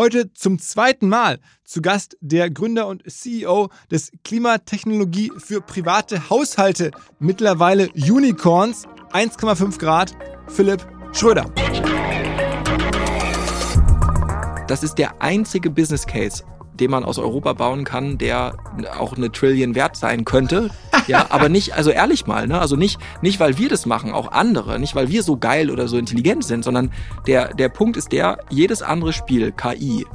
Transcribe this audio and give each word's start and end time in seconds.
Heute 0.00 0.32
zum 0.32 0.58
zweiten 0.58 1.10
Mal 1.10 1.40
zu 1.62 1.82
Gast 1.82 2.16
der 2.22 2.48
Gründer 2.48 2.86
und 2.86 3.02
CEO 3.06 3.68
des 3.90 4.10
Klimatechnologie 4.24 5.30
für 5.36 5.60
private 5.60 6.30
Haushalte, 6.30 6.90
mittlerweile 7.18 7.90
Unicorns, 7.90 8.86
1,5 9.12 9.78
Grad, 9.78 10.16
Philipp 10.48 10.88
Schröder. 11.12 11.52
Das 14.68 14.82
ist 14.82 14.94
der 14.94 15.20
einzige 15.20 15.68
Business 15.68 16.06
Case 16.06 16.44
den 16.80 16.90
man 16.90 17.04
aus 17.04 17.18
Europa 17.18 17.52
bauen 17.52 17.84
kann, 17.84 18.18
der 18.18 18.54
auch 18.98 19.16
eine 19.16 19.30
Trillion 19.30 19.74
wert 19.74 19.96
sein 19.96 20.24
könnte. 20.24 20.70
Ja, 21.06 21.26
aber 21.30 21.48
nicht, 21.48 21.74
also 21.74 21.90
ehrlich 21.90 22.26
mal, 22.26 22.46
ne? 22.46 22.60
Also 22.60 22.76
nicht, 22.76 22.98
nicht, 23.22 23.38
weil 23.38 23.58
wir 23.58 23.68
das 23.68 23.86
machen, 23.86 24.12
auch 24.12 24.32
andere, 24.32 24.78
nicht 24.80 24.94
weil 24.94 25.08
wir 25.08 25.22
so 25.22 25.36
geil 25.36 25.70
oder 25.70 25.88
so 25.88 25.98
intelligent 25.98 26.44
sind, 26.44 26.64
sondern 26.64 26.90
der, 27.26 27.54
der 27.54 27.68
Punkt 27.68 27.96
ist 27.96 28.12
der, 28.12 28.38
jedes 28.48 28.82
andere 28.82 29.12
Spiel, 29.12 29.52
KI, 29.52 30.06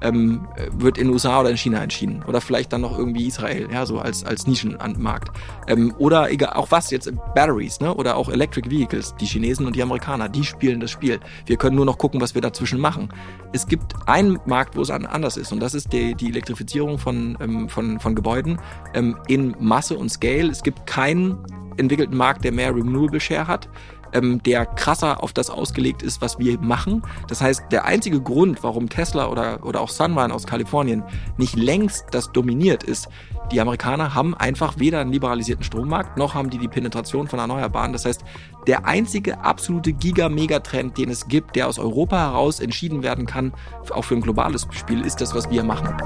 ähm, 0.00 0.46
wird 0.72 0.98
in 0.98 1.10
USA 1.10 1.40
oder 1.40 1.50
in 1.50 1.56
China 1.56 1.82
entschieden. 1.82 2.24
Oder 2.26 2.40
vielleicht 2.40 2.72
dann 2.72 2.80
noch 2.80 2.96
irgendwie 2.96 3.26
Israel, 3.26 3.68
ja, 3.72 3.86
so 3.86 3.98
als, 3.98 4.24
als 4.24 4.46
Nischenmarkt. 4.46 5.30
Ähm, 5.66 5.94
oder 5.98 6.30
egal, 6.30 6.54
auch 6.54 6.70
was 6.70 6.90
jetzt, 6.90 7.10
Batteries, 7.34 7.80
ne? 7.80 7.94
Oder 7.94 8.16
auch 8.16 8.28
Electric 8.28 8.70
Vehicles. 8.70 9.14
Die 9.20 9.26
Chinesen 9.26 9.66
und 9.66 9.76
die 9.76 9.82
Amerikaner, 9.82 10.28
die 10.28 10.44
spielen 10.44 10.80
das 10.80 10.90
Spiel. 10.90 11.20
Wir 11.46 11.56
können 11.56 11.76
nur 11.76 11.84
noch 11.84 11.98
gucken, 11.98 12.20
was 12.20 12.34
wir 12.34 12.42
dazwischen 12.42 12.80
machen. 12.80 13.08
Es 13.52 13.66
gibt 13.66 13.94
einen 14.06 14.38
Markt, 14.46 14.76
wo 14.76 14.82
es 14.82 14.90
anders 14.90 15.36
ist, 15.36 15.52
und 15.52 15.60
das 15.60 15.74
ist 15.74 15.92
die, 15.92 16.14
die 16.14 16.28
Elektrifizierung 16.28 16.98
von, 16.98 17.36
ähm, 17.40 17.68
von, 17.68 17.98
von 18.00 18.14
Gebäuden 18.14 18.58
ähm, 18.94 19.16
in 19.26 19.54
Masse 19.58 19.96
und 19.96 20.10
Scale. 20.10 20.50
Es 20.50 20.62
gibt 20.62 20.86
keinen 20.86 21.38
entwickelten 21.76 22.16
Markt, 22.16 22.44
der 22.44 22.52
mehr 22.52 22.74
Renewable 22.74 23.20
Share 23.20 23.46
hat 23.46 23.68
ähm, 24.12 24.42
der 24.42 24.66
krasser 24.66 25.22
auf 25.22 25.32
das 25.32 25.50
ausgelegt 25.50 26.02
ist, 26.02 26.20
was 26.20 26.38
wir 26.38 26.58
machen. 26.58 27.02
Das 27.28 27.40
heißt, 27.40 27.64
der 27.70 27.84
einzige 27.84 28.20
Grund, 28.20 28.62
warum 28.62 28.88
Tesla 28.88 29.28
oder, 29.28 29.64
oder 29.64 29.80
auch 29.80 29.88
Sunrun 29.88 30.32
aus 30.32 30.46
Kalifornien 30.46 31.02
nicht 31.36 31.56
längst 31.56 32.06
das 32.10 32.32
dominiert 32.32 32.82
ist, 32.82 33.08
die 33.52 33.60
Amerikaner 33.60 34.14
haben 34.14 34.34
einfach 34.34 34.78
weder 34.78 35.00
einen 35.00 35.10
liberalisierten 35.12 35.64
Strommarkt, 35.64 36.18
noch 36.18 36.34
haben 36.34 36.50
die 36.50 36.58
die 36.58 36.68
Penetration 36.68 37.28
von 37.28 37.38
Erneuerbaren. 37.38 37.94
Das 37.94 38.04
heißt, 38.04 38.22
der 38.66 38.84
einzige 38.84 39.40
absolute 39.40 39.94
Giga-Megatrend, 39.94 40.98
den 40.98 41.08
es 41.08 41.28
gibt, 41.28 41.56
der 41.56 41.66
aus 41.66 41.78
Europa 41.78 42.18
heraus 42.18 42.60
entschieden 42.60 43.02
werden 43.02 43.24
kann, 43.24 43.54
auch 43.90 44.04
für 44.04 44.16
ein 44.16 44.20
globales 44.20 44.68
Spiel, 44.72 45.00
ist 45.00 45.22
das, 45.22 45.34
was 45.34 45.48
wir 45.50 45.64
machen. 45.64 45.96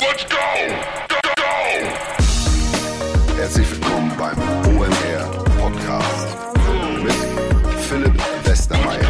Let's 0.00 0.26
go! 0.28 0.36
Go, 1.08 1.16
go! 1.36 1.42
Herzlich 3.36 3.70
willkommen 3.70 4.10
beim 4.18 4.49
Podcast 5.90 6.36
mit 7.02 7.80
Philipp 7.80 8.22
Westermeier. 8.44 9.09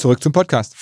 Zurück 0.00 0.22
zum 0.22 0.32
Podcast. 0.32 0.74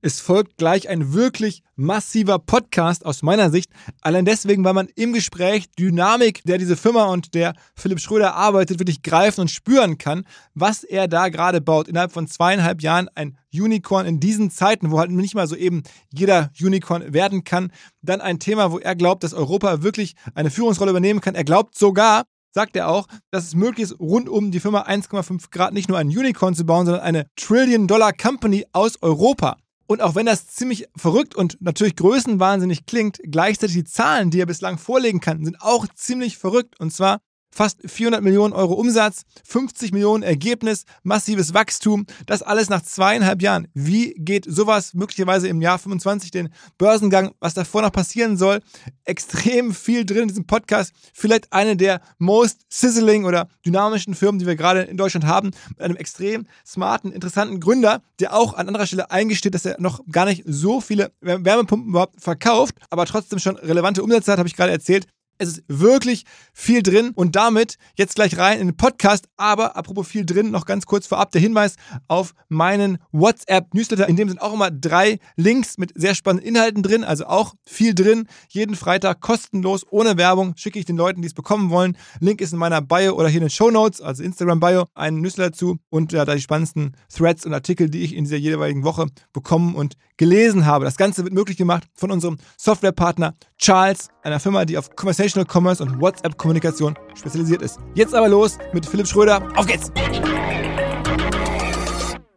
Es 0.00 0.18
folgt 0.18 0.56
gleich 0.56 0.88
ein 0.88 1.12
wirklich 1.12 1.62
massiver 1.76 2.40
Podcast 2.40 3.06
aus 3.06 3.22
meiner 3.22 3.50
Sicht. 3.50 3.70
Allein 4.00 4.24
deswegen, 4.24 4.64
weil 4.64 4.74
man 4.74 4.88
im 4.96 5.12
Gespräch 5.12 5.70
Dynamik, 5.78 6.42
der 6.42 6.58
diese 6.58 6.76
Firma 6.76 7.04
und 7.04 7.34
der 7.34 7.54
Philipp 7.76 8.00
Schröder 8.00 8.34
arbeitet, 8.34 8.80
wirklich 8.80 9.04
greifen 9.04 9.42
und 9.42 9.50
spüren 9.52 9.96
kann, 9.96 10.24
was 10.54 10.82
er 10.82 11.06
da 11.06 11.28
gerade 11.28 11.60
baut. 11.60 11.86
Innerhalb 11.86 12.10
von 12.10 12.26
zweieinhalb 12.26 12.82
Jahren 12.82 13.08
ein 13.14 13.38
Unicorn 13.54 14.06
in 14.06 14.18
diesen 14.18 14.50
Zeiten, 14.50 14.90
wo 14.90 14.98
halt 14.98 15.12
nicht 15.12 15.36
mal 15.36 15.46
so 15.46 15.54
eben 15.54 15.84
jeder 16.12 16.50
Unicorn 16.60 17.12
werden 17.14 17.44
kann. 17.44 17.70
Dann 18.02 18.20
ein 18.20 18.40
Thema, 18.40 18.72
wo 18.72 18.80
er 18.80 18.96
glaubt, 18.96 19.22
dass 19.22 19.34
Europa 19.34 19.82
wirklich 19.82 20.16
eine 20.34 20.50
Führungsrolle 20.50 20.90
übernehmen 20.90 21.20
kann. 21.20 21.36
Er 21.36 21.44
glaubt 21.44 21.78
sogar, 21.78 22.24
sagt 22.58 22.74
er 22.74 22.88
auch, 22.88 23.06
dass 23.30 23.44
es 23.44 23.54
möglich 23.54 23.84
ist, 23.84 24.00
rund 24.00 24.28
um 24.28 24.50
die 24.50 24.58
Firma 24.58 24.82
1,5 24.82 25.52
Grad 25.52 25.72
nicht 25.72 25.88
nur 25.88 25.96
ein 25.96 26.08
Unicorn 26.08 26.56
zu 26.56 26.66
bauen, 26.66 26.86
sondern 26.86 27.04
eine 27.04 27.26
Trillion-Dollar-Company 27.36 28.66
aus 28.72 29.00
Europa. 29.00 29.58
Und 29.86 30.02
auch 30.02 30.16
wenn 30.16 30.26
das 30.26 30.48
ziemlich 30.48 30.88
verrückt 30.96 31.36
und 31.36 31.56
natürlich 31.62 31.94
größenwahnsinnig 31.94 32.84
klingt, 32.84 33.20
gleichzeitig 33.22 33.76
die 33.76 33.84
Zahlen, 33.84 34.32
die 34.32 34.40
er 34.40 34.46
bislang 34.46 34.76
vorlegen 34.76 35.20
kann, 35.20 35.44
sind 35.44 35.62
auch 35.62 35.86
ziemlich 35.94 36.36
verrückt. 36.36 36.80
Und 36.80 36.92
zwar 36.92 37.20
fast 37.58 37.80
400 37.84 38.22
Millionen 38.22 38.52
Euro 38.52 38.74
Umsatz, 38.74 39.22
50 39.42 39.90
Millionen 39.90 40.22
Ergebnis, 40.22 40.84
massives 41.02 41.54
Wachstum, 41.54 42.06
das 42.24 42.40
alles 42.40 42.68
nach 42.68 42.82
zweieinhalb 42.82 43.42
Jahren. 43.42 43.66
Wie 43.74 44.14
geht 44.16 44.44
sowas 44.48 44.94
möglicherweise 44.94 45.48
im 45.48 45.60
Jahr 45.60 45.80
25 45.80 46.30
den 46.30 46.50
Börsengang, 46.78 47.32
was 47.40 47.54
davor 47.54 47.82
noch 47.82 47.90
passieren 47.90 48.36
soll? 48.36 48.60
Extrem 49.04 49.74
viel 49.74 50.06
drin 50.06 50.22
in 50.22 50.28
diesem 50.28 50.46
Podcast. 50.46 50.92
Vielleicht 51.12 51.52
eine 51.52 51.76
der 51.76 52.00
most 52.18 52.60
sizzling 52.68 53.24
oder 53.24 53.48
dynamischen 53.66 54.14
Firmen, 54.14 54.38
die 54.38 54.46
wir 54.46 54.54
gerade 54.54 54.82
in 54.82 54.96
Deutschland 54.96 55.26
haben, 55.26 55.50
mit 55.70 55.80
einem 55.80 55.96
extrem 55.96 56.46
smarten, 56.64 57.10
interessanten 57.10 57.58
Gründer, 57.58 58.02
der 58.20 58.36
auch 58.36 58.54
an 58.54 58.68
anderer 58.68 58.86
Stelle 58.86 59.10
eingesteht, 59.10 59.54
dass 59.54 59.64
er 59.64 59.80
noch 59.80 60.06
gar 60.12 60.26
nicht 60.26 60.44
so 60.46 60.80
viele 60.80 61.10
Wärmepumpen 61.22 61.88
überhaupt 61.88 62.22
verkauft, 62.22 62.76
aber 62.88 63.04
trotzdem 63.04 63.40
schon 63.40 63.56
relevante 63.56 64.04
Umsätze 64.04 64.30
hat, 64.30 64.38
habe 64.38 64.48
ich 64.48 64.54
gerade 64.54 64.70
erzählt. 64.70 65.08
Es 65.38 65.48
ist 65.48 65.62
wirklich 65.68 66.24
viel 66.52 66.82
drin 66.82 67.12
und 67.14 67.36
damit 67.36 67.78
jetzt 67.96 68.16
gleich 68.16 68.36
rein 68.36 68.58
in 68.58 68.68
den 68.68 68.76
Podcast. 68.76 69.28
Aber 69.36 69.76
apropos 69.76 70.08
viel 70.08 70.26
drin, 70.26 70.50
noch 70.50 70.66
ganz 70.66 70.84
kurz 70.84 71.06
vorab 71.06 71.30
der 71.30 71.40
Hinweis 71.40 71.76
auf 72.08 72.34
meinen 72.48 72.98
WhatsApp-Newsletter. 73.12 74.08
In 74.08 74.16
dem 74.16 74.28
sind 74.28 74.42
auch 74.42 74.52
immer 74.52 74.70
drei 74.70 75.18
Links 75.36 75.78
mit 75.78 75.92
sehr 75.94 76.14
spannenden 76.14 76.48
Inhalten 76.48 76.82
drin, 76.82 77.04
also 77.04 77.26
auch 77.26 77.54
viel 77.64 77.94
drin. 77.94 78.26
Jeden 78.48 78.74
Freitag 78.74 79.20
kostenlos, 79.20 79.86
ohne 79.90 80.16
Werbung, 80.16 80.54
schicke 80.56 80.78
ich 80.78 80.84
den 80.84 80.96
Leuten, 80.96 81.22
die 81.22 81.28
es 81.28 81.34
bekommen 81.34 81.70
wollen. 81.70 81.96
Link 82.20 82.40
ist 82.40 82.52
in 82.52 82.58
meiner 82.58 82.82
Bio 82.82 83.14
oder 83.14 83.28
hier 83.28 83.38
in 83.38 83.46
den 83.46 83.50
Show 83.50 83.70
Notes, 83.70 84.00
also 84.00 84.22
Instagram-Bio, 84.22 84.86
einen 84.94 85.20
Newsletter 85.20 85.52
zu 85.52 85.78
und 85.88 86.12
ja, 86.12 86.24
da 86.24 86.34
die 86.34 86.40
spannendsten 86.40 86.96
Threads 87.14 87.46
und 87.46 87.54
Artikel, 87.54 87.88
die 87.88 88.02
ich 88.02 88.14
in 88.14 88.24
dieser 88.24 88.36
jeweiligen 88.36 88.84
Woche 88.84 89.06
bekommen 89.32 89.74
und 89.74 89.94
gelesen 90.18 90.66
habe. 90.66 90.84
Das 90.84 90.98
Ganze 90.98 91.24
wird 91.24 91.32
möglich 91.32 91.56
gemacht 91.56 91.84
von 91.94 92.10
unserem 92.10 92.36
Softwarepartner 92.58 93.34
Charles, 93.56 94.08
einer 94.22 94.38
Firma, 94.38 94.66
die 94.66 94.76
auf 94.76 94.94
Conversational 94.94 95.46
Commerce 95.50 95.82
und 95.82 95.98
WhatsApp-Kommunikation 96.00 96.98
spezialisiert 97.14 97.62
ist. 97.62 97.78
Jetzt 97.94 98.14
aber 98.14 98.28
los 98.28 98.58
mit 98.74 98.84
Philipp 98.84 99.06
Schröder. 99.06 99.48
Auf 99.56 99.66
geht's! 99.66 99.90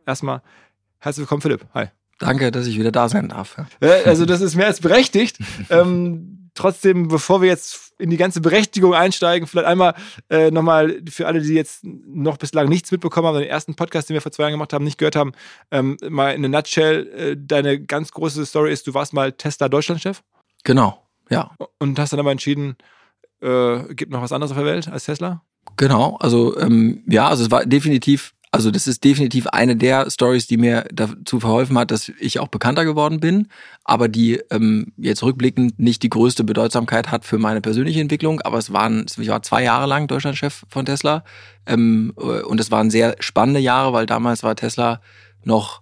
Erstmal 0.05 0.41
herzlich 0.99 1.23
willkommen, 1.23 1.41
Philipp. 1.41 1.65
Hi. 1.73 1.87
Danke, 2.19 2.51
dass 2.51 2.67
ich 2.67 2.77
wieder 2.77 2.91
da 2.91 3.09
sein 3.09 3.29
darf. 3.29 3.57
Äh, 3.79 4.03
also 4.05 4.25
das 4.25 4.41
ist 4.41 4.55
mehr 4.55 4.67
als 4.67 4.79
berechtigt. 4.79 5.39
ähm, 5.69 6.40
trotzdem, 6.53 7.07
bevor 7.07 7.41
wir 7.41 7.49
jetzt 7.49 7.93
in 7.97 8.09
die 8.09 8.17
ganze 8.17 8.41
Berechtigung 8.41 8.93
einsteigen, 8.93 9.47
vielleicht 9.47 9.67
einmal 9.67 9.93
äh, 10.29 10.51
nochmal 10.51 11.01
für 11.09 11.27
alle, 11.27 11.41
die 11.41 11.53
jetzt 11.53 11.83
noch 11.83 12.37
bislang 12.37 12.67
nichts 12.67 12.91
mitbekommen 12.91 13.27
haben, 13.27 13.39
den 13.39 13.47
ersten 13.47 13.75
Podcast, 13.75 14.09
den 14.09 14.15
wir 14.15 14.21
vor 14.21 14.31
zwei 14.31 14.43
Jahren 14.43 14.53
gemacht 14.53 14.73
haben, 14.73 14.83
nicht 14.83 14.97
gehört 14.97 15.15
haben, 15.15 15.33
ähm, 15.69 15.97
mal 16.09 16.33
in 16.33 16.43
a 16.43 16.47
nutshell, 16.47 17.07
äh, 17.07 17.37
deine 17.37 17.79
ganz 17.79 18.11
große 18.11 18.45
Story 18.45 18.71
ist, 18.71 18.87
du 18.87 18.93
warst 18.93 19.13
mal 19.13 19.31
Tesla 19.31 19.69
Deutschlandchef. 19.69 20.23
Genau, 20.63 21.07
ja. 21.29 21.51
Und 21.79 21.99
hast 21.99 22.13
dann 22.13 22.19
aber 22.19 22.31
entschieden, 22.31 22.75
äh, 23.41 23.93
gibt 23.93 24.11
noch 24.11 24.21
was 24.21 24.31
anderes 24.31 24.51
auf 24.51 24.57
der 24.57 24.65
Welt 24.65 24.87
als 24.87 25.05
Tesla? 25.05 25.43
Genau, 25.77 26.17
also 26.19 26.57
ähm, 26.59 27.03
ja, 27.07 27.27
also 27.27 27.43
es 27.43 27.51
war 27.51 27.65
definitiv, 27.65 28.33
also 28.53 28.69
das 28.69 28.85
ist 28.85 29.05
definitiv 29.05 29.47
eine 29.47 29.77
der 29.77 30.09
Stories, 30.09 30.45
die 30.45 30.57
mir 30.57 30.85
dazu 30.93 31.39
verholfen 31.39 31.77
hat, 31.77 31.89
dass 31.89 32.09
ich 32.19 32.39
auch 32.39 32.49
bekannter 32.49 32.83
geworden 32.83 33.21
bin, 33.21 33.47
aber 33.85 34.09
die 34.09 34.41
ähm, 34.51 34.91
jetzt 34.97 35.23
rückblickend 35.23 35.79
nicht 35.79 36.03
die 36.03 36.09
größte 36.09 36.43
Bedeutsamkeit 36.43 37.11
hat 37.11 37.23
für 37.23 37.37
meine 37.37 37.61
persönliche 37.61 38.01
Entwicklung. 38.01 38.41
Aber 38.41 38.57
es 38.57 38.73
waren, 38.73 39.05
ich 39.17 39.27
war 39.29 39.41
zwei 39.41 39.63
Jahre 39.63 39.87
lang 39.87 40.07
Deutschlandchef 40.07 40.65
von 40.67 40.85
Tesla 40.85 41.23
ähm, 41.65 42.11
und 42.15 42.59
es 42.59 42.71
waren 42.71 42.91
sehr 42.91 43.15
spannende 43.21 43.61
Jahre, 43.61 43.93
weil 43.93 44.05
damals 44.05 44.43
war 44.43 44.55
Tesla 44.57 44.99
noch 45.45 45.80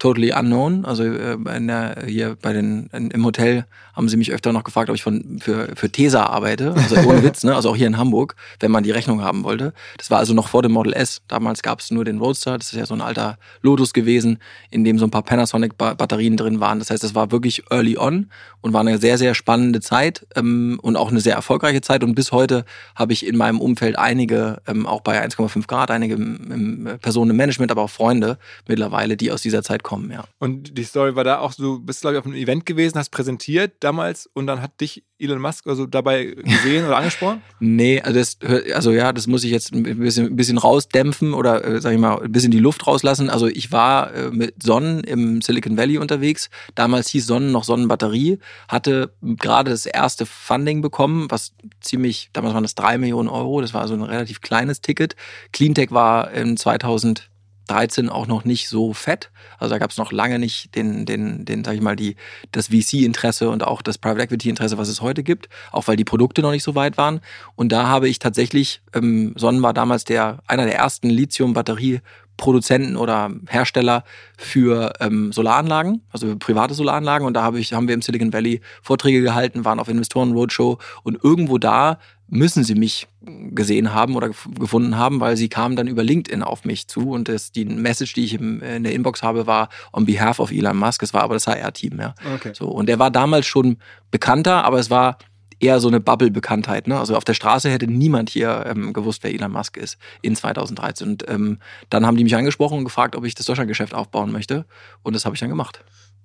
totally 0.00 0.32
unknown. 0.32 0.84
Also 0.84 1.04
äh, 1.04 1.36
der, 1.60 2.02
hier 2.06 2.36
bei 2.40 2.52
den 2.52 2.88
im 2.92 3.24
Hotel 3.24 3.66
haben 3.94 4.08
sie 4.08 4.16
mich 4.16 4.32
öfter 4.32 4.52
noch 4.52 4.64
gefragt, 4.64 4.88
ob 4.88 4.96
ich 4.96 5.02
von 5.02 5.38
für 5.40 5.68
für 5.76 5.90
Tesa 5.90 6.24
arbeite. 6.24 6.72
Also 6.74 6.96
ohne 7.08 7.22
Witz, 7.22 7.44
ne? 7.44 7.54
Also 7.54 7.70
auch 7.70 7.76
hier 7.76 7.86
in 7.86 7.98
Hamburg, 7.98 8.34
wenn 8.58 8.70
man 8.70 8.82
die 8.82 8.90
Rechnung 8.90 9.22
haben 9.22 9.44
wollte. 9.44 9.72
Das 9.98 10.10
war 10.10 10.18
also 10.18 10.34
noch 10.34 10.48
vor 10.48 10.62
dem 10.62 10.72
Model 10.72 10.94
S. 10.94 11.22
Damals 11.28 11.62
gab 11.62 11.80
es 11.80 11.90
nur 11.90 12.04
den 12.04 12.18
Roadster. 12.18 12.58
Das 12.58 12.72
ist 12.72 12.78
ja 12.78 12.86
so 12.86 12.94
ein 12.94 13.02
alter 13.02 13.38
Lotus 13.62 13.92
gewesen, 13.92 14.38
in 14.70 14.84
dem 14.84 14.98
so 14.98 15.04
ein 15.04 15.10
paar 15.10 15.22
Panasonic 15.22 15.76
Batterien 15.76 16.36
drin 16.36 16.60
waren. 16.60 16.78
Das 16.78 16.90
heißt, 16.90 17.04
es 17.04 17.14
war 17.14 17.30
wirklich 17.30 17.64
early 17.70 17.98
on 17.98 18.30
und 18.62 18.72
war 18.72 18.80
eine 18.80 18.98
sehr 18.98 19.18
sehr 19.18 19.34
spannende 19.34 19.80
Zeit 19.80 20.26
ähm, 20.34 20.80
und 20.82 20.96
auch 20.96 21.10
eine 21.10 21.20
sehr 21.20 21.34
erfolgreiche 21.34 21.82
Zeit. 21.82 22.02
Und 22.02 22.14
bis 22.14 22.32
heute 22.32 22.64
habe 22.94 23.12
ich 23.12 23.26
in 23.26 23.36
meinem 23.36 23.60
Umfeld 23.60 23.98
einige, 23.98 24.62
ähm, 24.66 24.86
auch 24.86 25.02
bei 25.02 25.22
1,5 25.22 25.66
Grad, 25.66 25.90
einige 25.90 26.14
im, 26.14 26.86
im 26.86 26.98
Personen 27.00 27.32
im 27.32 27.36
Management, 27.36 27.70
aber 27.70 27.82
auch 27.82 27.90
Freunde 27.90 28.38
mittlerweile, 28.66 29.18
die 29.18 29.30
aus 29.30 29.42
dieser 29.42 29.62
Zeit 29.62 29.82
kommen 29.82 29.89
kommen, 29.90 30.12
ja. 30.12 30.22
Und 30.38 30.78
die 30.78 30.84
Story 30.84 31.16
war 31.16 31.24
da 31.24 31.40
auch 31.40 31.52
du 31.52 31.80
bist, 31.80 32.02
glaube 32.02 32.14
ich, 32.14 32.20
auf 32.20 32.26
einem 32.26 32.36
Event 32.36 32.64
gewesen, 32.64 32.96
hast 32.96 33.10
präsentiert 33.10 33.72
damals 33.80 34.30
und 34.34 34.46
dann 34.46 34.62
hat 34.62 34.80
dich 34.80 35.02
Elon 35.18 35.40
Musk 35.40 35.66
also 35.66 35.84
dabei 35.84 36.26
gesehen 36.26 36.86
oder 36.86 36.96
angesprochen? 36.98 37.42
Nee, 37.58 38.00
also, 38.00 38.16
das, 38.20 38.38
also 38.72 38.92
ja, 38.92 39.12
das 39.12 39.26
muss 39.26 39.42
ich 39.42 39.50
jetzt 39.50 39.74
ein 39.74 39.82
bisschen, 39.82 40.26
ein 40.26 40.36
bisschen 40.36 40.58
rausdämpfen 40.58 41.34
oder, 41.34 41.64
äh, 41.64 41.80
sag 41.80 41.92
ich 41.92 41.98
mal, 41.98 42.22
ein 42.22 42.30
bisschen 42.30 42.52
die 42.52 42.60
Luft 42.60 42.86
rauslassen. 42.86 43.30
Also 43.30 43.48
ich 43.48 43.72
war 43.72 44.14
äh, 44.14 44.30
mit 44.30 44.62
Sonnen 44.62 45.02
im 45.02 45.42
Silicon 45.42 45.76
Valley 45.76 45.98
unterwegs. 45.98 46.50
Damals 46.76 47.08
hieß 47.08 47.26
Sonnen 47.26 47.50
noch 47.50 47.64
Sonnenbatterie, 47.64 48.38
hatte 48.68 49.12
gerade 49.20 49.72
das 49.72 49.86
erste 49.86 50.24
Funding 50.24 50.82
bekommen, 50.82 51.26
was 51.30 51.52
ziemlich, 51.80 52.30
damals 52.32 52.54
waren 52.54 52.62
das 52.62 52.76
drei 52.76 52.96
Millionen 52.96 53.28
Euro, 53.28 53.60
das 53.60 53.74
war 53.74 53.82
also 53.82 53.94
ein 53.94 54.02
relativ 54.02 54.40
kleines 54.40 54.82
Ticket. 54.82 55.16
Cleantech 55.52 55.90
war 55.90 56.30
in 56.30 56.56
2000 56.56 57.29
13 57.70 58.08
auch 58.08 58.26
noch 58.26 58.44
nicht 58.44 58.68
so 58.68 58.92
fett. 58.92 59.30
Also 59.58 59.74
da 59.74 59.78
gab 59.78 59.90
es 59.90 59.96
noch 59.96 60.12
lange 60.12 60.38
nicht 60.38 60.74
den, 60.74 61.06
den, 61.06 61.44
den, 61.44 61.64
sag 61.64 61.74
ich 61.74 61.80
mal, 61.80 61.96
die, 61.96 62.16
das 62.52 62.68
VC-Interesse 62.68 63.48
und 63.50 63.64
auch 63.64 63.82
das 63.82 63.98
Private 63.98 64.22
Equity-Interesse, 64.22 64.78
was 64.78 64.88
es 64.88 65.00
heute 65.00 65.22
gibt, 65.22 65.48
auch 65.72 65.86
weil 65.88 65.96
die 65.96 66.04
Produkte 66.04 66.42
noch 66.42 66.50
nicht 66.50 66.64
so 66.64 66.74
weit 66.74 66.96
waren. 66.96 67.20
Und 67.56 67.70
da 67.70 67.86
habe 67.86 68.08
ich 68.08 68.18
tatsächlich, 68.18 68.82
ähm, 68.94 69.34
Sonnen 69.36 69.62
war 69.62 69.72
damals 69.72 70.04
der, 70.04 70.40
einer 70.46 70.64
der 70.64 70.76
ersten 70.76 71.10
Lithium-Batterie- 71.10 72.00
Produzenten 72.40 72.96
oder 72.96 73.30
Hersteller 73.48 74.02
für 74.38 74.94
ähm, 74.98 75.30
Solaranlagen, 75.30 76.00
also 76.10 76.34
private 76.36 76.74
Solaranlagen. 76.74 77.26
Und 77.26 77.34
da 77.34 77.42
habe 77.42 77.60
ich, 77.60 77.74
haben 77.74 77.86
wir 77.86 77.94
im 77.94 78.02
Silicon 78.02 78.32
Valley 78.32 78.62
Vorträge 78.82 79.20
gehalten, 79.20 79.64
waren 79.64 79.78
auf 79.78 79.88
Investoren 79.88 80.32
Roadshow 80.32 80.78
und 81.02 81.22
irgendwo 81.22 81.58
da 81.58 81.98
müssen 82.30 82.64
sie 82.64 82.76
mich 82.76 83.08
gesehen 83.50 83.92
haben 83.92 84.16
oder 84.16 84.30
gefunden 84.58 84.96
haben, 84.96 85.20
weil 85.20 85.36
sie 85.36 85.48
kamen 85.48 85.76
dann 85.76 85.88
über 85.88 86.02
LinkedIn 86.02 86.42
auf 86.42 86.64
mich 86.64 86.86
zu 86.86 87.10
und 87.10 87.28
das, 87.28 87.52
die 87.52 87.64
Message, 87.64 88.14
die 88.14 88.24
ich 88.24 88.34
im, 88.34 88.62
in 88.62 88.84
der 88.84 88.94
Inbox 88.94 89.22
habe, 89.22 89.46
war 89.46 89.68
on 89.92 90.06
behalf 90.06 90.38
of 90.38 90.50
Elon 90.50 90.76
Musk. 90.76 91.02
Es 91.02 91.12
war 91.12 91.22
aber 91.22 91.34
das 91.34 91.46
HR-Team, 91.46 92.00
ja. 92.00 92.14
Okay. 92.36 92.52
So, 92.54 92.68
und 92.68 92.88
der 92.88 92.98
war 92.98 93.10
damals 93.10 93.46
schon 93.46 93.76
bekannter, 94.10 94.64
aber 94.64 94.78
es 94.78 94.88
war 94.88 95.18
eher 95.60 95.78
so 95.78 95.88
eine 95.88 96.00
Bubble-Bekanntheit. 96.00 96.88
Ne? 96.88 96.98
Also 96.98 97.16
auf 97.16 97.24
der 97.24 97.34
Straße 97.34 97.70
hätte 97.70 97.86
niemand 97.86 98.30
hier 98.30 98.64
ähm, 98.66 98.92
gewusst, 98.92 99.22
wer 99.22 99.32
Elon 99.32 99.52
Musk 99.52 99.76
ist 99.76 99.98
in 100.22 100.34
2013. 100.34 101.08
Und 101.08 101.28
ähm, 101.28 101.58
dann 101.90 102.06
haben 102.06 102.16
die 102.16 102.24
mich 102.24 102.34
angesprochen 102.34 102.78
und 102.78 102.84
gefragt, 102.84 103.14
ob 103.14 103.24
ich 103.24 103.34
das 103.34 103.46
Deutschlandgeschäft 103.46 103.94
aufbauen 103.94 104.32
möchte. 104.32 104.64
Und 105.02 105.14
das 105.14 105.24
habe 105.24 105.34
ich 105.34 105.40
dann 105.40 105.50
gemacht. 105.50 105.84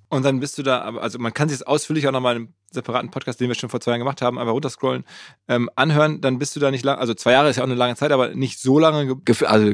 Und 0.10 0.24
dann 0.24 0.40
bist 0.40 0.58
du 0.58 0.64
da, 0.64 0.82
also 0.96 1.20
man 1.20 1.34
kann 1.34 1.50
sich 1.50 1.58
das 1.58 1.68
ausführlich 1.68 2.08
auch 2.08 2.12
nochmal 2.12 2.36
in 2.36 2.42
einem 2.44 2.54
separaten 2.72 3.10
Podcast, 3.10 3.40
den 3.40 3.48
wir 3.48 3.56
schon 3.56 3.70
vor 3.70 3.82
zwei 3.82 3.92
Jahren 3.92 4.00
gemacht 4.00 4.22
haben, 4.22 4.38
einfach 4.38 4.54
runterscrollen, 4.54 5.04
ähm, 5.48 5.70
anhören, 5.76 6.22
dann 6.22 6.38
bist 6.38 6.56
du 6.56 6.60
da 6.60 6.72
nicht 6.72 6.86
lang, 6.86 6.98
also 7.00 7.14
zwei 7.14 7.32
Jahre 7.32 7.50
ist 7.50 7.56
ja 7.56 7.64
auch 7.64 7.68
eine 7.68 7.76
lange 7.76 7.96
Zeit, 7.96 8.12
aber 8.12 8.36
nicht 8.36 8.60
so 8.60 8.78
lange. 8.78 9.16
Also, 9.46 9.72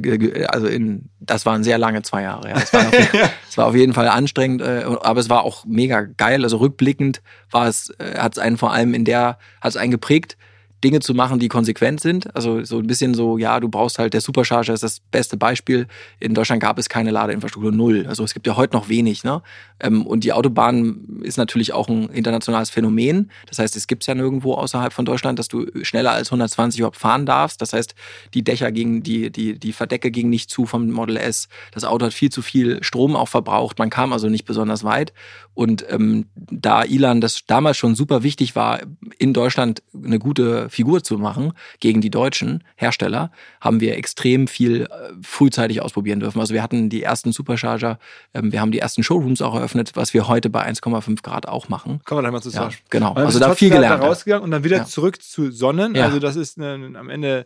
also 0.47 0.67
in, 0.67 1.09
das 1.19 1.45
waren 1.45 1.63
sehr 1.63 1.77
lange 1.77 2.01
zwei 2.03 2.21
Jahre, 2.23 2.49
ja. 2.49 2.55
Es 2.57 2.71
war, 2.73 2.87
auf, 2.87 2.93
es 3.49 3.57
war 3.57 3.67
auf 3.67 3.75
jeden 3.75 3.93
Fall 3.93 4.07
anstrengend, 4.07 4.61
äh, 4.61 4.85
aber 5.01 5.19
es 5.19 5.29
war 5.29 5.43
auch 5.43 5.65
mega 5.65 6.01
geil. 6.01 6.43
Also 6.43 6.57
rückblickend 6.57 7.21
war 7.49 7.67
es, 7.67 7.89
äh, 7.99 8.17
hat 8.17 8.33
es 8.33 8.39
einen 8.39 8.57
vor 8.57 8.71
allem 8.71 8.93
in 8.93 9.03
der, 9.03 9.37
hat 9.59 9.71
es 9.71 9.77
einen 9.77 9.91
geprägt, 9.91 10.37
Dinge 10.83 10.99
zu 10.99 11.13
machen, 11.13 11.39
die 11.39 11.47
konsequent 11.47 12.01
sind. 12.01 12.35
Also 12.35 12.63
so 12.63 12.79
ein 12.79 12.87
bisschen 12.87 13.13
so, 13.13 13.37
ja, 13.37 13.59
du 13.59 13.69
brauchst 13.69 13.99
halt, 13.99 14.13
der 14.13 14.21
Supercharger 14.21 14.73
ist 14.73 14.83
das 14.83 14.99
beste 14.99 15.37
Beispiel. 15.37 15.87
In 16.19 16.33
Deutschland 16.33 16.61
gab 16.61 16.77
es 16.77 16.89
keine 16.89 17.11
Ladeinfrastruktur, 17.11 17.71
null. 17.71 18.05
Also 18.07 18.23
es 18.23 18.33
gibt 18.33 18.47
ja 18.47 18.55
heute 18.55 18.75
noch 18.75 18.89
wenig. 18.89 19.23
Ne? 19.23 19.41
Ähm, 19.79 20.05
und 20.05 20.23
die 20.23 20.33
Autobahn 20.33 21.21
ist 21.21 21.37
natürlich 21.37 21.73
auch 21.73 21.87
ein 21.87 22.09
internationales 22.09 22.69
Phänomen. 22.69 23.31
Das 23.47 23.59
heißt, 23.59 23.75
es 23.75 23.87
gibt 23.87 24.03
es 24.03 24.07
ja 24.07 24.15
nirgendwo 24.15 24.55
außerhalb 24.55 24.91
von 24.91 25.05
Deutschland, 25.05 25.37
dass 25.37 25.47
du 25.47 25.67
schneller 25.83 26.11
als 26.11 26.29
120 26.29 26.79
überhaupt 26.79 26.97
fahren 26.97 27.25
darfst. 27.25 27.61
Das 27.61 27.73
heißt, 27.73 27.93
die 28.33 28.43
Dächer 28.43 28.71
gingen, 28.71 29.03
die, 29.03 29.31
die, 29.31 29.59
die 29.59 29.73
Verdecke 29.73 30.09
gingen 30.09 30.29
nicht 30.29 30.49
zu 30.49 30.65
vom 30.65 30.89
Model 30.89 31.17
S. 31.17 31.47
Das 31.71 31.83
Auto 31.83 32.05
hat 32.05 32.13
viel 32.13 32.31
zu 32.31 32.41
viel 32.41 32.83
Strom 32.83 33.15
auch 33.15 33.27
verbraucht. 33.27 33.77
Man 33.77 33.89
kam 33.89 34.13
also 34.13 34.29
nicht 34.29 34.45
besonders 34.45 34.83
weit. 34.83 35.13
Und 35.53 35.85
ähm, 35.89 36.25
da 36.35 36.83
Ilan 36.83 37.19
das 37.19 37.45
damals 37.45 37.77
schon 37.77 37.93
super 37.95 38.23
wichtig 38.23 38.55
war, 38.55 38.79
in 39.17 39.33
Deutschland 39.33 39.83
eine 39.93 40.17
gute 40.17 40.69
Figur 40.69 41.03
zu 41.03 41.17
machen 41.17 41.53
gegen 41.79 41.99
die 41.99 42.09
deutschen 42.09 42.63
Hersteller, 42.75 43.31
haben 43.59 43.81
wir 43.81 43.97
extrem 43.97 44.47
viel 44.47 44.83
äh, 44.83 44.87
frühzeitig 45.21 45.81
ausprobieren 45.81 46.21
dürfen. 46.21 46.39
Also 46.39 46.53
wir 46.53 46.63
hatten 46.63 46.89
die 46.89 47.03
ersten 47.03 47.33
Supercharger, 47.33 47.99
ähm, 48.33 48.51
wir 48.51 48.61
haben 48.61 48.71
die 48.71 48.79
ersten 48.79 49.03
Showrooms 49.03 49.41
auch 49.41 49.55
eröffnet, 49.55 49.91
was 49.95 50.13
wir 50.13 50.27
heute 50.27 50.49
bei 50.49 50.65
1,5 50.65 51.21
Grad 51.21 51.47
auch 51.47 51.67
machen. 51.67 51.99
Kommen 52.05 52.19
wir 52.19 52.23
da 52.23 52.31
mal 52.31 52.41
zusammen. 52.41 52.71
Ja, 52.71 52.77
genau. 52.89 53.13
Also 53.13 53.39
da 53.39 53.53
viel 53.53 53.69
gelernt. 53.69 54.01
Da 54.01 54.07
rausgegangen 54.07 54.45
und 54.45 54.51
dann 54.51 54.63
wieder 54.63 54.77
ja. 54.77 54.85
zurück 54.85 55.21
zu 55.21 55.51
Sonnen. 55.51 55.95
Ja. 55.95 56.05
Also 56.05 56.19
das 56.19 56.37
ist 56.37 56.57
eine, 56.57 56.97
am 56.97 57.09
Ende, 57.09 57.45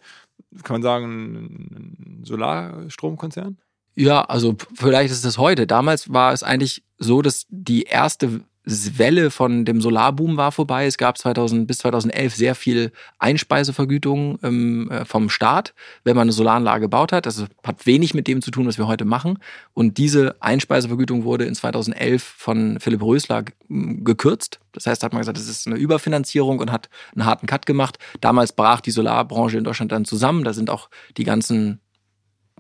kann 0.64 0.76
man 0.76 0.84
sagen, 0.84 1.36
ein 1.36 2.24
Solarstromkonzern? 2.24 3.58
Ja, 3.96 4.22
also 4.24 4.56
vielleicht 4.76 5.12
ist 5.12 5.24
es 5.24 5.38
heute. 5.38 5.68
Damals 5.68 6.12
war 6.12 6.34
es 6.34 6.44
eigentlich 6.44 6.84
so, 6.98 7.22
dass 7.22 7.46
die 7.50 7.84
erste 7.84 8.42
Welle 8.66 9.30
von 9.30 9.64
dem 9.64 9.80
Solarboom 9.80 10.38
war 10.38 10.52
vorbei. 10.52 10.88
Es 10.88 10.98
gab 10.98 11.18
2000 11.18 11.68
bis 11.68 11.78
2011 11.80 12.36
sehr 12.36 12.56
viel 12.56 12.92
Einspeisevergütung 13.20 14.40
ähm, 14.42 14.90
äh, 14.90 15.06
vom 15.06 15.30
Staat, 15.30 15.76
wenn 16.04 16.16
man 16.16 16.24
eine 16.24 16.32
Solaranlage 16.32 16.82
gebaut 16.82 17.12
hat. 17.12 17.28
Das 17.28 17.46
hat 17.64 17.86
wenig 17.86 18.16
mit 18.16 18.28
dem 18.28 18.42
zu 18.42 18.50
tun, 18.50 18.66
was 18.66 18.80
wir 18.80 18.88
heute 18.88 19.06
machen. 19.06 19.38
Und 19.74 20.00
diese 20.00 20.36
Einspeisevergütung 20.42 21.26
wurde 21.26 21.46
in 21.46 21.54
2011 21.54 22.24
von 22.24 22.80
Philipp 22.80 23.04
Rösler 23.04 23.46
gekürzt. 23.70 24.60
Das 24.72 24.88
heißt, 24.88 25.04
hat 25.04 25.14
man 25.14 25.22
gesagt, 25.22 25.38
das 25.38 25.48
ist 25.48 25.68
eine 25.68 25.78
Überfinanzierung 25.78 26.60
und 26.60 26.72
hat 26.72 26.90
einen 27.14 27.26
harten 27.26 27.46
Cut 27.46 27.68
gemacht. 27.68 28.00
Damals 28.20 28.52
brach 28.52 28.82
die 28.82 28.92
Solarbranche 28.92 29.60
in 29.60 29.64
Deutschland 29.64 29.92
dann 29.92 30.06
zusammen. 30.06 30.44
Da 30.44 30.54
sind 30.54 30.72
auch 30.72 30.90
die 31.18 31.24
ganzen 31.24 31.82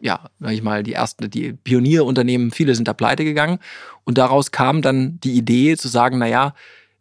ja, 0.02 0.30
sag 0.40 0.52
ich 0.52 0.62
mal, 0.62 0.84
die 0.84 0.94
ersten, 0.94 1.30
die 1.30 1.54
Pionierunternehmen, 1.54 2.52
viele 2.52 2.76
sind 2.76 2.88
da 2.88 2.94
pleite 2.94 3.24
gegangen. 3.24 3.60
Und 4.04 4.18
daraus 4.18 4.52
kam 4.52 4.82
dann 4.82 5.20
die 5.22 5.34
Idee 5.34 5.78
zu 5.78 5.88
sagen, 5.88 6.18
na 6.20 6.28
ja, 6.28 6.54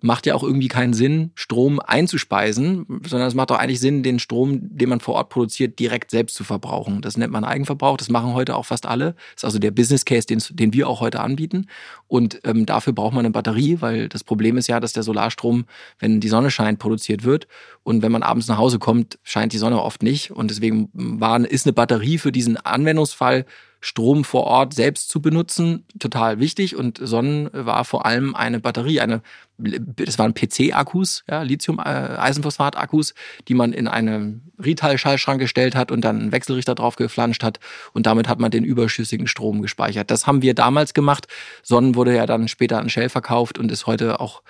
macht 0.05 0.27
ja 0.27 0.35
auch 0.35 0.43
irgendwie 0.43 0.69
keinen 0.69 0.93
Sinn, 0.93 1.31
Strom 1.35 1.81
einzuspeisen, 1.81 2.85
sondern 3.07 3.27
es 3.27 3.35
macht 3.35 3.49
doch 3.49 3.59
eigentlich 3.59 3.81
Sinn, 3.81 4.03
den 4.03 4.19
Strom, 4.19 4.59
den 4.61 4.91
man 4.91 5.01
vor 5.01 5.15
Ort 5.15 5.31
produziert, 5.31 5.79
direkt 5.79 6.11
selbst 6.11 6.37
zu 6.37 6.45
verbrauchen. 6.45 7.01
Das 7.01 7.17
nennt 7.17 7.33
man 7.33 7.43
Eigenverbrauch. 7.43 7.97
Das 7.97 8.11
machen 8.11 8.35
heute 8.35 8.55
auch 8.55 8.67
fast 8.67 8.85
alle. 8.85 9.15
Das 9.15 9.37
ist 9.37 9.45
also 9.47 9.59
der 9.59 9.71
Business 9.71 10.05
Case, 10.05 10.27
den, 10.27 10.43
den 10.51 10.75
wir 10.75 10.91
auch 10.91 11.01
heute 11.01 11.21
anbieten. 11.21 11.69
Und 12.07 12.39
ähm, 12.45 12.67
dafür 12.67 12.93
braucht 12.93 13.15
man 13.15 13.25
eine 13.25 13.33
Batterie, 13.33 13.79
weil 13.81 14.11
das 14.11 14.25
Problem 14.25 14.59
ist 14.59 14.67
ja, 14.67 14.79
dass 14.79 14.93
der 14.93 15.05
Solarstrom, 15.05 15.65
wenn 16.01 16.21
die 16.21 16.29
Sonne 16.29 16.51
scheint, 16.51 16.79
produziert 16.81 17.25
wird. 17.25 17.49
Und 17.83 18.03
wenn 18.03 18.13
man 18.13 18.23
abends 18.23 18.47
nach 18.47 18.59
Hause 18.59 18.79
kommt, 18.79 19.19
scheint 19.23 19.55
die 19.55 19.59
Sonne 19.59 19.81
oft 19.81 20.03
nicht. 20.03 20.33
Und 20.33 20.51
deswegen 20.51 20.91
war, 20.93 21.41
ist 21.41 21.65
eine 21.65 21.73
Batterie 21.73 22.19
für 22.19 22.31
diesen 22.31 22.59
Anwendungsfall 22.59 23.47
Strom 23.85 24.25
vor 24.25 24.45
Ort 24.45 24.73
selbst 24.73 25.11
zu 25.11 25.21
benutzen, 25.21 25.85
total 25.99 26.41
wichtig. 26.41 26.75
Und 26.75 26.99
Sonnen 27.03 27.51
war 27.53 27.85
vor 27.85 28.07
allem 28.07 28.35
eine 28.35 28.59
Batterie, 28.59 28.99
eine, 29.03 29.21
das 29.59 30.19
waren 30.19 30.33
PC-Akkus, 30.33 31.23
ja, 31.29 31.43
Lithium-Eisenphosphat-Akkus, 31.43 33.13
die 33.47 33.53
man 33.53 33.75
in 33.75 33.87
einen 33.87 34.51
Retail-Schallschrank 34.59 35.39
gestellt 35.39 35.75
hat 35.77 35.93
und 35.93 36.01
dann 36.01 36.19
einen 36.19 36.33
Wechselrichter 36.33 36.75
drauf 36.75 36.97
geflanscht 36.97 37.43
hat. 37.43 37.61
Und 37.93 38.07
damit 38.07 38.27
hat 38.27 38.41
man 38.41 38.51
den 38.51 38.65
überschüssigen 38.65 39.27
Strom 39.27 39.61
gespeichert. 39.61 40.11
Das 40.11 40.27
haben 40.27 40.41
wir 40.41 40.55
damals 40.55 40.95
gemacht. 40.95 41.27
Sonnen 41.63 41.95
wurde 41.95 42.17
ja 42.17 42.25
dann 42.25 42.49
später 42.49 42.79
an 42.79 42.89
Shell 42.89 43.11
verkauft 43.11 43.59
und 43.59 43.71
ist 43.71 43.87
heute 43.87 44.19
auch 44.19 44.41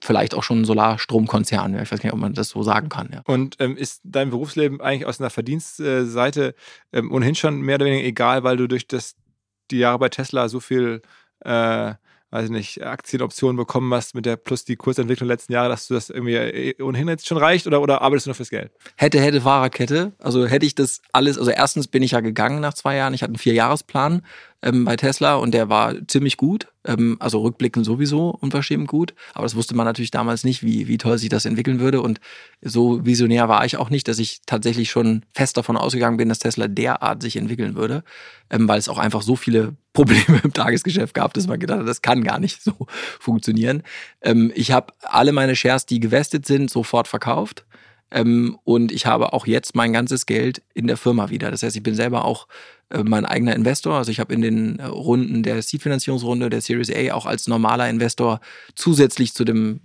vielleicht 0.00 0.34
auch 0.34 0.42
schon 0.42 0.62
ein 0.62 0.64
Solarstromkonzern. 0.64 1.74
Ja. 1.74 1.82
Ich 1.82 1.92
weiß 1.92 2.02
nicht, 2.02 2.12
ob 2.12 2.18
man 2.18 2.34
das 2.34 2.50
so 2.50 2.62
sagen 2.62 2.88
kann. 2.88 3.10
Ja. 3.12 3.22
Und 3.24 3.56
ähm, 3.60 3.76
ist 3.76 4.00
dein 4.04 4.30
Berufsleben 4.30 4.80
eigentlich 4.80 5.06
aus 5.06 5.20
einer 5.20 5.30
Verdienstseite 5.30 6.54
ähm, 6.92 7.12
ohnehin 7.12 7.34
schon 7.34 7.60
mehr 7.60 7.76
oder 7.76 7.86
weniger 7.86 8.06
egal, 8.06 8.42
weil 8.44 8.56
du 8.56 8.66
durch 8.66 8.88
das, 8.88 9.14
die 9.70 9.78
Jahre 9.78 9.98
bei 9.98 10.08
Tesla 10.08 10.48
so 10.48 10.60
viel 10.60 11.02
äh, 11.40 11.94
weiß 12.30 12.46
ich 12.46 12.50
nicht, 12.50 12.84
Aktienoptionen 12.84 13.56
bekommen 13.56 13.92
hast 13.94 14.14
mit 14.14 14.26
der 14.26 14.36
plus 14.36 14.64
die 14.64 14.76
Kursentwicklung 14.76 15.28
letzten 15.28 15.52
Jahre, 15.52 15.68
dass 15.68 15.86
du 15.86 15.94
das 15.94 16.10
irgendwie 16.10 16.34
äh, 16.34 16.82
ohnehin 16.82 17.08
jetzt 17.08 17.26
schon 17.26 17.38
reicht 17.38 17.66
oder, 17.66 17.80
oder 17.80 18.02
arbeitest 18.02 18.26
du 18.26 18.30
noch 18.30 18.36
fürs 18.36 18.50
Geld? 18.50 18.72
Hätte, 18.96 19.20
hätte 19.20 19.40
Fahrradkette. 19.40 20.12
Also 20.18 20.46
hätte 20.46 20.66
ich 20.66 20.74
das 20.74 21.00
alles, 21.12 21.38
also 21.38 21.50
erstens 21.50 21.88
bin 21.88 22.02
ich 22.02 22.12
ja 22.12 22.20
gegangen 22.20 22.60
nach 22.60 22.74
zwei 22.74 22.96
Jahren. 22.96 23.14
Ich 23.14 23.22
hatte 23.22 23.30
einen 23.30 23.38
Vierjahresplan 23.38 24.22
ähm, 24.66 24.84
bei 24.84 24.96
Tesla 24.96 25.36
und 25.36 25.54
der 25.54 25.68
war 25.68 25.94
ziemlich 26.08 26.36
gut. 26.36 26.66
Ähm, 26.84 27.16
also 27.20 27.40
rückblickend 27.40 27.86
sowieso 27.86 28.30
unverschämt 28.30 28.88
gut. 28.88 29.14
Aber 29.32 29.44
das 29.44 29.54
wusste 29.54 29.76
man 29.76 29.86
natürlich 29.86 30.10
damals 30.10 30.42
nicht, 30.42 30.62
wie, 30.64 30.88
wie 30.88 30.98
toll 30.98 31.18
sich 31.18 31.28
das 31.28 31.44
entwickeln 31.44 31.78
würde. 31.78 32.02
Und 32.02 32.20
so 32.60 33.04
visionär 33.06 33.48
war 33.48 33.64
ich 33.64 33.76
auch 33.76 33.90
nicht, 33.90 34.08
dass 34.08 34.18
ich 34.18 34.40
tatsächlich 34.44 34.90
schon 34.90 35.24
fest 35.32 35.56
davon 35.56 35.76
ausgegangen 35.76 36.16
bin, 36.16 36.28
dass 36.28 36.40
Tesla 36.40 36.66
derart 36.66 37.22
sich 37.22 37.36
entwickeln 37.36 37.76
würde, 37.76 38.02
ähm, 38.50 38.66
weil 38.66 38.78
es 38.78 38.88
auch 38.88 38.98
einfach 38.98 39.22
so 39.22 39.36
viele 39.36 39.76
Probleme 39.92 40.40
im 40.42 40.52
Tagesgeschäft 40.52 41.14
gab, 41.14 41.32
dass 41.32 41.46
man 41.46 41.58
gedacht 41.58 41.80
hat, 41.80 41.88
das 41.88 42.02
kann 42.02 42.22
gar 42.24 42.38
nicht 42.38 42.62
so 42.62 42.72
funktionieren. 43.20 43.82
Ähm, 44.20 44.52
ich 44.54 44.72
habe 44.72 44.92
alle 45.00 45.32
meine 45.32 45.54
Shares, 45.54 45.86
die 45.86 46.00
gewestet 46.00 46.44
sind, 46.44 46.70
sofort 46.70 47.08
verkauft. 47.08 47.64
Ähm, 48.10 48.58
und 48.64 48.92
ich 48.92 49.06
habe 49.06 49.32
auch 49.32 49.46
jetzt 49.46 49.74
mein 49.74 49.92
ganzes 49.92 50.26
Geld 50.26 50.62
in 50.74 50.86
der 50.86 50.96
Firma 50.96 51.30
wieder. 51.30 51.50
Das 51.50 51.62
heißt, 51.62 51.76
ich 51.76 51.82
bin 51.82 51.94
selber 51.94 52.24
auch 52.24 52.46
äh, 52.90 53.02
mein 53.02 53.26
eigener 53.26 53.54
Investor. 53.54 53.94
Also 53.94 54.10
ich 54.10 54.20
habe 54.20 54.32
in 54.32 54.42
den 54.42 54.78
äh, 54.78 54.84
Runden 54.84 55.42
der 55.42 55.60
Seed-Finanzierungsrunde, 55.60 56.50
der 56.50 56.60
Series 56.60 56.90
A, 56.90 57.14
auch 57.14 57.26
als 57.26 57.48
normaler 57.48 57.88
Investor 57.88 58.40
zusätzlich 58.74 59.34
zu 59.34 59.44
dem 59.44 59.80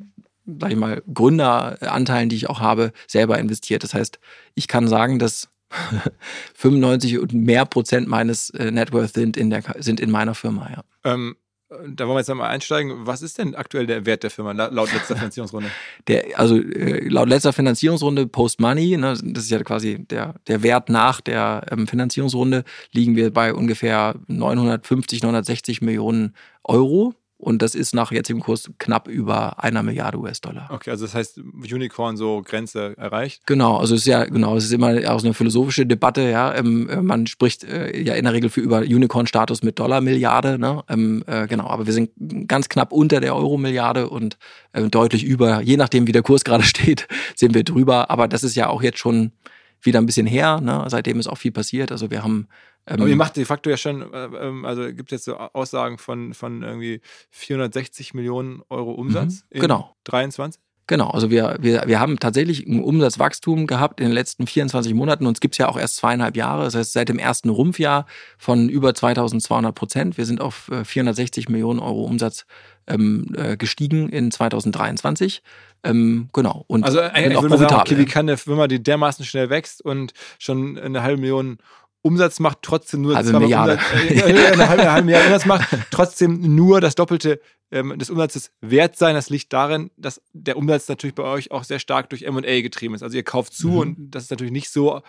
sag 0.59 0.71
ich 0.71 0.77
mal, 0.77 1.03
Gründeranteilen, 1.13 2.29
die 2.29 2.35
ich 2.35 2.49
auch 2.49 2.59
habe, 2.59 2.93
selber 3.07 3.37
investiert. 3.39 3.83
Das 3.83 3.93
heißt, 3.93 4.19
ich 4.55 4.67
kann 4.67 4.87
sagen, 4.87 5.19
dass 5.19 5.49
95 6.55 7.19
und 7.19 7.33
mehr 7.33 7.65
Prozent 7.65 8.07
meines 8.07 8.49
äh, 8.51 8.71
Networth 8.71 9.13
sind 9.13 9.37
in, 9.37 9.49
der, 9.49 9.63
sind 9.79 9.99
in 9.99 10.11
meiner 10.11 10.35
Firma, 10.35 10.69
ja. 10.69 10.83
Ähm, 11.03 11.35
da 11.71 12.05
wollen 12.05 12.15
wir 12.15 12.19
jetzt 12.19 12.33
mal 12.33 12.49
einsteigen. 12.49 13.07
Was 13.07 13.21
ist 13.21 13.37
denn 13.37 13.55
aktuell 13.55 13.87
der 13.87 14.05
Wert 14.05 14.23
der 14.23 14.29
Firma 14.29 14.51
laut 14.51 14.91
letzter 14.93 15.15
Finanzierungsrunde? 15.15 15.69
Der, 16.07 16.37
also 16.37 16.57
äh, 16.57 17.07
laut 17.07 17.29
letzter 17.29 17.53
Finanzierungsrunde 17.53 18.27
Post 18.27 18.59
Money, 18.59 18.97
ne, 18.97 19.17
das 19.23 19.43
ist 19.43 19.51
ja 19.51 19.63
quasi 19.63 19.99
der, 19.99 20.35
der 20.47 20.63
Wert 20.63 20.89
nach 20.89 21.21
der 21.21 21.65
ähm, 21.71 21.87
Finanzierungsrunde, 21.87 22.63
liegen 22.91 23.15
wir 23.15 23.31
bei 23.31 23.53
ungefähr 23.53 24.15
950, 24.27 25.23
960 25.23 25.81
Millionen 25.81 26.35
Euro. 26.63 27.13
Und 27.41 27.63
das 27.63 27.73
ist 27.73 27.95
nach 27.95 28.11
jetzigem 28.11 28.41
Kurs 28.41 28.69
knapp 28.77 29.07
über 29.07 29.63
einer 29.63 29.81
Milliarde 29.81 30.19
US-Dollar. 30.19 30.69
Okay, 30.71 30.91
also 30.91 31.05
das 31.05 31.15
heißt, 31.15 31.39
Unicorn 31.39 32.15
so 32.15 32.43
Grenze 32.45 32.95
erreicht? 32.97 33.47
Genau, 33.47 33.77
also 33.77 33.95
es 33.95 34.01
ist 34.01 34.07
ja, 34.07 34.25
genau, 34.25 34.55
es 34.55 34.65
ist 34.65 34.73
immer 34.73 34.89
auch 35.09 35.19
so 35.19 35.25
eine 35.25 35.33
philosophische 35.33 35.87
Debatte, 35.87 36.21
ja. 36.21 36.53
Ähm, 36.53 36.87
äh, 36.87 37.01
man 37.01 37.25
spricht 37.25 37.63
äh, 37.63 37.99
ja 37.99 38.13
in 38.13 38.25
der 38.25 38.33
Regel 38.33 38.51
für 38.51 38.61
über 38.61 38.79
Unicorn-Status 38.81 39.63
mit 39.63 39.79
Dollar-Milliarde, 39.79 40.59
ne? 40.59 40.83
Ähm, 40.87 41.23
äh, 41.25 41.47
genau, 41.47 41.67
aber 41.67 41.87
wir 41.87 41.93
sind 41.93 42.11
ganz 42.47 42.69
knapp 42.69 42.91
unter 42.91 43.19
der 43.19 43.35
Euro-Milliarde 43.35 44.07
und 44.09 44.37
äh, 44.73 44.83
deutlich 44.83 45.23
über, 45.23 45.61
je 45.61 45.77
nachdem 45.77 46.05
wie 46.05 46.11
der 46.11 46.21
Kurs 46.21 46.43
gerade 46.43 46.63
steht, 46.71 47.07
sind 47.35 47.55
wir 47.55 47.63
drüber. 47.63 48.11
Aber 48.11 48.27
das 48.27 48.43
ist 48.43 48.55
ja 48.55 48.67
auch 48.67 48.83
jetzt 48.83 48.99
schon 48.99 49.31
wieder 49.81 49.99
ein 49.99 50.05
bisschen 50.05 50.27
her, 50.27 50.61
ne? 50.61 50.85
Seitdem 50.87 51.19
ist 51.19 51.27
auch 51.27 51.37
viel 51.37 51.51
passiert. 51.51 51.91
Also 51.91 52.11
wir 52.11 52.23
haben 52.23 52.47
aber 52.85 53.05
ihr 53.05 53.11
ähm, 53.11 53.17
macht 53.17 53.37
de 53.37 53.45
facto 53.45 53.69
ja 53.69 53.77
schon, 53.77 54.01
äh, 54.13 54.25
ähm, 54.25 54.65
also 54.65 54.83
gibt 54.93 55.11
es 55.11 55.17
jetzt 55.17 55.25
so 55.25 55.37
Aussagen 55.37 55.97
von, 55.97 56.33
von 56.33 56.63
irgendwie 56.63 57.01
460 57.29 58.13
Millionen 58.13 58.63
Euro 58.69 58.91
Umsatz 58.91 59.45
mhm, 59.53 59.59
genau. 59.59 59.95
23? 60.05 60.59
Genau, 60.87 61.09
also 61.09 61.29
wir, 61.29 61.57
wir, 61.61 61.83
wir 61.85 61.99
haben 61.99 62.19
tatsächlich 62.19 62.67
ein 62.67 62.83
Umsatzwachstum 62.83 63.65
gehabt 63.65 64.01
in 64.01 64.07
den 64.07 64.13
letzten 64.13 64.45
24 64.45 64.93
Monaten. 64.93 65.25
Uns 65.25 65.39
gibt's 65.39 65.57
ja 65.57 65.69
auch 65.69 65.77
erst 65.77 65.97
zweieinhalb 65.97 66.35
Jahre, 66.35 66.63
das 66.63 66.75
heißt 66.75 66.91
seit 66.91 67.07
dem 67.07 67.19
ersten 67.19 67.49
Rumpfjahr 67.49 68.07
von 68.37 68.67
über 68.67 68.93
2200 68.93 69.73
Prozent. 69.73 70.17
Wir 70.17 70.25
sind 70.25 70.41
auf 70.41 70.69
460 70.83 71.47
äh, 71.47 71.51
Millionen 71.51 71.79
Euro 71.79 72.03
Umsatz 72.03 72.45
ähm, 72.87 73.27
äh, 73.35 73.57
gestiegen 73.57 74.09
in 74.09 74.31
2023. 74.31 75.41
Ähm, 75.83 76.29
genau. 76.33 76.63
Und 76.67 76.83
also 76.83 76.99
eigentlich 76.99 77.37
auch 77.37 77.43
würde 77.43 77.57
sagen, 77.57 77.75
okay, 77.75 77.97
wie 77.97 78.05
kann 78.05 78.27
eine 78.27 78.37
Firma, 78.37 78.67
die 78.67 78.81
dermaßen 78.81 79.25
schnell 79.25 79.49
wächst 79.49 79.83
und 79.83 80.13
schon 80.37 80.77
eine 80.77 81.01
halbe 81.01 81.19
Million 81.19 81.57
Umsatz 82.03 82.39
macht, 82.39 82.59
trotzdem 82.61 83.01
nur 83.01 83.15
halbe 83.15 83.39
Milliarde. 83.39 83.73
Umsatz, 83.73 84.09
äh, 84.09 84.23
eine 84.23 84.69
halbe, 84.69 84.81
eine 84.83 84.91
halbe 84.91 85.05
Milliarde 85.05 85.27
Umsatz 85.27 85.45
macht, 85.45 85.69
trotzdem 85.91 86.55
nur 86.55 86.81
das 86.81 86.95
Doppelte 86.95 87.39
ähm, 87.71 87.97
des 87.97 88.09
Umsatzes 88.09 88.51
wert 88.61 88.97
sein. 88.97 89.15
Das 89.15 89.29
liegt 89.29 89.53
darin, 89.53 89.91
dass 89.97 90.21
der 90.33 90.57
Umsatz 90.57 90.87
natürlich 90.87 91.15
bei 91.15 91.23
euch 91.23 91.51
auch 91.51 91.63
sehr 91.63 91.79
stark 91.79 92.09
durch 92.09 92.23
M&A 92.23 92.61
getrieben 92.61 92.95
ist. 92.95 93.03
Also 93.03 93.17
ihr 93.17 93.23
kauft 93.23 93.53
zu 93.53 93.69
mhm. 93.69 93.77
und 93.77 94.11
das 94.11 94.23
ist 94.23 94.31
natürlich 94.31 94.51
nicht 94.51 94.71
so 94.71 95.01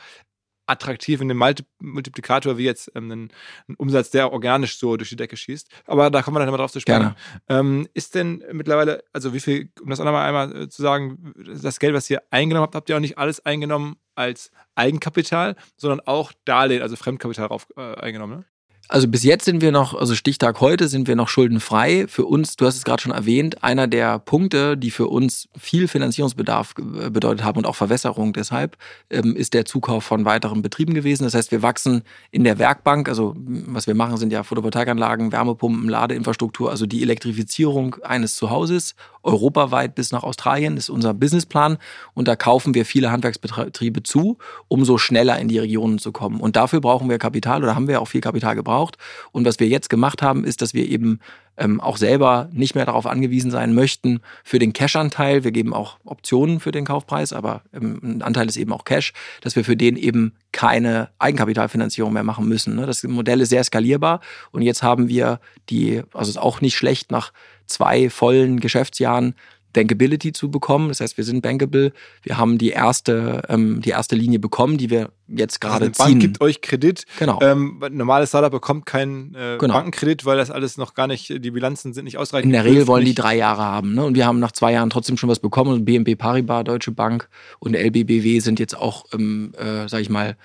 attraktiv 0.72 1.20
in 1.20 1.28
dem 1.28 1.42
Multiplikator 1.80 2.58
wie 2.58 2.64
jetzt 2.64 2.90
ähm, 2.94 3.10
ein, 3.10 3.32
ein, 3.68 3.74
Umsatz, 3.76 4.10
der 4.10 4.32
organisch 4.32 4.78
so 4.78 4.96
durch 4.96 5.10
die 5.10 5.16
Decke 5.16 5.36
schießt. 5.36 5.68
Aber 5.86 6.10
da 6.10 6.22
kommen 6.22 6.36
wir 6.36 6.40
dann 6.40 6.48
immer 6.48 6.58
drauf 6.58 6.72
zu 6.72 6.80
sprechen. 6.80 7.14
Ähm, 7.48 7.88
ist 7.94 8.14
denn 8.14 8.44
mittlerweile, 8.52 9.04
also 9.12 9.32
wie 9.34 9.40
viel, 9.40 9.70
um 9.80 9.90
das 9.90 10.00
auch 10.00 10.04
nochmal 10.04 10.26
einmal 10.26 10.64
äh, 10.64 10.68
zu 10.68 10.82
sagen, 10.82 11.32
das 11.36 11.78
Geld, 11.78 11.94
was 11.94 12.10
ihr 12.10 12.22
eingenommen 12.30 12.64
habt, 12.64 12.74
habt 12.74 12.88
ihr 12.88 12.96
auch 12.96 13.00
nicht 13.00 13.18
alles 13.18 13.44
eingenommen 13.44 13.96
als 14.14 14.50
Eigenkapital, 14.74 15.56
sondern 15.76 16.00
auch 16.00 16.32
Darlehen, 16.44 16.82
also 16.82 16.96
Fremdkapital 16.96 17.48
drauf 17.48 17.66
äh, 17.76 17.94
eingenommen, 17.94 18.38
ne? 18.38 18.44
Also 18.88 19.08
bis 19.08 19.22
jetzt 19.22 19.44
sind 19.44 19.62
wir 19.62 19.72
noch, 19.72 19.94
also 19.94 20.14
Stichtag 20.14 20.60
heute 20.60 20.88
sind 20.88 21.08
wir 21.08 21.16
noch 21.16 21.28
schuldenfrei. 21.28 22.06
Für 22.08 22.26
uns, 22.26 22.56
du 22.56 22.66
hast 22.66 22.76
es 22.76 22.84
gerade 22.84 23.00
schon 23.02 23.12
erwähnt, 23.12 23.62
einer 23.62 23.86
der 23.86 24.18
Punkte, 24.18 24.76
die 24.76 24.90
für 24.90 25.06
uns 25.06 25.48
viel 25.58 25.88
Finanzierungsbedarf 25.88 26.74
bedeutet 26.74 27.42
haben 27.44 27.58
und 27.58 27.66
auch 27.66 27.76
Verwässerung 27.76 28.32
deshalb, 28.32 28.76
ähm, 29.08 29.34
ist 29.34 29.54
der 29.54 29.64
Zukauf 29.64 30.04
von 30.04 30.24
weiteren 30.24 30.60
Betrieben 30.60 30.94
gewesen. 30.94 31.24
Das 31.24 31.34
heißt, 31.34 31.52
wir 31.52 31.62
wachsen 31.62 32.02
in 32.32 32.44
der 32.44 32.58
Werkbank. 32.58 33.08
Also 33.08 33.34
was 33.36 33.86
wir 33.86 33.94
machen, 33.94 34.18
sind 34.18 34.32
ja 34.32 34.42
Photovoltaikanlagen, 34.42 35.32
Wärmepumpen, 35.32 35.88
Ladeinfrastruktur, 35.88 36.70
also 36.70 36.84
die 36.84 37.02
Elektrifizierung 37.02 37.96
eines 38.02 38.36
Zuhauses 38.36 38.94
europaweit 39.22 39.94
bis 39.94 40.12
nach 40.12 40.22
Australien 40.22 40.76
ist 40.76 40.90
unser 40.90 41.14
Businessplan 41.14 41.78
und 42.14 42.28
da 42.28 42.36
kaufen 42.36 42.74
wir 42.74 42.84
viele 42.84 43.10
Handwerksbetriebe 43.10 44.02
zu, 44.02 44.38
um 44.68 44.84
so 44.84 44.98
schneller 44.98 45.38
in 45.38 45.48
die 45.48 45.58
Regionen 45.58 45.98
zu 45.98 46.12
kommen. 46.12 46.40
Und 46.40 46.56
dafür 46.56 46.80
brauchen 46.80 47.08
wir 47.08 47.18
Kapital 47.18 47.62
oder 47.62 47.74
haben 47.74 47.88
wir 47.88 48.00
auch 48.00 48.08
viel 48.08 48.20
Kapital 48.20 48.54
gebraucht. 48.54 48.98
Und 49.30 49.44
was 49.44 49.60
wir 49.60 49.68
jetzt 49.68 49.90
gemacht 49.90 50.22
haben, 50.22 50.44
ist, 50.44 50.62
dass 50.62 50.74
wir 50.74 50.88
eben 50.88 51.20
ähm, 51.56 51.80
auch 51.80 51.96
selber 51.96 52.48
nicht 52.52 52.74
mehr 52.74 52.86
darauf 52.86 53.06
angewiesen 53.06 53.50
sein 53.50 53.74
möchten 53.74 54.20
für 54.44 54.58
den 54.58 54.72
Cash-Anteil. 54.72 55.44
Wir 55.44 55.52
geben 55.52 55.74
auch 55.74 55.98
Optionen 56.04 56.60
für 56.60 56.72
den 56.72 56.84
Kaufpreis, 56.84 57.32
aber 57.32 57.62
ähm, 57.72 58.00
ein 58.02 58.22
Anteil 58.22 58.48
ist 58.48 58.56
eben 58.56 58.72
auch 58.72 58.84
Cash, 58.84 59.12
dass 59.42 59.56
wir 59.56 59.64
für 59.64 59.76
den 59.76 59.96
eben 59.96 60.34
keine 60.52 61.10
Eigenkapitalfinanzierung 61.18 62.12
mehr 62.12 62.24
machen 62.24 62.48
müssen. 62.48 62.76
Ne? 62.76 62.86
Das 62.86 63.02
Modell 63.04 63.40
ist 63.40 63.50
sehr 63.50 63.64
skalierbar 63.64 64.20
und 64.50 64.62
jetzt 64.62 64.82
haben 64.82 65.08
wir 65.08 65.40
die, 65.68 66.02
also 66.12 66.30
ist 66.30 66.38
auch 66.38 66.60
nicht 66.60 66.76
schlecht 66.76 67.10
nach 67.10 67.32
zwei 67.66 68.10
vollen 68.10 68.60
Geschäftsjahren 68.60 69.34
Bankability 69.72 70.32
zu 70.32 70.50
bekommen. 70.50 70.88
Das 70.88 71.00
heißt, 71.00 71.16
wir 71.16 71.24
sind 71.24 71.42
bankable. 71.42 71.92
Wir 72.22 72.36
haben 72.36 72.58
die 72.58 72.70
erste, 72.70 73.42
ähm, 73.48 73.80
die 73.80 73.90
erste 73.90 74.16
Linie 74.16 74.38
bekommen, 74.38 74.78
die 74.78 74.90
wir 74.90 75.10
jetzt 75.28 75.60
gerade 75.60 75.86
also 75.86 75.92
ziehen. 75.92 76.12
Bank 76.12 76.20
gibt 76.20 76.40
euch 76.40 76.60
Kredit. 76.60 77.04
Genau. 77.18 77.38
Ähm, 77.42 77.80
normales 77.90 78.30
Startup 78.30 78.50
bekommt 78.50 78.86
keinen 78.86 79.34
äh, 79.34 79.58
genau. 79.58 79.74
Bankenkredit, 79.74 80.24
weil 80.24 80.36
das 80.36 80.50
alles 80.50 80.76
noch 80.76 80.94
gar 80.94 81.06
nicht, 81.06 81.28
die 81.28 81.50
Bilanzen 81.50 81.92
sind 81.92 82.04
nicht 82.04 82.18
ausreichend. 82.18 82.46
In 82.46 82.52
der 82.52 82.64
Regel 82.64 82.86
wollen 82.86 83.04
die 83.04 83.14
drei 83.14 83.36
Jahre 83.36 83.62
haben. 83.62 83.94
Ne? 83.94 84.04
Und 84.04 84.14
wir 84.14 84.26
haben 84.26 84.40
nach 84.40 84.52
zwei 84.52 84.72
Jahren 84.72 84.90
trotzdem 84.90 85.16
schon 85.16 85.28
was 85.28 85.38
bekommen. 85.38 85.72
Und 85.72 85.84
BNP 85.84 86.16
Paribas, 86.16 86.64
Deutsche 86.64 86.92
Bank 86.92 87.28
und 87.58 87.74
LBBW 87.74 88.40
sind 88.40 88.60
jetzt 88.60 88.76
auch, 88.76 89.04
ähm, 89.12 89.52
äh, 89.58 89.88
sag 89.88 90.00
ich 90.00 90.10
mal, 90.10 90.36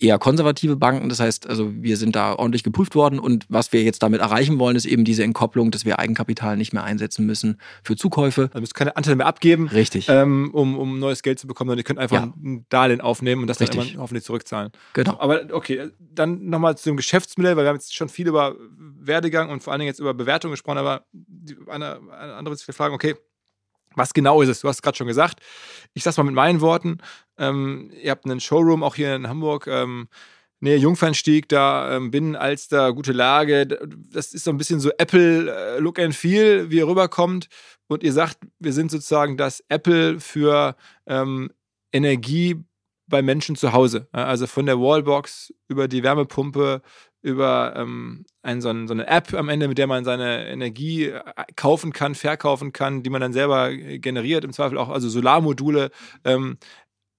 eher 0.00 0.18
konservative 0.18 0.76
Banken. 0.76 1.08
Das 1.08 1.20
heißt, 1.20 1.48
also 1.48 1.70
wir 1.74 1.96
sind 1.96 2.16
da 2.16 2.34
ordentlich 2.34 2.62
geprüft 2.62 2.94
worden 2.94 3.18
und 3.18 3.44
was 3.48 3.72
wir 3.72 3.82
jetzt 3.82 4.02
damit 4.02 4.20
erreichen 4.20 4.58
wollen, 4.58 4.76
ist 4.76 4.86
eben 4.86 5.04
diese 5.04 5.22
Entkopplung, 5.22 5.70
dass 5.70 5.84
wir 5.84 5.98
Eigenkapital 5.98 6.56
nicht 6.56 6.72
mehr 6.72 6.84
einsetzen 6.84 7.26
müssen 7.26 7.58
für 7.82 7.94
Zukäufe. 7.94 8.44
Also 8.52 8.60
müsst 8.60 8.74
keine 8.74 8.96
Anteile 8.96 9.16
mehr 9.16 9.26
abgeben, 9.26 9.68
Richtig. 9.68 10.08
Ähm, 10.08 10.50
um, 10.52 10.78
um 10.78 10.98
neues 10.98 11.22
Geld 11.22 11.38
zu 11.38 11.46
bekommen, 11.46 11.68
sondern 11.68 11.80
ihr 11.80 11.84
könnt 11.84 11.98
einfach 11.98 12.22
ja. 12.22 12.32
ein 12.42 12.64
Darlehen 12.70 13.00
aufnehmen 13.00 13.42
und 13.42 13.48
das 13.48 13.60
Richtig. 13.60 13.92
dann 13.92 14.00
hoffentlich 14.00 14.24
zurückzahlen. 14.34 14.72
Genau. 14.92 15.18
Aber 15.18 15.46
okay, 15.52 15.90
dann 15.98 16.46
nochmal 16.46 16.76
zu 16.76 16.90
dem 16.90 16.96
Geschäftsmodell, 16.96 17.56
weil 17.56 17.64
wir 17.64 17.68
haben 17.68 17.76
jetzt 17.76 17.94
schon 17.94 18.08
viel 18.08 18.28
über 18.28 18.56
Werdegang 18.76 19.50
und 19.50 19.62
vor 19.62 19.72
allen 19.72 19.80
Dingen 19.80 19.88
jetzt 19.88 20.00
über 20.00 20.14
Bewertung 20.14 20.50
gesprochen, 20.50 20.78
aber 20.78 21.06
eine, 21.68 22.00
eine 22.10 22.34
andere 22.34 22.56
Frage, 22.56 22.94
okay, 22.94 23.14
was 23.96 24.12
genau 24.12 24.42
ist 24.42 24.48
es? 24.48 24.60
Du 24.60 24.68
hast 24.68 24.76
es 24.76 24.82
gerade 24.82 24.96
schon 24.96 25.06
gesagt. 25.06 25.40
Ich 25.92 26.02
sag's 26.02 26.16
mal 26.16 26.24
mit 26.24 26.34
meinen 26.34 26.60
Worten. 26.60 26.98
Ähm, 27.38 27.92
ihr 28.02 28.10
habt 28.10 28.24
einen 28.24 28.40
Showroom 28.40 28.82
auch 28.82 28.96
hier 28.96 29.14
in 29.14 29.28
Hamburg. 29.28 29.66
Ähm, 29.68 30.08
Nähe 30.60 30.78
Jungfernstieg, 30.78 31.48
da 31.48 31.94
ähm, 31.94 32.10
Binnen 32.10 32.36
Alster, 32.36 32.92
gute 32.94 33.12
Lage. 33.12 33.66
Das 33.66 34.32
ist 34.32 34.44
so 34.44 34.50
ein 34.50 34.56
bisschen 34.56 34.80
so 34.80 34.90
Apple 34.96 35.50
äh, 35.54 35.78
Look 35.78 35.98
and 35.98 36.14
Feel, 36.14 36.70
wie 36.70 36.78
ihr 36.78 36.88
rüberkommt. 36.88 37.48
Und 37.86 38.02
ihr 38.02 38.12
sagt, 38.12 38.38
wir 38.58 38.72
sind 38.72 38.90
sozusagen 38.90 39.36
das 39.36 39.62
Apple 39.68 40.20
für 40.20 40.74
ähm, 41.06 41.50
Energie 41.92 42.64
bei 43.06 43.22
Menschen 43.22 43.56
zu 43.56 43.72
Hause. 43.72 44.08
Also 44.12 44.46
von 44.46 44.66
der 44.66 44.78
Wallbox 44.78 45.52
über 45.68 45.88
die 45.88 46.02
Wärmepumpe 46.02 46.82
über 47.24 47.72
ähm, 47.74 48.26
ein, 48.42 48.60
so, 48.60 48.68
ein, 48.68 48.86
so, 48.86 48.92
eine 48.92 49.06
App 49.06 49.32
am 49.32 49.48
Ende, 49.48 49.66
mit 49.66 49.78
der 49.78 49.86
man 49.86 50.04
seine 50.04 50.46
Energie 50.46 51.06
äh, 51.06 51.22
kaufen 51.56 51.94
kann, 51.94 52.14
verkaufen 52.14 52.74
kann, 52.74 53.02
die 53.02 53.08
man 53.08 53.22
dann 53.22 53.32
selber 53.32 53.72
generiert, 53.72 54.44
im 54.44 54.52
Zweifel 54.52 54.76
auch, 54.76 54.90
also 54.90 55.08
Solarmodule. 55.08 55.90
Ähm, 56.24 56.58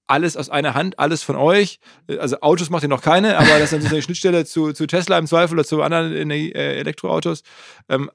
alles 0.06 0.36
aus 0.36 0.48
einer 0.48 0.74
Hand, 0.74 1.00
alles 1.00 1.24
von 1.24 1.34
euch. 1.34 1.80
Also 2.06 2.40
Autos 2.40 2.70
macht 2.70 2.84
ihr 2.84 2.88
noch 2.88 3.02
keine, 3.02 3.36
aber 3.36 3.58
das 3.58 3.64
ist 3.64 3.70
sozusagen 3.70 3.96
die 3.96 4.02
Schnittstelle 4.04 4.44
zu, 4.44 4.72
zu 4.72 4.86
Tesla 4.86 5.18
im 5.18 5.26
Zweifel 5.26 5.54
oder 5.54 5.64
zu 5.64 5.82
anderen 5.82 6.30
äh, 6.30 6.52
Elektroautos. 6.52 7.42
Ähm, 7.88 8.08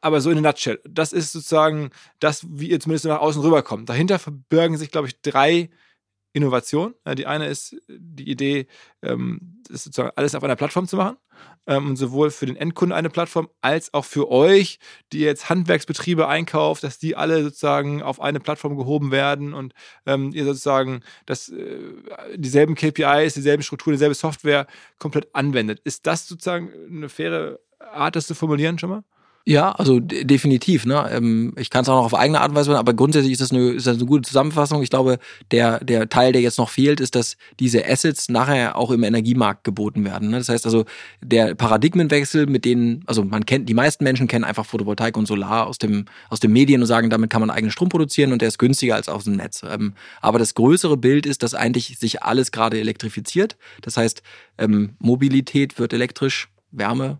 aber 0.00 0.22
so 0.22 0.30
in 0.30 0.38
a 0.38 0.40
nutshell. 0.40 0.80
Das 0.88 1.12
ist 1.12 1.32
sozusagen 1.32 1.90
das, 2.18 2.46
wie 2.48 2.70
ihr 2.70 2.80
zumindest 2.80 3.04
nach 3.04 3.20
außen 3.20 3.42
rüberkommt. 3.42 3.90
Dahinter 3.90 4.18
verbirgen 4.18 4.78
sich, 4.78 4.90
glaube 4.90 5.08
ich, 5.08 5.20
drei 5.20 5.68
Innovationen. 6.34 6.94
Die 7.16 7.26
eine 7.26 7.46
ist 7.46 7.76
die 7.88 8.28
Idee, 8.28 8.66
ähm, 9.02 9.62
sozusagen 9.68 10.10
alles 10.16 10.34
auf 10.34 10.42
einer 10.42 10.56
Plattform 10.56 10.86
zu 10.88 10.96
machen. 10.96 11.16
Ähm, 11.66 11.90
und 11.90 11.96
sowohl 11.96 12.30
für 12.30 12.46
den 12.46 12.56
Endkunden 12.56 12.96
eine 12.96 13.08
Plattform, 13.08 13.48
als 13.62 13.94
auch 13.94 14.04
für 14.04 14.30
euch, 14.30 14.78
die 15.12 15.20
jetzt 15.20 15.48
Handwerksbetriebe 15.48 16.28
einkauft, 16.28 16.82
dass 16.84 16.98
die 16.98 17.16
alle 17.16 17.42
sozusagen 17.42 18.02
auf 18.02 18.20
eine 18.20 18.40
Plattform 18.40 18.76
gehoben 18.76 19.12
werden 19.12 19.54
und 19.54 19.72
ähm, 20.06 20.32
ihr 20.34 20.44
sozusagen 20.44 21.00
das, 21.24 21.48
äh, 21.48 21.78
dieselben 22.36 22.74
KPIs, 22.74 23.34
dieselben 23.34 23.62
Strukturen, 23.62 23.94
dieselbe 23.94 24.14
Software 24.14 24.66
komplett 24.98 25.34
anwendet. 25.34 25.80
Ist 25.84 26.06
das 26.06 26.26
sozusagen 26.26 26.70
eine 26.90 27.08
faire 27.08 27.60
Art, 27.78 28.16
das 28.16 28.26
zu 28.26 28.34
formulieren 28.34 28.78
schon 28.78 28.90
mal? 28.90 29.04
Ja, 29.46 29.72
also 29.72 30.00
definitiv. 30.00 30.86
Ne? 30.86 31.06
Ähm, 31.12 31.52
ich 31.58 31.68
kann 31.68 31.82
es 31.82 31.88
auch 31.90 31.96
noch 31.96 32.06
auf 32.06 32.14
eigene 32.14 32.40
Art 32.40 32.48
und 32.48 32.56
Weise 32.56 32.70
machen, 32.70 32.78
aber 32.78 32.94
grundsätzlich 32.94 33.32
ist 33.32 33.42
das, 33.42 33.50
eine, 33.50 33.72
ist 33.72 33.86
das 33.86 33.98
eine 33.98 34.06
gute 34.06 34.26
Zusammenfassung. 34.26 34.82
Ich 34.82 34.88
glaube, 34.88 35.18
der, 35.50 35.84
der 35.84 36.08
Teil, 36.08 36.32
der 36.32 36.40
jetzt 36.40 36.56
noch 36.56 36.70
fehlt, 36.70 36.98
ist, 36.98 37.14
dass 37.14 37.36
diese 37.60 37.86
Assets 37.86 38.30
nachher 38.30 38.78
auch 38.78 38.90
im 38.90 39.02
Energiemarkt 39.02 39.62
geboten 39.62 40.02
werden. 40.06 40.30
Ne? 40.30 40.38
Das 40.38 40.48
heißt 40.48 40.64
also, 40.64 40.86
der 41.22 41.54
Paradigmenwechsel, 41.54 42.46
mit 42.46 42.64
denen, 42.64 43.02
also 43.04 43.22
man 43.22 43.44
kennt, 43.44 43.68
die 43.68 43.74
meisten 43.74 44.02
Menschen 44.04 44.28
kennen 44.28 44.44
einfach 44.44 44.64
Photovoltaik 44.64 45.14
und 45.18 45.26
Solar 45.26 45.66
aus 45.66 45.76
dem, 45.76 46.06
aus 46.30 46.40
dem 46.40 46.54
Medien 46.54 46.80
und 46.80 46.86
sagen, 46.86 47.10
damit 47.10 47.28
kann 47.28 47.42
man 47.42 47.50
eigenen 47.50 47.70
Strom 47.70 47.90
produzieren 47.90 48.32
und 48.32 48.40
der 48.40 48.48
ist 48.48 48.58
günstiger 48.58 48.94
als 48.94 49.10
aus 49.10 49.24
dem 49.24 49.36
Netz. 49.36 49.62
Ähm, 49.62 49.92
aber 50.22 50.38
das 50.38 50.54
größere 50.54 50.96
Bild 50.96 51.26
ist, 51.26 51.42
dass 51.42 51.52
eigentlich 51.52 51.98
sich 51.98 52.22
alles 52.22 52.50
gerade 52.50 52.80
elektrifiziert. 52.80 53.58
Das 53.82 53.98
heißt, 53.98 54.22
ähm, 54.56 54.94
Mobilität 55.00 55.78
wird 55.78 55.92
elektrisch, 55.92 56.48
Wärme 56.70 57.18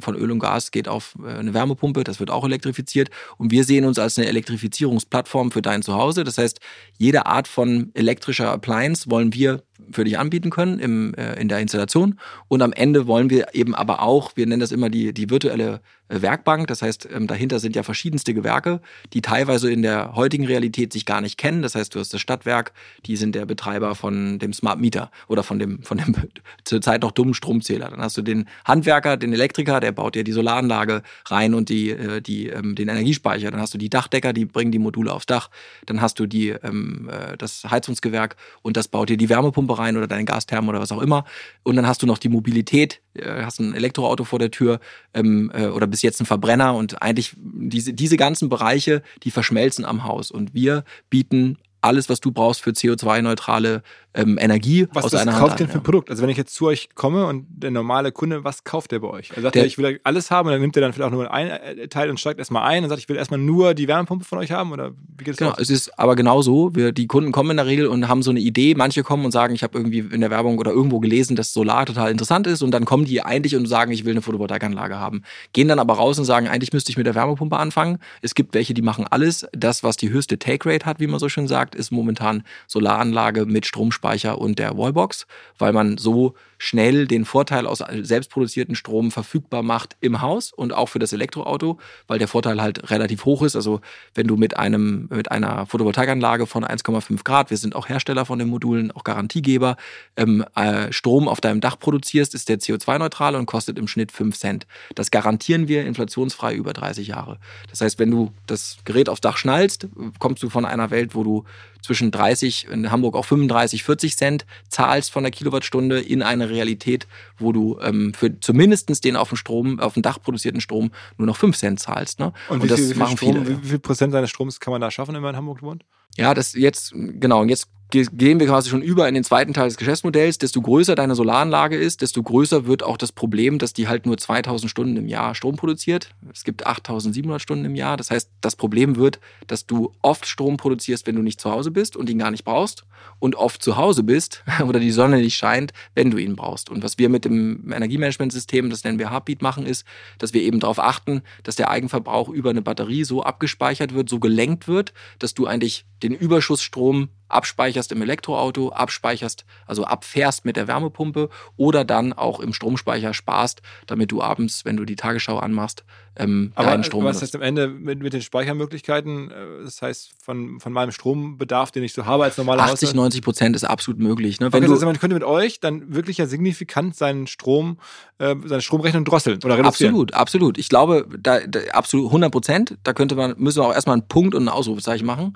von 0.00 0.16
Öl 0.16 0.30
und 0.30 0.38
Gas 0.38 0.70
geht 0.70 0.88
auf 0.88 1.16
äh, 1.22 1.28
eine 1.28 1.54
Wärmepumpe, 1.54 2.04
das 2.04 2.20
wird 2.20 2.30
auch 2.30 2.44
elektrifiziert. 2.44 3.10
Und 3.36 3.50
wir 3.50 3.64
sehen 3.64 3.84
uns 3.84 3.98
als 3.98 4.18
eine 4.18 4.28
Elektrifizierungsplattform 4.28 5.50
für 5.50 5.62
dein 5.62 5.82
Zuhause. 5.82 6.24
Das 6.24 6.38
heißt, 6.38 6.60
jede 6.98 7.26
Art 7.26 7.48
von 7.48 7.90
elektrischer 7.94 8.50
Appliance 8.50 9.10
wollen 9.10 9.32
wir 9.32 9.62
für 9.90 10.04
dich 10.04 10.18
anbieten 10.18 10.50
können 10.50 10.78
im, 10.78 11.14
äh, 11.14 11.34
in 11.40 11.48
der 11.48 11.60
Installation. 11.60 12.18
Und 12.48 12.62
am 12.62 12.72
Ende 12.72 13.06
wollen 13.06 13.30
wir 13.30 13.54
eben 13.54 13.74
aber 13.74 14.02
auch, 14.02 14.32
wir 14.36 14.46
nennen 14.46 14.60
das 14.60 14.72
immer 14.72 14.90
die, 14.90 15.12
die 15.12 15.30
virtuelle 15.30 15.80
äh, 16.08 16.22
Werkbank. 16.22 16.68
Das 16.68 16.82
heißt, 16.82 17.08
ähm, 17.12 17.26
dahinter 17.26 17.58
sind 17.58 17.76
ja 17.76 17.82
verschiedenste 17.82 18.34
Gewerke, 18.34 18.80
die 19.12 19.22
teilweise 19.22 19.70
in 19.70 19.82
der 19.82 20.14
heutigen 20.14 20.46
Realität 20.46 20.92
sich 20.92 21.04
gar 21.04 21.20
nicht 21.20 21.36
kennen. 21.36 21.62
Das 21.62 21.74
heißt, 21.74 21.94
du 21.94 21.98
hast 21.98 22.14
das 22.14 22.20
Stadtwerk, 22.20 22.72
die 23.06 23.16
sind 23.16 23.34
der 23.34 23.46
Betreiber 23.46 23.94
von 23.94 24.38
dem 24.38 24.52
Smart 24.52 24.80
Meter 24.80 25.10
oder 25.28 25.42
von 25.42 25.58
dem, 25.58 25.82
von 25.82 25.98
dem 25.98 26.14
zurzeit 26.64 27.02
noch 27.02 27.12
dummen 27.12 27.34
Stromzähler. 27.34 27.90
Dann 27.90 28.00
hast 28.00 28.16
du 28.16 28.22
den 28.22 28.48
Handwerker, 28.64 29.16
den 29.16 29.32
Elektriker, 29.32 29.80
der 29.80 29.92
baut 29.92 30.14
dir 30.14 30.24
die 30.24 30.32
Solaranlage 30.32 31.02
rein 31.26 31.54
und 31.54 31.68
die, 31.68 31.90
äh, 31.90 32.20
die, 32.20 32.48
ähm, 32.48 32.74
den 32.74 32.88
Energiespeicher. 32.88 33.50
Dann 33.50 33.60
hast 33.60 33.74
du 33.74 33.78
die 33.78 33.90
Dachdecker, 33.90 34.32
die 34.32 34.44
bringen 34.44 34.72
die 34.72 34.78
Module 34.78 35.12
aufs 35.12 35.26
Dach. 35.26 35.50
Dann 35.86 36.00
hast 36.00 36.18
du 36.20 36.26
die, 36.26 36.50
ähm, 36.50 37.10
äh, 37.10 37.36
das 37.36 37.64
Heizungsgewerk 37.64 38.36
und 38.62 38.76
das 38.76 38.88
baut 38.88 39.08
dir 39.08 39.16
die 39.16 39.28
Wärmepumpe 39.28 39.65
rein 39.74 39.96
oder 39.96 40.06
deine 40.06 40.24
Gastherme 40.24 40.68
oder 40.68 40.80
was 40.80 40.92
auch 40.92 41.00
immer. 41.00 41.24
Und 41.62 41.76
dann 41.76 41.86
hast 41.86 42.02
du 42.02 42.06
noch 42.06 42.18
die 42.18 42.28
Mobilität, 42.28 43.00
hast 43.22 43.60
ein 43.60 43.74
Elektroauto 43.74 44.24
vor 44.24 44.38
der 44.38 44.50
Tür 44.50 44.80
oder 45.14 45.86
bis 45.86 46.02
jetzt 46.02 46.20
ein 46.20 46.26
Verbrenner 46.26 46.74
und 46.74 47.02
eigentlich 47.02 47.34
diese, 47.36 47.92
diese 47.92 48.16
ganzen 48.16 48.48
Bereiche, 48.48 49.02
die 49.22 49.30
verschmelzen 49.30 49.84
am 49.84 50.04
Haus. 50.04 50.30
Und 50.30 50.54
wir 50.54 50.84
bieten 51.10 51.58
alles, 51.86 52.08
was 52.08 52.20
du 52.20 52.30
brauchst 52.32 52.60
für 52.62 52.70
CO2-neutrale 52.70 53.82
ähm, 54.14 54.38
Energie 54.40 54.86
was 54.94 55.04
aus 55.04 55.10
das 55.10 55.20
einer 55.22 55.32
kauft 55.32 55.50
Hand 55.50 55.60
denn 55.60 55.66
an, 55.66 55.72
für 55.72 55.78
ein 55.78 55.80
ja. 55.80 55.84
Produkt? 55.84 56.10
Also 56.10 56.22
wenn 56.22 56.30
ich 56.30 56.36
jetzt 56.38 56.54
zu 56.54 56.66
euch 56.66 56.88
komme 56.94 57.26
und 57.26 57.46
der 57.50 57.70
normale 57.70 58.12
Kunde, 58.12 58.44
was 58.44 58.64
kauft 58.64 58.90
der 58.92 59.00
bei 59.00 59.08
euch? 59.08 59.30
Also 59.30 59.42
sagt 59.42 59.54
Der- 59.54 59.62
er, 59.62 59.66
ich 59.66 59.76
will 59.78 60.00
alles 60.04 60.30
haben 60.30 60.46
und 60.48 60.52
dann 60.52 60.60
nimmt 60.62 60.74
er 60.76 60.80
dann 60.82 60.92
vielleicht 60.94 61.06
auch 61.08 61.12
nur 61.14 61.30
ein 61.32 61.48
äh, 61.48 61.88
Teil 61.88 62.08
und 62.10 62.18
steigt 62.18 62.38
erstmal 62.38 62.62
ein 62.62 62.82
und 62.82 62.88
sagt, 62.88 63.00
ich 63.00 63.08
will 63.08 63.16
erstmal 63.16 63.38
nur 63.40 63.74
die 63.74 63.86
Wärmepumpe 63.88 64.24
von 64.24 64.38
euch 64.38 64.52
haben 64.52 64.72
oder 64.72 64.92
wie 65.18 65.24
geht 65.24 65.34
es 65.34 65.36
Genau, 65.38 65.50
aus? 65.52 65.58
es 65.58 65.68
ist 65.70 65.98
aber 65.98 66.16
genau 66.16 66.40
so. 66.42 66.74
Wir, 66.74 66.92
die 66.92 67.06
Kunden 67.06 67.30
kommen 67.30 67.50
in 67.50 67.56
der 67.58 67.66
Regel 67.66 67.86
und 67.88 68.08
haben 68.08 68.22
so 68.22 68.30
eine 68.30 68.40
Idee. 68.40 68.74
Manche 68.74 69.02
kommen 69.02 69.24
und 69.26 69.32
sagen, 69.32 69.54
ich 69.54 69.62
habe 69.62 69.76
irgendwie 69.78 69.98
in 69.98 70.20
der 70.22 70.30
Werbung 70.30 70.58
oder 70.58 70.70
irgendwo 70.72 70.98
gelesen, 71.00 71.36
dass 71.36 71.52
Solar 71.52 71.84
total 71.84 72.10
interessant 72.10 72.46
ist. 72.46 72.62
Und 72.62 72.70
dann 72.70 72.86
kommen 72.86 73.04
die 73.04 73.20
eigentlich 73.22 73.54
und 73.54 73.66
sagen, 73.66 73.92
ich 73.92 74.04
will 74.06 74.12
eine 74.12 74.22
Photovoltaikanlage 74.22 74.96
haben. 74.98 75.22
Gehen 75.52 75.68
dann 75.68 75.78
aber 75.78 75.94
raus 75.94 76.18
und 76.18 76.24
sagen, 76.24 76.48
eigentlich 76.48 76.72
müsste 76.72 76.90
ich 76.90 76.96
mit 76.96 77.06
der 77.06 77.14
Wärmepumpe 77.14 77.56
anfangen. 77.58 77.98
Es 78.22 78.34
gibt 78.34 78.54
welche, 78.54 78.72
die 78.72 78.82
machen 78.82 79.06
alles. 79.08 79.46
Das, 79.52 79.82
was 79.82 79.96
die 79.98 80.08
höchste 80.10 80.38
Take 80.38 80.68
Rate 80.72 80.86
hat, 80.86 81.00
wie 81.00 81.06
man 81.06 81.20
so 81.20 81.28
schön 81.28 81.46
sagt, 81.48 81.74
ist 81.76 81.90
momentan 81.90 82.42
Solaranlage 82.66 83.46
mit 83.46 83.66
Stromspeicher 83.66 84.38
und 84.38 84.58
der 84.58 84.76
Wallbox, 84.76 85.26
weil 85.58 85.72
man 85.72 85.98
so 85.98 86.34
schnell 86.58 87.06
den 87.06 87.24
Vorteil 87.24 87.66
aus 87.66 87.82
selbstproduzierten 88.00 88.74
Strom 88.74 89.10
verfügbar 89.10 89.62
macht 89.62 89.96
im 90.00 90.20
Haus 90.22 90.52
und 90.52 90.72
auch 90.72 90.88
für 90.88 90.98
das 90.98 91.12
Elektroauto, 91.12 91.78
weil 92.06 92.18
der 92.18 92.28
Vorteil 92.28 92.60
halt 92.60 92.90
relativ 92.90 93.24
hoch 93.24 93.42
ist. 93.42 93.56
Also 93.56 93.80
wenn 94.14 94.26
du 94.26 94.36
mit 94.36 94.56
einem 94.56 95.08
mit 95.10 95.30
einer 95.30 95.66
Photovoltaikanlage 95.66 96.46
von 96.46 96.64
1,5 96.64 97.24
Grad, 97.24 97.50
wir 97.50 97.56
sind 97.56 97.74
auch 97.74 97.88
Hersteller 97.88 98.24
von 98.24 98.38
den 98.38 98.48
Modulen, 98.48 98.90
auch 98.90 99.04
Garantiegeber, 99.04 99.76
ähm, 100.16 100.44
äh, 100.54 100.92
Strom 100.92 101.28
auf 101.28 101.40
deinem 101.40 101.60
Dach 101.60 101.78
produzierst, 101.78 102.34
ist 102.34 102.48
der 102.48 102.58
CO2-neutral 102.58 103.34
und 103.34 103.46
kostet 103.46 103.78
im 103.78 103.88
Schnitt 103.88 104.12
5 104.12 104.36
Cent. 104.36 104.66
Das 104.94 105.10
garantieren 105.10 105.68
wir 105.68 105.84
inflationsfrei 105.84 106.54
über 106.54 106.72
30 106.72 107.08
Jahre. 107.08 107.38
Das 107.70 107.80
heißt, 107.80 107.98
wenn 107.98 108.10
du 108.10 108.32
das 108.46 108.78
Gerät 108.84 109.08
aufs 109.08 109.20
Dach 109.20 109.36
schnallst, 109.36 109.88
kommst 110.18 110.42
du 110.42 110.48
von 110.48 110.64
einer 110.64 110.90
Welt, 110.90 111.14
wo 111.14 111.24
du 111.24 111.44
zwischen 111.86 112.10
30, 112.10 112.68
in 112.68 112.90
Hamburg 112.90 113.14
auch 113.14 113.24
35, 113.24 113.84
40 113.84 114.16
Cent 114.16 114.46
zahlst 114.68 115.10
von 115.10 115.22
der 115.22 115.30
Kilowattstunde 115.30 116.00
in 116.00 116.22
eine 116.22 116.50
Realität, 116.50 117.06
wo 117.38 117.52
du 117.52 117.78
ähm, 117.80 118.12
für 118.12 118.38
zumindest 118.40 119.04
den 119.04 119.16
auf 119.16 119.28
dem 119.28 119.36
Strom, 119.36 119.80
auf 119.80 119.94
dem 119.94 120.02
Dach 120.02 120.20
produzierten 120.20 120.60
Strom 120.60 120.90
nur 121.16 121.26
noch 121.26 121.36
5 121.36 121.56
Cent 121.56 121.80
zahlst. 121.80 122.18
Ne? 122.18 122.32
Und, 122.48 122.62
wie, 122.62 122.68
das 122.68 122.80
viel, 122.80 122.88
wie, 122.88 122.92
viel 122.92 122.98
machen 122.98 123.16
Strom, 123.16 123.44
viele. 123.44 123.62
wie, 123.62 123.68
viel 123.68 123.78
Prozent 123.78 124.12
seines 124.12 124.30
Stroms 124.30 124.60
kann 124.60 124.72
man 124.72 124.80
da 124.80 124.90
schaffen, 124.90 125.14
wenn 125.14 125.22
man 125.22 125.34
in 125.34 125.38
Hamburg 125.38 125.62
wohnt? 125.62 125.84
Ja, 126.16 126.34
das 126.34 126.54
jetzt, 126.54 126.92
genau, 126.94 127.42
und 127.42 127.48
jetzt 127.48 127.68
gehen 127.90 128.40
wir 128.40 128.46
quasi 128.46 128.68
schon 128.68 128.82
über 128.82 129.08
in 129.08 129.14
den 129.14 129.24
zweiten 129.24 129.54
Teil 129.54 129.68
des 129.68 129.76
Geschäftsmodells. 129.76 130.38
Desto 130.38 130.60
größer 130.60 130.94
deine 130.94 131.14
Solaranlage 131.14 131.76
ist, 131.76 132.02
desto 132.02 132.22
größer 132.22 132.66
wird 132.66 132.82
auch 132.82 132.96
das 132.96 133.12
Problem, 133.12 133.58
dass 133.58 133.72
die 133.72 133.86
halt 133.86 134.06
nur 134.06 134.18
2000 134.18 134.70
Stunden 134.70 134.96
im 134.96 135.06
Jahr 135.06 135.34
Strom 135.34 135.56
produziert. 135.56 136.14
Es 136.32 136.44
gibt 136.44 136.66
8700 136.66 137.40
Stunden 137.40 137.64
im 137.64 137.74
Jahr. 137.74 137.96
Das 137.96 138.10
heißt, 138.10 138.30
das 138.40 138.56
Problem 138.56 138.96
wird, 138.96 139.20
dass 139.46 139.66
du 139.66 139.92
oft 140.02 140.26
Strom 140.26 140.56
produzierst, 140.56 141.06
wenn 141.06 141.16
du 141.16 141.22
nicht 141.22 141.40
zu 141.40 141.50
Hause 141.50 141.70
bist 141.70 141.96
und 141.96 142.10
ihn 142.10 142.18
gar 142.18 142.30
nicht 142.30 142.44
brauchst 142.44 142.84
und 143.18 143.36
oft 143.36 143.62
zu 143.62 143.76
Hause 143.76 144.02
bist 144.02 144.42
oder 144.66 144.80
die 144.80 144.90
Sonne 144.90 145.18
nicht 145.18 145.36
scheint, 145.36 145.72
wenn 145.94 146.10
du 146.10 146.18
ihn 146.18 146.34
brauchst. 146.34 146.70
Und 146.70 146.82
was 146.82 146.98
wir 146.98 147.08
mit 147.08 147.24
dem 147.24 147.72
Energiemanagementsystem, 147.72 148.68
das 148.68 148.82
nennen 148.82 148.98
wir 148.98 149.10
Heartbeat, 149.10 149.42
machen, 149.42 149.64
ist, 149.64 149.84
dass 150.18 150.32
wir 150.32 150.42
eben 150.42 150.60
darauf 150.60 150.80
achten, 150.80 151.22
dass 151.44 151.56
der 151.56 151.70
Eigenverbrauch 151.70 152.28
über 152.28 152.50
eine 152.50 152.62
Batterie 152.62 153.04
so 153.04 153.22
abgespeichert 153.22 153.94
wird, 153.94 154.08
so 154.08 154.18
gelenkt 154.18 154.66
wird, 154.66 154.92
dass 155.18 155.34
du 155.34 155.46
eigentlich 155.46 155.86
den 156.02 156.12
Überschussstrom 156.12 157.08
abspeicherst 157.28 157.92
im 157.92 158.02
Elektroauto, 158.02 158.70
abspeicherst, 158.70 159.44
also 159.66 159.84
abfährst 159.84 160.44
mit 160.44 160.56
der 160.56 160.68
Wärmepumpe 160.68 161.28
oder 161.56 161.84
dann 161.84 162.12
auch 162.12 162.40
im 162.40 162.52
Stromspeicher 162.52 163.14
sparst, 163.14 163.62
damit 163.86 164.12
du 164.12 164.22
abends, 164.22 164.64
wenn 164.64 164.76
du 164.76 164.84
die 164.84 164.96
Tagesschau 164.96 165.38
anmachst, 165.38 165.84
ähm, 166.18 166.52
Aber 166.54 166.70
deinen 166.70 166.82
Strom 166.84 167.04
was 167.04 167.16
benutzt. 167.18 167.22
heißt 167.34 167.36
am 167.36 167.42
Ende 167.42 167.68
mit, 167.68 168.00
mit 168.02 168.12
den 168.14 168.22
Speichermöglichkeiten? 168.22 169.30
äh, 169.30 169.34
Das 169.64 169.82
heißt, 169.82 170.12
von, 170.22 170.60
von 170.60 170.72
meinem 170.72 170.90
Strombedarf, 170.92 171.70
den 171.72 171.82
ich 171.82 171.92
so 171.92 172.06
habe 172.06 172.24
als 172.24 172.38
normaler 172.38 172.62
80, 172.62 172.88
Haushalt? 172.88 172.96
90 172.96 173.22
Prozent 173.22 173.56
ist 173.56 173.64
absolut 173.64 174.00
möglich. 174.00 174.40
Ne? 174.40 174.52
Wenn 174.52 174.58
Okay, 174.60 174.66
du, 174.66 174.72
also 174.72 174.86
man 174.86 174.98
könnte 174.98 175.14
mit 175.14 175.24
euch 175.24 175.60
dann 175.60 175.94
wirklich 175.94 176.16
ja 176.18 176.26
signifikant 176.26 176.96
seinen 176.96 177.26
Strom, 177.26 177.78
äh, 178.18 178.34
seine 178.46 178.62
Stromrechnung 178.62 179.04
drosseln 179.04 179.40
oder 179.44 179.58
reduzieren. 179.58 179.90
Absolut, 179.92 180.14
absolut. 180.14 180.58
Ich 180.58 180.68
glaube, 180.70 181.06
da, 181.18 181.40
da 181.40 181.60
absolut 181.72 182.06
100 182.06 182.32
Prozent. 182.32 182.78
Da 182.82 182.94
könnte 182.94 183.14
man, 183.14 183.34
müssen 183.36 183.60
wir 183.60 183.66
auch 183.66 183.74
erstmal 183.74 183.94
einen 183.94 184.08
Punkt 184.08 184.34
und 184.34 184.44
ein 184.44 184.48
Ausrufezeichen 184.48 185.06
machen. 185.06 185.34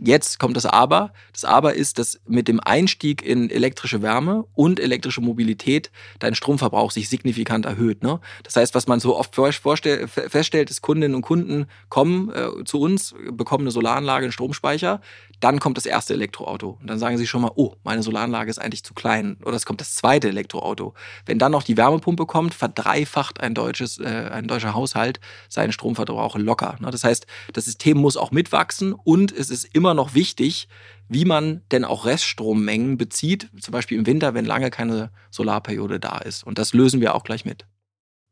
Jetzt 0.00 0.38
kommt 0.38 0.56
das 0.56 0.66
Aber. 0.66 1.12
Das 1.32 1.44
Aber 1.44 1.74
ist, 1.74 1.98
dass 1.98 2.20
mit 2.26 2.48
dem 2.48 2.60
Einstieg 2.60 3.22
in 3.22 3.50
elektrische 3.50 4.02
Wärme 4.02 4.44
und 4.54 4.78
elektrische 4.78 5.20
Mobilität 5.20 5.90
dein 6.20 6.34
Stromverbrauch 6.34 6.90
sich 6.90 7.08
signifikant 7.08 7.66
erhöht. 7.66 8.02
Ne? 8.02 8.20
Das 8.44 8.56
heißt, 8.56 8.74
was 8.74 8.86
man 8.86 9.00
so 9.00 9.16
oft 9.16 9.34
feststellt, 9.34 10.70
ist, 10.70 10.82
Kundinnen 10.82 11.14
und 11.14 11.22
Kunden 11.22 11.66
kommen 11.88 12.30
äh, 12.30 12.64
zu 12.64 12.80
uns, 12.80 13.14
bekommen 13.32 13.64
eine 13.64 13.70
Solaranlage, 13.70 14.24
einen 14.26 14.32
Stromspeicher, 14.32 15.00
dann 15.40 15.60
kommt 15.60 15.76
das 15.76 15.86
erste 15.86 16.14
Elektroauto. 16.14 16.78
Und 16.80 16.88
dann 16.88 16.98
sagen 16.98 17.18
sie 17.18 17.26
schon 17.26 17.42
mal, 17.42 17.52
oh, 17.54 17.74
meine 17.84 18.02
Solaranlage 18.02 18.50
ist 18.50 18.58
eigentlich 18.58 18.84
zu 18.84 18.94
klein. 18.94 19.36
Oder 19.44 19.56
es 19.56 19.66
kommt 19.66 19.80
das 19.80 19.94
zweite 19.94 20.28
Elektroauto. 20.28 20.94
Wenn 21.26 21.38
dann 21.38 21.52
noch 21.52 21.62
die 21.62 21.76
Wärmepumpe 21.76 22.26
kommt, 22.26 22.54
verdreifacht 22.54 23.40
ein, 23.40 23.54
deutsches, 23.54 23.98
äh, 23.98 24.30
ein 24.32 24.48
deutscher 24.48 24.74
Haushalt 24.74 25.20
seinen 25.48 25.72
Stromverbrauch 25.72 26.36
locker. 26.36 26.76
Das 26.80 27.04
heißt, 27.04 27.26
das 27.52 27.66
System 27.66 27.98
muss 27.98 28.16
auch 28.16 28.30
mitwachsen 28.30 28.92
und 28.92 29.32
es 29.32 29.50
ist 29.50 29.64
immer 29.74 29.94
noch 29.94 30.14
wichtig, 30.14 30.68
wie 31.08 31.24
man 31.24 31.62
denn 31.70 31.84
auch 31.84 32.04
Reststrommengen 32.04 32.98
bezieht, 32.98 33.48
zum 33.60 33.72
Beispiel 33.72 33.98
im 33.98 34.06
Winter, 34.06 34.34
wenn 34.34 34.44
lange 34.44 34.70
keine 34.70 35.10
Solarperiode 35.30 36.00
da 36.00 36.18
ist. 36.18 36.44
Und 36.44 36.58
das 36.58 36.74
lösen 36.74 37.00
wir 37.00 37.14
auch 37.14 37.24
gleich 37.24 37.44
mit. 37.44 37.66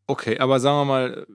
Okay, 0.07 0.39
aber 0.39 0.61
sagen 0.61 0.79
wir 0.79 0.85
mal, 0.85 1.27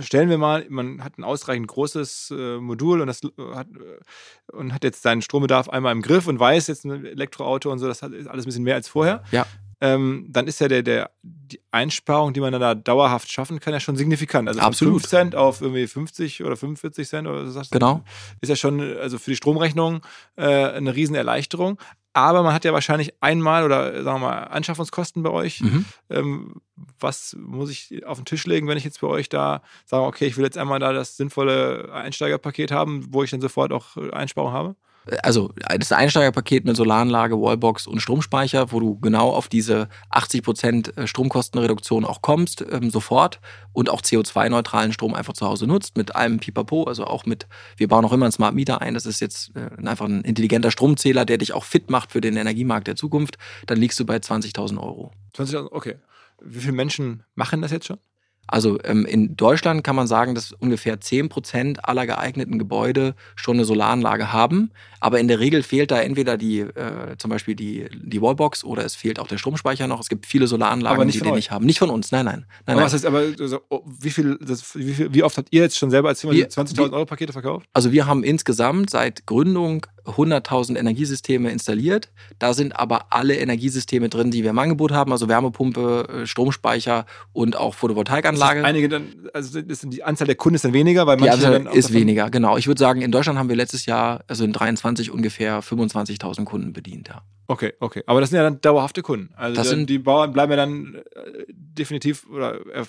stellen 0.00 0.28
wir 0.30 0.38
mal, 0.38 0.66
man 0.68 1.02
hat 1.02 1.18
ein 1.18 1.24
ausreichend 1.24 1.68
großes 1.68 2.32
äh, 2.36 2.58
Modul 2.58 3.00
und, 3.00 3.06
das 3.06 3.22
äh, 3.22 3.28
hat, 3.54 3.68
äh, 3.68 4.52
und 4.56 4.72
hat 4.72 4.84
jetzt 4.84 5.02
seinen 5.02 5.22
Strombedarf 5.22 5.68
einmal 5.68 5.92
im 5.92 6.02
Griff 6.02 6.26
und 6.26 6.38
weiß 6.38 6.66
jetzt 6.68 6.84
ein 6.84 7.04
Elektroauto 7.04 7.70
und 7.70 7.78
so, 7.78 7.86
das 7.86 8.02
ist 8.02 8.26
alles 8.28 8.44
ein 8.44 8.46
bisschen 8.46 8.64
mehr 8.64 8.74
als 8.74 8.88
vorher. 8.88 9.22
Ja. 9.30 9.46
Ähm, 9.80 10.26
dann 10.30 10.46
ist 10.46 10.60
ja 10.60 10.68
der, 10.68 10.82
der, 10.82 11.10
die 11.22 11.60
Einsparung, 11.70 12.32
die 12.32 12.40
man 12.40 12.52
dann 12.52 12.60
da 12.60 12.74
dauerhaft 12.74 13.30
schaffen 13.30 13.60
kann, 13.60 13.72
ja 13.74 13.80
schon 13.80 13.96
signifikant. 13.96 14.48
Also 14.48 14.60
von 14.60 14.66
Absolut. 14.66 15.02
5 15.02 15.06
Cent 15.10 15.36
auf 15.36 15.60
irgendwie 15.60 15.86
50 15.86 16.42
oder 16.44 16.56
45 16.56 17.06
Cent 17.08 17.28
oder 17.28 17.44
so 17.44 17.52
sagst 17.52 17.74
du, 17.74 17.78
Genau. 17.78 18.02
ist 18.40 18.48
ja 18.48 18.56
schon 18.56 18.80
also 18.80 19.18
für 19.18 19.30
die 19.30 19.36
Stromrechnung 19.36 20.00
äh, 20.36 20.44
eine 20.44 20.94
Riesenerleichterung. 20.94 21.78
Aber 22.14 22.44
man 22.44 22.54
hat 22.54 22.64
ja 22.64 22.72
wahrscheinlich 22.72 23.12
einmal 23.20 23.64
oder 23.64 24.02
sagen 24.04 24.20
wir 24.20 24.28
mal 24.28 24.44
Anschaffungskosten 24.44 25.24
bei 25.24 25.30
euch. 25.30 25.60
Mhm. 25.60 25.84
Ähm, 26.08 26.54
was 27.00 27.36
muss 27.38 27.70
ich 27.70 28.06
auf 28.06 28.18
den 28.18 28.24
Tisch 28.24 28.46
legen, 28.46 28.68
wenn 28.68 28.78
ich 28.78 28.84
jetzt 28.84 29.00
bei 29.00 29.08
euch 29.08 29.28
da 29.28 29.62
sage, 29.84 30.04
okay, 30.04 30.26
ich 30.26 30.36
will 30.36 30.44
jetzt 30.44 30.56
einmal 30.56 30.78
da 30.78 30.92
das 30.92 31.16
sinnvolle 31.16 31.92
Einsteigerpaket 31.92 32.70
haben, 32.70 33.06
wo 33.10 33.24
ich 33.24 33.30
dann 33.30 33.40
sofort 33.40 33.72
auch 33.72 33.96
äh, 33.96 34.12
Einsparung 34.12 34.52
habe? 34.52 34.76
Also 35.22 35.52
das 35.78 35.92
Einsteigerpaket 35.92 36.64
mit 36.64 36.76
Solaranlage, 36.76 37.40
Wallbox 37.40 37.86
und 37.86 38.00
Stromspeicher, 38.00 38.72
wo 38.72 38.80
du 38.80 38.98
genau 38.98 39.30
auf 39.30 39.48
diese 39.48 39.88
80% 40.10 41.06
Stromkostenreduktion 41.06 42.04
auch 42.04 42.22
kommst, 42.22 42.64
ähm, 42.70 42.90
sofort 42.90 43.40
und 43.72 43.90
auch 43.90 44.00
CO2-neutralen 44.00 44.92
Strom 44.92 45.14
einfach 45.14 45.34
zu 45.34 45.46
Hause 45.46 45.66
nutzt, 45.66 45.96
mit 45.96 46.16
allem 46.16 46.38
Pipapo, 46.38 46.84
also 46.84 47.04
auch 47.04 47.26
mit, 47.26 47.46
wir 47.76 47.88
bauen 47.88 48.04
auch 48.04 48.12
immer 48.12 48.26
einen 48.26 48.32
Smart 48.32 48.54
Meter 48.54 48.80
ein, 48.80 48.94
das 48.94 49.04
ist 49.04 49.20
jetzt 49.20 49.52
äh, 49.56 49.86
einfach 49.86 50.06
ein 50.06 50.22
intelligenter 50.22 50.70
Stromzähler, 50.70 51.24
der 51.24 51.38
dich 51.38 51.52
auch 51.52 51.64
fit 51.64 51.90
macht 51.90 52.12
für 52.12 52.20
den 52.20 52.36
Energiemarkt 52.36 52.86
der 52.86 52.96
Zukunft, 52.96 53.36
dann 53.66 53.78
liegst 53.78 54.00
du 54.00 54.06
bei 54.06 54.16
20.000 54.16 54.78
Euro. 54.78 55.12
20.000, 55.36 55.68
okay. 55.70 55.96
Wie 56.40 56.60
viele 56.60 56.72
Menschen 56.72 57.24
machen 57.34 57.62
das 57.62 57.72
jetzt 57.72 57.86
schon? 57.86 57.98
Also 58.46 58.78
ähm, 58.84 59.06
in 59.06 59.36
Deutschland 59.36 59.84
kann 59.84 59.96
man 59.96 60.06
sagen, 60.06 60.34
dass 60.34 60.52
ungefähr 60.52 61.00
10% 61.00 61.80
aller 61.80 62.06
geeigneten 62.06 62.58
Gebäude 62.58 63.14
schon 63.36 63.56
eine 63.56 63.64
Solaranlage 63.64 64.32
haben. 64.32 64.70
Aber 65.00 65.20
in 65.20 65.28
der 65.28 65.40
Regel 65.40 65.62
fehlt 65.62 65.90
da 65.90 66.00
entweder 66.00 66.36
die, 66.36 66.60
äh, 66.60 67.16
zum 67.18 67.30
Beispiel 67.30 67.54
die, 67.54 67.88
die 67.94 68.22
Wallbox 68.22 68.64
oder 68.64 68.84
es 68.84 68.94
fehlt 68.94 69.18
auch 69.18 69.26
der 69.26 69.38
Stromspeicher 69.38 69.86
noch. 69.86 70.00
Es 70.00 70.08
gibt 70.08 70.26
viele 70.26 70.46
Solaranlagen, 70.46 71.08
die 71.08 71.18
den 71.18 71.28
euch? 71.28 71.34
nicht 71.36 71.50
haben. 71.50 71.66
Nicht 71.66 71.78
von 71.78 71.90
uns, 71.90 72.12
nein, 72.12 72.24
nein. 72.24 72.46
nein, 72.66 72.74
aber 72.74 72.76
nein. 72.76 72.86
was 72.86 72.92
heißt 72.94 73.06
aber, 73.06 73.24
also, 73.38 73.60
oh, 73.68 73.82
wie, 74.00 74.10
viel, 74.10 74.38
das, 74.40 74.74
wie, 74.76 74.94
viel, 74.94 75.12
wie 75.12 75.22
oft 75.22 75.36
habt 75.36 75.48
ihr 75.50 75.62
jetzt 75.62 75.78
schon 75.78 75.90
selber 75.90 76.08
als 76.08 76.20
Firma 76.20 76.34
Wir- 76.34 76.46
diese 76.46 76.60
20.000 76.60 76.92
Euro 76.92 77.06
Pakete 77.06 77.32
verkauft? 77.32 77.66
Also 77.72 77.92
wir 77.92 78.06
haben 78.06 78.24
insgesamt 78.24 78.90
seit 78.90 79.26
Gründung 79.26 79.86
100.000 80.06 80.76
Energiesysteme 80.78 81.50
installiert. 81.50 82.10
Da 82.38 82.52
sind 82.54 82.78
aber 82.78 83.06
alle 83.12 83.36
Energiesysteme 83.36 84.08
drin, 84.08 84.30
die 84.30 84.42
wir 84.42 84.50
im 84.50 84.58
Angebot 84.58 84.92
haben, 84.92 85.12
also 85.12 85.28
Wärmepumpe, 85.28 86.22
äh, 86.22 86.26
Stromspeicher 86.26 87.06
und 87.32 87.56
auch 87.56 87.74
Photovoltaikanlage. 87.74 88.64
einige 88.64 88.88
dann, 88.88 89.28
also 89.32 89.60
die 89.62 90.02
Anzahl 90.04 90.26
der 90.26 90.36
Kunden 90.36 90.56
ist 90.56 90.64
dann 90.64 90.72
weniger, 90.72 91.06
weil 91.06 91.16
Die 91.16 91.22
manche 91.24 91.36
Anzahl 91.36 91.52
dann 91.52 91.68
auch 91.68 91.74
ist 91.74 91.92
weniger, 91.92 92.30
genau. 92.30 92.56
Ich 92.56 92.66
würde 92.66 92.78
sagen, 92.78 93.02
in 93.02 93.10
Deutschland 93.12 93.38
haben 93.38 93.48
wir 93.48 93.56
letztes 93.56 93.86
Jahr, 93.86 94.24
also 94.28 94.44
in 94.44 94.52
23 94.52 95.10
ungefähr 95.10 95.62
25.000 95.62 96.44
Kunden 96.44 96.72
bedient. 96.72 97.08
Ja. 97.08 97.22
Okay, 97.46 97.74
okay. 97.80 98.02
Aber 98.06 98.20
das 98.22 98.30
sind 98.30 98.38
ja 98.38 98.42
dann 98.42 98.60
dauerhafte 98.62 99.02
Kunden. 99.02 99.30
Also 99.36 99.56
Das 99.56 99.68
dann, 99.68 99.80
sind- 99.80 99.90
die 99.90 99.98
Bauern 99.98 100.32
bleiben 100.32 100.50
ja 100.52 100.56
dann 100.56 100.94
äh, 100.94 101.44
definitiv 101.48 102.26
oder 102.30 102.54
äh, 102.74 102.84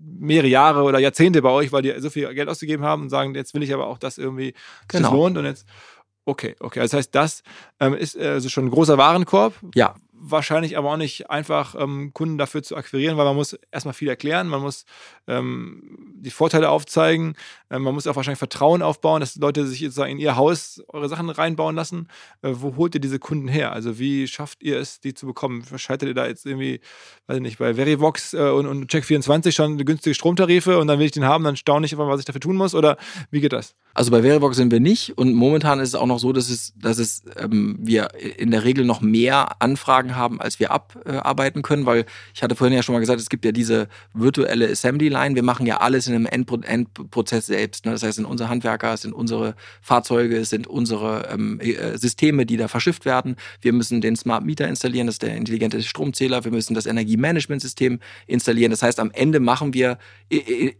mehrere 0.00 0.48
Jahre 0.48 0.82
oder 0.82 0.98
Jahrzehnte 0.98 1.42
bei 1.42 1.50
euch, 1.50 1.70
weil 1.72 1.82
die 1.82 1.92
so 1.98 2.10
viel 2.10 2.32
Geld 2.34 2.48
ausgegeben 2.48 2.82
haben 2.82 3.02
und 3.02 3.10
sagen, 3.10 3.34
jetzt 3.34 3.54
will 3.54 3.62
ich 3.62 3.72
aber 3.72 3.86
auch 3.86 3.98
das 3.98 4.18
irgendwie, 4.18 4.54
Genau. 4.88 5.08
das 5.08 5.12
lohnt 5.12 5.38
und 5.38 5.44
jetzt. 5.44 5.66
Okay, 6.26 6.56
okay. 6.60 6.80
Das 6.80 6.92
heißt, 6.92 7.14
das 7.14 7.42
ähm, 7.80 7.94
ist 7.94 8.16
äh, 8.16 8.26
also 8.28 8.48
schon 8.48 8.66
ein 8.66 8.70
großer 8.70 8.96
Warenkorb. 8.96 9.54
Ja. 9.74 9.94
Wahrscheinlich 10.16 10.78
aber 10.78 10.92
auch 10.92 10.96
nicht 10.96 11.28
einfach, 11.30 11.74
ähm, 11.78 12.12
Kunden 12.14 12.38
dafür 12.38 12.62
zu 12.62 12.76
akquirieren, 12.76 13.16
weil 13.16 13.24
man 13.24 13.36
muss 13.36 13.58
erstmal 13.70 13.94
viel 13.94 14.08
erklären, 14.08 14.48
man 14.48 14.62
muss 14.62 14.84
ähm, 15.26 16.14
die 16.16 16.30
Vorteile 16.30 16.70
aufzeigen, 16.70 17.34
ähm, 17.70 17.82
man 17.82 17.94
muss 17.94 18.06
auch 18.06 18.16
wahrscheinlich 18.16 18.38
Vertrauen 18.38 18.82
aufbauen, 18.82 19.20
dass 19.20 19.36
Leute 19.36 19.66
sich 19.66 19.80
sozusagen 19.80 20.12
in 20.12 20.18
ihr 20.18 20.36
Haus 20.36 20.82
eure 20.88 21.08
Sachen 21.08 21.30
reinbauen 21.30 21.74
lassen. 21.74 22.08
Äh, 22.42 22.52
wo 22.54 22.76
holt 22.76 22.94
ihr 22.94 23.00
diese 23.00 23.18
Kunden 23.18 23.48
her? 23.48 23.72
Also 23.72 23.98
wie 23.98 24.28
schafft 24.28 24.62
ihr 24.62 24.78
es, 24.78 25.00
die 25.00 25.14
zu 25.14 25.26
bekommen? 25.26 25.64
Schaltet 25.76 26.08
ihr 26.08 26.14
da 26.14 26.26
jetzt 26.26 26.46
irgendwie, 26.46 26.80
weiß 27.26 27.36
ich 27.36 27.42
nicht, 27.42 27.58
bei 27.58 27.74
Verivox 27.74 28.34
äh, 28.34 28.50
und, 28.50 28.66
und 28.66 28.90
Check24 28.90 29.52
schon 29.52 29.78
günstige 29.78 30.14
Stromtarife 30.14 30.78
und 30.78 30.86
dann 30.86 30.98
will 30.98 31.06
ich 31.06 31.12
den 31.12 31.24
haben, 31.24 31.44
dann 31.44 31.56
staune 31.56 31.86
ich 31.86 31.92
einfach, 31.92 32.08
was 32.08 32.20
ich 32.20 32.26
dafür 32.26 32.40
tun 32.40 32.56
muss? 32.56 32.74
Oder 32.74 32.96
wie 33.30 33.40
geht 33.40 33.52
das? 33.52 33.74
Also 33.94 34.10
bei 34.10 34.22
Verivox 34.22 34.56
sind 34.56 34.72
wir 34.72 34.80
nicht 34.80 35.16
und 35.16 35.34
momentan 35.34 35.80
ist 35.80 35.90
es 35.90 35.94
auch 35.94 36.06
noch 36.06 36.18
so, 36.18 36.32
dass 36.32 36.50
es, 36.50 36.72
dass 36.76 36.98
es 36.98 37.22
ähm, 37.36 37.76
wir 37.80 38.08
in 38.14 38.50
der 38.50 38.64
Regel 38.64 38.84
noch 38.84 39.00
mehr 39.00 39.60
Anfragen 39.60 40.03
haben, 40.12 40.40
als 40.40 40.60
wir 40.60 40.70
abarbeiten 40.70 41.62
können, 41.62 41.86
weil 41.86 42.06
ich 42.34 42.42
hatte 42.42 42.56
vorhin 42.56 42.76
ja 42.76 42.82
schon 42.82 42.94
mal 42.94 43.00
gesagt, 43.00 43.20
es 43.20 43.28
gibt 43.28 43.44
ja 43.44 43.52
diese 43.52 43.88
virtuelle 44.12 44.68
Assembly 44.70 45.08
Line. 45.08 45.34
Wir 45.34 45.42
machen 45.42 45.66
ja 45.66 45.78
alles 45.78 46.06
in 46.06 46.14
einem 46.14 46.26
Endpro 46.26 46.58
Endprozess 46.60 47.46
selbst. 47.46 47.84
Ne? 47.84 47.92
Das 47.92 48.02
heißt, 48.02 48.10
es 48.10 48.16
sind 48.16 48.24
unsere 48.26 48.48
Handwerker, 48.48 48.94
es 48.94 49.02
sind 49.02 49.12
unsere 49.12 49.54
Fahrzeuge, 49.80 50.36
es 50.36 50.50
sind 50.50 50.66
unsere 50.66 51.28
ähm, 51.32 51.60
äh, 51.60 51.96
Systeme, 51.98 52.46
die 52.46 52.56
da 52.56 52.68
verschifft 52.68 53.04
werden. 53.04 53.36
Wir 53.60 53.72
müssen 53.72 54.00
den 54.00 54.16
Smart 54.16 54.44
Meter 54.44 54.68
installieren, 54.68 55.06
das 55.06 55.16
ist 55.16 55.22
der 55.22 55.36
intelligente 55.36 55.82
Stromzähler. 55.82 56.44
Wir 56.44 56.52
müssen 56.52 56.74
das 56.74 56.86
Energiemanagementsystem 56.86 58.00
installieren. 58.26 58.70
Das 58.70 58.82
heißt, 58.82 59.00
am 59.00 59.10
Ende 59.10 59.40
machen 59.40 59.74
wir, 59.74 59.98
äh, 60.30 60.72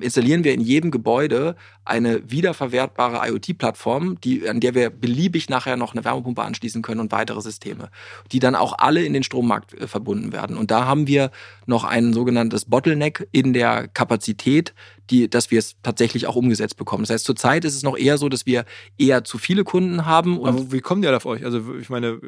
installieren 0.00 0.44
wir 0.44 0.54
in 0.54 0.60
jedem 0.60 0.90
Gebäude 0.90 1.56
eine 1.84 2.30
wiederverwertbare 2.30 3.28
IoT-Plattform, 3.28 4.18
an 4.48 4.60
der 4.60 4.74
wir 4.74 4.90
beliebig 4.90 5.48
nachher 5.48 5.76
noch 5.76 5.92
eine 5.92 6.04
Wärmepumpe 6.04 6.42
anschließen 6.42 6.82
können 6.82 7.00
und 7.00 7.12
weitere 7.12 7.40
Systeme, 7.40 7.90
die 8.30 8.38
dann 8.38 8.54
auch 8.62 8.78
alle 8.78 9.04
in 9.04 9.12
den 9.12 9.22
Strommarkt 9.22 9.74
äh, 9.74 9.86
verbunden 9.86 10.32
werden. 10.32 10.56
Und 10.56 10.70
da 10.70 10.86
haben 10.86 11.06
wir 11.06 11.30
noch 11.66 11.84
ein 11.84 12.12
sogenanntes 12.12 12.64
Bottleneck 12.64 13.28
in 13.32 13.52
der 13.52 13.88
Kapazität, 13.88 14.72
die, 15.10 15.28
dass 15.28 15.50
wir 15.50 15.58
es 15.58 15.76
tatsächlich 15.82 16.26
auch 16.26 16.36
umgesetzt 16.36 16.76
bekommen. 16.76 17.02
Das 17.02 17.10
heißt, 17.10 17.24
zurzeit 17.24 17.64
ist 17.64 17.74
es 17.74 17.82
noch 17.82 17.98
eher 17.98 18.18
so, 18.18 18.28
dass 18.28 18.46
wir 18.46 18.64
eher 18.98 19.24
zu 19.24 19.38
viele 19.38 19.64
Kunden 19.64 20.06
haben 20.06 20.38
und 20.38 20.48
Aber 20.48 20.72
wie 20.72 20.80
kommen 20.80 21.02
die 21.02 21.08
alle 21.08 21.18
auf 21.18 21.26
euch? 21.26 21.44
Also 21.44 21.74
ich 21.74 21.90
meine, 21.90 22.20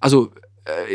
also 0.00 0.30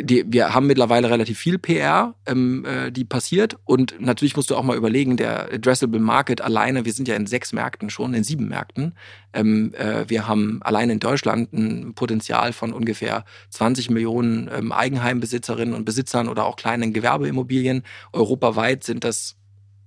die, 0.02 0.24
wir 0.28 0.54
haben 0.54 0.68
mittlerweile 0.68 1.10
relativ 1.10 1.40
viel 1.40 1.58
PR, 1.58 2.16
ähm, 2.26 2.66
äh, 2.66 2.92
die 2.92 3.06
passiert. 3.06 3.58
Und 3.66 3.96
natürlich 4.00 4.36
musst 4.36 4.50
du 4.50 4.56
auch 4.56 4.64
mal 4.64 4.78
überlegen, 4.78 5.18
der 5.18 5.52
Addressable 5.54 6.00
Market 6.00 6.42
alleine, 6.42 6.86
wir 6.86 6.94
sind 6.94 7.08
ja 7.08 7.16
in 7.16 7.26
sechs 7.26 7.54
Märkten 7.54 7.90
schon, 7.90 8.14
in 8.14 8.24
sieben 8.24 8.48
Märkten. 8.48 8.94
Ähm, 9.34 9.74
äh, 9.76 10.06
wir 10.08 10.28
haben 10.28 10.60
allein 10.64 10.90
in 10.90 11.00
Deutschland 11.00 11.54
ein 11.54 11.94
Potenzial 11.96 12.54
von 12.54 12.72
ungefähr 12.72 13.26
20 13.50 13.90
Millionen 13.90 14.50
ähm, 14.54 14.72
Eigenheimbesitzerinnen 14.72 15.74
und 15.74 15.86
Besitzern 15.86 16.30
oder 16.30 16.46
auch 16.46 16.56
kleinen 16.56 16.94
Gewerbeimmobilien. 16.94 17.84
Europaweit 18.12 18.84
sind 18.84 19.04
das 19.04 19.38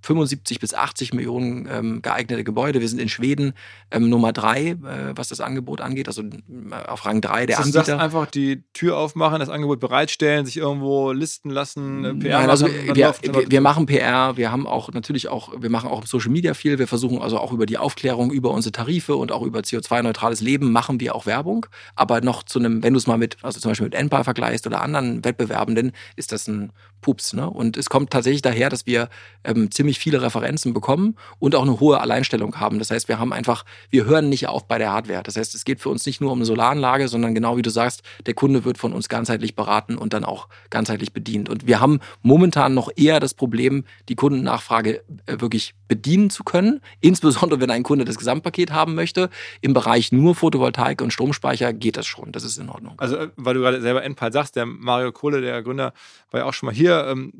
75 0.07 0.61
bis 0.61 0.73
80 0.73 1.13
Millionen 1.15 1.69
ähm, 1.71 2.03
geeignete 2.03 2.45
Gebäude. 2.45 2.81
Wir 2.81 2.89
sind 2.89 3.01
in 3.01 3.09
Schweden 3.09 3.55
ähm, 3.91 4.09
Nummer 4.09 4.33
drei, 4.33 4.71
äh, 4.71 4.77
was 5.15 5.29
das 5.29 5.41
Angebot 5.41 5.81
angeht, 5.81 6.07
also 6.07 6.23
äh, 6.23 6.87
auf 6.87 7.05
Rang 7.05 7.21
drei 7.21 7.47
der 7.47 7.59
heißt, 7.59 7.77
Anbieter. 7.77 8.01
einfach 8.01 8.27
die 8.27 8.63
Tür 8.73 8.97
aufmachen, 8.97 9.41
das 9.41 9.49
Angebot 9.49 9.81
bereitstellen, 9.81 10.47
sich 10.47 10.57
irgendwo 10.57 11.13
listen 11.13 11.51
lassen, 11.51 12.05
äh, 12.05 12.15
PR 12.15 12.39
Nein, 12.41 12.51
also 12.51 12.67
machen, 12.67 12.87
dann 12.87 12.97
wir, 12.97 13.15
dann 13.23 13.35
wir, 13.35 13.51
wir 13.51 13.61
machen 13.61 13.87
PR, 13.87 14.37
wir 14.37 14.53
haben 14.53 14.67
auch 14.67 14.93
natürlich 14.93 15.29
auch, 15.29 15.53
wir 15.61 15.71
machen 15.71 15.91
auch 15.91 16.07
Social 16.07 16.31
Media 16.31 16.55
viel, 16.55 16.79
wir 16.79 16.87
versuchen 16.87 17.21
also 17.21 17.39
auch 17.39 17.53
über 17.53 17.67
die 17.67 17.79
Aufklärung, 17.79 18.31
über 18.31 18.53
unsere 18.53 18.73
Tarife 18.73 19.17
und 19.17 19.33
auch 19.33 19.43
über 19.43 19.61
CO2-neutrales 19.61 20.41
Leben 20.41 20.71
machen 20.71 21.01
wir 21.01 21.15
auch 21.15 21.27
Werbung. 21.27 21.67
Aber 21.97 22.21
noch 22.21 22.45
zu 22.45 22.61
einem, 22.61 22.83
wenn 22.83 22.93
du 22.93 22.99
es 22.99 23.07
mal 23.07 23.19
mit, 23.19 23.37
also 23.43 23.59
zum 23.59 23.73
Beispiel 23.73 23.87
mit 23.87 23.95
Enpal 23.95 24.23
vergleichst 24.23 24.67
oder 24.67 24.83
anderen 24.83 25.25
Wettbewerbenden, 25.25 25.93
ist 26.15 26.33
das 26.33 26.47
ein 26.47 26.73
Pups. 27.01 27.33
Ne? 27.33 27.49
Und 27.49 27.77
es 27.77 27.89
kommt 27.89 28.11
tatsächlich 28.11 28.43
daher, 28.43 28.69
dass 28.69 28.87
wir 28.87 29.09
ähm, 29.45 29.71
ziemlich 29.71 29.96
viele 29.99 30.23
Referenzen 30.23 30.75
bekommen 30.75 31.17
und 31.39 31.55
auch 31.55 31.63
eine 31.63 31.81
hohe 31.81 32.01
Alleinstellung 32.01 32.61
haben. 32.61 32.79
Das 32.79 32.91
heißt, 32.91 33.09
wir 33.09 33.19
haben 33.19 33.33
einfach, 33.33 33.65
wir 33.91 34.05
hören 34.05 34.29
nicht 34.29 34.49
auf 34.49 34.67
bei 34.67 34.79
der 34.79 34.93
Hardware. 34.93 35.23
Das 35.23 35.37
heißt, 35.37 35.55
es 35.55 35.65
geht 35.65 35.81
für 35.81 35.89
uns 35.89 36.07
nicht 36.07 36.21
nur 36.21 36.33
um 36.33 36.39
eine 36.39 36.47
Solaranlage, 36.47 37.09
sondern 37.09 37.35
genau 37.35 37.57
wie 37.57 37.63
du 37.63 37.71
sagst, 37.71 38.03
der 38.27 38.35
Kunde 38.35 38.65
wird 38.65 38.79
von 38.79 38.93
uns 38.93 39.09
ganzheitlich 39.09 39.55
beraten 39.55 39.97
und 39.97 40.13
dann 40.13 40.25
auch 40.25 40.49
ganzheitlich 40.71 41.13
bedient. 41.13 41.49
Und 41.49 41.67
wir 41.67 41.81
haben 41.81 42.01
momentan 42.23 42.75
noch 42.75 42.91
eher 42.97 43.21
das 43.21 43.35
Problem, 43.35 43.85
die 44.09 44.15
Kundennachfrage 44.15 45.03
äh, 45.27 45.41
wirklich 45.41 45.75
bedienen 45.89 46.31
zu 46.31 46.45
können. 46.45 46.81
Insbesondere, 47.01 47.61
wenn 47.61 47.71
ein 47.71 47.83
Kunde 47.83 48.05
das 48.05 48.19
Gesamtpaket 48.19 48.73
haben 48.73 48.95
möchte. 48.95 49.31
Im 49.61 49.73
Bereich 49.73 50.13
nur 50.13 50.35
Photovoltaik 50.35 51.03
und 51.03 51.13
Stromspeicher 51.13 51.73
geht 51.73 51.97
das 51.97 52.07
schon. 52.07 52.33
Das 52.33 52.45
ist 52.45 52.59
in 52.59 52.69
Ordnung. 52.69 52.95
Also, 52.99 53.17
äh, 53.17 53.29
weil 53.37 53.55
du 53.55 53.61
gerade 53.61 53.81
selber 53.81 54.03
Enpal 54.03 54.33
sagst, 54.33 54.57
der 54.57 54.67
Mario 54.67 55.13
Kohle, 55.13 55.41
der 55.41 55.63
Gründer, 55.63 55.93
war 56.31 56.41
ja 56.41 56.47
auch 56.47 56.55
schon 56.55 56.67
mal 56.67 56.75
hier. 56.75 57.07
Ähm, 57.09 57.33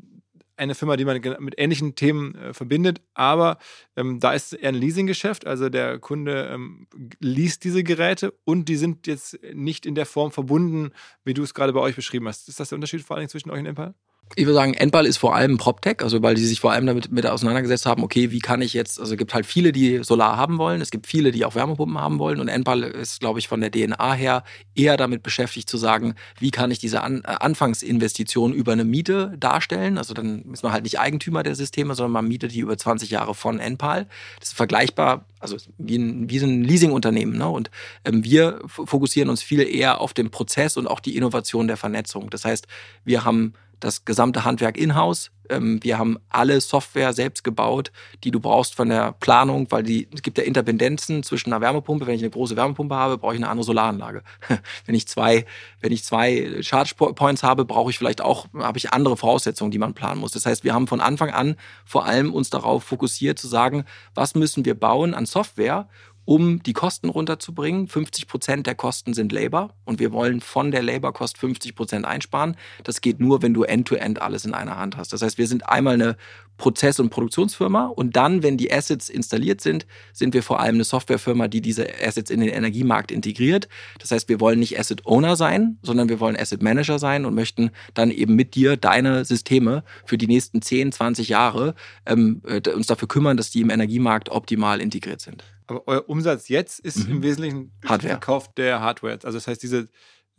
eine 0.57 0.75
Firma, 0.75 0.97
die 0.97 1.05
man 1.05 1.21
mit 1.39 1.55
ähnlichen 1.57 1.95
Themen 1.95 2.35
äh, 2.35 2.53
verbindet, 2.53 3.01
aber 3.13 3.57
ähm, 3.95 4.19
da 4.19 4.33
ist 4.33 4.53
eher 4.53 4.69
ein 4.69 4.75
Leasinggeschäft. 4.75 5.45
Also 5.45 5.69
der 5.69 5.99
Kunde 5.99 6.49
ähm, 6.53 6.87
liest 7.19 7.63
diese 7.63 7.83
Geräte 7.83 8.33
und 8.43 8.69
die 8.69 8.75
sind 8.75 9.07
jetzt 9.07 9.39
nicht 9.53 9.85
in 9.85 9.95
der 9.95 10.05
Form 10.05 10.31
verbunden, 10.31 10.91
wie 11.23 11.33
du 11.33 11.43
es 11.43 11.53
gerade 11.53 11.73
bei 11.73 11.79
euch 11.79 11.95
beschrieben 11.95 12.27
hast. 12.27 12.49
Ist 12.49 12.59
das 12.59 12.69
der 12.69 12.77
Unterschied 12.77 13.01
vor 13.01 13.15
allen 13.15 13.21
Dingen 13.21 13.29
zwischen 13.29 13.51
euch 13.51 13.59
und 13.59 13.65
Enpal? 13.65 13.93
Ich 14.35 14.45
würde 14.45 14.55
sagen, 14.55 14.73
Endball 14.73 15.05
ist 15.05 15.17
vor 15.17 15.35
allem 15.35 15.57
PropTech, 15.57 16.01
also 16.01 16.21
weil 16.21 16.35
die 16.35 16.45
sich 16.45 16.59
vor 16.59 16.71
allem 16.71 16.85
damit 16.85 17.11
mit 17.11 17.25
auseinandergesetzt 17.25 17.85
haben, 17.85 18.03
okay, 18.03 18.31
wie 18.31 18.39
kann 18.39 18.61
ich 18.61 18.73
jetzt, 18.73 18.99
also 18.99 19.13
es 19.13 19.17
gibt 19.17 19.33
halt 19.33 19.45
viele, 19.45 19.71
die 19.71 20.03
Solar 20.03 20.37
haben 20.37 20.57
wollen, 20.57 20.81
es 20.81 20.91
gibt 20.91 21.07
viele, 21.07 21.31
die 21.31 21.45
auch 21.45 21.55
Wärmepumpen 21.55 21.97
haben 21.99 22.19
wollen 22.19 22.39
und 22.39 22.47
Endball 22.47 22.83
ist, 22.83 23.19
glaube 23.19 23.39
ich, 23.39 23.47
von 23.47 23.61
der 23.61 23.71
DNA 23.71 24.13
her 24.13 24.43
eher 24.75 24.97
damit 24.97 25.23
beschäftigt 25.23 25.69
zu 25.69 25.77
sagen, 25.77 26.15
wie 26.39 26.51
kann 26.51 26.71
ich 26.71 26.79
diese 26.79 27.01
An 27.01 27.23
äh, 27.23 27.37
Anfangsinvestition 27.39 28.53
über 28.53 28.73
eine 28.73 28.85
Miete 28.85 29.33
darstellen, 29.39 29.97
also 29.97 30.13
dann 30.13 30.43
ist 30.51 30.63
man 30.63 30.71
halt 30.71 30.83
nicht 30.83 30.99
Eigentümer 30.99 31.43
der 31.43 31.55
Systeme, 31.55 31.95
sondern 31.95 32.11
man 32.11 32.27
mietet 32.27 32.51
die 32.53 32.59
über 32.59 32.77
20 32.77 33.09
Jahre 33.09 33.33
von 33.33 33.59
Endpal. 33.59 34.07
Das 34.39 34.49
ist 34.49 34.57
vergleichbar, 34.57 35.25
also 35.39 35.57
wie 35.77 35.97
ein, 35.97 36.29
wie 36.29 36.39
ein 36.39 36.63
Leasingunternehmen 36.63 37.37
ne? 37.37 37.47
und 37.47 37.71
ähm, 38.05 38.23
wir 38.23 38.59
fokussieren 38.67 39.29
uns 39.29 39.41
viel 39.41 39.61
eher 39.61 40.01
auf 40.01 40.13
den 40.13 40.31
Prozess 40.31 40.77
und 40.77 40.87
auch 40.87 40.99
die 40.99 41.15
Innovation 41.15 41.67
der 41.67 41.77
Vernetzung. 41.77 42.29
Das 42.29 42.45
heißt, 42.45 42.67
wir 43.05 43.23
haben 43.23 43.53
das 43.79 44.05
gesamte 44.05 44.45
Handwerk 44.45 44.77
in-house. 44.77 45.31
Ähm, 45.49 45.79
wir 45.83 45.97
haben 45.97 46.17
alle 46.29 46.59
Software 46.61 47.13
selbst 47.13 47.43
gebaut, 47.43 47.91
die 48.23 48.31
du 48.31 48.39
brauchst 48.39 48.75
von 48.75 48.89
der 48.89 49.13
Planung, 49.13 49.67
weil 49.69 49.83
die, 49.83 50.07
es 50.13 50.21
gibt 50.21 50.37
ja 50.37 50.43
Interdependenzen 50.43 51.23
zwischen 51.23 51.53
einer 51.53 51.61
Wärmepumpe. 51.61 52.07
Wenn 52.07 52.15
ich 52.15 52.21
eine 52.21 52.29
große 52.29 52.55
Wärmepumpe 52.55 52.95
habe, 52.95 53.17
brauche 53.17 53.33
ich 53.33 53.39
eine 53.39 53.49
andere 53.49 53.65
Solaranlage. 53.65 54.23
wenn 54.85 54.95
ich 54.95 55.07
zwei, 55.07 55.45
wenn 55.79 55.91
ich 55.91 56.03
zwei 56.03 56.61
Charge 56.61 56.95
Points 56.95 57.43
habe, 57.43 57.65
brauche 57.65 57.89
ich 57.89 57.97
vielleicht 57.97 58.21
auch, 58.21 58.47
habe 58.57 58.77
ich 58.77 58.91
andere 58.91 59.17
Voraussetzungen, 59.17 59.71
die 59.71 59.79
man 59.79 59.93
planen 59.93 60.19
muss. 60.19 60.31
Das 60.31 60.45
heißt, 60.45 60.63
wir 60.63 60.73
haben 60.73 60.87
von 60.87 61.01
Anfang 61.01 61.29
an 61.29 61.55
vor 61.85 62.05
allem 62.05 62.33
uns 62.33 62.49
darauf 62.49 62.83
fokussiert 62.83 63.39
zu 63.39 63.47
sagen, 63.47 63.85
was 64.13 64.35
müssen 64.35 64.65
wir 64.65 64.77
bauen 64.77 65.13
an 65.13 65.25
Software, 65.25 65.87
um 66.27 66.61
die 66.61 66.73
Kosten 66.73 67.07
runterzubringen. 67.07 67.87
50 67.87 68.27
Prozent 68.27 68.67
der 68.67 68.75
Kosten 68.75 69.13
sind 69.13 69.31
Labor 69.31 69.73
und 69.85 69.99
wir 70.01 70.11
wollen 70.11 70.41
von 70.41 70.71
der 70.71 70.83
Labor-Kost 70.83 71.37
50 71.37 71.73
Prozent 71.73 72.05
einsparen. 72.05 72.57
Das 72.83 72.99
geht 72.99 73.21
nur, 73.21 73.41
wenn 73.41 73.53
du 73.53 73.63
end-to-end 73.63 74.19
-End 74.19 74.21
alles 74.21 74.43
in 74.43 74.53
einer 74.53 74.75
Hand 74.75 74.97
hast. 74.97 75.13
Das 75.13 75.21
heißt, 75.21 75.37
wir 75.37 75.47
sind 75.47 75.69
einmal 75.69 75.93
eine 75.93 76.17
Prozess- 76.57 76.99
und 76.99 77.09
Produktionsfirma 77.09 77.85
und 77.87 78.15
dann, 78.15 78.43
wenn 78.43 78.57
die 78.57 78.71
Assets 78.71 79.09
installiert 79.09 79.61
sind, 79.61 79.85
sind 80.13 80.33
wir 80.33 80.43
vor 80.43 80.59
allem 80.59 80.75
eine 80.75 80.83
Softwarefirma, 80.83 81.47
die 81.47 81.61
diese 81.61 81.87
Assets 82.03 82.31
in 82.31 82.39
den 82.39 82.49
Energiemarkt 82.49 83.11
integriert. 83.11 83.67
Das 83.99 84.11
heißt, 84.11 84.27
wir 84.27 84.39
wollen 84.39 84.59
nicht 84.59 84.79
Asset 84.79 85.05
Owner 85.05 85.35
sein, 85.35 85.77
sondern 85.83 86.09
wir 86.09 86.19
wollen 86.19 86.35
Asset 86.35 86.61
Manager 86.61 86.99
sein 86.99 87.25
und 87.25 87.35
möchten 87.35 87.71
dann 87.93 88.11
eben 88.11 88.35
mit 88.35 88.55
dir 88.55 88.75
deine 88.75 89.23
Systeme 89.23 89.83
für 90.05 90.17
die 90.17 90.27
nächsten 90.27 90.61
10, 90.61 90.91
20 90.91 91.29
Jahre 91.29 91.75
ähm, 92.05 92.41
äh, 92.45 92.61
uns 92.71 92.87
dafür 92.87 93.07
kümmern, 93.07 93.37
dass 93.37 93.51
die 93.51 93.61
im 93.61 93.69
Energiemarkt 93.69 94.29
optimal 94.29 94.81
integriert 94.81 95.21
sind. 95.21 95.43
Aber 95.67 95.87
euer 95.87 96.09
Umsatz 96.09 96.47
jetzt 96.47 96.79
ist 96.79 97.07
mhm. 97.07 97.17
im 97.17 97.23
Wesentlichen 97.23 97.71
Hardware. 97.85 98.13
Verkauf 98.13 98.53
der 98.53 98.79
Hardware. 98.79 99.19
Also 99.23 99.37
das 99.37 99.47
heißt, 99.47 99.61
diese, 99.61 99.89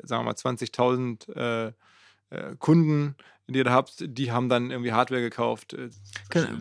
sagen 0.03 0.25
wir 0.25 0.33
mal, 0.33 0.35
20.000 0.35 1.35
äh, 1.35 1.73
äh, 2.31 2.57
Kunden 2.59 3.15
die 3.49 3.59
ihr 3.59 3.65
da 3.65 3.73
habt, 3.73 3.95
die 3.99 4.31
haben 4.31 4.49
dann 4.49 4.71
irgendwie 4.71 4.93
Hardware 4.93 5.23
gekauft. 5.23 5.73
Äh, 5.73 5.89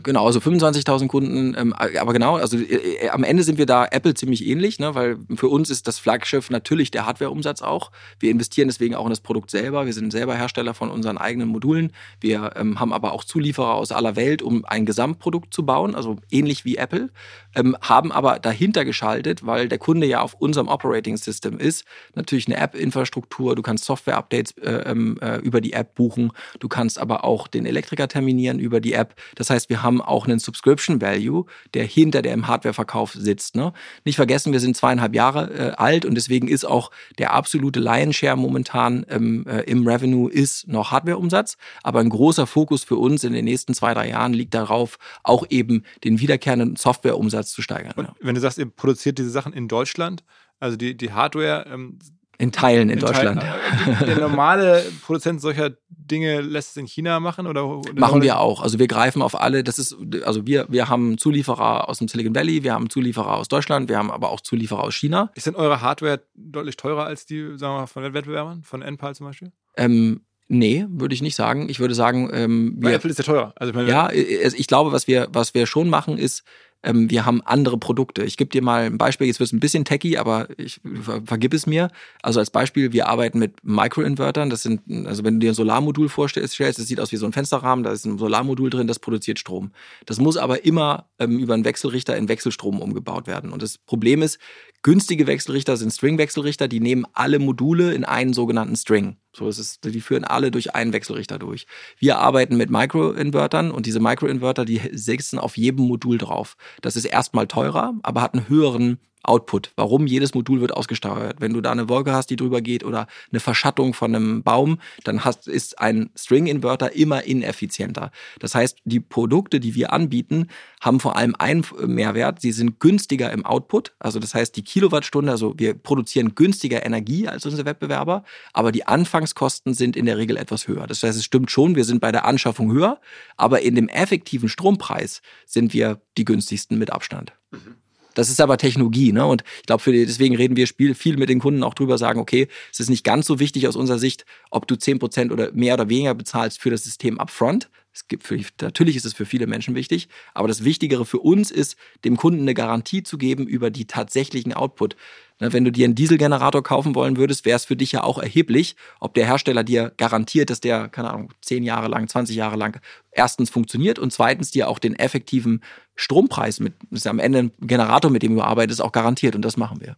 genau, 0.04 0.26
also 0.26 0.40
25.000 0.40 1.08
Kunden, 1.08 1.54
ähm, 1.58 1.74
aber 1.74 2.14
genau, 2.14 2.38
also 2.38 2.58
äh, 2.58 3.06
äh, 3.06 3.10
am 3.10 3.26
Ende 3.26 3.44
sind 3.44 3.58
wir 3.58 3.66
da 3.66 3.86
Apple 3.86 4.14
ziemlich 4.14 4.46
ähnlich, 4.46 4.80
ne, 4.80 4.96
weil 4.96 5.18
für 5.36 5.50
uns 5.50 5.70
ist 5.70 5.88
das 5.88 6.00
Flaggschiff 6.00 6.50
natürlich 6.50 6.90
der 6.90 7.06
Hardware-Umsatz 7.06 7.62
auch. 7.62 7.92
Wir 8.20 8.32
investieren 8.32 8.70
deswegen 8.70 8.96
auch 8.96 9.06
in 9.06 9.10
das 9.10 9.20
Produkt 9.20 9.52
selber. 9.52 9.86
Wir 9.86 9.94
sind 9.94 10.12
selber 10.12 10.36
Hersteller 10.36 10.74
von 10.74 10.90
unseren 10.90 11.18
eigenen 11.18 11.50
Modulen. 11.50 11.92
Wir 12.22 12.54
ähm, 12.56 12.80
haben 12.80 12.94
aber 12.94 13.12
auch 13.12 13.26
Zulieferer 13.26 13.74
aus 13.74 13.92
aller 13.92 14.16
Welt, 14.16 14.42
um 14.42 14.64
ein 14.64 14.86
Gesamtprodukt 14.86 15.54
zu 15.54 15.66
bauen, 15.66 15.94
also 15.94 16.18
ähnlich 16.32 16.64
wie 16.64 16.78
Apple, 16.78 17.10
ähm, 17.54 17.76
haben 17.82 18.14
aber 18.14 18.40
dahinter 18.40 18.86
geschaltet, 18.86 19.46
weil 19.46 19.68
der 19.68 19.78
Kunde 19.78 20.08
ja 20.08 20.22
auf 20.22 20.36
unserem 20.36 20.70
Operating 20.70 21.18
System 21.18 21.60
ist, 21.60 21.84
natürlich 22.16 22.48
eine 22.48 22.58
App-Infrastruktur, 22.58 23.56
du 23.56 23.62
kannst 23.62 23.84
Software-Updates 23.84 24.58
äh, 24.60 24.90
ähm, 24.90 25.18
äh, 25.22 25.38
über 25.40 25.60
die 25.60 25.74
App 25.74 25.94
buchen, 25.96 26.32
du 26.60 26.70
kannst 26.70 26.77
aber 26.98 27.24
auch 27.24 27.48
den 27.48 27.66
Elektriker 27.66 28.08
terminieren 28.08 28.60
über 28.60 28.80
die 28.80 28.94
App. 28.94 29.16
Das 29.36 29.50
heißt, 29.50 29.70
wir 29.70 29.84
haben 29.84 30.02
auch 30.02 30.26
einen 30.26 30.40
Subscription 30.40 31.02
Value, 31.02 31.46
der 31.74 31.86
hinter 31.86 32.22
dem 32.22 32.48
Hardwareverkauf 32.48 33.14
sitzt. 33.14 33.56
Ne? 33.56 33.74
Nicht 34.06 34.16
vergessen, 34.16 34.54
wir 34.54 34.60
sind 34.60 34.78
zweieinhalb 34.78 35.16
Jahre 35.16 35.52
äh, 35.54 35.72
alt 35.76 36.06
und 36.06 36.16
deswegen 36.16 36.48
ist 36.48 36.66
auch 36.66 36.92
der 37.18 37.34
absolute 37.34 37.80
Lion-Share 37.80 38.38
momentan 38.38 39.06
ähm, 39.10 39.46
äh, 39.48 39.62
im 39.62 39.88
Revenue 39.88 40.30
ist 40.32 40.68
noch 40.68 40.92
Hardwareumsatz. 40.92 41.58
Aber 41.84 42.00
ein 42.00 42.10
großer 42.10 42.48
Fokus 42.48 42.84
für 42.84 42.96
uns 42.96 43.24
in 43.24 43.34
den 43.34 43.46
nächsten 43.46 43.74
zwei, 43.74 43.94
drei 43.94 44.10
Jahren 44.10 44.34
liegt 44.34 44.54
darauf, 44.54 44.98
auch 45.24 45.46
eben 45.50 45.84
den 46.04 46.20
wiederkehrenden 46.20 46.76
Softwareumsatz 46.76 47.52
zu 47.52 47.62
steigern. 47.62 47.94
Und 47.96 48.10
wenn 48.20 48.36
du 48.36 48.42
sagst, 48.42 48.58
ihr 48.58 48.68
produziert 48.70 49.18
diese 49.18 49.30
Sachen 49.30 49.54
in 49.54 49.68
Deutschland, 49.68 50.24
also 50.60 50.78
die, 50.78 50.96
die 50.96 51.14
Hardware, 51.14 51.66
ähm, 51.72 52.00
in 52.38 52.52
Teilen 52.52 52.90
in, 52.90 52.98
in 52.98 53.00
Deutschland. 53.00 53.42
Teilen. 53.42 54.00
Der 54.06 54.20
normale 54.20 54.84
Produzent 55.06 55.42
solcher 55.42 55.72
Dinge 55.90 56.42
lässt 56.42 56.72
es 56.72 56.78
in 56.78 56.86
China 56.86 57.20
machen 57.20 57.48
oder? 57.48 57.82
Machen 57.96 58.22
wir 58.22 58.40
auch. 58.40 58.62
Also 58.62 58.80
wir 58.80 58.88
greifen 58.88 59.22
auf 59.22 59.40
alle. 59.40 59.64
Das 59.64 59.80
ist, 59.80 59.98
also 60.24 60.46
wir, 60.46 60.68
wir 60.70 60.88
haben 60.88 61.18
Zulieferer 61.18 61.90
aus 61.90 61.98
dem 61.98 62.08
Silicon 62.08 62.36
Valley, 62.36 62.64
wir 62.64 62.74
haben 62.74 62.90
Zulieferer 62.90 63.36
aus 63.38 63.48
Deutschland, 63.48 63.90
wir 63.90 63.98
haben 63.98 64.12
aber 64.12 64.30
auch 64.30 64.42
Zulieferer 64.42 64.84
aus 64.84 64.96
China. 64.96 65.32
Ist 65.36 65.48
denn 65.48 65.56
eure 65.56 65.82
Hardware 65.82 66.22
deutlich 66.36 66.78
teurer 66.78 67.06
als 67.06 67.26
die, 67.26 67.58
sagen 67.58 67.74
wir 67.74 67.80
mal, 67.82 67.88
von 67.88 68.14
Wettbewerbern, 68.14 68.64
von 68.64 68.82
Enpal 68.82 69.16
zum 69.16 69.28
Beispiel? 69.28 69.52
Ähm, 69.76 70.22
Nee, 70.50 70.86
würde 70.88 71.14
ich 71.14 71.22
nicht 71.22 71.36
sagen. 71.36 71.68
Ich 71.68 71.82
würde 71.82 71.94
sagen, 71.94 72.30
ähm, 72.32 72.78
wir, 72.78 72.94
Apple 72.94 73.10
ist 73.10 73.18
ja 73.18 73.26
teurer. 73.26 73.54
Also 73.58 73.72
ich 73.72 73.76
meine, 73.76 73.90
ja, 73.90 74.10
ich 74.12 74.68
glaube, 74.68 74.94
was 74.94 75.06
wir, 75.06 75.28
was 75.32 75.54
wir 75.54 75.68
schon 75.68 75.90
machen, 75.90 76.18
ist, 76.18 76.44
ähm, 76.84 77.10
wir 77.10 77.26
haben 77.26 77.42
andere 77.42 77.78
Produkte. 77.78 78.24
Ich 78.24 78.38
gebe 78.38 78.50
dir 78.50 78.62
mal 78.62 78.84
ein 78.84 78.98
Beispiel, 78.98 79.28
jetzt 79.28 79.40
wird 79.40 79.48
es 79.48 79.54
ein 79.54 79.60
bisschen 79.60 79.86
techy, 79.86 80.18
aber 80.18 80.48
ich 80.58 80.80
ver 81.02 81.22
vergib 81.26 81.54
es 81.54 81.66
mir. 81.66 81.90
Also 82.22 82.40
als 82.40 82.52
Beispiel, 82.52 82.94
wir 82.94 83.08
arbeiten 83.08 83.40
mit 83.40 83.64
Microinvertern. 83.64 84.50
Das 84.50 84.64
sind, 84.64 84.82
also 85.08 85.24
wenn 85.24 85.36
du 85.36 85.40
dir 85.40 85.52
ein 85.52 85.56
Solarmodul 85.56 86.10
vorstellst, 86.10 86.60
das 86.60 86.76
sieht 86.78 87.00
aus 87.00 87.12
wie 87.12 87.18
so 87.18 87.26
ein 87.26 87.34
Fensterrahmen, 87.34 87.84
da 87.84 87.92
ist 87.92 88.06
ein 88.06 88.18
Solarmodul 88.18 88.70
drin, 88.70 88.88
das 88.88 89.00
produziert 89.00 89.40
Strom. 89.40 89.72
Das 90.06 90.20
muss 90.20 90.38
aber 90.38 90.66
immer 90.66 91.10
ähm, 91.20 91.40
über 91.40 91.54
einen 91.54 91.66
Wechselrichter 91.66 92.16
in 92.16 92.30
Wechselstrom 92.30 92.80
umgebaut 92.80 93.28
werden. 93.28 93.52
Und 93.52 93.62
das 93.62 93.78
Problem 93.78 94.22
ist, 94.22 94.40
günstige 94.84 95.28
Wechselrichter 95.28 95.78
sind 95.78 95.92
String-Wechselrichter, 95.92 96.68
die 96.68 96.80
nehmen 96.80 97.06
alle 97.14 97.40
Module 97.40 97.94
in 97.94 98.06
einen 98.06 98.34
sogenannten 98.34 98.76
String. 98.76 99.18
So 99.38 99.48
ist 99.48 99.60
es, 99.60 99.80
die 99.80 100.02
führen 100.02 100.24
alle 100.24 100.50
durch 100.50 100.74
einen 100.74 100.94
Wechselrichter 100.94 101.38
durch. 101.38 101.68
Wir 102.00 102.18
arbeiten 102.18 102.58
mit 102.58 102.72
Microinvertern 102.72 103.70
und 103.70 103.86
diese 103.86 104.00
Microinverter, 104.00 104.66
die 104.66 104.82
sitzen 104.94 105.38
auf 105.38 105.58
jedem 105.58 105.86
Modul 105.86 106.18
drauf. 106.18 106.58
Das 106.82 106.96
ist 106.96 107.06
erstmal 107.06 107.46
teurer, 107.46 107.94
aber 108.02 108.22
hat 108.22 108.34
einen 108.34 108.50
höheren 108.50 109.00
Output. 109.28 109.72
Warum 109.76 110.08
jedes 110.08 110.34
Modul 110.34 110.62
wird 110.62 110.74
ausgesteuert. 110.74 111.42
Wenn 111.42 111.54
du 111.54 111.62
da 111.62 111.72
eine 111.72 111.90
Wolke 111.90 112.14
hast, 112.14 112.30
die 112.30 112.36
drüber 112.36 112.62
geht 112.62 112.84
oder 112.84 113.08
eine 113.32 113.40
Verschattung 113.40 113.94
von 113.94 114.16
einem 114.16 114.44
Baum, 114.44 114.80
dann 115.04 115.26
hast, 115.26 115.48
ist 115.48 115.80
ein 115.80 116.10
String-Inverter 116.18 116.96
immer 116.96 117.24
ineffizienter. 117.24 118.12
Das 118.40 118.56
heißt, 118.56 118.80
die 118.86 119.00
Produkte, 119.00 119.60
die 119.60 119.76
wir 119.76 119.94
anbieten, 119.94 120.48
haben 120.82 121.00
vor 121.00 121.18
allem 121.18 121.36
einen 121.38 121.66
Mehrwert. 121.86 122.42
Sie 122.42 122.52
sind 122.52 122.80
günstiger 122.80 123.32
im 123.32 123.46
Output. 123.46 123.94
Also 124.00 124.20
das 124.20 124.34
heißt, 124.34 124.56
die 124.56 124.64
Kilowattstunde, 124.64 125.32
also 125.32 125.54
wir 125.58 125.74
produzieren 125.74 126.36
günstiger 126.36 126.86
Energie 126.86 127.28
als 127.28 127.46
unsere 127.46 127.66
Wettbewerber, 127.66 128.24
aber 128.54 128.72
die 128.72 128.88
Anfangskosten 128.88 129.74
sind 129.74 129.96
in 129.96 130.06
der 130.06 130.18
Regel 130.18 130.38
etwas 130.38 130.68
höher. 130.68 130.88
Das 130.88 131.04
heißt, 131.04 131.18
es 131.18 131.26
stimmt 131.26 131.52
schon, 131.52 131.76
wir 131.76 131.84
sind 131.84 132.00
bei 132.00 132.12
der 132.12 132.26
Anschaffung 132.26 132.72
höher, 132.72 133.00
aber 133.36 133.62
in 133.62 133.76
dem 133.76 133.90
effektiven 133.90 134.50
Strompreis 134.50 135.22
sind 135.46 135.74
wir 135.74 136.02
die 136.18 136.26
günstigsten 136.26 136.78
mit 136.78 136.92
Abstand. 136.92 137.34
Mhm. 137.52 137.76
Das 138.18 138.30
ist 138.30 138.42
aber 138.42 138.58
Technologie, 138.58 139.12
ne? 139.12 139.28
Und 139.28 139.44
ich 139.60 139.68
glaube, 139.68 139.84
deswegen 139.86 140.36
reden 140.36 140.58
wir 140.58 140.66
viel 140.68 141.18
mit 141.18 141.30
den 141.30 141.40
Kunden 141.40 141.62
auch 141.62 141.76
drüber, 141.76 142.00
sagen, 142.00 142.20
okay, 142.20 142.48
es 142.72 142.80
ist 142.80 142.90
nicht 142.90 143.04
ganz 143.04 143.28
so 143.28 143.40
wichtig 143.40 143.68
aus 143.68 143.76
unserer 143.76 144.00
Sicht, 144.00 144.26
ob 144.50 144.68
du 144.68 144.76
zehn 144.76 144.98
Prozent 144.98 145.32
oder 145.32 145.52
mehr 145.52 145.76
oder 145.76 145.88
weniger 145.88 146.16
bezahlst 146.16 146.60
für 146.60 146.72
das 146.72 146.84
System 146.84 147.20
upfront. 147.20 147.70
Es 147.94 148.08
gibt 148.08 148.24
für, 148.24 148.40
natürlich 148.60 148.96
ist 148.96 149.06
es 149.06 149.14
für 149.14 149.28
viele 149.28 149.46
Menschen 149.46 149.76
wichtig, 149.76 150.08
aber 150.34 150.48
das 150.48 150.64
Wichtigere 150.64 151.06
für 151.06 151.20
uns 151.20 151.52
ist, 151.52 151.78
dem 152.06 152.18
Kunden 152.18 152.42
eine 152.42 152.56
Garantie 152.56 153.04
zu 153.04 153.20
geben 153.20 153.46
über 153.46 153.70
die 153.70 153.86
tatsächlichen 153.86 154.54
Output. 154.54 154.96
Ne, 155.40 155.54
wenn 155.54 155.64
du 155.64 155.72
dir 155.72 155.86
einen 155.86 155.94
Dieselgenerator 155.94 156.64
kaufen 156.64 156.96
wollen 156.96 157.18
würdest, 157.18 157.46
wäre 157.46 157.56
es 157.56 157.66
für 157.66 157.76
dich 157.76 157.92
ja 157.92 158.04
auch 158.04 158.18
erheblich, 158.18 158.76
ob 159.00 159.14
der 159.14 159.28
Hersteller 159.28 159.64
dir 159.64 159.94
garantiert, 159.96 160.50
dass 160.50 160.60
der, 160.60 160.90
keine 160.90 161.12
Ahnung, 161.12 161.34
zehn 161.42 161.64
Jahre 161.64 161.88
lang, 161.88 162.08
20 162.08 162.36
Jahre 162.36 162.56
lang 162.56 162.82
erstens 163.12 163.52
funktioniert 163.52 164.00
und 164.00 164.12
zweitens 164.12 164.50
dir 164.50 164.70
auch 164.70 164.80
den 164.80 164.96
effektiven 164.96 165.62
Strompreis 165.98 166.60
mit, 166.60 166.74
ist 166.92 167.08
am 167.08 167.20
Ende 167.20 167.40
ein 167.40 167.52
Generator, 167.60 168.10
mit 168.10 168.24
dem 168.24 168.36
du 168.36 168.42
arbeitest, 168.42 168.82
auch 168.82 168.92
garantiert 168.92 169.36
und 169.36 169.42
das 169.44 169.58
machen 169.58 169.82
wir. 169.82 169.98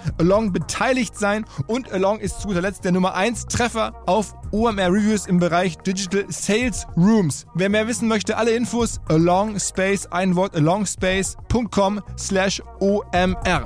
Along 0.17 0.51
beteiligt 0.51 1.17
sein 1.17 1.45
und 1.67 1.91
Along 1.91 2.19
ist 2.19 2.41
zu 2.41 2.47
guter 2.47 2.61
Letzt 2.61 2.83
der 2.85 2.91
Nummer 2.91 3.15
1 3.15 3.45
Treffer 3.47 3.93
auf 4.05 4.33
OMR 4.51 4.91
Reviews 4.91 5.27
im 5.27 5.39
Bereich 5.39 5.77
Digital 5.77 6.25
Sales 6.29 6.85
Rooms. 6.97 7.45
Wer 7.55 7.69
mehr 7.69 7.87
wissen 7.87 8.07
möchte, 8.07 8.37
alle 8.37 8.51
Infos 8.51 8.99
Along 9.09 9.59
Space, 9.59 10.07
ein 10.07 10.35
Wort 10.35 10.55
alongspace.com 10.55 12.01
slash 12.17 12.61
OMR. 12.79 13.63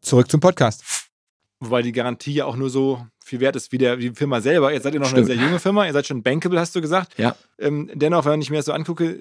Zurück 0.00 0.30
zum 0.30 0.40
Podcast. 0.40 0.84
Wobei 1.60 1.82
die 1.82 1.92
Garantie 1.92 2.34
ja 2.34 2.44
auch 2.44 2.56
nur 2.56 2.70
so 2.70 3.04
viel 3.24 3.40
wert 3.40 3.56
ist 3.56 3.72
wie, 3.72 3.78
der, 3.78 3.98
wie 3.98 4.10
die 4.10 4.14
Firma 4.14 4.40
selber. 4.40 4.72
Jetzt 4.72 4.84
seid 4.84 4.94
ihr 4.94 5.00
noch 5.00 5.08
Stimmt. 5.08 5.28
eine 5.28 5.34
sehr 5.34 5.44
junge 5.44 5.58
Firma, 5.58 5.84
ihr 5.84 5.92
seid 5.92 6.06
schon 6.06 6.22
bankable, 6.22 6.60
hast 6.60 6.76
du 6.76 6.80
gesagt. 6.80 7.18
Ja. 7.18 7.34
Ähm, 7.58 7.90
dennoch, 7.92 8.24
wenn 8.24 8.40
ich 8.40 8.50
mir 8.50 8.58
das 8.58 8.66
so 8.66 8.72
angucke, 8.72 9.18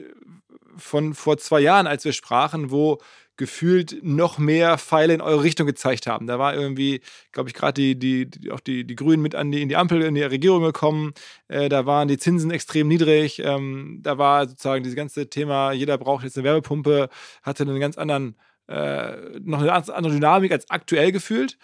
von 0.78 1.14
vor 1.14 1.38
zwei 1.38 1.62
Jahren, 1.62 1.88
als 1.88 2.06
wir 2.06 2.14
sprachen, 2.14 2.70
wo 2.70 3.00
gefühlt 3.38 4.04
noch 4.04 4.38
mehr 4.38 4.78
Pfeile 4.78 5.14
in 5.14 5.22
eure 5.22 5.44
Richtung 5.44 5.68
gezeigt 5.68 6.08
haben. 6.08 6.28
Da 6.28 6.40
war 6.40 6.56
irgendwie, 6.56 7.02
glaube 7.32 7.50
ich, 7.50 7.56
gerade 7.56 7.74
die, 7.74 7.98
die, 7.98 8.30
die, 8.30 8.52
auch 8.52 8.60
die, 8.60 8.86
die 8.86 8.96
Grünen 8.96 9.22
mit 9.22 9.36
an 9.36 9.52
die, 9.52 9.62
in 9.62 9.70
die 9.70 9.76
Ampel, 9.76 10.02
in 10.02 10.16
die 10.16 10.24
Regierung 10.24 10.64
gekommen. 10.64 11.14
Äh, 11.48 11.70
da 11.70 11.86
waren 11.86 12.08
die 12.08 12.18
Zinsen 12.18 12.52
extrem 12.52 12.88
niedrig. 12.88 13.40
Ähm, 13.40 14.00
da 14.02 14.18
war 14.18 14.48
sozusagen 14.48 14.84
dieses 14.84 14.96
ganze 14.96 15.30
Thema, 15.30 15.72
jeder 15.72 15.98
braucht 15.98 16.24
jetzt 16.24 16.38
eine 16.38 16.46
Wärmepumpe, 16.46 17.10
hatte 17.44 17.64
einen 17.64 17.80
ganz 17.80 17.98
anderen, 17.98 18.38
äh, 18.68 19.40
noch 19.42 19.60
eine 19.60 19.68
ganz 19.68 19.90
andere 19.90 20.14
Dynamik 20.14 20.52
als 20.52 20.70
aktuell 20.70 21.12
gefühlt. 21.12 21.58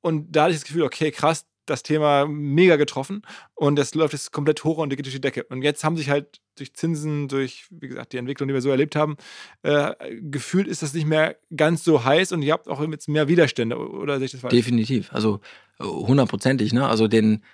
Und 0.00 0.32
da 0.34 0.44
hatte 0.44 0.52
ich 0.52 0.58
das 0.60 0.66
Gefühl, 0.66 0.82
okay, 0.84 1.10
krass, 1.10 1.46
das 1.70 1.82
Thema 1.82 2.26
mega 2.26 2.76
getroffen 2.76 3.22
und 3.54 3.76
das 3.76 3.94
läuft 3.94 4.12
jetzt 4.12 4.32
komplett 4.32 4.64
hoch 4.64 4.78
und 4.78 4.90
geht 4.90 5.04
durch 5.04 5.14
die 5.14 5.20
Decke. 5.20 5.44
Und 5.44 5.62
jetzt 5.62 5.84
haben 5.84 5.96
sich 5.96 6.10
halt 6.10 6.40
durch 6.56 6.74
Zinsen, 6.74 7.28
durch, 7.28 7.66
wie 7.70 7.88
gesagt, 7.88 8.12
die 8.12 8.16
Entwicklung, 8.16 8.48
die 8.48 8.54
wir 8.54 8.62
so 8.62 8.70
erlebt 8.70 8.96
haben, 8.96 9.16
äh, 9.62 9.94
gefühlt 10.20 10.66
ist 10.66 10.82
das 10.82 10.94
nicht 10.94 11.06
mehr 11.06 11.36
ganz 11.54 11.84
so 11.84 12.04
heiß 12.04 12.32
und 12.32 12.42
ihr 12.42 12.52
habt 12.52 12.68
auch 12.68 12.86
jetzt 12.88 13.08
mehr 13.08 13.28
Widerstände, 13.28 13.76
oder 13.76 14.18
sehe 14.18 14.26
ich 14.26 14.32
das 14.32 14.40
falsch? 14.40 14.54
Definitiv, 14.54 15.12
also 15.12 15.40
hundertprozentig, 15.80 16.72
ne? 16.72 16.86
Also 16.86 17.08
den, 17.08 17.44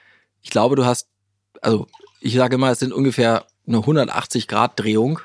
ich 0.42 0.50
glaube, 0.50 0.76
du 0.76 0.84
hast, 0.84 1.08
also 1.60 1.86
ich 2.20 2.34
sage 2.34 2.56
immer, 2.56 2.70
es 2.70 2.78
sind 2.78 2.92
ungefähr 2.92 3.46
eine 3.66 3.78
180-Grad-Drehung 3.78 5.20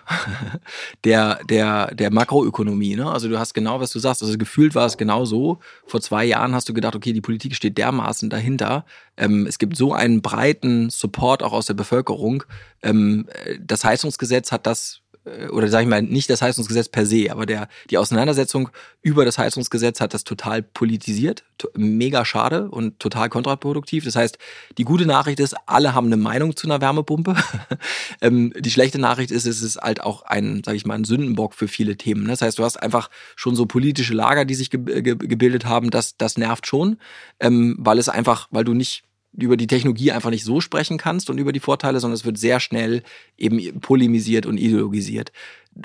der, 1.04 1.39
der, 1.49 1.93
der 1.93 2.12
Makroökonomie. 2.12 2.95
Ne? 2.95 3.12
Also 3.12 3.28
du 3.28 3.38
hast 3.38 3.54
genau, 3.54 3.80
was 3.80 3.91
du 3.91 3.99
sagst. 3.99 4.23
Also 4.23 4.38
gefühlt 4.38 4.75
war 4.75 4.86
es 4.86 4.97
genau 4.97 5.25
so. 5.25 5.60
Vor 5.86 6.02
zwei 6.02 6.25
Jahren 6.25 6.56
hast 6.56 6.69
du 6.69 6.73
gedacht, 6.73 6.95
okay, 6.95 7.12
die 7.12 7.21
Politik 7.21 7.56
steht 7.56 7.78
dermaßen 7.78 8.30
dahinter. 8.30 8.86
Ähm, 9.17 9.45
es 9.45 9.60
gibt 9.60 9.75
so 9.75 9.93
einen 9.93 10.21
breiten 10.21 10.89
Support 10.89 11.43
auch 11.43 11.52
aus 11.52 11.65
der 11.65 11.73
Bevölkerung. 11.73 12.43
Ähm, 12.82 13.28
das 13.60 13.84
Heizungsgesetz 13.84 14.52
hat 14.52 14.65
das 14.65 15.02
äh, 15.09 15.09
oder 15.52 15.68
sage 15.68 15.84
ich 15.84 15.89
mal, 15.89 16.02
nicht 16.02 16.30
das 16.30 16.42
Heizungsgesetz 16.42 16.89
per 16.89 17.06
se, 17.06 17.32
aber 17.32 17.46
der, 17.46 17.68
die 17.89 17.98
Auseinandersetzung 17.98 18.70
über 19.02 19.26
das 19.26 19.38
Heizungsgesetz 19.38 20.02
hat 20.02 20.13
das 20.13 20.24
total 20.24 20.62
politisiert, 20.62 21.44
mega 21.76 22.26
schade 22.26 22.70
und 22.70 23.00
total 23.00 23.30
kontraproduktiv. 23.30 24.06
Das 24.06 24.15
heißt, 24.15 24.38
die 24.78 24.84
gute 24.84 25.06
Nachricht 25.06 25.39
ist, 25.39 25.56
alle 25.65 25.94
haben 25.94 26.08
eine 26.08 26.18
Meinung 26.18 26.56
zu 26.56 26.68
einer 26.68 26.82
Wärmepumpe. 26.82 27.36
ähm, 28.22 28.54
die 28.58 28.72
schlechte 28.72 29.00
Nachricht 29.00 29.32
ist, 29.32 29.46
es 29.46 29.62
ist 29.62 29.78
halt 29.78 30.02
auch 30.02 30.24
ein, 30.24 30.63
sage 30.63 30.78
ich 30.78 30.86
mal, 30.86 30.96
ein 30.96 31.06
Sündenbock 31.06 31.54
für 31.54 31.68
viele 31.68 31.98
Themen. 31.98 32.28
Das 32.28 32.42
heißt, 32.42 32.60
du 32.60 32.63
hast 32.63 32.78
einfach 32.78 33.10
schon 33.36 33.56
so 33.56 33.65
politische 33.65 34.13
Lager, 34.13 34.46
die 34.46 34.56
sich 34.56 34.70
ge 34.70 35.02
ge 35.02 35.15
gebildet 35.15 35.65
haben, 35.65 35.89
das, 35.89 36.18
das 36.18 36.38
nervt 36.38 36.68
schon, 36.68 36.98
ähm, 37.39 37.76
weil 37.80 37.98
es 37.98 38.10
einfach, 38.10 38.48
weil 38.52 38.63
du 38.63 38.74
nicht 38.74 39.04
über 39.34 39.58
die 39.58 39.68
Technologie 39.68 40.12
einfach 40.12 40.30
nicht 40.30 40.44
so 40.44 40.62
sprechen 40.62 40.98
kannst 40.98 41.30
und 41.30 41.38
über 41.38 41.52
die 41.52 41.60
Vorteile, 41.60 42.00
sondern 42.00 42.15
es 42.15 42.26
wird 42.26 42.38
sehr 42.38 42.60
schnell 42.60 43.04
eben 43.38 43.80
polemisiert 43.80 44.46
und 44.46 44.58
ideologisiert. 44.58 45.32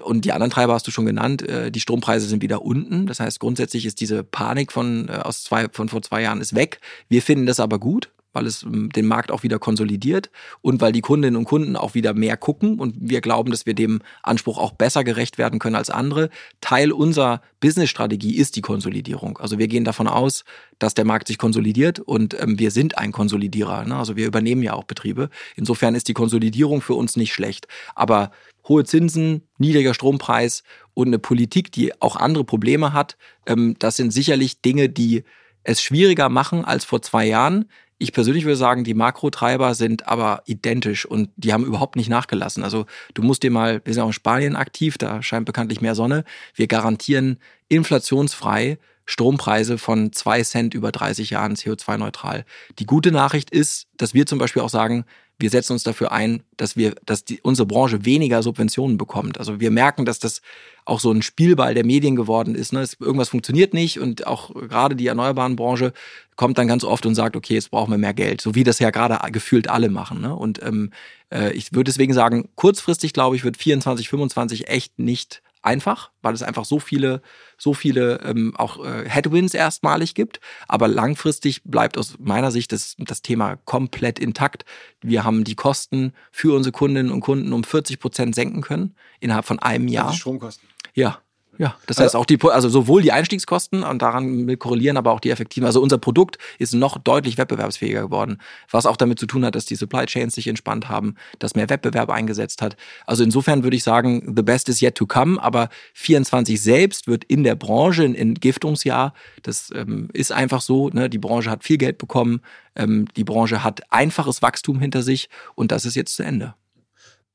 Und 0.02 0.24
die 0.24 0.32
anderen 0.32 0.50
Treiber 0.50 0.72
hast 0.72 0.86
du 0.86 0.90
schon 0.90 1.06
genannt. 1.06 1.42
Äh, 1.42 1.70
die 1.70 1.80
Strompreise 1.80 2.26
sind 2.26 2.42
wieder 2.42 2.62
unten. 2.62 3.06
Das 3.06 3.20
heißt, 3.20 3.38
grundsätzlich 3.38 3.86
ist 3.86 4.00
diese 4.00 4.24
Panik 4.24 4.72
von, 4.72 5.08
äh, 5.08 5.12
aus 5.12 5.44
zwei, 5.44 5.68
von 5.70 5.88
vor 5.88 6.02
zwei 6.02 6.22
Jahren 6.22 6.40
ist 6.40 6.54
weg. 6.54 6.80
Wir 7.08 7.22
finden 7.22 7.46
das 7.46 7.60
aber 7.60 7.78
gut 7.78 8.10
weil 8.34 8.46
es 8.46 8.62
ähm, 8.62 8.90
den 8.90 9.06
Markt 9.06 9.30
auch 9.30 9.42
wieder 9.42 9.58
konsolidiert 9.58 10.30
und 10.60 10.82
weil 10.82 10.92
die 10.92 11.00
Kundinnen 11.00 11.36
und 11.36 11.44
Kunden 11.44 11.76
auch 11.76 11.94
wieder 11.94 12.12
mehr 12.12 12.36
gucken 12.36 12.78
und 12.78 12.96
wir 13.00 13.22
glauben, 13.22 13.50
dass 13.50 13.64
wir 13.64 13.74
dem 13.74 14.00
Anspruch 14.22 14.58
auch 14.58 14.72
besser 14.72 15.04
gerecht 15.04 15.38
werden 15.38 15.58
können 15.58 15.76
als 15.76 15.88
andere. 15.88 16.28
Teil 16.60 16.92
unserer 16.92 17.40
Businessstrategie 17.60 18.36
ist 18.36 18.56
die 18.56 18.60
Konsolidierung. 18.60 19.38
Also 19.38 19.58
wir 19.58 19.68
gehen 19.68 19.84
davon 19.84 20.08
aus, 20.08 20.44
dass 20.78 20.94
der 20.94 21.06
Markt 21.06 21.28
sich 21.28 21.38
konsolidiert 21.38 22.00
und 22.00 22.38
ähm, 22.38 22.58
wir 22.58 22.70
sind 22.70 22.98
ein 22.98 23.12
Konsolidierer. 23.12 23.84
Ne? 23.84 23.96
Also 23.96 24.16
wir 24.16 24.26
übernehmen 24.26 24.62
ja 24.62 24.74
auch 24.74 24.84
Betriebe. 24.84 25.30
Insofern 25.56 25.94
ist 25.94 26.08
die 26.08 26.14
Konsolidierung 26.14 26.82
für 26.82 26.94
uns 26.94 27.16
nicht 27.16 27.32
schlecht. 27.32 27.66
Aber 27.94 28.32
hohe 28.68 28.84
Zinsen, 28.84 29.42
niedriger 29.58 29.94
Strompreis 29.94 30.62
und 30.94 31.08
eine 31.08 31.18
Politik, 31.18 31.72
die 31.72 32.00
auch 32.00 32.16
andere 32.16 32.44
Probleme 32.44 32.92
hat, 32.92 33.16
ähm, 33.46 33.76
das 33.78 33.96
sind 33.96 34.12
sicherlich 34.12 34.60
Dinge, 34.60 34.88
die 34.88 35.24
es 35.64 35.82
schwieriger 35.82 36.28
machen 36.28 36.64
als 36.64 36.84
vor 36.84 37.02
zwei 37.02 37.26
Jahren. 37.26 37.66
Ich 38.04 38.12
persönlich 38.12 38.44
würde 38.44 38.56
sagen, 38.56 38.84
die 38.84 38.92
Makrotreiber 38.92 39.74
sind 39.74 40.06
aber 40.06 40.42
identisch 40.44 41.06
und 41.06 41.30
die 41.36 41.54
haben 41.54 41.64
überhaupt 41.64 41.96
nicht 41.96 42.10
nachgelassen. 42.10 42.62
Also 42.62 42.84
du 43.14 43.22
musst 43.22 43.42
dir 43.42 43.50
mal, 43.50 43.80
wir 43.82 43.94
sind 43.94 44.02
auch 44.02 44.08
in 44.08 44.12
Spanien 44.12 44.56
aktiv, 44.56 44.98
da 44.98 45.22
scheint 45.22 45.46
bekanntlich 45.46 45.80
mehr 45.80 45.94
Sonne. 45.94 46.24
Wir 46.54 46.66
garantieren 46.66 47.38
inflationsfrei 47.68 48.76
Strompreise 49.06 49.78
von 49.78 50.12
zwei 50.12 50.42
Cent 50.42 50.74
über 50.74 50.92
30 50.92 51.30
Jahren 51.30 51.54
CO2-neutral. 51.54 52.44
Die 52.78 52.84
gute 52.84 53.10
Nachricht 53.10 53.48
ist, 53.48 53.86
dass 53.96 54.12
wir 54.12 54.26
zum 54.26 54.38
Beispiel 54.38 54.60
auch 54.60 54.68
sagen, 54.68 55.06
wir 55.38 55.50
setzen 55.50 55.72
uns 55.72 55.82
dafür 55.82 56.12
ein, 56.12 56.42
dass 56.56 56.76
wir, 56.76 56.94
dass 57.04 57.24
die, 57.24 57.40
unsere 57.40 57.66
Branche 57.66 58.04
weniger 58.04 58.42
Subventionen 58.42 58.96
bekommt. 58.98 59.38
Also 59.38 59.60
wir 59.60 59.70
merken, 59.70 60.04
dass 60.04 60.18
das 60.18 60.42
auch 60.84 61.00
so 61.00 61.10
ein 61.10 61.22
Spielball 61.22 61.74
der 61.74 61.84
Medien 61.84 62.14
geworden 62.14 62.54
ist. 62.54 62.72
Ne? 62.72 62.80
Es, 62.80 62.94
irgendwas 63.00 63.30
funktioniert 63.30 63.74
nicht 63.74 63.98
und 63.98 64.26
auch 64.26 64.54
gerade 64.54 64.94
die 64.96 65.06
erneuerbaren 65.06 65.56
Branche 65.56 65.92
kommt 66.36 66.58
dann 66.58 66.68
ganz 66.68 66.84
oft 66.84 67.06
und 67.06 67.14
sagt, 67.14 67.36
okay, 67.36 67.54
jetzt 67.54 67.70
brauchen 67.70 67.90
wir 67.90 67.98
mehr 67.98 68.14
Geld, 68.14 68.40
so 68.40 68.54
wie 68.54 68.64
das 68.64 68.78
ja 68.78 68.90
gerade 68.90 69.18
gefühlt 69.32 69.68
alle 69.68 69.88
machen. 69.88 70.20
Ne? 70.20 70.34
Und 70.34 70.62
ähm, 70.62 70.90
äh, 71.30 71.52
ich 71.52 71.72
würde 71.72 71.84
deswegen 71.84 72.12
sagen, 72.12 72.48
kurzfristig 72.54 73.12
glaube 73.12 73.36
ich, 73.36 73.44
wird 73.44 73.56
24, 73.56 74.08
25 74.08 74.68
echt 74.68 74.98
nicht 74.98 75.42
einfach, 75.64 76.10
weil 76.22 76.34
es 76.34 76.42
einfach 76.42 76.64
so 76.64 76.78
viele, 76.78 77.22
so 77.56 77.74
viele 77.74 78.20
ähm, 78.20 78.54
auch 78.56 78.84
äh, 78.84 79.08
Headwinds 79.08 79.54
erstmalig 79.54 80.14
gibt. 80.14 80.40
Aber 80.68 80.88
langfristig 80.88 81.62
bleibt 81.64 81.96
aus 81.98 82.16
meiner 82.18 82.50
Sicht 82.50 82.72
das, 82.72 82.94
das 82.98 83.22
Thema 83.22 83.56
komplett 83.64 84.18
intakt. 84.18 84.64
Wir 85.00 85.24
haben 85.24 85.44
die 85.44 85.54
Kosten 85.54 86.12
für 86.30 86.54
unsere 86.54 86.72
Kundinnen 86.72 87.10
und 87.10 87.20
Kunden 87.20 87.52
um 87.52 87.64
40 87.64 87.98
Prozent 87.98 88.34
senken 88.34 88.60
können 88.60 88.94
innerhalb 89.20 89.46
von 89.46 89.58
einem 89.58 89.88
Jahr. 89.88 90.10
Die 90.10 90.18
Stromkosten. 90.18 90.68
Ja, 90.92 91.18
ja, 91.58 91.76
das 91.86 91.98
heißt 91.98 92.16
auch 92.16 92.26
die, 92.26 92.38
also 92.42 92.68
sowohl 92.68 93.02
die 93.02 93.12
Einstiegskosten 93.12 93.82
und 93.82 94.02
daran 94.02 94.58
korrelieren 94.58 94.96
aber 94.96 95.12
auch 95.12 95.20
die 95.20 95.30
effektiven. 95.30 95.66
Also 95.66 95.80
unser 95.80 95.98
Produkt 95.98 96.38
ist 96.58 96.74
noch 96.74 96.98
deutlich 96.98 97.38
wettbewerbsfähiger 97.38 98.02
geworden, 98.02 98.38
was 98.70 98.86
auch 98.86 98.96
damit 98.96 99.18
zu 99.18 99.26
tun 99.26 99.44
hat, 99.44 99.54
dass 99.54 99.64
die 99.64 99.76
Supply 99.76 100.06
Chains 100.06 100.34
sich 100.34 100.48
entspannt 100.48 100.88
haben, 100.88 101.14
dass 101.38 101.54
mehr 101.54 101.70
Wettbewerb 101.70 102.10
eingesetzt 102.10 102.62
hat. 102.62 102.76
Also 103.06 103.22
insofern 103.22 103.62
würde 103.62 103.76
ich 103.76 103.84
sagen, 103.84 104.34
the 104.36 104.42
best 104.42 104.68
is 104.68 104.80
yet 104.80 104.94
to 104.94 105.06
come. 105.06 105.42
Aber 105.42 105.68
24 105.94 106.60
selbst 106.60 107.06
wird 107.06 107.24
in 107.24 107.44
der 107.44 107.54
Branche 107.54 108.02
ein 108.04 108.14
Entgiftungsjahr. 108.14 109.14
Das 109.42 109.70
ähm, 109.74 110.08
ist 110.12 110.32
einfach 110.32 110.60
so. 110.60 110.88
Ne? 110.88 111.08
Die 111.08 111.18
Branche 111.18 111.50
hat 111.50 111.64
viel 111.64 111.78
Geld 111.78 111.98
bekommen. 111.98 112.40
Ähm, 112.76 113.06
die 113.16 113.24
Branche 113.24 113.62
hat 113.62 113.82
einfaches 113.90 114.42
Wachstum 114.42 114.80
hinter 114.80 115.02
sich 115.02 115.28
und 115.54 115.70
das 115.72 115.84
ist 115.84 115.94
jetzt 115.94 116.16
zu 116.16 116.22
Ende. 116.22 116.54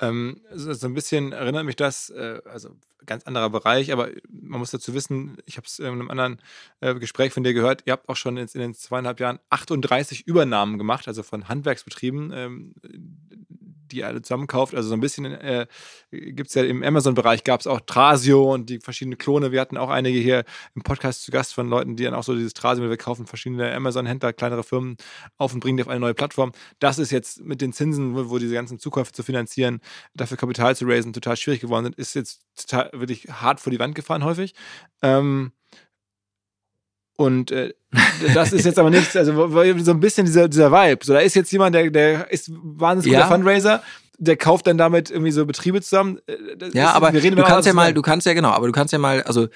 Ähm, 0.02 0.42
so 0.54 0.88
ein 0.88 0.94
bisschen 0.94 1.34
erinnert 1.34 1.66
mich 1.66 1.76
das, 1.76 2.10
äh, 2.10 2.42
also 2.46 2.70
ganz 3.06 3.24
anderer 3.26 3.50
Bereich, 3.50 3.92
aber 3.92 4.10
man 4.30 4.60
muss 4.60 4.72
dazu 4.72 4.94
wissen, 4.94 5.38
ich 5.46 5.58
habe 5.58 5.66
es 5.66 5.80
in 5.80 5.88
einem 5.88 6.10
anderen 6.10 6.40
äh, 6.80 6.96
Gespräch 6.96 7.34
von 7.34 7.44
dir 7.44 7.54
gehört, 7.54 7.84
ihr 7.86 7.94
habt 7.94 8.08
auch 8.08 8.16
schon 8.16 8.38
in, 8.38 8.48
in, 8.54 8.60
den 8.60 8.74
zweieinhalb 8.76 9.20
Jahren 9.20 9.40
38 9.50 10.28
Übernahmen 10.28 10.78
gemacht, 10.78 11.08
also 11.08 11.24
von 11.24 11.50
Handwerksbetrieben, 11.50 12.32
ähm, 12.34 12.76
die 13.92 14.04
alle 14.04 14.22
zusammenkauft. 14.22 14.76
Also 14.76 14.90
so 14.90 14.96
ein 14.96 15.00
bisschen 15.00 15.26
äh, 15.26 15.68
gibt 16.12 16.50
es 16.50 16.56
ja 16.56 16.64
im 16.64 16.84
Amazon-Bereich 16.84 17.44
gab 17.44 17.60
es 17.60 17.68
auch 17.68 17.82
Trasio 17.82 18.54
und 18.54 18.70
die 18.70 18.80
verschiedenen 18.80 19.18
Klone. 19.18 19.52
Wir 19.52 19.62
hatten 19.62 19.78
auch 19.78 19.90
einige 19.90 20.20
hier 20.20 20.44
im 20.76 20.82
Podcast 20.84 21.24
zu 21.24 21.32
Gast 21.32 21.54
von 21.54 21.70
Leuten, 21.70 21.96
die 21.96 22.04
dann 22.04 22.14
auch 22.14 22.24
so 22.24 22.36
dieses 22.36 22.54
Trasio, 22.54 22.90
wir 22.90 22.98
kaufen 22.98 23.28
verschiedene 23.28 23.74
Amazon-Händler, 23.74 24.34
kleinere 24.34 24.64
Firmen 24.64 24.98
auf 25.38 25.54
und 25.54 25.60
bringen 25.60 25.78
die 25.78 25.84
auf 25.84 25.90
eine 25.90 26.00
neue 26.00 26.14
Plattform. 26.14 26.52
Das 26.80 27.00
ist 27.00 27.12
jetzt 27.12 27.42
mit 27.42 27.62
den 27.62 27.74
Zinsen, 27.74 28.16
wo, 28.16 28.30
wo 28.30 28.38
diese 28.40 28.54
ganzen 28.54 28.80
Zukäufe 28.80 29.12
zu 29.12 29.24
finanzieren, 29.24 29.80
dafür 30.14 30.38
Kapital 30.38 30.76
zu 30.76 30.86
raisen, 30.86 31.14
total 31.14 31.38
schwierig 31.38 31.62
geworden 31.62 31.86
sind, 31.86 31.96
ist 31.96 32.16
jetzt 32.16 32.42
total 32.56 32.90
wirklich 32.94 33.28
hart 33.30 33.60
vor 33.60 33.72
die 33.72 33.80
Wand 33.80 33.96
gefahren 33.96 34.24
häufig. 34.24 34.54
Ähm, 35.02 35.52
und 37.20 37.52
äh, 37.52 37.74
das 38.34 38.54
ist 38.54 38.64
jetzt 38.66 38.80
aber 38.80 38.90
nichts, 38.90 39.14
also 39.18 39.50
so 39.84 39.92
ein 39.92 40.00
bisschen 40.00 40.26
dieser, 40.26 40.48
dieser 40.48 40.72
Vibe. 40.72 41.04
So, 41.04 41.12
da 41.12 41.20
ist 41.20 41.36
jetzt 41.36 41.52
jemand, 41.52 41.76
der, 41.76 41.90
der 41.90 42.32
ist 42.32 42.50
wahnsinnig 42.50 43.14
guter 43.18 43.28
Ja. 43.28 43.34
Fundraiser, 43.36 43.84
der 44.18 44.38
kauft 44.38 44.68
dann 44.68 44.78
damit 44.78 45.12
irgendwie 45.12 45.32
so 45.32 45.46
Betriebe 45.46 45.82
zusammen. 45.82 46.20
Äh, 46.28 46.56
das 46.58 46.74
Ja, 46.74 46.92
ist, 46.92 46.96
aber 46.96 47.12
wir 47.12 47.22
reden 47.22 47.36
du 47.36 47.44
kannst 47.44 47.68
ja 47.68 47.74
mal, 47.74 47.94
du 47.94 48.02
kannst 48.02 48.26
ja 48.26 48.34
genau, 48.34 48.52
aber 48.52 48.68
du 48.68 48.72
kannst 48.72 48.94
ja 48.94 49.00
mal, 49.00 49.22
also, 49.24 49.48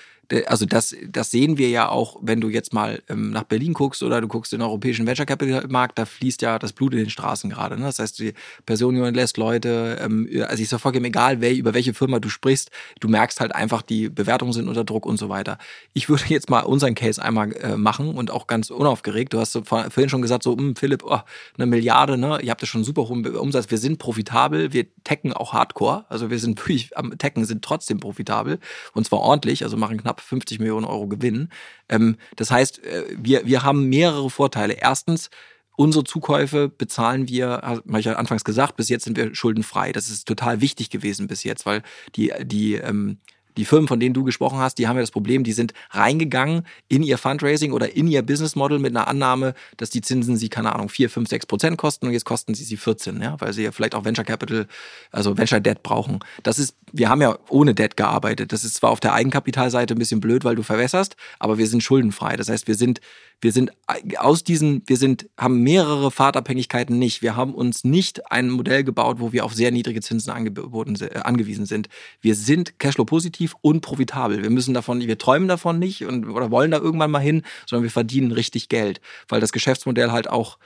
also 0.47 0.65
das, 0.65 0.95
das 1.07 1.31
sehen 1.31 1.57
wir 1.57 1.69
ja 1.69 1.89
auch, 1.89 2.17
wenn 2.21 2.41
du 2.41 2.49
jetzt 2.49 2.73
mal 2.73 3.01
ähm, 3.09 3.31
nach 3.31 3.43
Berlin 3.43 3.73
guckst 3.73 4.03
oder 4.03 4.21
du 4.21 4.27
guckst 4.27 4.53
in 4.53 4.59
den 4.59 4.65
europäischen 4.65 5.05
Venture 5.05 5.25
Capital 5.25 5.67
Markt, 5.67 5.99
da 5.99 6.05
fließt 6.05 6.41
ja 6.41 6.59
das 6.59 6.73
Blut 6.73 6.93
in 6.93 6.99
den 6.99 7.09
Straßen 7.09 7.49
gerade. 7.49 7.77
Ne? 7.77 7.85
Das 7.85 7.99
heißt, 7.99 8.19
die 8.19 8.33
Person 8.65 8.95
lässt 9.13 9.37
Leute, 9.37 9.99
ähm, 10.01 10.29
also 10.47 10.63
ist 10.63 10.71
ja 10.71 10.77
vollkommen 10.77 11.05
egal, 11.05 11.41
wer, 11.41 11.53
über 11.53 11.73
welche 11.73 11.93
Firma 11.93 12.19
du 12.19 12.29
sprichst, 12.29 12.71
du 12.99 13.07
merkst 13.07 13.39
halt 13.41 13.53
einfach, 13.53 13.81
die 13.81 14.09
Bewertungen 14.09 14.53
sind 14.53 14.67
unter 14.67 14.83
Druck 14.83 15.05
und 15.05 15.17
so 15.17 15.29
weiter. 15.29 15.57
Ich 15.93 16.09
würde 16.09 16.23
jetzt 16.27 16.49
mal 16.49 16.61
unseren 16.61 16.95
Case 16.95 17.21
einmal 17.21 17.51
äh, 17.57 17.75
machen 17.75 18.15
und 18.15 18.31
auch 18.31 18.47
ganz 18.47 18.69
unaufgeregt. 18.69 19.33
Du 19.33 19.39
hast 19.39 19.51
so 19.51 19.63
vor, 19.63 19.89
vorhin 19.91 20.09
schon 20.09 20.21
gesagt, 20.21 20.43
so, 20.43 20.55
hm, 20.55 20.75
Philipp, 20.75 21.03
oh, 21.05 21.19
eine 21.57 21.65
Milliarde, 21.65 22.17
ne? 22.17 22.39
Ihr 22.41 22.51
habt 22.51 22.61
ja 22.61 22.67
schon 22.67 22.83
super 22.83 23.07
hohen 23.07 23.25
Umsatz, 23.35 23.69
wir 23.69 23.77
sind 23.77 23.99
profitabel, 23.99 24.73
wir 24.73 24.85
tecken 25.03 25.33
auch 25.33 25.53
hardcore, 25.53 26.05
also 26.09 26.29
wir 26.29 26.39
sind 26.39 26.57
wirklich 26.59 26.97
am 26.97 27.17
Tecken, 27.17 27.45
sind 27.45 27.63
trotzdem 27.63 27.99
profitabel 27.99 28.59
und 28.93 29.05
zwar 29.05 29.19
ordentlich, 29.19 29.63
also 29.63 29.77
machen 29.77 29.97
knapp 29.97 30.12
50 30.21 30.59
Millionen 30.59 30.85
Euro 30.85 31.07
Gewinn. 31.07 31.49
Ähm, 31.89 32.17
das 32.35 32.51
heißt, 32.51 32.83
äh, 32.83 33.03
wir, 33.17 33.45
wir 33.45 33.63
haben 33.63 33.89
mehrere 33.89 34.29
Vorteile. 34.29 34.73
Erstens, 34.73 35.29
Unsere 35.75 36.03
Zukäufe 36.03 36.69
bezahlen 36.69 37.27
wir, 37.27 37.61
habe 37.63 37.99
ich 37.99 38.05
ja 38.05 38.13
anfangs 38.13 38.43
gesagt, 38.43 38.75
bis 38.75 38.89
jetzt 38.89 39.05
sind 39.05 39.17
wir 39.17 39.33
schuldenfrei. 39.33 39.91
Das 39.91 40.07
ist 40.07 40.27
total 40.27 40.61
wichtig 40.61 40.91
gewesen 40.91 41.27
bis 41.27 41.43
jetzt, 41.43 41.65
weil 41.65 41.81
die, 42.15 42.31
die, 42.43 42.75
ähm, 42.75 43.17
die 43.57 43.65
Firmen, 43.65 43.87
von 43.87 43.99
denen 43.99 44.13
du 44.13 44.23
gesprochen 44.23 44.59
hast, 44.59 44.77
die 44.77 44.87
haben 44.87 44.97
ja 44.97 45.01
das 45.01 45.11
Problem, 45.11 45.43
die 45.43 45.51
sind 45.51 45.73
reingegangen 45.89 46.65
in 46.89 47.01
ihr 47.01 47.17
Fundraising 47.17 47.71
oder 47.71 47.95
in 47.95 48.07
ihr 48.07 48.21
Business 48.21 48.55
Model 48.55 48.79
mit 48.79 48.95
einer 48.95 49.07
Annahme, 49.07 49.53
dass 49.77 49.89
die 49.89 50.01
Zinsen 50.01 50.37
sie, 50.37 50.49
keine 50.49 50.73
Ahnung, 50.73 50.89
4, 50.89 51.09
5, 51.09 51.29
6 51.29 51.45
Prozent 51.47 51.77
kosten 51.77 52.07
und 52.07 52.13
jetzt 52.13 52.25
kosten 52.25 52.53
sie 52.53 52.63
sie 52.63 52.77
14, 52.77 53.21
ja, 53.21 53.39
weil 53.39 53.53
sie 53.53 53.63
ja 53.63 53.71
vielleicht 53.71 53.95
auch 53.95 54.05
Venture 54.05 54.25
Capital, 54.25 54.67
also 55.11 55.37
Venture 55.37 55.59
Debt 55.59 55.83
brauchen. 55.83 56.19
Das 56.43 56.59
ist, 56.59 56.75
wir 56.93 57.09
haben 57.09 57.21
ja 57.21 57.37
ohne 57.49 57.73
Debt 57.73 57.97
gearbeitet. 57.97 58.53
Das 58.53 58.63
ist 58.63 58.75
zwar 58.75 58.91
auf 58.91 58.99
der 58.99 59.13
Eigenkapitalseite 59.13 59.95
ein 59.95 59.97
bisschen 59.97 60.19
blöd, 60.19 60.45
weil 60.45 60.55
du 60.55 60.61
verwässerst, 60.61 61.15
aber 61.39 61.57
wir 61.57 61.65
sind 61.67 61.81
schuldenfrei. 61.81 62.37
Das 62.37 62.49
heißt, 62.49 62.67
wir 62.67 62.75
sind, 62.75 63.01
wir 63.41 63.51
sind 63.51 63.71
aus 64.17 64.43
diesen, 64.43 64.83
wir 64.85 64.97
sind, 64.97 65.27
haben 65.35 65.61
mehrere 65.61 66.11
Fahrtabhängigkeiten 66.11 66.99
nicht. 66.99 67.23
Wir 67.23 67.35
haben 67.35 67.55
uns 67.55 67.83
nicht 67.83 68.31
ein 68.31 68.51
Modell 68.51 68.83
gebaut, 68.83 69.19
wo 69.19 69.33
wir 69.33 69.43
auf 69.43 69.55
sehr 69.55 69.71
niedrige 69.71 70.01
Zinsen 70.01 70.31
angeboten, 70.31 70.95
äh, 71.01 71.17
angewiesen 71.17 71.65
sind. 71.65 71.89
Wir 72.21 72.35
sind 72.35 72.77
Cashflow 72.77 73.05
positiv 73.05 73.55
und 73.61 73.81
profitabel. 73.81 74.43
Wir 74.43 74.51
müssen 74.51 74.75
davon, 74.75 75.01
wir 75.01 75.17
träumen 75.17 75.47
davon 75.47 75.79
nicht 75.79 76.05
und, 76.05 76.29
oder 76.29 76.51
wollen 76.51 76.69
da 76.69 76.77
irgendwann 76.77 77.11
mal 77.11 77.19
hin, 77.19 77.41
sondern 77.65 77.83
wir 77.83 77.91
verdienen 77.91 78.31
richtig 78.31 78.69
Geld, 78.69 79.01
weil 79.27 79.41
das 79.41 79.51
Geschäftsmodell 79.51 80.11
halt 80.11 80.29
auch 80.29 80.59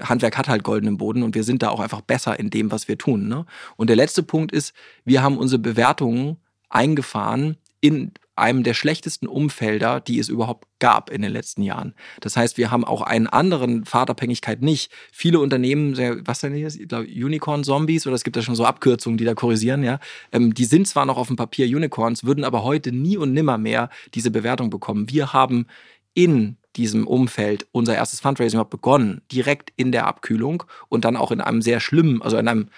Handwerk 0.00 0.36
hat 0.36 0.48
halt 0.48 0.62
goldenen 0.62 0.96
Boden 0.96 1.22
und 1.22 1.34
wir 1.34 1.44
sind 1.44 1.62
da 1.62 1.70
auch 1.70 1.80
einfach 1.80 2.00
besser 2.00 2.38
in 2.38 2.50
dem, 2.50 2.70
was 2.70 2.88
wir 2.88 2.98
tun. 2.98 3.28
Ne? 3.28 3.46
Und 3.76 3.88
der 3.88 3.96
letzte 3.96 4.22
Punkt 4.22 4.52
ist, 4.52 4.74
wir 5.04 5.22
haben 5.22 5.38
unsere 5.38 5.60
Bewertungen 5.60 6.36
eingefahren 6.68 7.56
in 7.80 8.12
einem 8.36 8.62
der 8.62 8.74
schlechtesten 8.74 9.26
Umfelder, 9.26 10.00
die 10.00 10.18
es 10.18 10.28
überhaupt 10.28 10.66
gab 10.78 11.08
in 11.10 11.22
den 11.22 11.32
letzten 11.32 11.62
Jahren. 11.62 11.94
Das 12.20 12.36
heißt, 12.36 12.58
wir 12.58 12.70
haben 12.70 12.84
auch 12.84 13.00
einen 13.00 13.26
anderen 13.26 13.86
Fahrtabhängigkeit 13.86 14.60
nicht. 14.60 14.92
Viele 15.10 15.40
Unternehmen, 15.40 15.96
was 16.26 16.40
denn 16.40 16.52
hier 16.52 16.66
ist, 16.66 16.78
Unicorn-Zombies 16.92 18.06
oder 18.06 18.14
es 18.14 18.24
gibt 18.24 18.36
ja 18.36 18.42
schon 18.42 18.54
so 18.54 18.66
Abkürzungen, 18.66 19.16
die 19.16 19.24
da 19.24 19.34
korrisieren, 19.34 19.82
ja. 19.82 20.00
Ähm, 20.32 20.52
die 20.52 20.66
sind 20.66 20.86
zwar 20.86 21.06
noch 21.06 21.16
auf 21.16 21.28
dem 21.28 21.36
Papier 21.36 21.66
Unicorns, 21.66 22.24
würden 22.24 22.44
aber 22.44 22.62
heute 22.62 22.92
nie 22.92 23.16
und 23.16 23.32
nimmer 23.32 23.56
mehr 23.56 23.88
diese 24.14 24.30
Bewertung 24.30 24.68
bekommen. 24.68 25.08
Wir 25.08 25.32
haben 25.32 25.66
in 26.12 26.58
diesem 26.76 27.06
Umfeld 27.06 27.66
unser 27.72 27.94
erstes 27.94 28.20
Fundraising 28.20 28.58
überhaupt 28.58 28.70
begonnen, 28.70 29.22
direkt 29.32 29.72
in 29.76 29.92
der 29.92 30.06
Abkühlung 30.06 30.64
und 30.88 31.04
dann 31.04 31.16
auch 31.16 31.32
in 31.32 31.40
einem 31.40 31.62
sehr 31.62 31.80
schlimmen, 31.80 32.22
also 32.22 32.36
in 32.36 32.48
einem 32.48 32.68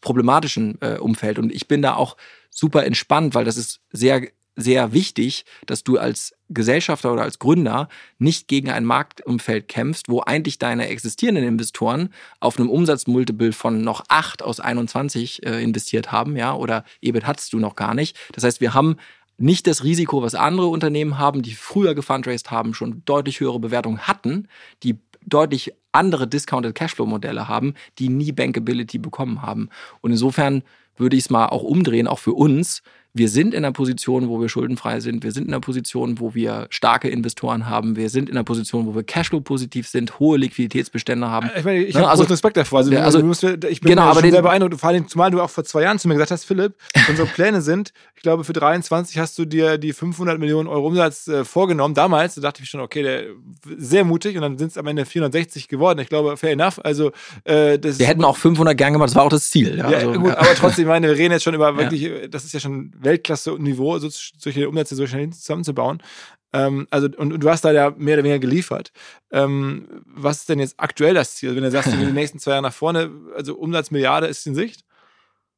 problematischen 0.00 0.80
äh, 0.80 0.98
Umfeld. 0.98 1.38
Und 1.38 1.52
ich 1.52 1.68
bin 1.68 1.82
da 1.82 1.94
auch 1.94 2.16
super 2.50 2.84
entspannt, 2.84 3.34
weil 3.34 3.44
das 3.44 3.56
ist 3.56 3.80
sehr, 3.90 4.28
sehr 4.56 4.92
wichtig, 4.92 5.44
dass 5.66 5.82
du 5.82 5.98
als 5.98 6.34
Gesellschafter 6.48 7.12
oder 7.12 7.22
als 7.22 7.40
Gründer 7.40 7.88
nicht 8.18 8.46
gegen 8.46 8.70
ein 8.70 8.84
Marktumfeld 8.84 9.66
kämpfst, 9.66 10.08
wo 10.08 10.20
eigentlich 10.20 10.58
deine 10.58 10.88
existierenden 10.88 11.44
Investoren 11.44 12.10
auf 12.38 12.58
einem 12.58 12.70
Umsatzmultiple 12.70 13.52
von 13.52 13.82
noch 13.82 14.04
8 14.08 14.42
aus 14.42 14.60
21 14.60 15.44
äh, 15.44 15.62
investiert 15.62 16.12
haben, 16.12 16.36
ja, 16.36 16.54
oder 16.54 16.84
EBIT 17.00 17.26
hattest 17.26 17.52
du 17.52 17.58
noch 17.58 17.74
gar 17.74 17.94
nicht. 17.94 18.16
Das 18.32 18.44
heißt, 18.44 18.60
wir 18.60 18.74
haben 18.74 18.96
nicht 19.36 19.66
das 19.66 19.84
Risiko, 19.84 20.22
was 20.22 20.34
andere 20.34 20.68
Unternehmen 20.68 21.18
haben, 21.18 21.42
die 21.42 21.54
früher 21.54 21.94
gefundraised 21.94 22.50
haben, 22.50 22.74
schon 22.74 23.02
deutlich 23.04 23.40
höhere 23.40 23.58
Bewertungen 23.58 24.00
hatten, 24.00 24.48
die 24.82 24.98
deutlich 25.26 25.72
andere 25.92 26.28
Discounted 26.28 26.74
Cashflow-Modelle 26.74 27.48
haben, 27.48 27.74
die 27.98 28.08
nie 28.08 28.32
Bankability 28.32 28.98
bekommen 28.98 29.42
haben. 29.42 29.70
Und 30.00 30.12
insofern 30.12 30.62
würde 30.96 31.16
ich 31.16 31.24
es 31.24 31.30
mal 31.30 31.46
auch 31.46 31.62
umdrehen, 31.62 32.06
auch 32.06 32.18
für 32.18 32.34
uns. 32.34 32.82
Wir 33.16 33.28
sind 33.28 33.54
in 33.54 33.58
einer 33.64 33.70
Position, 33.70 34.28
wo 34.28 34.40
wir 34.40 34.48
schuldenfrei 34.48 34.98
sind. 34.98 35.22
Wir 35.22 35.30
sind 35.30 35.46
in 35.46 35.54
einer 35.54 35.60
Position, 35.60 36.18
wo 36.18 36.34
wir 36.34 36.66
starke 36.70 37.08
Investoren 37.08 37.68
haben. 37.70 37.94
Wir 37.94 38.10
sind 38.10 38.28
in 38.28 38.34
einer 38.36 38.42
Position, 38.42 38.86
wo 38.86 38.94
wir 38.96 39.04
Cashflow-positiv 39.04 39.86
sind, 39.86 40.18
hohe 40.18 40.36
Liquiditätsbestände 40.36 41.30
haben. 41.30 41.48
Ich 41.56 41.64
meine, 41.64 41.78
ich 41.84 41.94
Ne, 41.94 42.00
habe 42.00 42.10
also- 42.10 42.24
großen 42.24 42.32
Respekt 42.32 42.56
davor. 42.56 42.80
Also, 42.80 42.90
also- 42.96 43.22
musst, 43.22 43.44
ich 43.44 43.80
bin 43.80 43.90
Genau, 43.90 44.02
aber 44.02 44.14
schon 44.14 44.22
den- 44.24 44.32
sehr 44.32 44.42
beeindruckt, 44.42 44.80
vor 44.80 44.88
allem, 44.88 45.06
zumal 45.06 45.30
du 45.30 45.40
auch 45.40 45.48
vor 45.50 45.62
zwei 45.62 45.82
Jahren 45.82 46.00
zu 46.00 46.08
mir 46.08 46.14
gesagt 46.14 46.32
hast, 46.32 46.44
Philipp, 46.44 46.74
unsere 47.08 47.28
Pläne 47.28 47.62
sind, 47.62 47.92
ich 48.16 48.22
glaube, 48.22 48.42
für 48.42 48.52
23 48.52 49.16
hast 49.18 49.38
du 49.38 49.44
dir 49.44 49.78
die 49.78 49.92
500 49.92 50.40
Millionen 50.40 50.68
Euro 50.68 50.88
Umsatz 50.88 51.28
äh, 51.28 51.44
vorgenommen. 51.44 51.94
Damals, 51.94 52.34
da 52.34 52.40
dachte 52.40 52.64
ich 52.64 52.68
schon, 52.68 52.80
okay, 52.80 53.04
der, 53.04 53.24
sehr 53.78 54.02
mutig 54.02 54.34
und 54.34 54.42
dann 54.42 54.58
sind 54.58 54.72
es 54.72 54.76
am 54.78 54.88
Ende 54.88 55.04
460 55.06 55.68
geworden. 55.68 56.00
Ich 56.00 56.08
glaube, 56.08 56.36
fair 56.36 56.50
enough. 56.50 56.80
Also, 56.82 57.12
äh, 57.44 57.78
das 57.78 58.00
Wir 58.00 58.06
hätten 58.08 58.24
auch 58.24 58.36
500 58.36 58.76
gern 58.76 58.92
gemacht, 58.92 59.10
das 59.10 59.14
war 59.14 59.22
auch 59.22 59.28
das 59.28 59.50
Ziel. 59.50 59.78
Ja, 59.78 59.88
ja, 59.88 59.98
also, 59.98 60.12
gut, 60.14 60.30
ja. 60.30 60.38
aber 60.38 60.54
trotzdem, 60.56 60.82
ich 60.82 60.88
meine, 60.88 61.06
wir 61.06 61.14
reden 61.16 61.30
jetzt 61.30 61.44
schon 61.44 61.54
über 61.54 61.76
wirklich, 61.76 62.10
das 62.28 62.44
ist 62.44 62.52
ja 62.54 62.58
schon 62.58 62.90
Weltklasse-Niveau, 63.04 63.98
so, 63.98 64.08
solche 64.10 64.68
Umsätze 64.68 64.94
so 64.94 65.06
schnell 65.06 65.30
zusammenzubauen. 65.30 66.02
Ähm, 66.52 66.86
also, 66.90 67.08
und, 67.16 67.32
und 67.32 67.40
du 67.42 67.50
hast 67.50 67.64
da 67.64 67.72
ja 67.72 67.92
mehr 67.96 68.14
oder 68.14 68.24
weniger 68.24 68.38
geliefert. 68.38 68.92
Ähm, 69.32 69.88
was 70.06 70.38
ist 70.38 70.48
denn 70.48 70.60
jetzt 70.60 70.74
aktuell 70.78 71.14
das 71.14 71.36
Ziel? 71.36 71.54
Wenn 71.54 71.62
du 71.62 71.70
sagst, 71.70 71.92
willst 71.92 72.00
die 72.00 72.12
nächsten 72.12 72.38
zwei 72.38 72.52
Jahre 72.52 72.62
nach 72.62 72.74
vorne, 72.74 73.10
also 73.36 73.56
Umsatzmilliarde 73.56 74.26
ist 74.26 74.46
in 74.46 74.54
Sicht? 74.54 74.84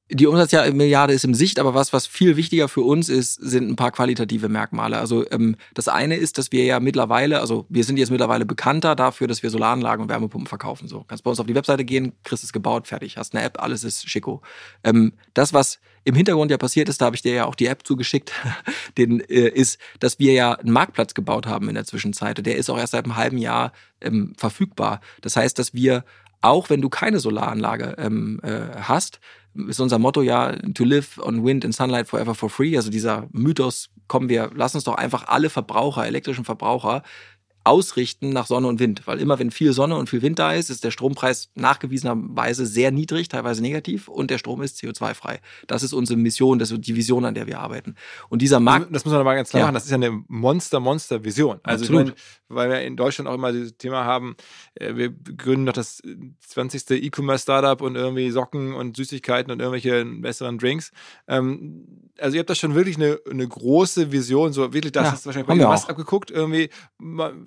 die 0.08 0.26
Umsatzmilliarde 0.26 1.12
ist 1.12 1.24
im 1.24 1.34
Sicht, 1.34 1.58
aber 1.58 1.74
was, 1.74 1.92
was 1.92 2.06
viel 2.06 2.36
wichtiger 2.36 2.68
für 2.68 2.82
uns 2.82 3.08
ist, 3.08 3.34
sind 3.34 3.68
ein 3.68 3.74
paar 3.74 3.90
qualitative 3.90 4.48
Merkmale. 4.48 4.98
Also 4.98 5.28
ähm, 5.32 5.56
das 5.74 5.88
eine 5.88 6.16
ist, 6.16 6.38
dass 6.38 6.52
wir 6.52 6.64
ja 6.64 6.78
mittlerweile, 6.78 7.40
also 7.40 7.66
wir 7.68 7.82
sind 7.82 7.98
jetzt 7.98 8.10
mittlerweile 8.10 8.46
bekannter 8.46 8.94
dafür, 8.94 9.26
dass 9.26 9.42
wir 9.42 9.50
Solaranlagen 9.50 10.04
und 10.04 10.08
Wärmepumpen 10.08 10.46
verkaufen. 10.46 10.86
So, 10.86 11.02
kannst 11.08 11.24
bei 11.24 11.30
uns 11.30 11.40
auf 11.40 11.46
die 11.46 11.56
Webseite 11.56 11.84
gehen, 11.84 12.12
kriegst 12.22 12.44
es 12.44 12.52
gebaut, 12.52 12.86
fertig, 12.86 13.16
hast 13.16 13.34
eine 13.34 13.44
App, 13.44 13.60
alles 13.60 13.82
ist 13.82 14.08
schicko. 14.08 14.42
Ähm, 14.84 15.14
das, 15.34 15.52
was 15.52 15.80
im 16.06 16.14
Hintergrund 16.14 16.52
ja 16.52 16.56
passiert 16.56 16.88
ist, 16.88 17.00
da 17.00 17.06
habe 17.06 17.16
ich 17.16 17.22
dir 17.22 17.34
ja 17.34 17.44
auch 17.46 17.56
die 17.56 17.66
App 17.66 17.84
zugeschickt, 17.84 18.32
den, 18.96 19.20
äh, 19.20 19.48
ist, 19.48 19.78
dass 19.98 20.18
wir 20.20 20.32
ja 20.32 20.52
einen 20.52 20.70
Marktplatz 20.70 21.14
gebaut 21.14 21.46
haben 21.46 21.68
in 21.68 21.74
der 21.74 21.84
Zwischenzeit. 21.84 22.46
Der 22.46 22.56
ist 22.56 22.70
auch 22.70 22.78
erst 22.78 22.92
seit 22.92 23.04
einem 23.04 23.16
halben 23.16 23.38
Jahr 23.38 23.72
ähm, 24.00 24.32
verfügbar. 24.36 25.00
Das 25.20 25.36
heißt, 25.36 25.58
dass 25.58 25.74
wir 25.74 26.04
auch 26.42 26.70
wenn 26.70 26.80
du 26.80 26.88
keine 26.88 27.18
Solaranlage 27.18 27.96
ähm, 27.98 28.38
äh, 28.44 28.80
hast, 28.80 29.20
ist 29.68 29.80
unser 29.80 29.98
Motto 29.98 30.22
ja 30.22 30.52
to 30.74 30.84
live 30.84 31.18
on 31.18 31.44
wind 31.44 31.64
and 31.64 31.74
sunlight 31.74 32.06
forever 32.06 32.34
for 32.34 32.50
free. 32.50 32.76
Also 32.76 32.90
dieser 32.90 33.26
Mythos, 33.32 33.88
kommen 34.06 34.28
wir, 34.28 34.50
lass 34.54 34.74
uns 34.76 34.84
doch 34.84 34.94
einfach 34.94 35.26
alle 35.26 35.50
Verbraucher, 35.50 36.06
elektrischen 36.06 36.44
Verbraucher 36.44 37.02
ausrichten 37.66 38.30
nach 38.30 38.46
Sonne 38.46 38.66
und 38.68 38.78
Wind, 38.78 39.02
weil 39.06 39.18
immer 39.20 39.38
wenn 39.38 39.50
viel 39.50 39.72
Sonne 39.72 39.96
und 39.96 40.08
viel 40.08 40.22
Wind 40.22 40.38
da 40.38 40.52
ist, 40.52 40.70
ist 40.70 40.84
der 40.84 40.90
Strompreis 40.90 41.50
nachgewiesenerweise 41.54 42.64
sehr 42.66 42.90
niedrig, 42.92 43.28
teilweise 43.28 43.60
negativ 43.62 44.08
und 44.08 44.30
der 44.30 44.38
Strom 44.38 44.62
ist 44.62 44.78
CO2-frei. 44.78 45.40
Das 45.66 45.82
ist 45.82 45.92
unsere 45.92 46.18
Mission, 46.18 46.58
das 46.58 46.70
ist 46.70 46.80
die 46.86 46.96
Vision, 46.96 47.24
an 47.24 47.34
der 47.34 47.46
wir 47.46 47.60
arbeiten. 47.60 47.94
Und 48.28 48.42
dieser 48.42 48.60
Markt, 48.60 48.94
Das 48.94 49.04
muss 49.04 49.12
man 49.12 49.20
aber 49.20 49.34
ganz 49.34 49.50
klar 49.50 49.60
Ja. 49.60 49.66
machen, 49.66 49.74
das 49.74 49.84
ist 49.84 49.90
ja 49.90 49.96
eine 49.96 50.22
Monster-Monster-Vision. 50.28 51.60
Also 51.62 51.84
Absolut. 51.84 52.04
meine, 52.06 52.14
weil 52.48 52.70
wir 52.70 52.80
in 52.82 52.96
Deutschland 52.96 53.28
auch 53.28 53.34
immer 53.34 53.52
dieses 53.52 53.76
Thema 53.76 54.04
haben, 54.04 54.36
äh, 54.74 54.94
wir 54.94 55.10
gründen 55.10 55.64
noch 55.64 55.72
das 55.72 56.02
20. 56.48 56.90
E-Commerce-Startup 57.02 57.80
und 57.80 57.96
irgendwie 57.96 58.30
Socken 58.30 58.74
und 58.74 58.96
Süßigkeiten 58.96 59.50
und 59.52 59.60
irgendwelche 59.60 60.04
besseren 60.04 60.58
Drinks. 60.58 60.92
Ähm, 61.28 61.86
also 62.18 62.34
ihr 62.36 62.40
habt 62.40 62.50
da 62.50 62.54
schon 62.54 62.74
wirklich 62.74 62.96
eine, 62.96 63.18
eine 63.30 63.46
große 63.46 64.12
Vision, 64.12 64.52
so 64.52 64.72
wirklich, 64.72 64.92
das 64.92 65.08
Ja, 65.08 65.12
ist 65.14 65.26
wahrscheinlich 65.26 65.48
bei 65.58 65.66
auch. 65.66 65.88
abgeguckt, 65.88 66.30
irgendwie 66.30 66.70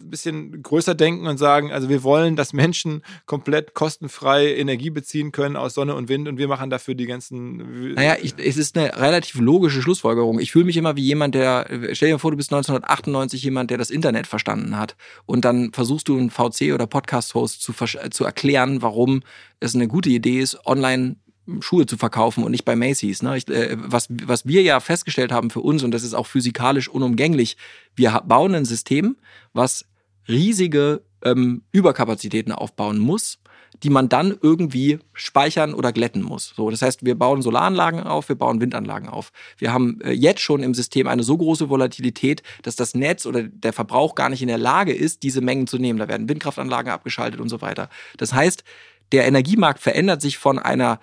ein 0.09 0.11
bisschen 0.11 0.63
größer 0.63 0.95
denken 0.95 1.27
und 1.27 1.37
sagen, 1.37 1.71
also 1.71 1.87
wir 1.87 2.03
wollen, 2.03 2.35
dass 2.35 2.51
Menschen 2.51 3.03
komplett 3.27 3.75
kostenfrei 3.75 4.55
Energie 4.55 4.89
beziehen 4.89 5.31
können 5.31 5.55
aus 5.55 5.75
Sonne 5.75 5.93
und 5.93 6.09
Wind 6.09 6.27
und 6.27 6.37
wir 6.37 6.47
machen 6.47 6.69
dafür 6.69 6.95
die 6.95 7.05
ganzen. 7.05 7.93
Naja, 7.93 8.17
ich, 8.21 8.33
es 8.37 8.57
ist 8.57 8.77
eine 8.77 8.97
relativ 8.97 9.39
logische 9.39 9.81
Schlussfolgerung. 9.81 10.39
Ich 10.39 10.51
fühle 10.51 10.65
mich 10.65 10.77
immer 10.77 10.95
wie 10.95 11.03
jemand, 11.03 11.35
der, 11.35 11.67
stell 11.93 12.09
dir 12.09 12.19
vor, 12.19 12.31
du 12.31 12.37
bist 12.37 12.51
1998 12.51 13.43
jemand, 13.43 13.69
der 13.69 13.77
das 13.77 13.91
Internet 13.91 14.25
verstanden 14.25 14.77
hat 14.77 14.95
und 15.25 15.45
dann 15.45 15.71
versuchst 15.71 16.07
du 16.07 16.17
einen 16.17 16.31
VC 16.31 16.73
oder 16.73 16.87
Podcast-Host 16.87 17.61
zu, 17.61 17.73
zu 18.09 18.25
erklären, 18.25 18.81
warum 18.81 19.21
es 19.59 19.75
eine 19.75 19.87
gute 19.87 20.09
Idee 20.09 20.39
ist, 20.39 20.65
online 20.65 21.17
Schuhe 21.61 21.85
zu 21.85 21.97
verkaufen 21.97 22.43
und 22.43 22.51
nicht 22.51 22.65
bei 22.65 22.75
Macy's. 22.75 23.21
Ne? 23.21 23.37
Ich, 23.37 23.47
äh, 23.49 23.75
was, 23.79 24.07
was 24.09 24.45
wir 24.45 24.61
ja 24.61 24.79
festgestellt 24.79 25.31
haben 25.31 25.49
für 25.49 25.61
uns, 25.61 25.83
und 25.83 25.91
das 25.91 26.03
ist 26.03 26.13
auch 26.13 26.27
physikalisch 26.27 26.87
unumgänglich, 26.87 27.57
wir 27.95 28.21
bauen 28.25 28.55
ein 28.55 28.65
System, 28.65 29.17
was 29.53 29.85
riesige 30.29 31.01
ähm, 31.23 31.63
Überkapazitäten 31.71 32.51
aufbauen 32.51 32.99
muss, 32.99 33.39
die 33.83 33.89
man 33.89 34.09
dann 34.09 34.37
irgendwie 34.41 34.99
speichern 35.13 35.73
oder 35.73 35.91
glätten 35.91 36.21
muss. 36.21 36.53
So, 36.55 36.69
das 36.69 36.81
heißt, 36.81 37.05
wir 37.05 37.15
bauen 37.15 37.41
Solaranlagen 37.41 38.01
auf, 38.01 38.29
wir 38.29 38.35
bauen 38.35 38.61
Windanlagen 38.61 39.09
auf. 39.09 39.31
Wir 39.57 39.73
haben 39.73 39.99
äh, 40.01 40.11
jetzt 40.11 40.41
schon 40.41 40.63
im 40.63 40.73
System 40.73 41.07
eine 41.07 41.23
so 41.23 41.37
große 41.37 41.69
Volatilität, 41.69 42.43
dass 42.63 42.75
das 42.75 42.95
Netz 42.95 43.25
oder 43.25 43.43
der 43.43 43.73
Verbrauch 43.73 44.15
gar 44.15 44.29
nicht 44.29 44.41
in 44.41 44.47
der 44.47 44.57
Lage 44.57 44.93
ist, 44.93 45.23
diese 45.23 45.41
Mengen 45.41 45.67
zu 45.67 45.77
nehmen. 45.77 45.99
Da 45.99 46.07
werden 46.07 46.29
Windkraftanlagen 46.29 46.91
abgeschaltet 46.91 47.39
und 47.39 47.49
so 47.49 47.61
weiter. 47.61 47.89
Das 48.17 48.33
heißt, 48.33 48.63
der 49.11 49.25
Energiemarkt 49.27 49.79
verändert 49.79 50.21
sich 50.21 50.37
von 50.37 50.59
einer 50.59 50.99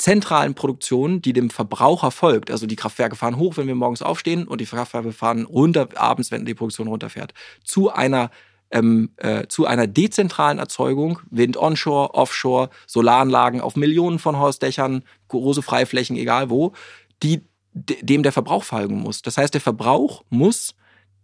zentralen 0.00 0.54
Produktion, 0.54 1.20
die 1.20 1.34
dem 1.34 1.50
Verbraucher 1.50 2.10
folgt. 2.10 2.50
Also 2.50 2.66
die 2.66 2.76
Kraftwerke 2.76 3.16
fahren 3.16 3.36
hoch, 3.36 3.56
wenn 3.56 3.66
wir 3.66 3.74
morgens 3.74 4.00
aufstehen 4.00 4.48
und 4.48 4.60
die 4.60 4.66
Kraftwerke 4.66 5.12
fahren 5.12 5.44
runter 5.44 5.88
abends, 5.94 6.30
wenn 6.30 6.46
die 6.46 6.54
Produktion 6.54 6.88
runterfährt. 6.88 7.34
Zu 7.64 7.90
einer 7.90 8.30
ähm, 8.72 9.10
äh, 9.16 9.48
zu 9.48 9.66
einer 9.66 9.88
dezentralen 9.88 10.58
Erzeugung, 10.58 11.18
Wind 11.30 11.56
onshore, 11.56 12.14
offshore, 12.14 12.70
Solaranlagen 12.86 13.60
auf 13.60 13.74
Millionen 13.74 14.20
von 14.20 14.38
Hausdächern, 14.38 15.02
große 15.28 15.60
Freiflächen, 15.60 16.16
egal 16.16 16.50
wo, 16.50 16.72
die 17.22 17.42
dem 17.72 18.22
der 18.22 18.32
Verbrauch 18.32 18.64
folgen 18.64 19.00
muss. 19.00 19.22
Das 19.22 19.36
heißt, 19.38 19.54
der 19.54 19.60
Verbrauch 19.60 20.22
muss 20.30 20.74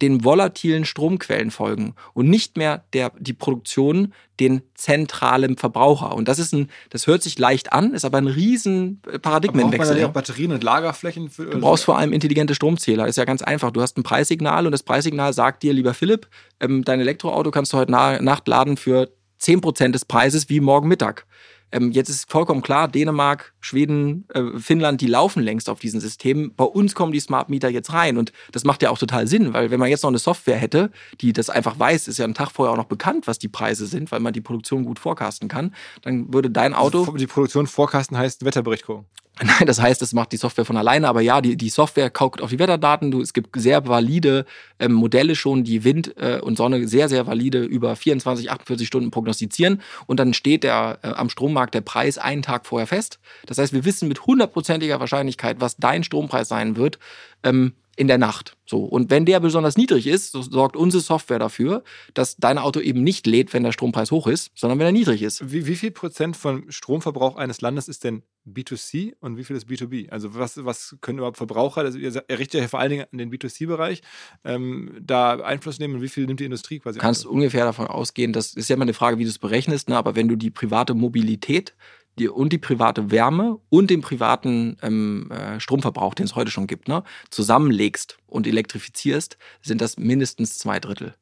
den 0.02 0.24
volatilen 0.24 0.84
Stromquellen 0.84 1.50
folgen 1.50 1.94
und 2.12 2.28
nicht 2.28 2.56
mehr 2.56 2.84
der, 2.92 3.12
die 3.18 3.32
Produktion 3.32 4.12
den 4.38 4.62
zentralen 4.74 5.56
Verbraucher. 5.56 6.14
Und 6.14 6.28
das 6.28 6.38
ist 6.38 6.52
ein, 6.52 6.68
das 6.90 7.06
hört 7.06 7.22
sich 7.22 7.38
leicht 7.38 7.72
an, 7.72 7.94
ist 7.94 8.04
aber 8.04 8.18
ein 8.18 8.26
riesen 8.26 9.00
Paradigmenwechsel. 9.22 9.78
Braucht 9.78 9.88
man 9.88 9.98
ja 9.98 10.06
auch 10.08 10.12
Batterien 10.12 10.52
und 10.52 10.62
Lagerflächen? 10.62 11.30
Für, 11.30 11.46
du 11.46 11.60
brauchst 11.60 11.84
vor 11.84 11.96
allem 11.96 12.12
intelligente 12.12 12.54
Stromzähler. 12.54 13.06
Ist 13.06 13.16
ja 13.16 13.24
ganz 13.24 13.42
einfach. 13.42 13.70
Du 13.70 13.80
hast 13.80 13.96
ein 13.96 14.02
Preissignal 14.02 14.66
und 14.66 14.72
das 14.72 14.82
Preissignal 14.82 15.32
sagt 15.32 15.62
dir, 15.62 15.72
lieber 15.72 15.94
Philipp, 15.94 16.28
ähm, 16.60 16.84
dein 16.84 17.00
Elektroauto 17.00 17.50
kannst 17.50 17.72
du 17.72 17.78
heute 17.78 17.92
Nacht 17.92 18.46
laden 18.46 18.76
für 18.76 19.08
10% 19.40 19.92
des 19.92 20.04
Preises 20.04 20.48
wie 20.48 20.60
morgen 20.60 20.88
Mittag. 20.88 21.26
Ähm, 21.72 21.90
jetzt 21.90 22.08
ist 22.08 22.30
vollkommen 22.30 22.62
klar, 22.62 22.88
Dänemark, 22.88 23.52
Schweden, 23.60 24.26
äh, 24.32 24.58
Finnland, 24.58 25.00
die 25.00 25.06
laufen 25.06 25.42
längst 25.42 25.68
auf 25.68 25.80
diesen 25.80 26.00
Systemen. 26.00 26.54
Bei 26.54 26.64
uns 26.64 26.94
kommen 26.94 27.12
die 27.12 27.20
Smart 27.20 27.48
Meter 27.48 27.68
jetzt 27.68 27.92
rein 27.92 28.16
und 28.16 28.32
das 28.52 28.64
macht 28.64 28.82
ja 28.82 28.90
auch 28.90 28.98
total 28.98 29.26
Sinn, 29.26 29.52
weil 29.52 29.70
wenn 29.70 29.80
man 29.80 29.88
jetzt 29.88 30.02
noch 30.02 30.10
eine 30.10 30.18
Software 30.18 30.56
hätte, 30.56 30.90
die 31.20 31.32
das 31.32 31.50
einfach 31.50 31.78
weiß, 31.78 32.08
ist 32.08 32.18
ja 32.18 32.24
ein 32.24 32.34
Tag 32.34 32.50
vorher 32.50 32.72
auch 32.72 32.76
noch 32.76 32.84
bekannt, 32.84 33.26
was 33.26 33.38
die 33.38 33.48
Preise 33.48 33.86
sind, 33.86 34.12
weil 34.12 34.20
man 34.20 34.32
die 34.32 34.40
Produktion 34.40 34.84
gut 34.84 34.98
forecasten 34.98 35.48
kann, 35.48 35.74
dann 36.02 36.32
würde 36.32 36.50
dein 36.50 36.72
Auto... 36.72 37.00
Also 37.00 37.12
die 37.12 37.26
Produktion 37.26 37.66
forecasten 37.66 38.16
heißt 38.16 38.44
Wetterbericht 38.44 38.86
gucken. 38.86 39.06
Nein, 39.42 39.66
das 39.66 39.82
heißt, 39.82 40.00
es 40.00 40.14
macht 40.14 40.32
die 40.32 40.38
Software 40.38 40.64
von 40.64 40.78
alleine, 40.78 41.08
aber 41.08 41.20
ja, 41.20 41.42
die, 41.42 41.58
die 41.58 41.68
Software 41.68 42.08
kauft 42.08 42.40
auf 42.40 42.48
die 42.48 42.58
Wetterdaten. 42.58 43.10
Du, 43.10 43.20
es 43.20 43.34
gibt 43.34 43.60
sehr 43.60 43.86
valide 43.86 44.46
ähm, 44.78 44.92
Modelle 44.92 45.34
schon, 45.34 45.62
die 45.62 45.84
Wind 45.84 46.16
äh, 46.16 46.40
und 46.40 46.56
Sonne 46.56 46.88
sehr, 46.88 47.10
sehr 47.10 47.26
valide 47.26 47.62
über 47.62 47.96
24, 47.96 48.50
48 48.50 48.86
Stunden 48.86 49.10
prognostizieren. 49.10 49.82
Und 50.06 50.20
dann 50.20 50.32
steht 50.32 50.64
der 50.64 51.00
äh, 51.02 51.08
am 51.08 51.28
Strommarkt 51.28 51.74
der 51.74 51.82
Preis 51.82 52.16
einen 52.16 52.40
Tag 52.40 52.66
vorher 52.66 52.86
fest. 52.86 53.18
Das 53.44 53.58
heißt, 53.58 53.74
wir 53.74 53.84
wissen 53.84 54.08
mit 54.08 54.24
hundertprozentiger 54.24 55.00
Wahrscheinlichkeit, 55.00 55.60
was 55.60 55.76
dein 55.76 56.02
Strompreis 56.02 56.48
sein 56.48 56.76
wird. 56.76 56.98
Ähm, 57.42 57.74
in 57.96 58.08
der 58.08 58.18
Nacht. 58.18 58.56
So. 58.66 58.84
Und 58.84 59.10
wenn 59.10 59.24
der 59.24 59.40
besonders 59.40 59.76
niedrig 59.76 60.06
ist, 60.06 60.32
so 60.32 60.42
sorgt 60.42 60.76
unsere 60.76 61.02
Software 61.02 61.38
dafür, 61.38 61.82
dass 62.14 62.36
dein 62.36 62.58
Auto 62.58 62.80
eben 62.80 63.02
nicht 63.02 63.26
lädt, 63.26 63.54
wenn 63.54 63.62
der 63.62 63.72
Strompreis 63.72 64.10
hoch 64.10 64.26
ist, 64.26 64.52
sondern 64.54 64.78
wenn 64.78 64.86
er 64.86 64.92
niedrig 64.92 65.22
ist. 65.22 65.50
Wie, 65.50 65.66
wie 65.66 65.76
viel 65.76 65.90
Prozent 65.90 66.36
vom 66.36 66.70
Stromverbrauch 66.70 67.36
eines 67.36 67.62
Landes 67.62 67.88
ist 67.88 68.04
denn 68.04 68.22
B2C 68.46 69.14
und 69.20 69.38
wie 69.38 69.44
viel 69.44 69.56
ist 69.56 69.66
B2B? 69.66 70.10
Also 70.10 70.34
was, 70.34 70.64
was 70.64 70.96
können 71.00 71.18
überhaupt 71.18 71.38
Verbraucher, 71.38 71.80
also 71.80 71.98
ihr 71.98 72.12
errichtet 72.28 72.60
ja 72.60 72.68
vor 72.68 72.80
allen 72.80 72.90
Dingen 72.90 73.06
an 73.10 73.18
den 73.18 73.32
B2C-Bereich, 73.32 74.02
ähm, 74.44 74.96
da 75.00 75.36
Einfluss 75.36 75.78
nehmen 75.78 75.94
und 75.96 76.02
wie 76.02 76.08
viel 76.08 76.26
nimmt 76.26 76.40
die 76.40 76.44
Industrie 76.44 76.78
quasi? 76.78 76.98
Du 76.98 77.02
kannst 77.02 77.24
an? 77.24 77.32
ungefähr 77.32 77.64
davon 77.64 77.86
ausgehen, 77.86 78.32
das 78.32 78.54
ist 78.54 78.68
ja 78.68 78.74
immer 78.74 78.82
eine 78.84 78.94
Frage, 78.94 79.18
wie 79.18 79.24
du 79.24 79.30
es 79.30 79.38
berechnest, 79.38 79.88
ne? 79.88 79.96
aber 79.96 80.14
wenn 80.16 80.28
du 80.28 80.36
die 80.36 80.50
private 80.50 80.94
Mobilität 80.94 81.74
die, 82.18 82.28
und 82.28 82.52
die 82.52 82.58
private 82.58 83.10
Wärme 83.10 83.58
und 83.68 83.90
den 83.90 84.00
privaten 84.00 84.76
ähm, 84.82 85.30
äh, 85.30 85.60
Stromverbrauch, 85.60 86.14
den 86.14 86.24
es 86.24 86.34
heute 86.34 86.50
schon 86.50 86.66
gibt, 86.66 86.88
ne, 86.88 87.02
zusammenlegst 87.30 88.18
und 88.26 88.46
elektrifizierst, 88.46 89.36
sind 89.62 89.80
das 89.80 89.98
mindestens 89.98 90.58
zwei 90.58 90.80
Drittel. 90.80 91.14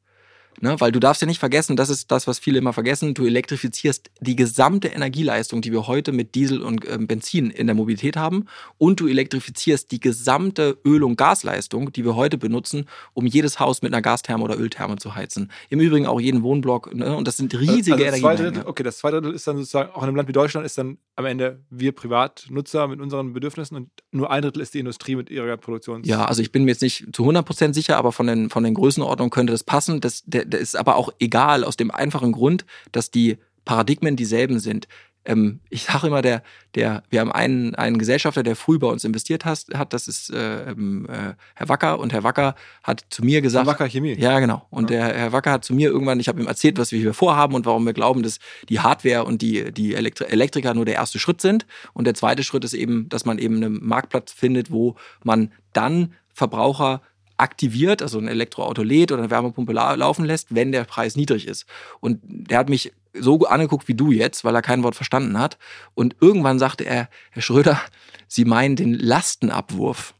Ne? 0.61 0.75
Weil 0.79 0.91
du 0.91 0.99
darfst 0.99 1.21
ja 1.21 1.27
nicht 1.27 1.39
vergessen, 1.39 1.75
das 1.75 1.89
ist 1.89 2.11
das, 2.11 2.27
was 2.27 2.39
viele 2.39 2.59
immer 2.59 2.73
vergessen, 2.73 3.13
du 3.13 3.25
elektrifizierst 3.25 4.09
die 4.19 4.35
gesamte 4.35 4.87
Energieleistung, 4.89 5.61
die 5.61 5.71
wir 5.71 5.87
heute 5.87 6.11
mit 6.11 6.35
Diesel 6.35 6.61
und 6.61 6.85
äh, 6.85 6.97
Benzin 6.99 7.49
in 7.49 7.67
der 7.67 7.75
Mobilität 7.75 8.17
haben 8.17 8.45
und 8.77 8.99
du 8.99 9.07
elektrifizierst 9.07 9.91
die 9.91 9.99
gesamte 9.99 10.77
Öl- 10.85 11.03
und 11.03 11.17
Gasleistung, 11.17 11.91
die 11.91 12.05
wir 12.05 12.15
heute 12.15 12.37
benutzen, 12.37 12.85
um 13.13 13.25
jedes 13.25 13.59
Haus 13.59 13.81
mit 13.81 13.93
einer 13.93 14.01
Gastherme 14.01 14.43
oder 14.43 14.57
Öltherme 14.57 14.97
zu 14.97 15.15
heizen. 15.15 15.51
Im 15.69 15.79
Übrigen 15.79 16.07
auch 16.07 16.19
jeden 16.19 16.43
Wohnblock 16.43 16.93
ne? 16.93 17.15
und 17.15 17.27
das 17.27 17.37
sind 17.37 17.53
riesige 17.53 17.93
also 17.93 18.27
Energiemengen. 18.27 18.65
Okay, 18.65 18.83
das 18.83 18.97
zweite 18.97 19.21
Drittel 19.21 19.35
ist 19.35 19.47
dann 19.47 19.57
sozusagen, 19.57 19.91
auch 19.91 20.03
in 20.03 20.07
einem 20.07 20.15
Land 20.15 20.29
wie 20.29 20.33
Deutschland 20.33 20.65
ist 20.65 20.77
dann 20.77 20.97
am 21.15 21.25
Ende 21.25 21.63
wir 21.69 21.91
Privatnutzer 21.91 22.87
mit 22.87 23.01
unseren 23.01 23.33
Bedürfnissen 23.33 23.75
und 23.75 23.89
nur 24.11 24.31
ein 24.31 24.41
Drittel 24.41 24.61
ist 24.61 24.73
die 24.73 24.79
Industrie 24.79 25.15
mit 25.15 25.29
ihrer 25.29 25.57
Produktion. 25.57 26.03
Ja, 26.03 26.25
also 26.25 26.41
ich 26.41 26.51
bin 26.51 26.63
mir 26.63 26.71
jetzt 26.71 26.81
nicht 26.81 27.07
zu 27.13 27.23
100% 27.23 27.73
sicher, 27.73 27.97
aber 27.97 28.11
von 28.11 28.27
den, 28.27 28.49
von 28.49 28.63
den 28.63 28.73
Größenordnungen 28.73 29.29
könnte 29.29 29.51
das 29.51 29.63
passen. 29.63 30.01
Das, 30.01 30.23
der, 30.25 30.44
das 30.47 30.61
ist 30.61 30.75
aber 30.75 30.95
auch 30.95 31.09
egal, 31.19 31.63
aus 31.63 31.77
dem 31.77 31.91
einfachen 31.91 32.31
Grund, 32.31 32.65
dass 32.91 33.11
die 33.11 33.37
Paradigmen 33.65 34.15
dieselben 34.15 34.59
sind. 34.59 34.87
Ähm, 35.25 35.59
ich 35.69 35.83
sage 35.83 36.07
immer, 36.07 36.21
der, 36.21 36.43
der, 36.75 37.03
wir 37.09 37.19
haben 37.19 37.31
einen, 37.31 37.73
einen 37.75 37.97
Gesellschafter, 37.97 38.43
der 38.43 38.55
früh 38.55 38.77
bei 38.77 38.87
uns 38.87 39.03
investiert 39.03 39.43
hat, 39.43 39.65
hat 39.73 39.91
das 39.91 40.07
ist 40.07 40.29
äh, 40.29 40.69
ähm, 40.69 41.07
äh, 41.09 41.33
Herr 41.55 41.67
Wacker 41.67 41.99
und 41.99 42.13
Herr 42.13 42.23
Wacker 42.23 42.55
hat 42.83 43.05
zu 43.09 43.25
mir 43.25 43.41
gesagt. 43.41 43.65
Herr 43.65 43.73
Wacker 43.73 43.89
Chemie. 43.89 44.13
Ja, 44.13 44.39
genau. 44.39 44.67
Und 44.69 44.91
ja. 44.91 44.97
der 44.97 45.17
Herr 45.17 45.31
Wacker 45.31 45.51
hat 45.51 45.65
zu 45.65 45.73
mir 45.73 45.89
irgendwann, 45.89 46.19
ich 46.19 46.27
habe 46.27 46.39
ihm 46.39 46.47
erzählt, 46.47 46.77
was 46.77 46.91
wir 46.91 46.99
hier 46.99 47.13
vorhaben 47.13 47.55
und 47.55 47.65
warum 47.65 47.85
wir 47.85 47.93
glauben, 47.93 48.21
dass 48.21 48.39
die 48.69 48.79
Hardware 48.79 49.23
und 49.23 49.41
die, 49.41 49.71
die 49.71 49.95
Elektri 49.95 50.25
Elektriker 50.25 50.73
nur 50.73 50.85
der 50.85 50.95
erste 50.95 51.17
Schritt 51.17 51.41
sind. 51.41 51.65
Und 51.93 52.05
der 52.05 52.13
zweite 52.13 52.43
Schritt 52.43 52.63
ist 52.63 52.73
eben, 52.73 53.09
dass 53.09 53.25
man 53.25 53.39
eben 53.39 53.57
einen 53.57 53.83
Marktplatz 53.83 54.31
findet, 54.31 54.71
wo 54.71 54.95
man 55.23 55.51
dann 55.73 56.13
Verbraucher 56.33 57.01
aktiviert, 57.37 58.01
also 58.01 58.17
ein 58.17 58.27
Elektroauto 58.27 58.83
lädt 58.83 59.11
oder 59.11 59.23
eine 59.23 59.31
Wärmepumpe 59.31 59.73
laufen 59.73 60.25
lässt, 60.25 60.53
wenn 60.53 60.71
der 60.71 60.83
Preis 60.83 61.15
niedrig 61.15 61.47
ist. 61.47 61.65
Und 61.99 62.19
der 62.23 62.57
hat 62.57 62.69
mich 62.69 62.93
so 63.13 63.39
angeguckt 63.45 63.87
wie 63.87 63.93
du 63.93 64.11
jetzt, 64.11 64.43
weil 64.43 64.55
er 64.55 64.61
kein 64.61 64.83
Wort 64.83 64.95
verstanden 64.95 65.39
hat. 65.39 65.57
Und 65.93 66.15
irgendwann 66.21 66.59
sagte 66.59 66.85
er, 66.85 67.09
Herr 67.31 67.41
Schröder, 67.41 67.81
Sie 68.27 68.45
meinen 68.45 68.75
den 68.75 68.93
Lastenabwurf. 68.93 70.13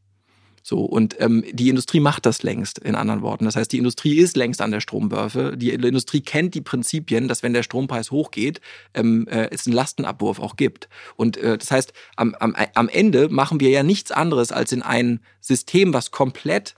So, 0.68 0.80
und 0.80 1.16
ähm, 1.22 1.44
die 1.52 1.70
Industrie 1.70 2.00
macht 2.00 2.26
das 2.26 2.42
längst, 2.42 2.80
in 2.80 2.96
anderen 2.96 3.22
Worten. 3.22 3.46
Das 3.46 3.56
heißt, 3.56 3.72
die 3.72 3.78
Industrie 3.78 4.18
ist 4.18 4.36
längst 4.36 4.62
an 4.62 4.72
der 4.72 4.80
Strombörse. 4.80 5.56
Die 5.56 5.70
Industrie 5.70 6.22
kennt 6.22 6.56
die 6.56 6.62
Prinzipien, 6.62 7.28
dass 7.28 7.44
wenn 7.44 7.54
der 7.54 7.62
Strompreis 7.62 8.10
hochgeht, 8.10 8.62
ähm, 8.96 9.28
äh, 9.28 9.48
es 9.52 9.68
einen 9.68 9.76
Lastenabwurf 9.76 10.40
auch 10.40 10.56
gibt. 10.56 10.90
Und 11.18 11.38
äh, 11.38 11.60
das 11.60 11.70
heißt, 11.70 11.94
am, 12.16 12.34
am, 12.40 12.56
am 12.74 12.90
Ende 12.90 13.30
machen 13.30 13.60
wir 13.60 13.70
ja 13.70 13.84
nichts 13.84 14.12
anderes, 14.12 14.52
als 14.52 14.72
in 14.72 14.82
ein 14.82 15.20
System, 15.40 15.94
was 15.94 16.10
komplett 16.10 16.74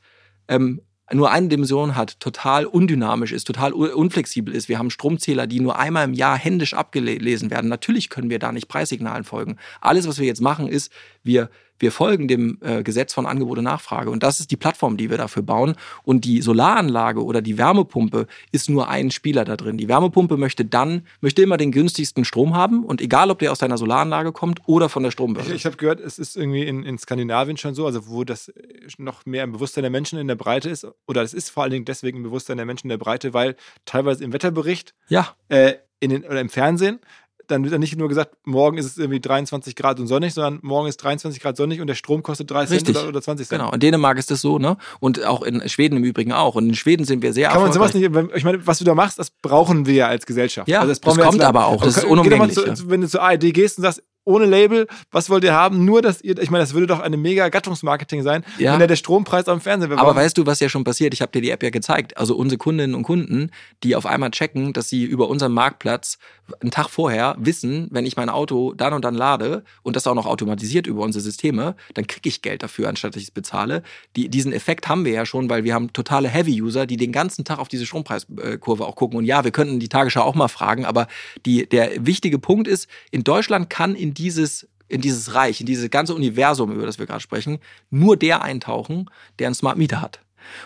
ähm, 0.48 0.82
nur 1.14 1.32
eine 1.32 1.48
Dimension 1.48 1.96
hat, 1.96 2.20
total 2.20 2.66
undynamisch 2.66 3.32
ist, 3.32 3.46
total 3.46 3.72
unflexibel 3.72 4.54
ist. 4.54 4.68
Wir 4.68 4.78
haben 4.78 4.90
Stromzähler, 4.90 5.48
die 5.48 5.62
nur 5.62 5.80
einmal 5.80 6.04
im 6.04 6.14
Jahr 6.14 6.38
händisch 6.38 6.74
abgelesen 6.74 7.50
werden. 7.50 7.70
Natürlich 7.70 8.10
können 8.10 8.30
wir 8.30 8.40
da 8.40 8.52
nicht 8.52 8.68
Preissignalen 8.68 9.24
folgen. 9.24 9.56
Alles, 9.80 10.08
was 10.08 10.20
wir 10.20 10.28
jetzt 10.28 10.42
machen, 10.42 10.68
ist, 10.68 10.92
wir 11.24 11.50
wir 11.80 11.92
folgen 11.92 12.28
dem 12.28 12.58
äh, 12.62 12.84
Gesetz 12.84 13.14
von 13.14 13.26
Angebot 13.26 13.58
und 13.58 13.66
Nachfrage. 13.66 14.10
Und 14.10 14.24
das 14.24 14.40
ist 14.40 14.52
die 14.52 14.58
Plattform, 14.58 14.98
die 14.98 15.10
wir 15.10 15.18
dafür 15.18 15.44
bauen. 15.44 15.76
Und 16.04 16.26
die 16.26 16.42
Solaranlage 16.42 17.24
oder 17.24 17.42
die 17.42 17.58
Wärmepumpe 17.58 18.28
ist 18.52 18.70
nur 18.70 18.90
ein 18.90 19.12
Spieler 19.12 19.46
da 19.46 19.56
drin. 19.56 19.78
Die 19.78 19.88
Wärmepumpe 19.88 20.38
möchte 20.38 20.66
dann, 20.66 21.04
möchte 21.22 21.42
immer 21.42 21.58
den 21.58 21.72
günstigsten 21.72 22.26
Strom 22.26 22.56
haben. 22.56 22.84
Und 22.84 23.02
egal, 23.02 23.32
ob 23.32 23.40
der 23.40 23.52
aus 23.52 23.60
deiner 23.60 23.78
Solaranlage 23.78 24.32
kommt 24.32 24.62
oder 24.66 24.90
von 24.90 25.04
der 25.04 25.12
Strombörse. 25.12 25.50
Ich, 25.50 25.58
ich 25.58 25.66
habe 25.66 25.78
gehört, 25.78 26.00
es 26.00 26.20
ist 26.20 26.36
irgendwie 26.36 26.64
in, 26.64 26.84
in 26.84 26.98
Skandinavien 26.98 27.58
schon 27.58 27.76
so, 27.76 27.86
also 27.86 28.08
wo 28.08 28.24
das 28.24 28.52
noch 28.98 29.26
mehr 29.26 29.44
im 29.44 29.52
Bewusstsein 29.52 29.84
der 29.84 29.92
Menschen 29.92 30.20
in 30.20 30.28
der 30.28 30.36
Breite 30.36 30.70
ist. 30.70 30.88
Oder 31.08 31.22
es 31.22 31.34
ist 31.34 31.50
vor 31.50 31.64
allen 31.64 31.72
Dingen 31.72 31.86
deswegen 31.86 32.18
im 32.18 32.24
Bewusstsein 32.24 32.58
der 32.58 32.66
Menschen 32.66 32.88
in 32.88 32.90
der 32.90 32.98
Breite, 32.98 33.34
weil 33.34 33.56
teilweise 33.86 34.24
im 34.24 34.34
Wetterbericht 34.34 34.94
ja. 35.10 35.36
Äh, 35.50 35.76
in 36.00 36.12
den, 36.12 36.24
oder 36.24 36.42
im 36.42 36.50
Fernsehen 36.50 37.00
dann 37.48 37.64
wird 37.64 37.74
dann 37.74 37.80
nicht 37.80 37.98
nur 37.98 38.08
gesagt, 38.10 38.36
morgen 38.46 38.78
ist 38.78 38.86
es 38.86 38.98
irgendwie 38.98 39.20
23 39.20 39.76
Grad 39.76 40.00
und 40.00 40.08
sonnig, 40.08 40.34
sondern 40.34 40.60
morgen 40.62 40.88
ist 40.88 40.98
23 40.98 41.42
Grad 41.42 41.58
sonnig 41.58 41.82
und 41.82 41.88
der 41.88 41.96
Strom 41.96 42.24
kostet 42.24 42.52
30 42.52 42.76
Richtig. 42.76 42.96
Cent 42.96 43.04
oder, 43.04 43.10
oder 43.10 43.22
20 43.22 43.48
Cent. 43.48 43.62
Genau, 43.62 43.72
in 43.72 43.80
Dänemark 43.80 44.18
ist 44.18 44.32
das 44.32 44.42
so, 44.42 44.60
ne? 44.60 44.78
Und 45.00 45.24
auch 45.26 45.42
in 45.42 45.68
Schweden 45.70 45.98
im 45.98 46.04
Übrigen 46.04 46.34
auch. 46.34 46.56
Und 46.56 46.68
in 46.68 46.76
Schweden 46.76 47.06
sind 47.06 47.22
wir 47.22 47.34
sehr 47.34 47.50
Kann 47.50 47.62
man 47.62 47.74
sowas 47.74 47.94
nicht, 47.94 48.10
ich 48.36 48.44
meine, 48.44 48.66
was 48.68 48.80
du 48.80 48.86
da 48.86 48.96
machst, 48.96 49.20
das 49.20 49.32
brauchen 49.32 49.86
wir 49.86 49.94
ja 49.94 50.08
als 50.08 50.26
Gesellschaft. 50.26 50.68
Ja, 50.68 50.82
das, 50.82 50.90
das 50.90 51.00
brauchen 51.00 51.18
wir 51.18 51.26
als 51.26 51.32
kommt 51.32 51.44
aber 51.44 51.68
auch, 51.68 51.84
das 51.84 51.98
ist 51.98 52.04
unumgänglich, 52.06 52.54
Zu, 52.54 52.66
ja. 52.68 52.74
Wenn 52.86 53.02
du 53.02 53.08
zur 53.08 53.22
ARD 53.22 53.54
gehst 53.54 53.78
und 53.78 53.84
sagst, 53.84 54.04
ohne 54.28 54.46
Label, 54.46 54.88
was 55.12 55.30
wollt 55.30 55.44
ihr 55.46 55.54
haben? 55.54 55.86
Nur, 55.86 56.02
dass 56.02 56.22
ihr, 56.22 56.38
ich 56.38 56.52
meine, 56.52 56.64
das 56.64 56.74
würde 56.74 56.86
doch 56.88 57.00
eine 57.00 57.16
mega 57.18 57.48
Gattungsmarketing 57.50 58.24
sein, 58.24 58.44
Ja. 58.58 58.74
wenn 58.74 58.80
da 58.82 58.88
der 58.88 58.98
Strompreis 58.98 59.48
am 59.48 59.62
Fernsehen 59.62 59.90
wäre. 59.90 60.02
Aber 60.02 60.16
weißt 60.16 60.38
du, 60.38 60.46
was 60.46 60.60
ja 60.60 60.68
schon 60.70 60.84
passiert? 60.84 61.14
Ich 61.14 61.22
habe 61.22 61.32
dir 61.32 61.42
die 61.42 61.50
App 61.50 61.64
ja 61.64 61.70
gezeigt. 61.70 62.18
Also 62.18 62.36
unsere 62.36 62.58
Kundinnen 62.58 62.94
und 62.94 63.04
Kunden, 63.04 63.52
die 63.84 63.96
auf 63.96 64.06
einmal 64.06 64.32
checken, 64.32 64.74
dass 64.74 64.90
sie 64.90 65.06
über 65.06 65.30
unseren 65.30 65.54
Marktplatz 65.54 66.18
einen 66.62 66.72
Tag 66.72 66.90
vorher 66.90 67.36
wissen, 67.40 67.88
wenn 67.92 68.06
ich 68.06 68.16
mein 68.18 68.30
Auto 68.30 68.74
dann 68.74 68.94
und 68.94 69.04
dann 69.06 69.16
lade 69.16 69.64
und 69.84 69.96
das 69.96 70.08
auch 70.08 70.16
noch 70.16 70.26
automatisiert 70.26 70.88
über 70.88 71.04
unsere 71.04 71.22
Systeme, 71.22 71.76
dann 71.94 72.06
kriege 72.08 72.28
ich 72.30 72.42
Geld 72.42 72.64
dafür, 72.64 72.90
anstatt 72.90 73.16
dass 73.16 73.22
ich 73.22 73.30
es 73.30 73.32
bezahle. 73.32 73.82
Die, 74.16 74.30
diesen 74.30 74.52
Effekt 74.54 74.88
haben 74.88 75.06
wir 75.06 75.12
ja 75.14 75.26
schon, 75.26 75.50
weil 75.50 75.64
wir 75.64 75.74
haben 75.74 75.92
totale 75.94 76.28
Heavy-User, 76.30 76.86
die 76.86 76.98
den 76.98 77.12
ganzen 77.12 77.46
Tag 77.46 77.60
auf 77.60 77.68
diese 77.70 77.86
Strompreiskurve 77.86 78.86
auch 78.86 78.96
gucken. 78.96 79.18
Und 79.18 79.26
ja, 79.26 79.44
wir 79.44 79.52
könnten 79.52 79.80
die 79.80 79.90
Tagesschau 79.90 80.22
auch 80.22 80.36
mal 80.36 80.48
fragen, 80.48 80.86
aber 80.86 81.08
die, 81.46 81.68
der 81.68 82.06
wichtige 82.06 82.40
Punkt 82.40 82.68
ist, 82.68 82.88
in 83.12 83.24
Deutschland 83.24 83.70
kann 83.70 83.96
in 83.96 84.14
dieses 84.18 84.68
in 84.90 85.02
dieses 85.02 85.34
Reich, 85.34 85.60
in 85.60 85.66
dieses 85.66 85.90
ganze 85.90 86.16
Universum, 86.16 86.72
über 86.72 86.86
das 86.86 87.00
wir 87.00 87.06
gerade 87.06 87.20
sprechen, 87.20 87.60
nur 87.90 88.18
der 88.18 88.42
eintauchen, 88.42 89.10
der 89.40 89.48
einen 89.48 89.56
Smart 89.56 89.78
Meter 89.78 90.02
hat. 90.02 90.22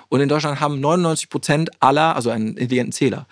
Und 0.10 0.22
in 0.22 0.30
Deutschland 0.30 0.60
haben 0.60 0.80
99 0.80 1.30
Prozent 1.30 1.72
aller, 1.80 2.16
also 2.16 2.30
einen 2.30 2.49
intelligenten 2.49 2.91
Zähler, 2.91 3.26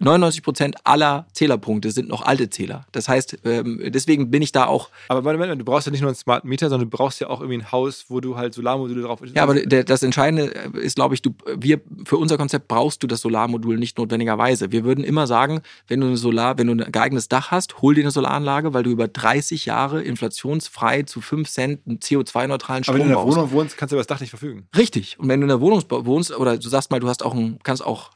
99 0.00 0.42
Prozent 0.42 0.76
aller 0.84 1.26
Zählerpunkte 1.32 1.90
sind 1.90 2.08
noch 2.08 2.22
alte 2.22 2.50
Zähler. 2.50 2.86
Das 2.92 3.08
heißt, 3.08 3.38
ähm, 3.44 3.80
deswegen 3.86 4.30
bin 4.30 4.42
ich 4.42 4.52
da 4.52 4.66
auch, 4.66 4.88
Aber 5.08 5.24
warte, 5.24 5.38
warte, 5.38 5.56
du 5.56 5.64
brauchst 5.64 5.86
ja 5.86 5.92
nicht 5.92 6.00
nur 6.00 6.08
einen 6.08 6.16
Smart 6.16 6.44
Meter, 6.44 6.68
sondern 6.68 6.90
du 6.90 6.96
brauchst 6.96 7.20
ja 7.20 7.28
auch 7.28 7.40
irgendwie 7.40 7.58
ein 7.58 7.72
Haus, 7.72 8.06
wo 8.08 8.20
du 8.20 8.36
halt 8.36 8.54
Solarmodule 8.54 9.02
drauf 9.02 9.20
ja, 9.34 9.42
aber 9.42 9.54
das 9.54 10.02
Entscheidende 10.02 10.44
ist, 10.80 10.96
glaube 10.96 11.14
ich, 11.14 11.22
du, 11.22 11.34
wir, 11.56 11.80
für 12.04 12.16
unser 12.16 12.36
Konzept 12.36 12.68
brauchst 12.68 13.02
du 13.02 13.06
das 13.06 13.20
Solarmodul 13.20 13.78
nicht 13.78 13.98
notwendigerweise. 13.98 14.72
Wir 14.72 14.84
würden 14.84 15.04
immer 15.04 15.26
sagen, 15.26 15.60
wenn 15.88 16.00
du 16.00 16.06
eine 16.06 16.16
Solar, 16.16 16.58
wenn 16.58 16.66
du 16.66 16.84
ein 16.84 16.92
geeignetes 16.92 17.28
Dach 17.28 17.50
hast, 17.50 17.82
hol 17.82 17.94
dir 17.94 18.02
eine 18.02 18.10
Solaranlage, 18.10 18.72
weil 18.72 18.82
du 18.82 18.90
über 18.90 19.08
30 19.08 19.66
Jahre 19.66 20.02
inflationsfrei 20.02 21.02
zu 21.02 21.20
5 21.20 21.48
Cent 21.48 21.86
einen 21.86 21.98
CO2-neutralen 21.98 22.84
aber 22.84 22.84
Strom 22.84 22.94
wenn 22.94 23.08
du 23.08 23.18
in 23.18 23.26
der. 23.26 23.36
Wohnung 23.36 23.50
wohnst, 23.50 23.76
kannst 23.76 23.92
du 23.92 23.96
über 23.96 24.00
das 24.00 24.06
Dach 24.06 24.20
nicht 24.20 24.30
verfügen. 24.30 24.66
Richtig. 24.76 25.18
Und 25.18 25.28
wenn 25.28 25.40
du 25.40 25.44
in 25.44 25.48
der 25.48 25.60
Wohnung 25.60 25.82
wohnst 25.88 26.36
oder 26.36 26.56
du 26.56 26.68
sagst 26.68 26.90
mal, 26.90 27.00
du 27.00 27.08
hast 27.08 27.24
auch 27.24 27.34
ein, 27.34 27.58
kannst 27.62 27.84
auch, 27.84 28.10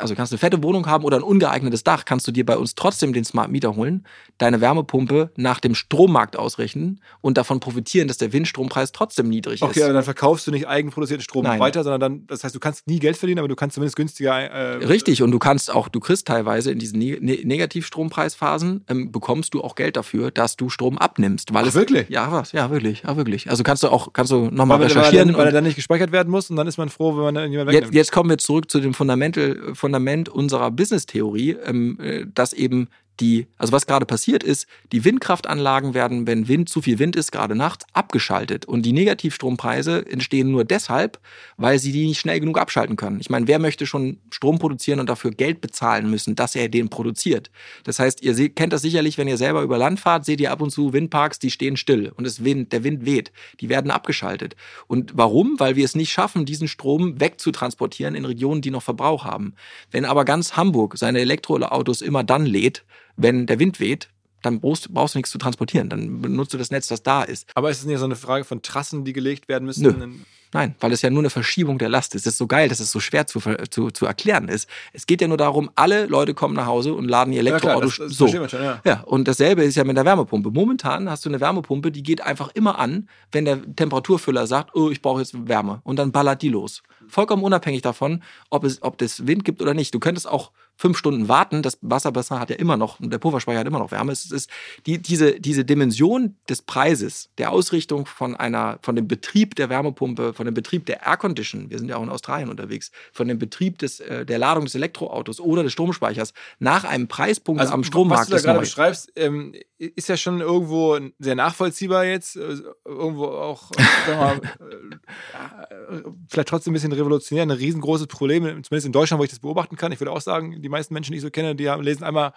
also 0.00 0.14
kannst 0.14 0.32
eine 0.32 0.38
fette 0.38 0.62
Wohnung 0.62 0.86
haben 0.86 1.04
oder 1.04 1.16
ein 1.16 1.22
ungeeignetes 1.22 1.84
Dach, 1.84 2.04
kannst 2.04 2.26
du 2.26 2.32
dir 2.32 2.44
bei 2.46 2.56
uns 2.56 2.74
trotzdem 2.74 3.12
den 3.12 3.24
Smart 3.24 3.50
Meter 3.50 3.76
holen, 3.76 4.04
deine 4.38 4.60
Wärmepumpe 4.60 5.30
nach 5.36 5.60
dem 5.60 5.74
Strommarkt 5.74 6.36
ausrechnen 6.38 7.00
und 7.20 7.38
davon 7.38 7.60
profitieren, 7.60 8.08
dass 8.08 8.18
der 8.18 8.32
Windstrompreis 8.32 8.92
trotzdem 8.92 9.28
niedrig 9.28 9.62
Okay, 9.62 9.78
ist. 9.80 9.84
aber 9.84 9.94
dann 9.94 10.04
verkaufst 10.04 10.46
du 10.46 10.50
nicht 10.50 10.68
eigenproduzierten 10.68 11.22
Strom 11.22 11.44
Nein. 11.44 11.60
weiter, 11.60 11.82
sondern 11.84 12.00
dann, 12.00 12.26
das 12.26 12.44
heißt, 12.44 12.54
du 12.54 12.60
kannst 12.60 12.86
nie 12.86 12.98
Geld 12.98 13.16
verdienen, 13.16 13.38
aber 13.38 13.48
du 13.48 13.56
kannst 13.56 13.74
zumindest 13.74 13.96
günstiger. 13.96 14.36
Äh, 14.50 14.84
Richtig, 14.84 15.22
und 15.22 15.30
du 15.30 15.38
kannst 15.38 15.70
auch, 15.74 15.88
du 15.88 16.00
kriegst 16.00 16.26
teilweise 16.26 16.70
in 16.70 16.78
diesen 16.78 16.98
ne 16.98 17.18
ne 17.20 17.38
Negativstrompreisphasen, 17.44 18.84
ähm, 18.88 19.12
bekommst 19.12 19.54
du 19.54 19.62
auch 19.62 19.74
Geld 19.74 19.96
dafür, 19.96 20.30
dass 20.30 20.56
du 20.56 20.68
Strom 20.68 20.98
abnimmst. 20.98 21.52
Weil 21.54 21.64
Ach, 21.64 21.68
es, 21.68 21.74
wirklich? 21.74 22.08
Ja, 22.08 22.30
was? 22.30 22.52
Ja, 22.52 22.70
wirklich, 22.70 23.02
ja, 23.06 23.16
wirklich. 23.16 23.48
Also 23.50 23.62
kannst 23.62 23.82
du 23.82 23.88
auch, 23.88 24.12
kannst 24.12 24.32
du 24.32 24.50
nochmal 24.50 24.78
Weil, 24.80 24.86
weil, 24.86 24.96
er 24.96 24.96
recherchieren. 25.02 25.28
dann, 25.28 25.36
weil 25.38 25.46
er 25.46 25.52
dann 25.52 25.64
nicht 25.64 25.76
gespeichert 25.76 26.12
werden 26.12 26.30
muss 26.30 26.50
und 26.50 26.56
dann 26.56 26.66
ist 26.66 26.76
man 26.78 26.88
froh, 26.88 27.16
wenn 27.16 27.24
man 27.24 27.34
dann 27.34 27.50
jemand 27.50 27.70
Jetzt, 27.70 27.76
wegnimmt. 27.76 27.94
jetzt 27.94 28.12
kommen 28.12 28.30
wir 28.30 28.38
zurück 28.38 28.70
zu 28.70 28.80
dem 28.80 28.94
Fundamental, 28.94 29.74
Fundament 29.86 30.28
unserer 30.28 30.72
Business-Theorie, 30.72 31.52
ähm, 31.64 31.98
äh, 32.00 32.26
dass 32.34 32.52
eben 32.52 32.88
die, 33.20 33.46
also 33.58 33.72
was 33.72 33.86
gerade 33.86 34.06
passiert 34.06 34.42
ist, 34.42 34.66
die 34.92 35.04
Windkraftanlagen 35.04 35.94
werden, 35.94 36.26
wenn 36.26 36.48
Wind 36.48 36.68
zu 36.68 36.82
viel 36.82 36.98
Wind 36.98 37.16
ist, 37.16 37.32
gerade 37.32 37.54
nachts, 37.54 37.86
abgeschaltet. 37.92 38.66
Und 38.66 38.82
die 38.82 38.92
Negativstrompreise 38.92 40.04
entstehen 40.06 40.50
nur 40.50 40.64
deshalb, 40.64 41.18
weil 41.56 41.78
sie 41.78 41.92
die 41.92 42.06
nicht 42.06 42.20
schnell 42.20 42.40
genug 42.40 42.58
abschalten 42.58 42.96
können. 42.96 43.20
Ich 43.20 43.30
meine, 43.30 43.46
wer 43.48 43.58
möchte 43.58 43.86
schon 43.86 44.18
Strom 44.30 44.58
produzieren 44.58 45.00
und 45.00 45.08
dafür 45.08 45.30
Geld 45.30 45.60
bezahlen 45.60 46.10
müssen, 46.10 46.34
dass 46.34 46.54
er 46.54 46.68
den 46.68 46.88
produziert? 46.88 47.50
Das 47.84 47.98
heißt, 47.98 48.22
ihr 48.22 48.34
seht, 48.34 48.56
kennt 48.56 48.72
das 48.72 48.82
sicherlich, 48.82 49.18
wenn 49.18 49.28
ihr 49.28 49.36
selber 49.36 49.62
über 49.62 49.78
Land 49.78 50.00
fahrt, 50.00 50.24
seht 50.24 50.40
ihr 50.40 50.50
ab 50.50 50.60
und 50.60 50.70
zu 50.70 50.92
Windparks, 50.92 51.38
die 51.38 51.50
stehen 51.50 51.76
still 51.76 52.12
und 52.16 52.26
es 52.26 52.44
Wind, 52.44 52.72
der 52.72 52.84
Wind 52.84 53.06
weht. 53.06 53.32
Die 53.60 53.68
werden 53.68 53.90
abgeschaltet. 53.90 54.56
Und 54.86 55.12
warum? 55.16 55.58
Weil 55.58 55.76
wir 55.76 55.84
es 55.84 55.94
nicht 55.94 56.12
schaffen, 56.12 56.44
diesen 56.44 56.68
Strom 56.68 57.20
wegzutransportieren 57.20 58.14
in 58.14 58.24
Regionen, 58.24 58.60
die 58.60 58.70
noch 58.70 58.82
Verbrauch 58.82 59.24
haben. 59.24 59.54
Wenn 59.90 60.04
aber 60.04 60.24
ganz 60.24 60.56
Hamburg 60.56 60.98
seine 60.98 61.20
Elektroautos 61.20 62.02
immer 62.02 62.24
dann 62.24 62.46
lädt, 62.46 62.84
wenn 63.16 63.46
der 63.46 63.58
Wind 63.58 63.80
weht, 63.80 64.08
dann 64.42 64.60
brauchst, 64.60 64.92
brauchst 64.92 65.14
du 65.14 65.18
nichts 65.18 65.30
zu 65.30 65.38
transportieren. 65.38 65.88
Dann 65.88 66.22
benutzt 66.22 66.54
du 66.54 66.58
das 66.58 66.70
Netz, 66.70 66.86
das 66.88 67.02
da 67.02 67.22
ist. 67.22 67.48
aber 67.54 67.70
ist 67.70 67.80
es 67.80 67.84
nicht 67.84 67.98
so 67.98 68.04
eine 68.04 68.16
Frage 68.16 68.44
von 68.44 68.62
Trassen, 68.62 69.04
die 69.04 69.12
gelegt 69.12 69.48
werden 69.48 69.64
müssen? 69.64 69.82
Nö. 69.82 70.08
Nein, 70.52 70.76
weil 70.80 70.92
es 70.92 71.02
ja 71.02 71.10
nur 71.10 71.20
eine 71.20 71.30
Verschiebung 71.30 71.76
der 71.78 71.88
Last 71.88 72.14
ist. 72.14 72.22
Es 72.26 72.34
ist 72.34 72.38
so 72.38 72.46
geil, 72.46 72.68
dass 72.68 72.78
es 72.78 72.92
so 72.92 73.00
schwer 73.00 73.26
zu, 73.26 73.40
zu, 73.68 73.90
zu 73.90 74.06
erklären 74.06 74.48
ist. 74.48 74.68
Es 74.92 75.06
geht 75.06 75.20
ja 75.20 75.28
nur 75.28 75.36
darum, 75.36 75.70
alle 75.74 76.06
Leute 76.06 76.34
kommen 76.34 76.54
nach 76.54 76.66
Hause 76.66 76.94
und 76.94 77.08
laden 77.08 77.32
ihr 77.32 77.42
Ja, 77.42 77.58
klar, 77.58 77.76
Elektroauto 77.76 78.04
das, 78.04 78.16
das 78.16 78.16
so. 78.16 78.28
schon, 78.28 78.62
ja. 78.62 78.80
Ja, 78.84 79.00
und 79.02 79.26
dasselbe 79.26 79.64
ist 79.64 79.74
ja 79.74 79.84
mit 79.84 79.96
der 79.96 80.04
Wärmepumpe. 80.04 80.50
Momentan 80.50 81.10
hast 81.10 81.24
du 81.24 81.28
eine 81.28 81.40
Wärmepumpe, 81.40 81.90
die 81.90 82.02
geht 82.02 82.20
einfach 82.22 82.50
immer 82.54 82.78
an, 82.78 83.08
wenn 83.32 83.44
der 83.44 83.60
Temperaturfüller 83.74 84.46
sagt, 84.46 84.74
oh, 84.74 84.90
ich 84.90 85.02
brauche 85.02 85.20
jetzt 85.20 85.48
Wärme. 85.48 85.80
Und 85.82 85.98
dann 85.98 86.12
ballert 86.12 86.40
die 86.42 86.48
los. 86.48 86.82
Vollkommen 87.08 87.42
unabhängig 87.42 87.82
davon, 87.82 88.22
ob 88.48 88.64
es, 88.64 88.82
ob 88.82 88.98
das 88.98 89.26
Wind 89.26 89.44
gibt 89.44 89.60
oder 89.60 89.74
nicht. 89.74 89.94
Du 89.94 89.98
könntest 89.98 90.28
auch 90.28 90.52
fünf 90.76 90.98
Stunden 90.98 91.28
warten. 91.28 91.62
Das 91.62 91.78
Wasserbassin 91.80 92.38
hat 92.38 92.50
ja 92.50 92.56
immer 92.56 92.76
noch, 92.76 92.98
der 93.00 93.18
Pufferspeicher 93.18 93.60
hat 93.60 93.66
immer 93.66 93.78
noch 93.78 93.90
Wärme. 93.90 94.12
Es 94.12 94.30
ist 94.30 94.50
die, 94.86 94.98
diese, 94.98 95.40
diese 95.40 95.64
Dimension 95.64 96.36
des 96.48 96.62
Preises, 96.62 97.30
der 97.38 97.50
Ausrichtung 97.50 98.06
von 98.06 98.36
einer, 98.36 98.78
von 98.82 98.94
dem 98.96 99.08
Betrieb 99.08 99.54
der 99.56 99.68
Wärmepumpe, 99.70 100.34
von 100.34 100.44
dem 100.44 100.54
Betrieb 100.54 100.86
der 100.86 101.06
Aircondition, 101.06 101.70
wir 101.70 101.78
sind 101.78 101.88
ja 101.88 101.96
auch 101.96 102.02
in 102.02 102.10
Australien 102.10 102.50
unterwegs, 102.50 102.90
von 103.12 103.26
dem 103.28 103.38
Betrieb 103.38 103.78
des, 103.78 104.00
äh, 104.00 104.26
der 104.26 104.38
Ladung 104.38 104.64
des 104.64 104.74
Elektroautos 104.74 105.40
oder 105.40 105.62
des 105.62 105.72
Stromspeichers 105.72 106.32
nach 106.58 106.84
einem 106.84 107.08
Preispunkt 107.08 107.60
am 107.62 107.82
Strommarkt 107.84 108.32
Also, 108.32 108.32
Was 108.34 108.42
du 108.42 108.46
da 108.46 108.52
gerade 108.52 108.58
neu. 108.58 108.64
beschreibst, 108.66 109.12
ähm, 109.16 109.54
ist 109.78 110.08
ja 110.08 110.16
schon 110.16 110.40
irgendwo 110.40 110.98
sehr 111.18 111.34
nachvollziehbar 111.34 112.04
jetzt. 112.04 112.36
äh, 112.36 112.56
Irgendwo 112.84 113.26
auch, 113.26 113.70
äh, 113.72 113.84
wir 114.06 114.16
mal, 114.16 114.40
vielleicht 116.28 116.48
trotzdem 116.48 116.72
ein 116.72 116.74
bisschen 116.74 116.92
revolutionär, 116.92 117.42
ein 117.42 117.50
riesengroßes 117.50 118.06
Problem, 118.06 118.42
zumindest 118.44 118.86
in 118.86 118.92
Deutschland, 118.92 119.20
wo 119.20 119.24
ich 119.24 119.30
das 119.30 119.40
beobachten 119.40 119.76
kann. 119.76 119.92
Ich 119.92 120.00
würde 120.00 120.12
auch 120.12 120.20
sagen, 120.20 120.60
die 120.66 120.70
meisten 120.70 120.94
Menschen, 120.94 121.12
die 121.12 121.18
ich 121.18 121.22
so 121.22 121.30
kenne, 121.30 121.54
die 121.54 121.64
lesen 121.64 122.04
einmal 122.04 122.32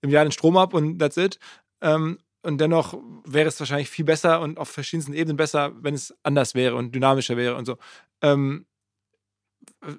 im 0.00 0.10
Jahr 0.10 0.24
den 0.24 0.32
Strom 0.32 0.56
ab 0.56 0.74
und 0.74 0.98
that's 0.98 1.16
it. 1.16 1.38
Ähm, 1.80 2.18
und 2.42 2.60
dennoch 2.60 2.96
wäre 3.24 3.48
es 3.48 3.58
wahrscheinlich 3.58 3.88
viel 3.88 4.04
besser 4.04 4.40
und 4.40 4.58
auf 4.58 4.68
verschiedensten 4.68 5.14
Ebenen 5.14 5.36
besser, 5.36 5.72
wenn 5.80 5.94
es 5.94 6.14
anders 6.22 6.54
wäre 6.54 6.76
und 6.76 6.94
dynamischer 6.94 7.36
wäre 7.36 7.56
und 7.56 7.64
so. 7.64 7.78
Ähm, 8.22 8.66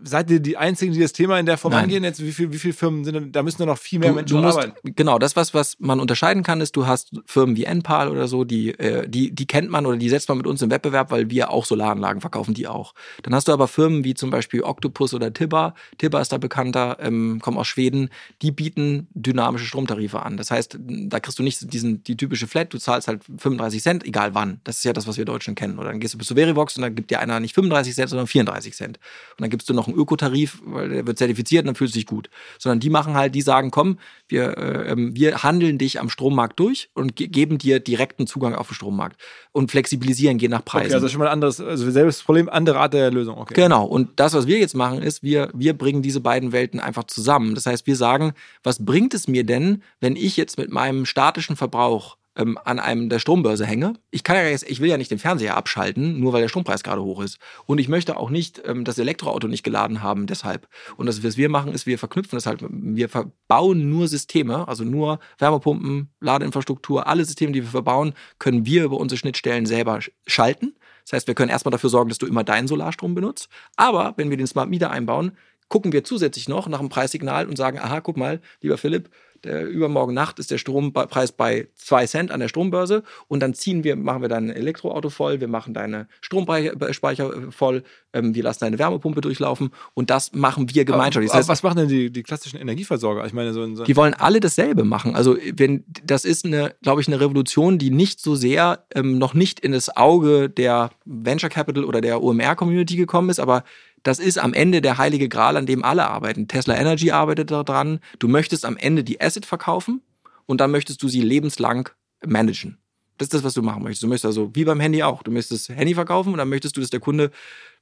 seid 0.03 0.32
ihr 0.32 0.39
die 0.39 0.57
Einzigen, 0.57 0.93
die 0.93 0.99
das 0.99 1.13
Thema 1.13 1.39
in 1.39 1.45
der 1.45 1.57
Form 1.57 1.74
Nein. 1.74 1.84
angehen? 1.84 2.03
Jetzt, 2.03 2.22
wie, 2.22 2.32
viel, 2.32 2.51
wie 2.51 2.57
viele 2.57 2.74
Firmen 2.74 3.03
sind 3.03 3.13
denn, 3.13 3.32
da 3.32 3.43
müssen 3.43 3.66
noch 3.66 3.78
viel 3.78 3.99
mehr 3.99 4.09
Du, 4.09 4.16
Menschen 4.16 4.38
du 4.38 4.43
musst, 4.43 4.57
arbeiten. 4.57 4.93
genau, 4.95 5.20
das, 5.20 5.36
was, 5.36 5.53
was 5.53 5.78
man 5.80 5.99
unterscheiden 5.99 6.43
kann, 6.43 6.61
ist, 6.61 6.76
du 6.76 6.88
hast 6.88 7.11
Firmen 7.26 7.55
wie 7.55 7.66
Enpal 7.66 8.09
oder 8.09 8.28
so, 8.28 8.43
die, 8.43 8.70
äh, 8.80 9.07
die, 9.07 9.34
die 9.34 9.45
kennt 9.45 9.70
man 9.70 9.86
oder 9.86 9.97
die 9.97 10.09
setzt 10.09 10.30
man 10.30 10.38
mit 10.38 10.47
uns 10.47 10.61
im 10.61 10.72
Wettbewerb, 10.72 11.11
weil 11.11 11.30
wir 11.30 11.51
auch 11.51 11.66
Solaranlagen 11.66 12.22
verkaufen, 12.22 12.53
die 12.53 12.68
auch. 12.68 12.93
Dann 13.24 13.34
hast 13.36 13.47
du 13.47 13.51
aber 13.51 13.68
Firmen 13.68 14.03
wie 14.03 14.13
zum 14.13 14.30
Beispiel 14.30 14.63
Octopus 14.63 15.13
oder 15.13 15.32
Tibba, 15.34 15.76
Tibba 15.97 16.22
ist 16.22 16.32
da 16.32 16.38
bekannter, 16.38 16.97
ähm, 16.99 17.39
kommen 17.41 17.57
aus 17.57 17.68
Schweden, 17.68 18.09
die 18.41 18.51
bieten 18.51 19.07
dynamische 19.13 19.66
Stromtarife 19.66 20.22
an. 20.24 20.38
Das 20.38 20.51
heißt, 20.51 20.78
da 20.80 21.20
kriegst 21.20 21.39
du 21.39 21.43
nicht 21.43 21.72
diesen, 21.74 22.03
die 22.03 22.18
typische 22.18 22.47
Flat, 22.47 22.74
du 22.74 22.78
zahlst 22.78 23.07
halt 23.07 23.24
35 23.24 23.82
Cent, 23.82 24.05
egal 24.05 24.34
wann. 24.34 24.59
Das 24.63 24.78
ist 24.78 24.84
ja 24.84 24.93
das, 24.93 25.07
was 25.07 25.18
wir 25.18 25.26
Deutschen 25.26 25.55
kennen. 25.55 25.80
Oder 25.80 25.89
dann 25.89 25.99
gehst 25.99 26.13
du 26.13 26.18
bis 26.18 26.28
zu 26.28 26.36
Verivox 26.36 26.76
und 26.78 26.82
dann 26.82 26.95
gibt 26.95 27.11
dir 27.11 27.20
einer 27.20 27.39
nicht 27.39 27.55
35 27.55 27.93
Cent, 27.95 28.09
sondern 28.09 28.28
34 28.28 28.74
Cent. 28.74 28.97
Und 29.32 29.41
dann 29.41 29.49
gibst 29.55 29.69
du 29.69 29.73
noch 29.73 29.87
einen 29.87 29.97
Ökotarif, 29.97 30.61
weil 30.65 30.89
der 30.89 31.07
wird 31.07 31.17
zertifiziert 31.17 31.63
und 31.63 31.67
dann 31.67 31.75
fühlst 31.75 31.95
du 31.95 31.99
dich 31.99 32.05
gut. 32.05 32.29
Sondern 32.59 32.81
die 32.81 32.89
machen 32.89 33.13
halt, 33.13 33.33
die 33.33 33.41
sagen, 33.41 33.71
komm, 33.71 33.99
wir, 34.27 34.57
äh, 34.57 34.91
ähm, 34.91 35.15
wir 35.15 35.43
handeln 35.43 35.77
dich 35.77 35.99
am 36.01 36.09
Strommarkt 36.09 36.59
durch 36.59 36.89
und 36.93 37.15
ge 37.15 37.27
geben 37.27 37.57
dir 37.57 37.79
direkten 37.79 38.27
Zugang 38.27 38.53
auf 38.53 38.67
den 38.67 38.75
Strommarkt 38.75 39.21
und 39.51 39.71
flexibilisieren, 39.71 40.37
je 40.37 40.49
nach 40.49 40.65
Preisen. 40.65 40.87
Okay, 40.87 40.95
also 40.95 41.07
schon 41.07 41.19
mal 41.19 41.27
ein 41.27 41.33
anderes, 41.33 41.61
also 41.61 41.89
selbes 41.89 42.21
Problem, 42.21 42.49
andere 42.49 42.79
Art 42.79 42.93
der 42.93 43.11
Lösung. 43.11 43.37
Okay. 43.37 43.53
Genau. 43.53 43.85
Und 43.85 44.19
das, 44.19 44.33
was 44.33 44.47
wir 44.47 44.59
jetzt 44.59 44.75
machen, 44.75 45.01
ist, 45.01 45.23
wir, 45.23 45.49
wir 45.53 45.77
bringen 45.77 46.01
diese 46.01 46.19
beiden 46.19 46.51
Welten 46.51 46.79
einfach 46.79 47.05
zusammen. 47.05 47.55
Das 47.55 47.65
heißt, 47.65 47.87
wir 47.87 47.95
sagen, 47.95 48.33
was 48.63 48.83
bringt 48.83 49.13
es 49.13 49.27
mir 49.27 49.45
denn, 49.45 49.81
wenn 50.01 50.15
ich 50.15 50.35
jetzt 50.35 50.57
mit 50.57 50.71
meinem 50.71 51.05
statischen 51.05 51.55
Verbrauch 51.55 52.17
ähm, 52.36 52.57
an 52.63 52.79
einem 52.79 53.09
der 53.09 53.19
Strombörse 53.19 53.65
hänge? 53.65 53.93
Ich 54.11 54.23
kann 54.23 54.36
ja 54.36 54.43
jetzt, 54.43 54.69
ich 54.69 54.79
will 54.79 54.89
ja 54.89 54.97
nicht 54.97 55.11
den 55.11 55.19
Fernseher 55.19 55.57
abschalten, 55.57 56.19
nur 56.19 56.33
weil 56.33 56.41
der 56.41 56.49
Strompreis 56.49 56.83
gerade 56.83 57.01
hoch 57.01 57.21
ist. 57.21 57.38
Und 57.65 57.79
ich 57.79 57.88
möchte 57.88 58.17
auch 58.17 58.29
nicht 58.29 58.61
ähm, 58.65 58.83
das 58.86 58.97
Elektroauto 58.97 59.47
nicht 59.47 59.63
geladen 59.63 60.01
haben, 60.01 60.27
deshalb. 60.27 60.67
Und 60.97 61.05
das, 61.05 61.23
was 61.23 61.38
wir 61.38 61.49
machen, 61.49 61.73
ist, 61.73 61.86
wir 61.86 61.99
verknüpfen 61.99 62.38
das 62.38 62.45
halt, 62.45 62.63
wir 62.69 63.09
verbauen 63.09 63.89
nur 63.89 64.07
Systeme, 64.07 64.67
also 64.67 64.83
nur 64.83 65.19
Wärmepumpen, 65.38 66.09
Ladeinfrastruktur, 66.19 67.07
alle 67.07 67.25
Systeme, 67.25 67.51
die 67.51 67.63
wir 67.63 67.69
verbauen, 67.69 68.13
können 68.39 68.65
wir 68.65 68.83
über 68.83 68.97
unsere 68.97 69.17
Schnittstellen 69.17 69.65
selber 69.65 69.95
sch- 69.97 70.11
schalten. 70.27 70.75
Das 71.03 71.13
heißt, 71.13 71.27
wir 71.27 71.36
können 71.36 71.51
erstmal 71.51 71.71
dafür 71.71 71.89
sorgen, 71.89 72.09
dass 72.09 72.17
du 72.17 72.25
immer 72.25 72.43
deinen 72.43 72.67
Solarstrom 72.67 73.13
benutzt. 73.13 73.49
Aber 73.75 74.13
wenn 74.17 74.29
wir 74.29 74.38
den 74.38 74.47
Smart 74.47 74.69
Meter 74.69 74.89
einbauen, 74.89 75.33
gucken 75.67 75.91
wir 75.91 76.03
zusätzlich 76.03 76.47
noch 76.47 76.67
nach 76.67 76.79
dem 76.79 76.89
Preissignal 76.89 77.47
und 77.47 77.57
sagen, 77.57 77.79
aha, 77.79 78.01
guck 78.01 78.17
mal, 78.17 78.41
lieber 78.61 78.77
Philipp, 78.77 79.09
der 79.45 79.67
übermorgen 79.67 80.13
Nacht 80.13 80.39
ist 80.39 80.51
der 80.51 80.57
Strompreis 80.57 81.31
bei 81.31 81.67
2 81.75 82.07
Cent 82.07 82.31
an 82.31 82.39
der 82.39 82.47
Strombörse 82.47 83.03
und 83.27 83.41
dann 83.41 83.53
ziehen 83.53 83.83
wir, 83.83 83.95
machen 83.95 84.21
wir 84.21 84.29
dein 84.29 84.49
Elektroauto 84.49 85.09
voll, 85.09 85.39
wir 85.39 85.47
machen 85.47 85.73
deine 85.73 86.07
Stromspeicher 86.21 87.51
voll, 87.51 87.83
ähm, 88.13 88.35
wir 88.35 88.43
lassen 88.43 88.61
deine 88.61 88.79
Wärmepumpe 88.79 89.21
durchlaufen 89.21 89.71
und 89.93 90.09
das 90.09 90.33
machen 90.33 90.73
wir 90.73 90.85
gemeinschaftlich. 90.85 91.31
Das 91.31 91.39
heißt, 91.39 91.49
was 91.49 91.63
machen 91.63 91.77
denn 91.77 91.87
die, 91.87 92.11
die 92.11 92.23
klassischen 92.23 92.59
Energieversorger? 92.59 93.25
Ich 93.25 93.33
meine, 93.33 93.53
so, 93.53 93.75
so 93.75 93.83
die 93.83 93.95
wollen 93.95 94.13
alle 94.13 94.39
dasselbe 94.39 94.83
machen. 94.83 95.15
Also 95.15 95.37
wenn 95.55 95.83
das 96.03 96.25
ist 96.25 96.45
eine, 96.45 96.73
glaube 96.81 97.01
ich, 97.01 97.07
eine 97.07 97.19
Revolution, 97.19 97.77
die 97.77 97.91
nicht 97.91 98.19
so 98.19 98.35
sehr 98.35 98.85
ähm, 98.93 99.17
noch 99.17 99.33
nicht 99.33 99.59
in 99.59 99.71
das 99.71 99.95
Auge 99.95 100.49
der 100.49 100.89
Venture 101.05 101.49
Capital 101.49 101.85
oder 101.85 102.01
der 102.01 102.23
OMR 102.23 102.55
Community 102.55 102.95
gekommen 102.95 103.29
ist, 103.29 103.39
aber 103.39 103.63
das 104.05 104.19
ist 104.19 104.37
am 104.37 104.53
Ende 104.53 104.81
der 104.81 104.99
heilige 104.99 105.27
Gral, 105.29 105.57
an 105.57 105.65
dem 105.65 105.83
alle 105.83 106.07
arbeiten. 106.07 106.47
Tesla 106.47 106.77
Energy 106.77 107.09
arbeitet 107.09 107.49
daran. 107.49 107.99
Du 108.19 108.27
möchtest 108.27 108.63
am 108.63 108.77
Ende 108.77 109.03
die 109.03 109.19
Asset 109.19 109.47
verkaufen 109.47 110.01
und 110.45 110.61
dann 110.61 110.69
möchtest 110.69 111.01
du 111.01 111.07
sie 111.07 111.21
lebenslang 111.21 111.89
managen. 112.23 112.77
Das 113.18 113.28
ist 113.28 113.34
das, 113.34 113.43
was 113.43 113.53
du 113.53 113.61
machen 113.61 113.84
möchtest. 113.84 114.03
Du 114.03 114.07
möchtest 114.07 114.26
also, 114.26 114.51
wie 114.53 114.66
beim 114.66 114.80
Handy 114.80 115.03
auch, 115.03 115.24
du 115.24 115.32
möchtest 115.32 115.70
das 115.70 115.78
Handy 115.78 115.93
verkaufen 115.93 116.32
und 116.32 116.38
dann 116.38 116.49
möchtest 116.49 116.76
du, 116.76 116.82
dass 116.82 116.89
der 116.89 116.99
Kunde 116.99 117.32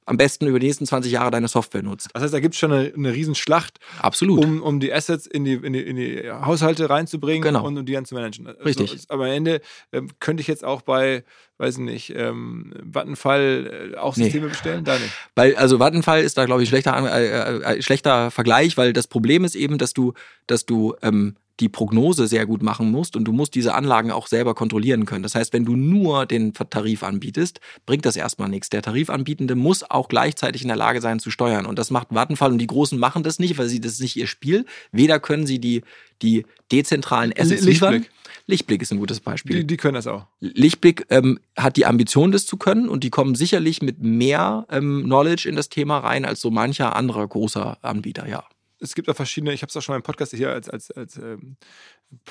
am 0.06 0.16
besten 0.16 0.46
über 0.46 0.58
die 0.58 0.66
nächsten 0.66 0.86
20 0.86 1.12
Jahre 1.12 1.30
deine 1.30 1.48
Software 1.48 1.82
nutzt. 1.82 2.08
Das 2.12 2.22
heißt, 2.22 2.34
da 2.34 2.40
gibt 2.40 2.54
es 2.54 2.60
schon 2.60 2.72
eine, 2.72 2.92
eine 2.94 3.12
Riesenschlacht, 3.12 3.78
Absolut. 4.00 4.44
Um, 4.44 4.62
um 4.62 4.80
die 4.80 4.92
Assets 4.92 5.26
in 5.26 5.44
die, 5.44 5.54
in, 5.54 5.72
die, 5.72 5.80
in 5.80 5.96
die 5.96 6.30
Haushalte 6.30 6.90
reinzubringen 6.90 7.42
genau. 7.42 7.66
und 7.66 7.78
um 7.78 7.86
die 7.86 7.92
dann 7.92 8.04
zu 8.04 8.14
managen. 8.14 8.46
Also, 8.46 8.62
Richtig. 8.62 9.04
Aber 9.08 9.24
am 9.24 9.32
Ende 9.32 9.60
ähm, 9.92 10.10
könnte 10.20 10.42
ich 10.42 10.46
jetzt 10.46 10.64
auch 10.64 10.82
bei, 10.82 11.24
weiß 11.58 11.78
ich 11.78 11.84
nicht, 11.84 12.12
ähm, 12.14 12.74
Vattenfall 12.82 13.92
äh, 13.94 13.96
auch 13.96 14.14
Systeme 14.14 14.46
nee. 14.46 14.50
bestellen? 14.50 14.84
Da 14.84 14.98
nicht. 14.98 15.12
Weil, 15.34 15.56
also 15.56 15.78
Vattenfall 15.78 16.22
ist 16.22 16.36
da, 16.36 16.44
glaube 16.44 16.62
ich, 16.62 16.68
ein 16.68 16.70
schlechter, 16.70 17.16
äh, 17.16 17.76
äh, 17.76 17.82
schlechter 17.82 18.30
Vergleich, 18.30 18.76
weil 18.76 18.92
das 18.92 19.06
Problem 19.06 19.44
ist 19.44 19.54
eben, 19.54 19.78
dass 19.78 19.94
du, 19.94 20.12
dass 20.46 20.66
du 20.66 20.94
ähm, 21.02 21.36
die 21.60 21.68
Prognose 21.68 22.26
sehr 22.26 22.46
gut 22.46 22.62
machen 22.62 22.90
musst 22.90 23.16
und 23.16 23.24
du 23.24 23.32
musst 23.32 23.54
diese 23.54 23.74
Anlagen 23.74 24.10
auch 24.10 24.26
selber 24.26 24.54
kontrollieren 24.54 25.06
können. 25.06 25.22
Das 25.22 25.34
heißt, 25.34 25.52
wenn 25.52 25.64
du 25.64 25.76
nur 25.76 26.26
den 26.26 26.52
Tarif 26.52 27.02
anbietest, 27.04 27.60
bringt 27.86 28.04
das 28.06 28.16
erstmal 28.16 28.48
nichts. 28.48 28.70
Der 28.70 28.82
Tarifanbietende 28.82 29.54
muss 29.54 29.88
auch 29.88 30.08
gleichzeitig 30.08 30.62
in 30.62 30.68
der 30.68 30.76
Lage 30.76 31.00
sein 31.00 31.20
zu 31.20 31.30
steuern 31.30 31.66
und 31.66 31.78
das 31.78 31.90
macht 31.90 32.08
Vattenfall 32.10 32.50
und 32.50 32.58
die 32.58 32.66
Großen 32.66 32.98
machen 32.98 33.22
das 33.22 33.38
nicht, 33.38 33.56
weil 33.58 33.68
sie 33.68 33.80
das 33.80 33.92
ist 33.92 34.00
nicht 34.00 34.16
ihr 34.16 34.26
Spiel. 34.26 34.66
Weder 34.90 35.20
können 35.20 35.46
sie 35.46 35.60
die 35.60 35.82
die 36.22 36.44
dezentralen 36.72 37.32
Assets 37.32 37.64
Lichtblick. 37.64 37.92
liefern. 37.92 38.06
Lichtblick 38.46 38.82
ist 38.82 38.92
ein 38.92 38.98
gutes 38.98 39.20
Beispiel. 39.20 39.58
Die, 39.58 39.66
die 39.66 39.76
können 39.76 39.94
das 39.94 40.06
auch. 40.06 40.26
Lichtblick 40.40 41.06
ähm, 41.10 41.38
hat 41.56 41.76
die 41.76 41.86
Ambition, 41.86 42.30
das 42.30 42.46
zu 42.46 42.56
können 42.56 42.88
und 42.88 43.04
die 43.04 43.10
kommen 43.10 43.34
sicherlich 43.34 43.80
mit 43.80 44.00
mehr 44.00 44.66
ähm, 44.70 45.02
Knowledge 45.04 45.48
in 45.48 45.56
das 45.56 45.68
Thema 45.70 45.98
rein 45.98 46.24
als 46.24 46.40
so 46.40 46.50
mancher 46.50 46.94
anderer 46.94 47.26
großer 47.26 47.78
Anbieter, 47.82 48.28
ja 48.28 48.44
es 48.80 48.94
gibt 48.94 49.08
auch 49.08 49.16
verschiedene, 49.16 49.52
ich 49.52 49.62
habe 49.62 49.70
es 49.70 49.76
auch 49.76 49.82
schon 49.82 49.92
mal 49.94 49.96
im 49.98 50.02
Podcast 50.02 50.34
hier 50.34 50.50
als, 50.50 50.68
als, 50.68 50.90
als 50.90 51.16
ähm, 51.16 51.56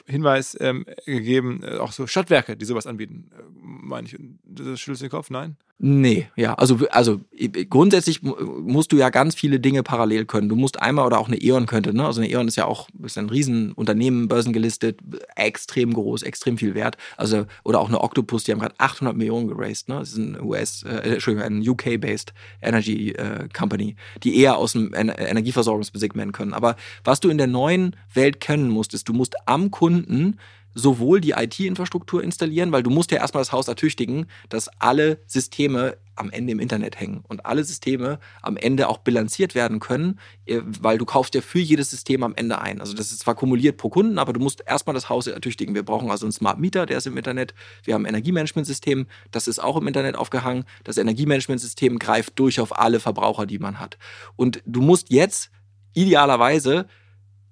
Hinweis 0.06 0.58
ähm, 0.60 0.86
gegeben, 1.06 1.62
äh, 1.64 1.78
auch 1.78 1.92
so 1.92 2.08
Stadtwerke, 2.08 2.58
die 2.58 2.66
sowas 2.66 2.88
anbieten, 2.88 3.30
äh, 3.38 3.44
meine 3.62 4.08
ich. 4.08 4.18
Das 4.44 4.80
schüttelst 4.80 5.02
du 5.02 5.06
den 5.06 5.12
Kopf? 5.12 5.30
Nein? 5.30 5.58
Nee, 5.86 6.30
ja, 6.38 6.54
also, 6.54 6.78
also 6.92 7.20
grundsätzlich 7.70 8.22
musst 8.22 8.94
du 8.94 8.96
ja 8.96 9.10
ganz 9.10 9.36
viele 9.36 9.60
Dinge 9.60 9.84
parallel 9.84 10.24
können. 10.24 10.48
Du 10.48 10.56
musst 10.56 10.82
einmal 10.82 11.06
oder 11.06 11.20
auch 11.20 11.28
eine 11.28 11.36
E.ON 11.36 11.66
könnte, 11.66 11.94
ne? 11.94 12.06
Also 12.06 12.22
eine 12.22 12.30
E.ON 12.30 12.48
ist 12.48 12.56
ja 12.56 12.66
auch 12.66 12.88
ist 13.04 13.18
ein 13.18 13.30
Riesenunternehmen, 13.30 14.30
börsengelistet, 14.30 15.00
extrem 15.36 15.94
groß, 15.94 16.24
extrem 16.24 16.58
viel 16.58 16.74
wert. 16.74 16.96
Also, 17.18 17.48
oder 17.66 17.82
auch 17.82 17.90
eine 17.90 18.00
Octopus, 18.00 18.46
die 18.46 18.54
haben 18.54 18.60
gerade 18.60 18.76
800 18.78 19.18
Millionen 19.18 19.50
geraced, 19.50 19.90
ne? 19.90 20.00
Das 20.00 20.12
ist 20.12 20.18
ein 20.18 20.40
US, 20.40 20.84
äh, 20.84 21.16
Entschuldigung, 21.16 21.46
ein 21.46 21.68
UK-based 21.68 22.34
Energy 22.62 23.12
äh, 23.12 23.50
Company, 23.54 23.98
die 24.24 24.38
eher 24.38 24.56
aus 24.58 24.72
dem 24.74 24.94
Ener 24.94 25.20
Energieversorgungssegment 25.20 26.32
können. 26.32 26.54
Aber 26.54 26.78
was 27.04 27.20
du 27.20 27.30
in 27.30 27.38
der 27.38 27.48
neuen 27.48 27.98
Welt 28.14 28.40
kennen 28.40 28.70
musst, 28.70 28.94
ist, 28.94 29.10
du 29.10 29.14
musst 29.14 29.36
am 29.48 29.70
Kunden 29.74 30.40
sowohl 30.76 31.22
die 31.22 31.32
IT-Infrastruktur 31.32 32.24
installieren, 32.24 32.72
weil 32.72 32.84
du 32.84 32.90
musst 32.90 33.12
ja 33.12 33.18
erstmal 33.18 33.42
das 33.42 33.52
Haus 33.52 33.68
ertüchtigen, 33.68 34.28
dass 34.50 34.70
alle 34.80 35.20
Systeme 35.28 35.98
am 36.16 36.30
Ende 36.30 36.52
im 36.52 36.60
Internet 36.60 37.00
hängen 37.00 37.24
und 37.28 37.46
alle 37.46 37.64
Systeme 37.64 38.20
am 38.44 38.56
Ende 38.56 38.88
auch 38.88 39.00
bilanziert 39.00 39.56
werden 39.56 39.80
können, 39.80 40.20
äh, 40.46 40.62
weil 40.64 41.00
du 41.00 41.06
kaufst 41.06 41.34
ja 41.34 41.42
für 41.42 41.60
jedes 41.60 41.90
System 41.90 42.22
am 42.22 42.36
Ende 42.36 42.62
ein. 42.62 42.82
Also 42.82 42.94
das 42.94 43.12
ist 43.12 43.22
zwar 43.22 43.34
kumuliert 43.34 43.78
pro 43.78 43.90
Kunden, 43.90 44.20
aber 44.20 44.32
du 44.34 44.40
musst 44.40 44.64
erstmal 44.66 44.94
das 44.94 45.10
Haus 45.10 45.26
ertüchtigen. 45.26 45.74
Wir 45.74 45.84
brauchen 45.84 46.12
also 46.12 46.26
einen 46.26 46.32
Smart 46.32 46.60
Meter, 46.60 46.86
der 46.86 47.00
ist 47.00 47.08
im 47.08 47.18
Internet. 47.18 47.56
Wir 47.84 47.96
haben 47.96 48.06
ein 48.06 48.10
Energiemanagementsystem, 48.10 49.08
das 49.32 49.48
ist 49.48 49.60
auch 49.60 49.76
im 49.78 49.88
Internet 49.88 50.16
aufgehangen. 50.16 50.66
Das 50.84 50.98
Energiemanagementsystem 50.98 51.98
greift 51.98 52.38
durch 52.38 52.60
auf 52.60 52.78
alle 52.78 53.00
Verbraucher, 53.00 53.48
die 53.48 53.60
man 53.60 53.80
hat. 53.80 53.98
Und 54.36 54.62
du 54.66 54.82
musst 54.82 55.12
jetzt 55.12 55.50
idealerweise 55.94 56.88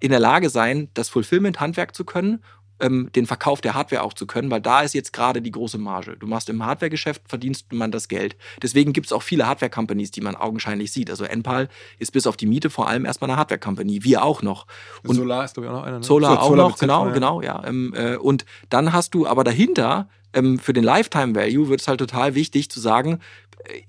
in 0.02 0.12
der 0.12 0.20
Lage 0.20 0.50
sein, 0.50 0.90
das 0.94 1.08
Fulfillment-Handwerk 1.08 1.96
zu 1.96 2.04
können 2.04 2.44
ähm, 2.82 3.10
den 3.16 3.26
Verkauf 3.26 3.62
der 3.62 3.74
Hardware 3.74 4.04
auch 4.04 4.14
zu 4.14 4.26
können, 4.26 4.52
weil 4.52 4.62
da 4.62 4.82
ist 4.82 4.94
jetzt 4.94 5.14
gerade 5.14 5.42
die 5.42 5.52
große 5.52 5.78
Marge. 5.78 6.18
Du 6.18 6.28
machst 6.28 6.50
im 6.50 6.66
Hardware-Geschäft, 6.66 7.22
verdienst 7.28 7.72
man 7.72 7.92
das 7.92 8.08
Geld. 8.08 8.36
Deswegen 8.62 8.94
gibt 8.94 9.08
es 9.08 9.14
auch 9.14 9.24
viele 9.24 9.48
Hardware-Companies, 9.48 10.12
die 10.12 10.22
man 10.22 10.36
augenscheinlich 10.36 10.92
sieht. 10.92 11.10
Also 11.10 11.24
Enpal 11.24 11.70
ist 12.00 12.12
bis 12.12 12.28
auf 12.28 12.38
die 12.38 12.48
Miete 12.48 12.70
vor 12.70 12.88
allem 12.88 13.06
erstmal 13.06 13.30
eine 13.30 13.38
Hardware-Company. 13.38 14.04
Wir 14.04 14.24
auch 14.24 14.42
noch. 14.42 14.68
Und 15.04 15.16
Solar 15.16 15.46
ist, 15.46 15.54
glaube 15.54 15.68
ich, 15.68 15.72
auch 15.72 15.78
noch 15.78 15.84
einer. 15.84 16.00
Ne? 16.00 16.04
Solar 16.04 16.34
so, 16.34 16.40
auch 16.40 16.50
Solar 16.50 16.70
noch, 16.70 16.80
genau, 16.80 17.06
ja. 17.08 17.14
genau, 17.14 17.42
ja. 17.42 17.64
Ähm, 17.66 17.94
äh, 17.96 18.16
und 18.18 18.46
dann 18.70 18.92
hast 18.94 19.14
du 19.14 19.28
aber 19.28 19.44
dahinter 19.44 20.10
ähm, 20.34 20.60
für 20.60 20.74
den 20.74 20.84
Lifetime 20.84 21.36
Value 21.36 21.70
wird 21.70 21.82
es 21.82 21.88
halt 21.88 22.00
total 22.00 22.36
wichtig 22.36 22.72
zu 22.72 22.80
sagen, 22.80 23.20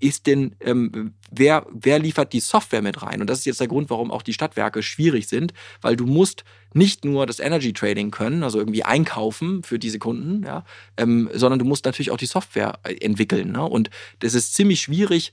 ist 0.00 0.26
denn, 0.26 0.54
ähm, 0.60 1.14
wer, 1.30 1.66
wer 1.72 1.98
liefert 1.98 2.32
die 2.32 2.40
Software 2.40 2.82
mit 2.82 3.02
rein? 3.02 3.20
Und 3.20 3.28
das 3.28 3.40
ist 3.40 3.44
jetzt 3.46 3.60
der 3.60 3.68
Grund, 3.68 3.90
warum 3.90 4.10
auch 4.10 4.22
die 4.22 4.32
Stadtwerke 4.32 4.82
schwierig 4.82 5.28
sind, 5.28 5.52
weil 5.80 5.96
du 5.96 6.06
musst 6.06 6.44
nicht 6.74 7.04
nur 7.04 7.26
das 7.26 7.38
Energy 7.38 7.72
Trading 7.72 8.10
können, 8.10 8.42
also 8.42 8.58
irgendwie 8.58 8.84
einkaufen 8.84 9.62
für 9.62 9.78
diese 9.78 9.98
Kunden, 9.98 10.44
ja, 10.44 10.64
ähm, 10.96 11.28
sondern 11.34 11.58
du 11.58 11.64
musst 11.64 11.84
natürlich 11.84 12.10
auch 12.10 12.16
die 12.16 12.26
Software 12.26 12.78
äh, 12.82 12.94
entwickeln. 13.04 13.52
Ne? 13.52 13.62
Und 13.62 13.90
das 14.20 14.34
ist 14.34 14.54
ziemlich 14.54 14.80
schwierig, 14.80 15.32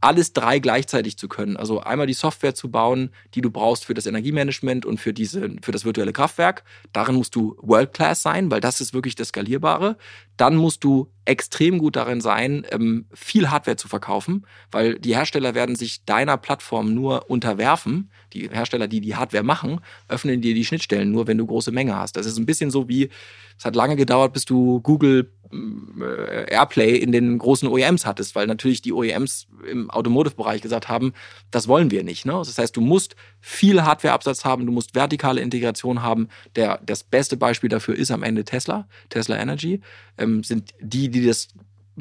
alles 0.00 0.32
drei 0.32 0.58
gleichzeitig 0.58 1.18
zu 1.18 1.28
können. 1.28 1.56
Also 1.56 1.80
einmal 1.80 2.06
die 2.06 2.14
Software 2.14 2.54
zu 2.54 2.70
bauen, 2.70 3.10
die 3.34 3.42
du 3.42 3.50
brauchst 3.50 3.84
für 3.84 3.94
das 3.94 4.06
Energiemanagement 4.06 4.86
und 4.86 4.98
für, 4.98 5.12
diese, 5.12 5.50
für 5.62 5.72
das 5.72 5.84
virtuelle 5.84 6.12
Kraftwerk. 6.12 6.64
Darin 6.92 7.16
musst 7.16 7.34
du 7.34 7.56
World 7.60 7.92
Class 7.92 8.22
sein, 8.22 8.50
weil 8.50 8.60
das 8.60 8.80
ist 8.80 8.94
wirklich 8.94 9.14
das 9.14 9.28
Skalierbare. 9.28 9.96
Dann 10.36 10.56
musst 10.56 10.84
du 10.84 11.10
extrem 11.26 11.78
gut 11.78 11.96
darin 11.96 12.20
sein, 12.22 12.66
ähm, 12.70 13.04
viel 13.12 13.50
Hardware 13.50 13.76
zu 13.76 13.88
verkaufen, 13.88 14.46
weil 14.70 14.98
die 14.98 15.14
Hersteller 15.14 15.54
werden 15.54 15.76
sich 15.76 16.04
deiner 16.04 16.38
Plattform 16.38 16.94
nur 16.94 17.30
unterwerfen. 17.30 18.10
Die 18.32 18.48
Hersteller, 18.48 18.88
die 18.88 19.02
die 19.02 19.16
Hardware 19.16 19.44
machen, 19.44 19.80
öffnen 20.08 20.40
dir 20.40 20.54
die 20.54 20.64
Schnittstellen 20.64 21.10
nur, 21.12 21.26
wenn 21.26 21.38
du 21.38 21.46
große 21.46 21.72
Menge 21.72 21.94
hast. 21.94 22.16
Das 22.16 22.26
ist 22.26 22.38
ein 22.38 22.46
bisschen 22.46 22.70
so 22.70 22.88
wie, 22.88 23.10
es 23.58 23.64
hat 23.66 23.76
lange 23.76 23.96
gedauert, 23.96 24.32
bis 24.32 24.46
du 24.46 24.80
Google 24.80 25.30
Airplay 25.52 26.96
in 26.96 27.12
den 27.12 27.38
großen 27.38 27.68
OEMs 27.68 28.06
hattest, 28.06 28.34
weil 28.34 28.46
natürlich 28.46 28.82
die 28.82 28.92
OEMs 28.92 29.48
im 29.68 29.90
Automotive-Bereich 29.90 30.62
gesagt 30.62 30.88
haben, 30.88 31.12
das 31.50 31.66
wollen 31.66 31.90
wir 31.90 32.04
nicht. 32.04 32.24
Ne? 32.24 32.32
Das 32.32 32.56
heißt, 32.56 32.76
du 32.76 32.80
musst 32.80 33.16
viel 33.40 33.82
Hardwareabsatz 33.82 34.44
haben, 34.44 34.66
du 34.66 34.72
musst 34.72 34.94
vertikale 34.94 35.40
Integration 35.40 36.02
haben. 36.02 36.28
Der, 36.54 36.80
das 36.84 37.02
beste 37.02 37.36
Beispiel 37.36 37.68
dafür 37.68 37.96
ist 37.96 38.10
am 38.10 38.22
Ende 38.22 38.44
Tesla, 38.44 38.86
Tesla 39.08 39.38
Energy, 39.38 39.80
ähm, 40.18 40.44
sind 40.44 40.70
die, 40.80 41.08
die 41.08 41.26
das 41.26 41.48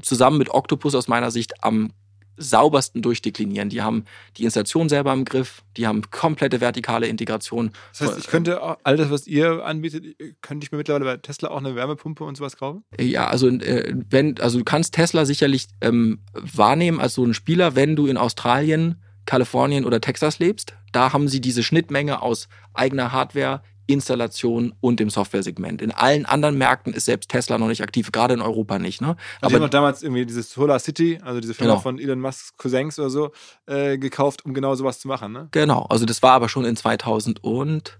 zusammen 0.01 0.37
mit 0.37 0.49
Octopus 0.49 0.93
aus 0.95 1.07
meiner 1.07 1.31
Sicht 1.31 1.63
am 1.63 1.91
saubersten 2.39 3.01
durchdeklinieren. 3.01 3.69
Die 3.69 3.81
haben 3.81 4.05
die 4.37 4.45
Installation 4.45 4.89
selber 4.89 5.13
im 5.13 5.25
Griff, 5.25 5.63
die 5.77 5.85
haben 5.85 6.09
komplette 6.09 6.61
vertikale 6.61 7.07
Integration. 7.07 7.71
Das 7.91 8.09
heißt, 8.09 8.19
ich 8.19 8.27
könnte 8.27 8.61
all 8.83 8.97
das, 8.97 9.11
was 9.11 9.27
ihr 9.27 9.65
anbietet, 9.65 10.15
könnte 10.41 10.65
ich 10.65 10.71
mir 10.71 10.77
mittlerweile 10.77 11.05
bei 11.05 11.17
Tesla 11.17 11.49
auch 11.49 11.57
eine 11.57 11.75
Wärmepumpe 11.75 12.23
und 12.23 12.37
sowas 12.37 12.57
kaufen? 12.57 12.83
Ja, 12.99 13.27
also 13.27 13.47
äh, 13.49 13.93
wenn, 14.09 14.39
also 14.39 14.57
du 14.57 14.63
kannst 14.63 14.95
Tesla 14.95 15.25
sicherlich 15.25 15.67
ähm, 15.81 16.19
wahrnehmen 16.33 16.99
als 16.99 17.13
so 17.13 17.23
ein 17.23 17.33
Spieler, 17.33 17.75
wenn 17.75 17.95
du 17.95 18.07
in 18.07 18.17
Australien, 18.17 18.95
Kalifornien 19.25 19.85
oder 19.85 20.01
Texas 20.01 20.39
lebst. 20.39 20.73
Da 20.91 21.13
haben 21.13 21.27
sie 21.27 21.41
diese 21.41 21.61
Schnittmenge 21.61 22.21
aus 22.21 22.47
eigener 22.73 23.11
Hardware, 23.11 23.61
Installation 23.89 24.73
und 24.81 25.01
im 25.01 25.09
Software-Segment. 25.09 25.81
In 25.81 25.91
allen 25.91 26.25
anderen 26.25 26.57
Märkten 26.57 26.93
ist 26.93 27.05
selbst 27.05 27.29
Tesla 27.29 27.57
noch 27.57 27.67
nicht 27.67 27.81
aktiv, 27.81 28.11
gerade 28.11 28.35
in 28.35 28.41
Europa 28.41 28.77
nicht. 28.77 29.01
Ne? 29.01 29.15
Also 29.41 29.55
Aber 29.55 29.65
die 29.65 29.71
damals 29.71 30.03
irgendwie 30.03 30.25
dieses 30.25 30.51
Solar 30.51 30.79
City, 30.79 31.19
also 31.23 31.39
diese 31.39 31.55
Firma 31.55 31.73
genau. 31.73 31.81
von 31.81 31.99
Elon 31.99 32.19
Musk's 32.19 32.55
Cousins 32.57 32.99
oder 32.99 33.09
so, 33.09 33.31
äh, 33.65 33.97
gekauft, 33.97 34.45
um 34.45 34.53
genau 34.53 34.75
sowas 34.75 34.99
zu 34.99 35.07
machen. 35.07 35.33
Ne? 35.33 35.47
Genau, 35.51 35.87
also 35.89 36.05
das 36.05 36.21
war 36.21 36.33
aber 36.33 36.49
schon 36.49 36.65
in 36.65 36.75
2000 36.75 37.43
und 37.43 37.99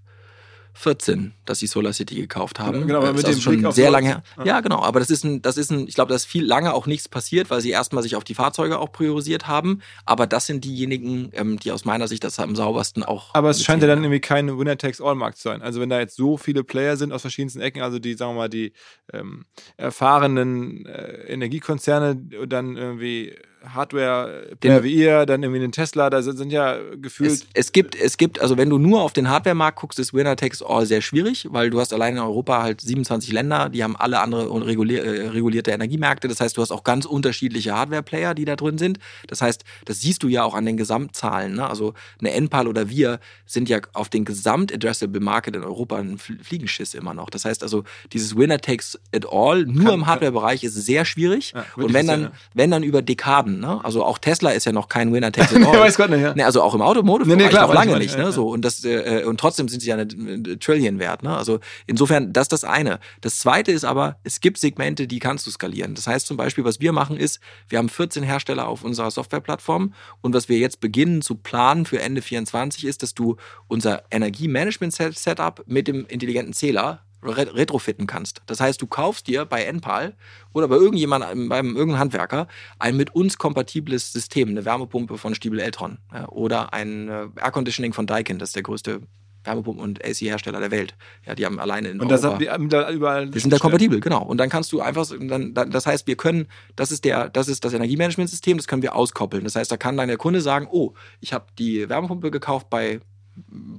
14, 0.74 1.34
dass 1.46 1.60
sie 1.60 1.68
Solar 1.68 1.94
City 1.94 2.16
gekauft 2.16 2.60
haben. 2.60 2.88
Genau, 2.88 3.00
aber 3.00 3.14
mit 3.14 3.28
dem 3.28 3.40
schon 3.40 3.60
Blick 3.60 3.74
sehr 3.74 3.92
lange 3.92 4.08
her. 4.08 4.24
Ja. 4.38 4.46
ja, 4.46 4.60
genau. 4.62 4.82
Aber 4.82 5.00
das 5.00 5.10
ist 5.10 5.24
ein, 5.24 5.42
das 5.42 5.58
ist 5.58 5.72
ein, 5.72 5.88
ich 5.88 5.96
glaube, 5.96 6.10
da 6.10 6.16
ist 6.16 6.26
viel 6.26 6.46
lange 6.46 6.74
auch 6.74 6.88
nichts 6.88 7.10
passiert, 7.10 7.50
weil 7.50 7.62
sie 7.62 7.72
erstmal 7.72 8.04
sich 8.04 8.16
auf 8.16 8.24
die 8.24 8.36
Fahrzeuge 8.36 8.80
auch 8.80 8.92
priorisiert 8.92 9.48
haben. 9.48 9.82
Aber 10.06 10.28
das 10.28 10.46
sind 10.46 10.64
diejenigen, 10.64 11.32
ähm, 11.34 11.60
die 11.60 11.72
aus 11.72 11.86
meiner 11.86 12.08
Sicht 12.08 12.24
das 12.24 12.40
am 12.40 12.56
saubersten 12.56 13.04
auch. 13.04 13.34
Aber 13.34 13.50
es 13.50 13.64
scheint 13.64 13.82
ja 13.82 13.88
dann 13.88 14.04
irgendwie 14.04 14.22
kein 14.22 14.58
Winner-Takes-All-Markt 14.58 15.38
zu 15.38 15.50
sein. 15.50 15.62
Also 15.62 15.82
wenn 15.82 15.90
da 15.90 16.00
jetzt 16.00 16.16
so 16.16 16.38
viele 16.38 16.64
Player 16.64 16.98
sind 16.98 17.12
aus 17.12 17.22
verschiedensten 17.22 17.62
Ecken, 17.62 17.82
also 17.82 18.00
die, 18.00 18.14
sagen 18.14 18.32
wir 18.32 18.38
mal, 18.38 18.50
die 18.50 18.74
ähm, 19.12 19.46
erfahrenen 19.78 20.86
äh, 20.86 21.26
Energiekonzerne 21.28 22.16
dann 22.16 22.78
irgendwie 22.78 23.36
Hardware-Player 23.66 24.84
wie 24.84 24.94
ihr, 24.94 25.26
dann 25.26 25.44
irgendwie 25.44 25.62
einen 25.62 25.72
Tesla, 25.72 26.10
da 26.10 26.22
sind, 26.22 26.52
ja 26.52 26.78
gefühlt. 27.02 27.32
Es, 27.32 27.46
es 27.54 27.72
gibt, 27.72 27.96
es 27.96 28.18
gibt, 28.18 28.40
also 28.42 28.58
wenn 28.58 28.70
du 28.70 28.78
nur 28.78 29.02
auf 29.02 29.14
den 29.14 29.30
Hardware-Markt 29.30 29.80
guckst, 29.80 30.00
ist 30.00 30.14
Winner 30.14 30.36
Takes 30.36 30.62
All 30.62 30.86
sehr 30.86 31.02
schwierig, 31.02 31.48
weil 31.52 31.70
du 31.70 31.80
hast 31.80 31.94
allein 31.94 32.16
in 32.16 32.22
Europa 32.22 32.62
halt 32.62 32.82
27 32.82 33.32
Länder, 33.32 33.70
die 33.70 33.84
haben 33.84 33.96
alle 33.96 34.20
andere 34.20 34.44
äh, 34.44 35.28
regulierte 35.30 35.72
Energiemärkte. 35.72 36.28
Das 36.28 36.40
heißt, 36.40 36.58
du 36.58 36.62
hast 36.62 36.72
auch 36.72 36.84
ganz 36.84 37.06
unterschiedliche 37.06 37.74
Hardware-Player, 37.76 38.34
die 38.34 38.46
da 38.46 38.56
drin 38.56 38.78
sind. 38.78 39.00
Das 39.28 39.42
heißt, 39.42 39.64
das 39.86 40.00
siehst 40.02 40.24
du 40.24 40.28
ja 40.28 40.44
auch 40.44 40.54
an 40.54 40.66
den 40.66 40.78
Gesamtzahlen. 40.78 41.56
Ne? 41.56 41.70
Also 41.70 41.94
eine 42.20 42.32
Enpal 42.32 42.68
oder 42.68 42.90
wir 42.90 43.20
sind 43.46 43.70
ja 43.70 43.80
auf 43.94 44.10
den 44.10 44.26
Gesamt-Addressable 44.26 45.20
Market 45.20 45.56
in 45.56 45.64
Europa 45.64 45.98
ein 45.98 46.18
Fliegenschiss 46.18 46.94
immer 46.94 47.14
noch. 47.14 47.30
Das 47.30 47.46
heißt 47.46 47.64
also, 47.64 47.84
dieses 48.14 48.38
Winner 48.38 48.60
Takes 48.60 49.00
It 49.14 49.26
All 49.30 49.66
nur 49.66 49.86
Kann- 49.86 49.94
im 49.94 50.06
Hardware-Bereich 50.08 50.64
ist 50.64 50.76
sehr 50.76 51.06
schwierig. 51.06 51.54
Ja, 51.56 51.66
Und 51.76 51.94
wenn 51.94 52.08
dann, 52.08 52.32
wenn 52.54 52.72
dann 52.72 52.84
über 52.84 53.02
Dekaden, 53.02 53.59
ne? 53.60 53.84
Also 53.84 54.04
auch 54.04 54.18
Tesla 54.18 54.52
ist 54.52 54.66
ja 54.66 54.72
noch 54.72 54.88
kein 54.88 55.14
Winner 55.14 55.32
Takes 55.32 55.52
It 55.52 55.60
Nee, 55.60 55.66
weiß 55.66 55.98
Gott 55.98 56.10
nicht, 56.10 56.22
ja. 56.22 56.34
Ne, 56.34 56.46
also 56.46 56.62
auch 56.62 56.74
im 56.74 56.82
Automotive 56.82 57.30
Nee, 57.30 57.36
nee, 57.36 57.50
klar, 57.50 57.68
noch 57.68 57.74
lange 57.74 57.98
nicht, 57.98 58.12
ich, 58.12 58.18
ne? 58.18 58.24
ja, 58.24 58.32
So 58.32 58.50
und 58.50 58.64
das 58.64 58.84
äh, 58.84 59.24
und 59.26 59.40
trotzdem 59.40 59.68
sind 59.68 59.82
sie 59.82 59.90
ja 59.90 59.96
eine, 59.96 60.08
eine 60.12 60.60
Trillion 60.60 61.00
wert, 61.00 61.24
ne? 61.24 61.36
Also 61.36 61.60
insofern 61.88 62.34
das 62.34 62.46
ist 62.46 62.54
das 62.54 62.64
eine. 62.64 63.00
Das 63.22 63.40
zweite 63.40 63.72
ist 63.72 63.84
aber, 63.84 64.18
es 64.24 64.40
gibt 64.40 64.58
Segmente, 64.58 65.08
die 65.08 65.20
kannst 65.20 65.46
du 65.46 65.52
skalieren. 65.52 65.96
Das 65.96 66.08
heißt 66.08 66.28
zum 66.28 66.38
Beispiel, 66.38 66.64
was 66.64 66.80
wir 66.80 66.92
machen 66.92 67.18
ist, 67.18 67.40
wir 67.68 67.78
haben 67.78 67.90
14 67.90 68.24
Hersteller 68.24 68.68
auf 68.68 68.84
unserer 68.84 69.12
Softwareplattform 69.12 69.94
und 70.22 70.34
was 70.34 70.50
wir 70.50 70.58
jetzt 70.58 70.80
beginnen 70.80 71.22
zu 71.22 71.36
planen 71.36 71.86
für 71.86 72.00
Ende 72.00 72.22
24 72.22 72.86
ist, 72.86 73.04
dass 73.04 73.14
du 73.14 73.36
unser 73.68 74.04
Energiemanagement-Setup 74.12 75.64
mit 75.68 75.88
dem 75.88 76.06
intelligenten 76.08 76.54
Zähler 76.54 77.04
re- 77.24 77.54
retrofitten 77.56 78.08
kannst. 78.08 78.42
Das 78.46 78.60
heißt, 78.60 78.82
du 78.82 78.88
kaufst 78.88 79.28
dir 79.28 79.46
bei 79.46 79.64
Enpal 79.64 80.16
oder 80.54 80.68
bei 80.68 80.76
irgendjemandem, 80.76 81.50
beim 81.50 81.76
irgendeinem 81.76 82.00
Handwerker 82.00 82.48
ein 82.80 82.98
mit 82.98 83.14
uns 83.16 83.38
kompatibles 83.38 84.14
System, 84.14 84.50
eine 84.50 84.66
Wärmepumpe 84.66 85.18
von 85.18 85.36
Stiebel 85.36 85.60
Eltron 85.60 85.98
ja, 86.14 86.28
oder 86.30 86.74
ein 86.74 87.08
äh, 87.10 87.28
Air 87.42 87.52
Conditioning 87.52 87.94
von 87.94 88.08
Daikin, 88.08 88.40
das 88.40 88.50
ist 88.50 88.56
der 88.56 88.64
größte 88.64 89.02
Wärmepumpen- 89.46 89.80
und 89.80 90.04
AC-Hersteller 90.04 90.60
der 90.60 90.70
Welt. 90.70 90.96
Ja, 91.26 91.34
die 91.34 91.46
haben 91.46 91.60
alleine 91.62 91.88
in 91.90 92.02
und 92.02 92.10
das 92.12 92.24
Europa. 92.26 92.46
habt 92.52 92.62
ihr 92.62 92.68
da 92.68 92.92
überall. 92.92 93.34
Wir 93.34 93.40
sind 93.40 93.52
da 93.52 93.58
kompatibel, 93.58 94.02
genau. 94.02 94.22
Und 94.24 94.38
dann 94.38 94.50
kannst 94.50 94.72
du 94.74 94.82
einfach, 94.82 95.08
dann, 95.18 95.54
das 95.54 95.86
heißt, 95.86 96.08
wir 96.08 96.18
können, 96.18 96.48
das 96.76 96.92
ist 96.92 97.06
der, 97.06 97.30
das 97.30 97.48
ist 97.48 97.64
das 97.64 97.74
Energiemanagementsystem, 97.74 98.58
das 98.58 98.68
können 98.68 98.82
wir 98.82 98.96
auskoppeln. 98.96 99.46
Das 99.46 99.56
heißt, 99.56 99.72
da 99.72 99.78
kann 99.78 99.96
dann 99.96 100.10
der 100.10 100.18
Kunde 100.18 100.42
sagen, 100.42 100.68
oh, 100.70 100.94
ich 101.22 101.32
habe 101.32 101.46
die 101.58 101.88
Wärmepumpe 101.88 102.32
gekauft 102.32 102.70
bei 102.70 103.00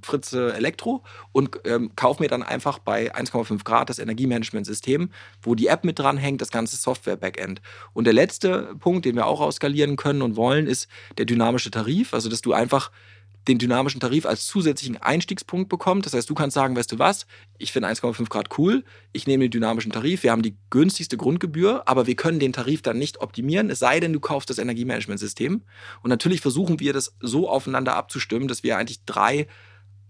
Fritze 0.02 0.54
Elektro 0.54 1.02
und 1.32 1.60
ähm, 1.64 1.92
kauf 1.96 2.20
mir 2.20 2.28
dann 2.28 2.42
einfach 2.42 2.78
bei 2.78 3.14
1,5 3.14 3.64
Grad 3.64 3.90
das 3.90 3.98
Energiemanagementsystem, 3.98 5.10
wo 5.42 5.54
die 5.54 5.68
App 5.68 5.84
mit 5.84 5.98
dran 5.98 6.16
hängt, 6.16 6.40
das 6.40 6.50
ganze 6.50 6.76
Software-Backend. 6.76 7.60
Und 7.92 8.04
der 8.04 8.12
letzte 8.12 8.74
Punkt, 8.78 9.04
den 9.04 9.16
wir 9.16 9.26
auch 9.26 9.40
auskalieren 9.40 9.96
können 9.96 10.22
und 10.22 10.36
wollen, 10.36 10.66
ist 10.66 10.88
der 11.18 11.26
dynamische 11.26 11.70
Tarif. 11.70 12.14
Also, 12.14 12.28
dass 12.28 12.42
du 12.42 12.52
einfach 12.52 12.90
den 13.48 13.58
dynamischen 13.58 14.00
Tarif 14.00 14.26
als 14.26 14.46
zusätzlichen 14.46 14.98
Einstiegspunkt 14.98 15.68
bekommt. 15.68 16.06
Das 16.06 16.12
heißt, 16.12 16.28
du 16.28 16.34
kannst 16.34 16.54
sagen, 16.54 16.76
weißt 16.76 16.92
du 16.92 16.98
was, 16.98 17.26
ich 17.58 17.72
finde 17.72 17.88
1,5 17.88 18.28
Grad 18.28 18.58
cool, 18.58 18.84
ich 19.12 19.26
nehme 19.26 19.44
den 19.44 19.50
dynamischen 19.50 19.92
Tarif, 19.92 20.22
wir 20.22 20.30
haben 20.30 20.42
die 20.42 20.56
günstigste 20.68 21.16
Grundgebühr, 21.16 21.88
aber 21.88 22.06
wir 22.06 22.16
können 22.16 22.38
den 22.38 22.52
Tarif 22.52 22.82
dann 22.82 22.98
nicht 22.98 23.20
optimieren, 23.20 23.70
es 23.70 23.78
sei 23.78 24.00
denn, 24.00 24.12
du 24.12 24.20
kaufst 24.20 24.50
das 24.50 24.58
Energiemanagementsystem. 24.58 25.62
Und 26.02 26.10
natürlich 26.10 26.40
versuchen 26.40 26.80
wir 26.80 26.92
das 26.92 27.16
so 27.20 27.48
aufeinander 27.48 27.96
abzustimmen, 27.96 28.48
dass 28.48 28.62
wir 28.62 28.76
eigentlich 28.76 29.04
drei 29.04 29.46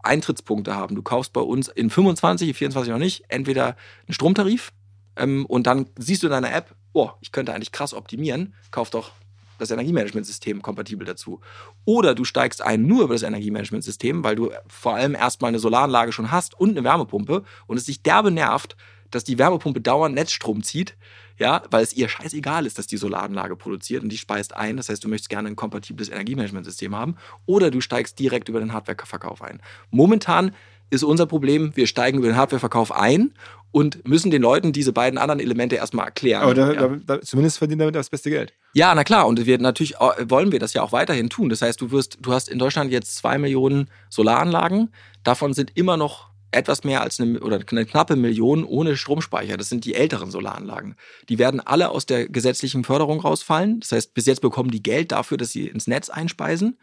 Eintrittspunkte 0.03 0.74
haben. 0.74 0.95
Du 0.95 1.03
kaufst 1.03 1.33
bei 1.33 1.41
uns 1.41 1.68
in 1.68 1.91
25, 1.91 2.57
24 2.57 2.93
noch 2.93 2.99
nicht, 2.99 3.24
entweder 3.28 3.76
einen 4.07 4.14
Stromtarif 4.14 4.72
ähm, 5.16 5.47
und 5.47 5.66
dann 5.66 5.87
siehst 5.97 6.22
du 6.22 6.26
in 6.26 6.33
deiner 6.33 6.53
App, 6.53 6.74
oh, 6.93 7.11
ich 7.20 7.33
könnte 7.33 7.55
eigentlich 7.55 7.72
krass 7.72 7.95
optimieren, 7.95 8.55
kauf 8.70 8.91
doch 8.91 9.12
das 9.61 9.70
Energiemanagementsystem 9.70 10.62
kompatibel 10.62 11.06
dazu. 11.06 11.40
Oder 11.84 12.14
du 12.14 12.24
steigst 12.24 12.62
ein 12.62 12.86
nur 12.86 13.04
über 13.04 13.14
das 13.14 13.22
Energiemanagementsystem, 13.22 14.24
weil 14.24 14.36
du 14.36 14.50
vor 14.68 14.94
allem 14.94 15.14
erstmal 15.14 15.50
eine 15.50 15.58
Solaranlage 15.58 16.12
schon 16.12 16.30
hast 16.30 16.58
und 16.58 16.70
eine 16.70 16.84
Wärmepumpe 16.84 17.44
und 17.66 17.76
es 17.76 17.84
dich 17.84 18.02
derbe 18.02 18.30
nervt, 18.30 18.76
dass 19.11 19.24
die 19.24 19.38
Wärmepumpe 19.38 19.80
dauernd 19.80 20.14
Netzstrom 20.14 20.62
zieht, 20.62 20.96
ja, 21.38 21.62
weil 21.70 21.82
es 21.82 21.94
ihr 21.94 22.08
scheißegal 22.08 22.66
ist, 22.66 22.78
dass 22.78 22.86
die 22.86 22.96
Solaranlage 22.96 23.56
produziert 23.56 24.02
und 24.02 24.11
die 24.11 24.18
speist 24.18 24.54
ein. 24.54 24.76
Das 24.76 24.88
heißt, 24.88 25.02
du 25.02 25.08
möchtest 25.08 25.30
gerne 25.30 25.48
ein 25.48 25.56
kompatibles 25.56 26.11
Energiemanagementsystem 26.11 26.94
haben. 26.94 27.16
Oder 27.46 27.70
du 27.70 27.80
steigst 27.80 28.18
direkt 28.18 28.48
über 28.48 28.61
den 28.61 28.72
Hardwareverkauf 28.72 29.42
ein. 29.42 29.61
Momentan 29.90 30.54
ist 30.90 31.02
unser 31.02 31.26
Problem, 31.26 31.74
wir 31.76 31.86
steigen 31.86 32.18
über 32.18 32.26
den 32.26 32.36
Hardwareverkauf 32.36 32.92
ein 32.92 33.32
und 33.73 34.07
müssen 34.07 34.31
den 34.31 34.43
Leuten 34.43 34.73
diese 34.73 34.93
beiden 34.93 35.18
anderen 35.18 35.41
Elemente 35.41 35.77
erstmal 35.77 36.07
erklären. 36.07 36.43
Aber 36.43 36.55
da, 36.55 36.73
ja. 36.73 36.89
da, 36.89 36.97
da, 37.16 37.21
zumindest 37.21 37.59
verdient 37.59 37.81
damit 37.81 37.95
das 37.95 38.11
beste 38.11 38.31
Geld. 38.31 38.53
Ja, 38.75 38.95
na 38.95 39.05
klar. 39.05 39.27
Und 39.27 39.45
wir 39.47 39.59
natürlich 39.59 39.95
wollen 39.95 40.53
wir 40.53 40.59
das 40.59 40.75
ja 40.75 40.83
auch 40.83 40.93
weiterhin 40.93 41.31
tun. 41.31 41.49
Das 41.49 41.62
heißt, 41.62 41.81
du 41.81 41.91
wirst, 41.91 42.18
du 42.21 42.33
hast 42.33 42.49
in 42.49 42.59
Deutschland 42.59 42.91
jetzt 42.91 43.16
zwei 43.16 43.39
Millionen 43.39 43.89
Solaranlagen. 44.09 44.93
Davon 45.23 45.55
sind 45.55 45.77
immer 45.77 45.97
noch 45.97 46.31
etwas 46.53 46.85
mehr 46.85 47.01
als 47.03 47.21
eine 47.21 47.41
oder 47.41 47.61
eine 47.71 47.87
knappe 47.87 48.16
Million 48.16 48.64
ohne 48.64 48.97
Stromspeicher. 48.97 49.57
Das 49.57 49.68
sind 49.68 49.85
die 49.85 49.95
älteren 49.95 50.31
Solaranlagen. 50.31 50.97
Die 51.29 51.39
werden 51.39 51.61
alle 51.61 51.91
aus 51.91 52.07
der 52.07 52.29
gesetzlichen 52.29 52.85
Förderung 52.85 53.21
rausfallen. 53.21 53.81
Das 53.81 53.93
heißt, 53.93 54.14
bis 54.14 54.27
jetzt 54.27 54.41
bekommen 54.41 54.71
die 54.71 54.83
Geld 54.83 55.12
dafür, 55.12 55.37
dass 55.37 55.51
sie 55.51 55.68
ins 55.68 55.87
Netz 55.87 56.11
einspeisen. 56.11 56.79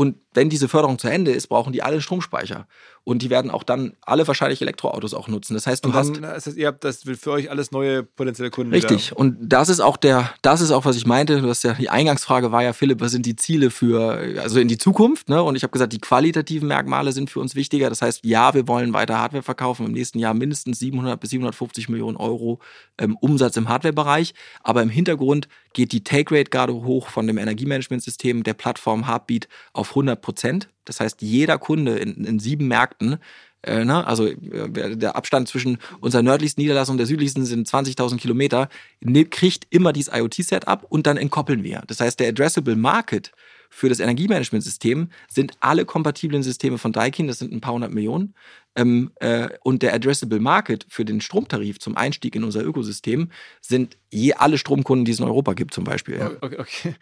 Und 0.00 0.16
wenn 0.32 0.48
diese 0.48 0.66
Förderung 0.66 0.98
zu 0.98 1.08
Ende 1.08 1.30
ist, 1.30 1.48
brauchen 1.48 1.74
die 1.74 1.82
alle 1.82 2.00
Stromspeicher. 2.00 2.66
Und 3.04 3.20
die 3.20 3.28
werden 3.28 3.50
auch 3.50 3.62
dann 3.62 3.92
alle 4.00 4.26
wahrscheinlich 4.26 4.62
Elektroautos 4.62 5.12
auch 5.12 5.28
nutzen. 5.28 5.52
Das 5.52 5.66
heißt, 5.66 5.84
du 5.84 5.90
Und 5.90 5.94
hast 5.94 6.14
dann, 6.14 6.22
das 6.22 6.46
heißt, 6.46 6.56
ihr 6.56 6.68
habt 6.68 6.84
das 6.84 7.02
für 7.02 7.30
euch 7.30 7.50
alles 7.50 7.70
neue 7.70 8.02
potenzielle 8.02 8.50
Kunden. 8.50 8.72
Richtig. 8.72 9.14
Und 9.14 9.36
das 9.40 9.68
ist 9.68 9.80
auch 9.80 9.98
der, 9.98 10.32
das 10.40 10.62
ist 10.62 10.70
auch, 10.70 10.86
was 10.86 10.96
ich 10.96 11.04
meinte. 11.04 11.42
Du 11.42 11.48
hast 11.50 11.64
ja, 11.64 11.74
die 11.74 11.90
Eingangsfrage 11.90 12.50
war 12.50 12.62
ja, 12.62 12.72
Philipp, 12.72 13.02
was 13.02 13.12
sind 13.12 13.26
die 13.26 13.36
Ziele 13.36 13.68
für, 13.70 14.40
also 14.40 14.58
in 14.58 14.68
die 14.68 14.78
Zukunft, 14.78 15.28
ne? 15.28 15.42
Und 15.42 15.54
ich 15.54 15.64
habe 15.64 15.72
gesagt, 15.72 15.92
die 15.92 15.98
qualitativen 15.98 16.68
Merkmale 16.68 17.12
sind 17.12 17.28
für 17.28 17.40
uns 17.40 17.54
wichtiger. 17.54 17.90
Das 17.90 18.00
heißt, 18.00 18.24
ja, 18.24 18.54
wir 18.54 18.66
wollen 18.68 18.94
weiter 18.94 19.18
Hardware 19.18 19.42
verkaufen. 19.42 19.84
Im 19.84 19.92
nächsten 19.92 20.18
Jahr 20.18 20.32
mindestens 20.32 20.78
700 20.78 21.20
bis 21.20 21.28
750 21.28 21.90
Millionen 21.90 22.16
Euro 22.16 22.60
ähm, 22.96 23.18
Umsatz 23.20 23.58
im 23.58 23.68
Hardware-Bereich. 23.68 24.32
Aber 24.62 24.80
im 24.80 24.88
Hintergrund 24.88 25.46
geht 25.72 25.92
die 25.92 26.04
Take-Rate 26.04 26.50
gerade 26.50 26.74
hoch 26.74 27.08
von 27.08 27.26
dem 27.26 27.38
Energiemanagementsystem 27.38 28.42
der 28.42 28.54
Plattform 28.54 29.06
Heartbeat 29.06 29.48
auf 29.72 29.90
100 29.90 30.20
Prozent. 30.20 30.68
Das 30.84 31.00
heißt, 31.00 31.22
jeder 31.22 31.58
Kunde 31.58 31.98
in, 31.98 32.24
in 32.24 32.38
sieben 32.38 32.68
Märkten 32.68 33.18
äh, 33.62 33.84
ne? 33.84 34.06
Also 34.06 34.26
äh, 34.26 34.96
der 34.96 35.16
Abstand 35.16 35.48
zwischen 35.48 35.78
unserer 36.00 36.22
nördlichsten 36.22 36.62
Niederlassung 36.62 36.94
und 36.94 36.98
der 36.98 37.06
südlichsten 37.06 37.44
sind 37.44 37.68
20.000 37.68 38.16
Kilometer, 38.16 38.68
ne, 39.00 39.24
kriegt 39.24 39.66
immer 39.70 39.92
dieses 39.92 40.12
IoT-Setup 40.14 40.86
und 40.88 41.06
dann 41.06 41.16
entkoppeln 41.16 41.62
wir. 41.62 41.82
Das 41.86 42.00
heißt, 42.00 42.20
der 42.20 42.28
Addressable 42.28 42.76
Market 42.76 43.32
für 43.68 43.88
das 43.88 44.00
Energiemanagementsystem 44.00 45.10
sind 45.28 45.52
alle 45.60 45.84
kompatiblen 45.84 46.42
Systeme 46.42 46.78
von 46.78 46.92
Daikin, 46.92 47.28
das 47.28 47.38
sind 47.38 47.52
ein 47.52 47.60
paar 47.60 47.74
hundert 47.74 47.92
Millionen. 47.92 48.34
Ähm, 48.74 49.12
äh, 49.16 49.48
und 49.62 49.82
der 49.82 49.94
Addressable 49.94 50.40
Market 50.40 50.86
für 50.88 51.04
den 51.04 51.20
Stromtarif 51.20 51.78
zum 51.78 51.96
Einstieg 51.96 52.34
in 52.34 52.44
unser 52.44 52.64
Ökosystem 52.64 53.30
sind 53.60 53.98
je 54.12 54.32
alle 54.34 54.58
Stromkunden, 54.58 55.04
die 55.04 55.12
es 55.12 55.20
in 55.20 55.24
Europa 55.24 55.52
gibt, 55.52 55.72
zum 55.72 55.84
Beispiel. 55.84 56.18
Ja. 56.18 56.30
Okay, 56.40 56.56
okay. 56.58 56.94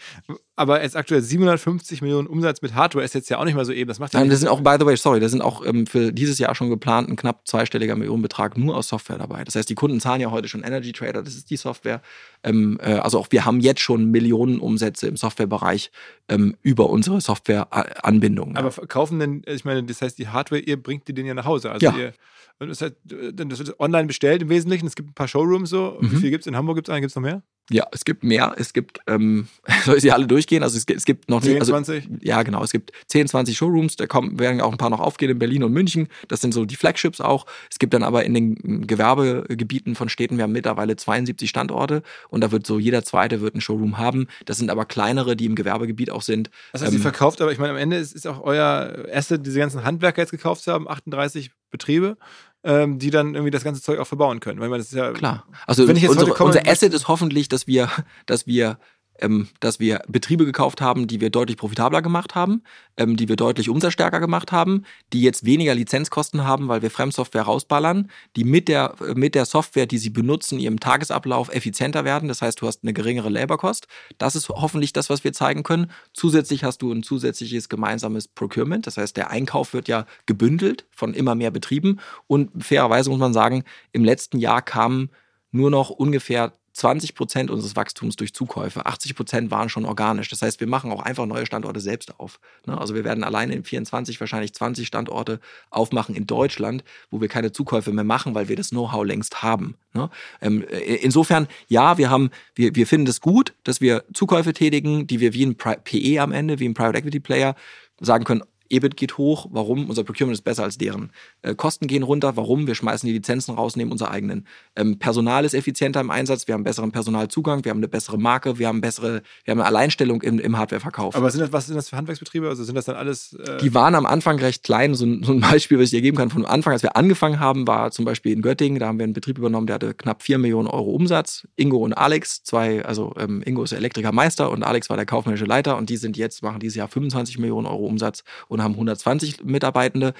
Aber 0.56 0.82
jetzt 0.82 0.96
aktuell 0.96 1.22
750 1.22 2.02
Millionen 2.02 2.26
Umsatz 2.26 2.61
mit 2.62 2.74
Hardware 2.74 3.04
ist 3.04 3.14
jetzt 3.14 3.30
ja 3.30 3.38
auch 3.38 3.44
nicht 3.44 3.54
mal 3.54 3.64
so 3.64 3.72
eben. 3.72 3.88
Das 3.88 3.98
macht 3.98 4.12
ja 4.12 4.20
Nein, 4.20 4.28
das 4.28 4.40
sind 4.40 4.48
auch, 4.48 4.61
by 4.61 4.76
the 4.78 4.84
way, 4.84 4.96
sorry, 4.96 5.20
da 5.20 5.28
sind 5.28 5.40
auch 5.40 5.64
ähm, 5.64 5.86
für 5.86 6.12
dieses 6.12 6.38
Jahr 6.38 6.54
schon 6.54 6.68
geplant 6.68 7.09
ein 7.09 7.16
knapp 7.16 7.46
zweistelliger 7.48 7.96
Millionenbetrag 7.96 8.59
nur 8.59 8.76
aus 8.76 8.88
Software 8.88 9.18
dabei. 9.18 9.44
Das 9.44 9.54
heißt, 9.54 9.70
die 9.70 9.74
Kunden 9.74 10.00
zahlen 10.00 10.20
ja 10.20 10.30
heute 10.30 10.48
schon 10.48 10.62
Energy 10.62 10.92
Trader, 10.92 11.22
das 11.22 11.34
ist 11.34 11.48
die 11.50 11.56
Software. 11.56 12.02
Ähm, 12.42 12.78
äh, 12.82 12.94
also 12.94 13.18
auch 13.20 13.28
wir 13.30 13.44
haben 13.44 13.61
jetzt 13.61 13.80
schon 13.80 14.11
Millionen 14.11 14.59
Umsätze 14.61 15.06
im 15.06 15.16
Softwarebereich 15.16 15.90
ähm, 16.28 16.56
über 16.62 16.90
unsere 16.90 17.20
Softwareanbindung. 17.20 18.56
Aber 18.56 18.70
verkaufen 18.70 19.18
denn, 19.18 19.42
ich 19.46 19.64
meine, 19.64 19.82
das 19.84 20.02
heißt, 20.02 20.18
die 20.18 20.28
Hardware, 20.28 20.61
ihr 20.61 20.80
bringt 20.82 21.09
die 21.09 21.14
denen 21.14 21.28
ja 21.28 21.34
nach 21.34 21.44
Hause. 21.46 21.70
Also 21.70 21.86
Ja. 21.86 21.96
ihr, 21.96 22.12
das, 22.61 22.82
heißt, 22.82 22.94
das 23.04 23.59
wird 23.61 23.78
online 23.80 24.06
bestellt 24.09 24.42
im 24.42 24.48
Wesentlichen. 24.48 24.86
Es 24.86 24.96
gibt 24.96 25.11
ein 25.11 25.14
paar 25.14 25.28
Showrooms 25.28 25.70
so. 25.70 25.96
Wie 26.00 26.06
Mhm. 26.16 26.20
viel 26.20 26.30
gibt 26.30 26.42
es? 26.42 26.46
In 26.48 26.56
Hamburg 26.56 26.76
gibt 26.76 26.88
es 26.88 26.92
einen, 26.99 27.03
gibt 27.03 27.11
es 27.12 27.16
noch 27.16 27.22
mehr? 27.22 27.42
Ja, 27.70 27.86
es 27.92 28.07
gibt 28.07 28.24
mehr. 28.24 28.55
Es 28.57 28.72
gibt, 28.72 28.99
ähm, 29.07 29.46
soll 29.84 29.96
ich 29.96 30.03
sie 30.03 30.11
alle 30.11 30.26
durchgehen? 30.26 30.62
Also 30.62 30.78
es 30.78 30.86
gibt, 30.86 31.01
es 31.01 31.05
gibt 31.05 31.28
noch 31.28 31.42
nicht. 31.42 31.51
10, 31.51 31.61
Also, 31.61 31.72
20? 31.72 32.09
ja, 32.22 32.42
genau. 32.42 32.64
Es 32.64 32.72
gibt 32.72 32.92
10, 33.09 33.28
20 33.28 33.55
Showrooms. 33.59 33.96
Da 33.96 34.07
kommen, 34.07 34.38
werden 34.38 34.62
auch 34.62 34.72
ein 34.72 34.78
paar 34.78 34.88
noch 34.88 35.01
aufgehen 35.01 35.30
in 35.30 35.38
Berlin 35.38 35.62
und 35.62 35.72
München. 35.72 36.09
Das 36.28 36.40
sind 36.40 36.55
so 36.55 36.64
die 36.64 36.76
Flagships 36.76 37.20
auch. 37.20 37.44
Es 37.70 37.78
gibt 37.78 37.92
dann 37.92 38.03
aber 38.03 38.24
in 38.24 38.32
den 38.32 38.57
ähm, 38.64 38.86
Gewerbegebieten 38.86 39.96
von 39.96 40.09
Städten, 40.09 40.38
wir 40.38 40.44
haben 40.44 40.53
mittlerweile 40.53 40.96
72 40.96 41.51
Standorte 41.51 42.03
und 42.30 42.40
da 42.42 42.53
wird 42.53 42.66
so 42.66 42.78
jeder 42.78 43.05
zweite 43.05 43.42
wird 43.42 43.55
ein 43.55 43.61
Showroom 43.61 43.99
haben. 43.99 44.28
Das 44.46 44.57
sind 44.57 44.70
aber 44.70 44.86
kleinere, 44.86 45.36
die 45.36 45.44
im 45.44 45.55
Gewerbegebiet 45.55 46.11
auch 46.11 46.22
sind. 46.22 46.49
Das 46.72 46.80
heißt, 46.80 46.92
ihr 46.92 46.96
Ähm, 46.96 47.03
verkauft, 47.03 47.42
aber 47.42 47.53
ich 47.53 47.59
meine, 47.59 47.72
am 47.72 47.78
Ende 47.78 47.99
ist, 47.99 48.14
ist 48.14 48.26
auch 48.26 48.40
euer 48.42 49.05
Asset, 49.12 49.44
diese 49.44 49.59
ganzen 49.59 49.84
Handwerker 49.84 50.22
jetzt 50.22 50.30
gekauft 50.30 50.62
zu 50.62 50.72
haben, 50.72 50.88
38 50.88 51.51
Betriebe, 51.70 52.16
ähm, 52.64 52.98
die 52.98 53.11
dann 53.11 53.34
irgendwie 53.34 53.50
das 53.50 53.64
ganze 53.64 53.82
Zeug 53.82 53.98
auch 53.98 54.06
verbauen 54.06 54.40
können. 54.40 54.61
Weil 54.61 54.68
meine, 54.68 54.82
das 54.82 54.88
ist 54.88 54.98
ja 54.98 55.12
Klar. 55.12 55.46
Also 55.66 55.86
Wenn 55.86 55.96
ich 55.96 56.02
jetzt 56.02 56.12
unsere, 56.12 56.32
unser 56.44 56.66
Asset 56.66 56.92
ist 56.92 57.09
hoffentlich, 57.09 57.48
dass 57.48 57.66
wir, 57.66 57.88
dass 58.26 58.46
wir 58.46 58.78
ähm, 59.20 59.48
dass 59.60 59.80
wir 59.80 60.02
Betriebe 60.08 60.44
gekauft 60.44 60.80
haben, 60.80 61.06
die 61.06 61.20
wir 61.20 61.30
deutlich 61.30 61.56
profitabler 61.56 62.02
gemacht 62.02 62.34
haben, 62.34 62.62
ähm, 62.96 63.16
die 63.16 63.28
wir 63.28 63.36
deutlich 63.36 63.68
umsatzstärker 63.68 64.20
gemacht 64.20 64.52
haben, 64.52 64.84
die 65.12 65.22
jetzt 65.22 65.44
weniger 65.44 65.74
Lizenzkosten 65.74 66.44
haben, 66.44 66.68
weil 66.68 66.82
wir 66.82 66.90
Fremdsoftware 66.90 67.42
rausballern, 67.42 68.10
die 68.36 68.44
mit 68.44 68.68
der, 68.68 68.94
mit 69.14 69.34
der 69.34 69.44
Software, 69.44 69.86
die 69.86 69.98
sie 69.98 70.10
benutzen, 70.10 70.58
ihrem 70.58 70.80
Tagesablauf 70.80 71.52
effizienter 71.54 72.04
werden. 72.04 72.28
Das 72.28 72.42
heißt, 72.42 72.60
du 72.60 72.66
hast 72.66 72.82
eine 72.82 72.92
geringere 72.92 73.28
Laborkost. 73.28 73.86
Das 74.18 74.36
ist 74.36 74.48
hoffentlich 74.48 74.92
das, 74.92 75.10
was 75.10 75.24
wir 75.24 75.32
zeigen 75.32 75.62
können. 75.62 75.90
Zusätzlich 76.12 76.64
hast 76.64 76.82
du 76.82 76.92
ein 76.92 77.02
zusätzliches 77.02 77.68
gemeinsames 77.68 78.28
Procurement. 78.28 78.86
Das 78.86 78.96
heißt, 78.96 79.16
der 79.16 79.30
Einkauf 79.30 79.72
wird 79.72 79.88
ja 79.88 80.06
gebündelt 80.26 80.86
von 80.90 81.14
immer 81.14 81.34
mehr 81.34 81.50
Betrieben. 81.50 82.00
Und 82.26 82.50
fairerweise 82.64 83.10
muss 83.10 83.18
man 83.18 83.32
sagen, 83.32 83.64
im 83.92 84.04
letzten 84.04 84.38
Jahr 84.38 84.62
kamen 84.62 85.10
nur 85.50 85.70
noch 85.70 85.90
ungefähr 85.90 86.57
20 86.78 87.16
Prozent 87.16 87.50
unseres 87.50 87.74
Wachstums 87.74 88.14
durch 88.14 88.32
Zukäufe. 88.32 88.86
80 88.86 89.16
Prozent 89.16 89.50
waren 89.50 89.68
schon 89.68 89.84
organisch. 89.84 90.28
Das 90.28 90.42
heißt, 90.42 90.60
wir 90.60 90.68
machen 90.68 90.92
auch 90.92 91.02
einfach 91.02 91.26
neue 91.26 91.44
Standorte 91.44 91.80
selbst 91.80 92.20
auf. 92.20 92.38
Ne? 92.66 92.78
Also 92.78 92.94
wir 92.94 93.02
werden 93.02 93.24
alleine 93.24 93.54
in 93.54 93.64
24 93.64 94.20
wahrscheinlich 94.20 94.54
20 94.54 94.86
Standorte 94.86 95.40
aufmachen 95.70 96.14
in 96.14 96.28
Deutschland, 96.28 96.84
wo 97.10 97.20
wir 97.20 97.26
keine 97.26 97.50
Zukäufe 97.50 97.92
mehr 97.92 98.04
machen, 98.04 98.36
weil 98.36 98.48
wir 98.48 98.54
das 98.54 98.70
Know-how 98.70 99.04
längst 99.04 99.42
haben. 99.42 99.74
Ne? 99.92 100.08
Ähm, 100.40 100.64
äh, 100.70 100.94
insofern, 100.96 101.48
ja, 101.66 101.98
wir 101.98 102.10
haben, 102.10 102.30
wir, 102.54 102.76
wir 102.76 102.86
finden 102.86 103.08
es 103.08 103.20
gut, 103.20 103.54
dass 103.64 103.80
wir 103.80 104.04
Zukäufe 104.14 104.52
tätigen, 104.52 105.08
die 105.08 105.18
wir 105.18 105.34
wie 105.34 105.46
ein 105.46 105.56
PE 105.56 106.22
am 106.22 106.30
Ende, 106.30 106.60
wie 106.60 106.68
ein 106.68 106.74
Private 106.74 106.98
Equity 106.98 107.18
Player 107.18 107.56
sagen 108.00 108.24
können, 108.24 108.44
EBIT 108.70 108.96
geht 108.96 109.18
hoch, 109.18 109.46
warum? 109.50 109.88
Unser 109.88 110.04
Procurement 110.04 110.36
ist 110.36 110.42
besser 110.42 110.64
als 110.64 110.78
deren. 110.78 111.10
Äh, 111.42 111.54
Kosten 111.54 111.86
gehen 111.86 112.02
runter, 112.02 112.36
warum? 112.36 112.66
Wir 112.66 112.74
schmeißen 112.74 113.06
die 113.06 113.12
Lizenzen 113.12 113.54
raus, 113.54 113.76
nehmen 113.76 113.92
unsere 113.92 114.10
eigenen. 114.10 114.46
Ähm, 114.76 114.98
Personal 114.98 115.44
ist 115.44 115.54
effizienter 115.54 116.00
im 116.00 116.10
Einsatz, 116.10 116.46
wir 116.46 116.54
haben 116.54 116.64
besseren 116.64 116.92
Personalzugang, 116.92 117.64
wir 117.64 117.70
haben 117.70 117.78
eine 117.78 117.88
bessere 117.88 118.18
Marke, 118.18 118.58
wir 118.58 118.68
haben 118.68 118.80
bessere, 118.80 119.22
wir 119.44 119.52
haben 119.52 119.60
eine 119.60 119.66
Alleinstellung 119.66 120.22
im, 120.22 120.38
im 120.38 120.58
Hardwareverkauf. 120.58 121.14
Aber 121.14 121.30
sind 121.30 121.40
das, 121.40 121.52
was 121.52 121.66
sind 121.66 121.76
das 121.76 121.88
für 121.88 121.96
Handwerksbetriebe? 121.96 122.48
Also 122.48 122.64
sind 122.64 122.74
das 122.74 122.84
dann 122.84 122.96
alles. 122.96 123.34
Äh 123.34 123.58
die 123.58 123.74
waren 123.74 123.94
am 123.94 124.06
Anfang 124.06 124.38
recht 124.38 124.64
klein. 124.64 124.94
So 124.94 125.04
ein, 125.04 125.22
so 125.22 125.32
ein 125.32 125.40
Beispiel, 125.40 125.78
was 125.78 125.84
ich 125.84 125.90
dir 125.90 126.02
geben 126.02 126.16
kann, 126.16 126.30
von 126.30 126.44
Anfang, 126.44 126.72
als 126.72 126.82
wir 126.82 126.96
angefangen 126.96 127.40
haben, 127.40 127.66
war 127.66 127.90
zum 127.90 128.04
Beispiel 128.04 128.32
in 128.32 128.42
Göttingen, 128.42 128.78
da 128.78 128.86
haben 128.86 128.98
wir 128.98 129.04
einen 129.04 129.12
Betrieb 129.12 129.38
übernommen, 129.38 129.66
der 129.66 129.74
hatte 129.74 129.94
knapp 129.94 130.22
4 130.22 130.38
Millionen 130.38 130.68
Euro 130.68 130.90
Umsatz. 130.90 131.46
Ingo 131.56 131.78
und 131.78 131.92
Alex, 131.94 132.42
zwei, 132.42 132.84
also 132.84 133.14
ähm, 133.18 133.42
Ingo 133.44 133.62
ist 133.62 133.70
der 133.70 133.78
Elektrikermeister 133.78 134.50
und 134.50 134.62
Alex 134.62 134.90
war 134.90 134.96
der 134.96 135.06
kaufmännische 135.06 135.44
Leiter 135.44 135.76
und 135.76 135.90
die 135.90 135.96
sind 135.96 136.16
jetzt, 136.16 136.42
machen 136.42 136.60
dieses 136.60 136.76
Jahr 136.76 136.88
25 136.88 137.38
Millionen 137.38 137.66
Euro 137.66 137.86
Umsatz 137.86 138.24
und 138.48 138.57
haben 138.62 138.74
120 138.74 139.44
Mitarbeitende. 139.44 140.14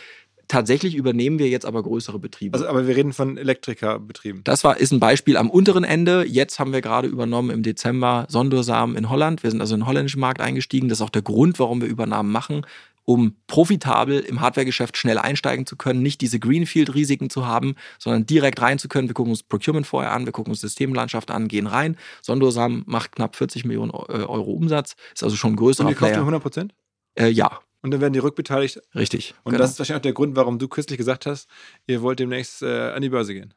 Tatsächlich 0.49 0.95
übernehmen 0.95 1.39
wir 1.39 1.49
jetzt 1.49 1.67
aber 1.67 1.83
größere 1.83 2.19
Betriebe. 2.19 2.55
Also, 2.57 2.67
aber 2.67 2.87
wir 2.87 2.97
reden 2.97 3.13
von 3.13 3.37
Elektrikerbetrieben. 3.37 4.45
Das 4.45 4.65
war, 4.65 4.79
ist 4.79 4.93
ein 4.93 5.01
Beispiel 5.01 5.37
am 5.37 5.51
unteren 5.51 5.85
Ende. 5.85 6.25
Jetzt 6.27 6.59
haben 6.59 6.73
wir 6.73 6.81
gerade 6.81 7.07
übernommen 7.07 7.51
im 7.51 7.63
Dezember 7.63 8.25
Sondursamen 8.31 8.97
in 8.97 9.11
Holland. 9.11 9.43
Wir 9.43 9.51
sind 9.51 9.61
also 9.61 9.75
in 9.75 9.83
den 9.83 9.87
holländischen 9.87 10.21
Markt 10.21 10.41
eingestiegen. 10.41 10.89
Das 10.89 10.99
ist 10.99 11.03
auch 11.03 11.11
der 11.11 11.21
Grund, 11.21 11.59
warum 11.59 11.83
wir 11.83 11.89
Übernahmen 11.89 12.33
machen, 12.33 12.65
um 13.05 13.37
profitabel 13.47 14.21
im 14.21 14.41
Hardwaregeschäft 14.41 14.97
schnell 14.97 15.19
einsteigen 15.19 15.67
zu 15.67 15.77
können, 15.77 16.03
nicht 16.03 16.23
diese 16.23 16.39
Greenfield-Risiken 16.39 17.29
zu 17.29 17.47
haben, 17.47 17.75
sondern 17.99 18.25
direkt 18.25 18.63
rein 18.63 18.79
zu 18.79 18.89
können. 18.89 19.09
Wir 19.09 19.15
gucken 19.15 19.33
uns 19.33 19.43
Procurement 19.43 19.87
vorher 19.87 20.13
an, 20.13 20.25
wir 20.25 20.33
gucken 20.33 20.53
uns 20.53 20.63
Systemlandschaft 20.63 21.31
an, 21.31 21.49
gehen 21.49 21.67
rein. 21.67 21.99
Sondursamen 22.23 22.85
macht 22.87 23.13
knapp 23.13 23.37
40 23.37 23.67
Millionen 23.67 23.91
Euro 23.91 24.53
Umsatz, 24.53 24.97
ist 25.15 25.23
also 25.23 25.37
schon 25.37 25.53
ein 25.53 25.57
größerer 25.57 25.87
Und 25.87 25.93
ihr 25.93 25.97
kauft 25.97 26.13
Player. 26.13 26.17
nur 26.21 26.25
100 26.25 26.43
Prozent? 26.43 26.75
Äh, 27.15 27.29
ja, 27.29 27.61
Und 27.83 27.93
dann 27.93 28.01
werden 28.01 28.13
die 28.13 28.19
rückbeteiligt. 28.19 28.81
richtig. 28.95 29.35
Und 29.45 29.53
genau. 29.53 29.63
das 29.63 29.73
ist 29.73 29.79
wahrscheinlich 29.79 30.01
auch 30.01 30.03
der 30.03 30.13
Grund, 30.13 30.35
warum 30.37 30.59
du 30.59 30.67
kürzlich 30.69 30.99
gesagt 30.99 31.27
hast, 31.27 31.49
ihr 31.87 32.03
wollt 32.03 32.19
demnächst 32.19 32.63
äh, 32.63 32.91
an 32.91 33.03
die 33.03 33.09
Börse 33.09 33.35
gehen. 33.35 33.55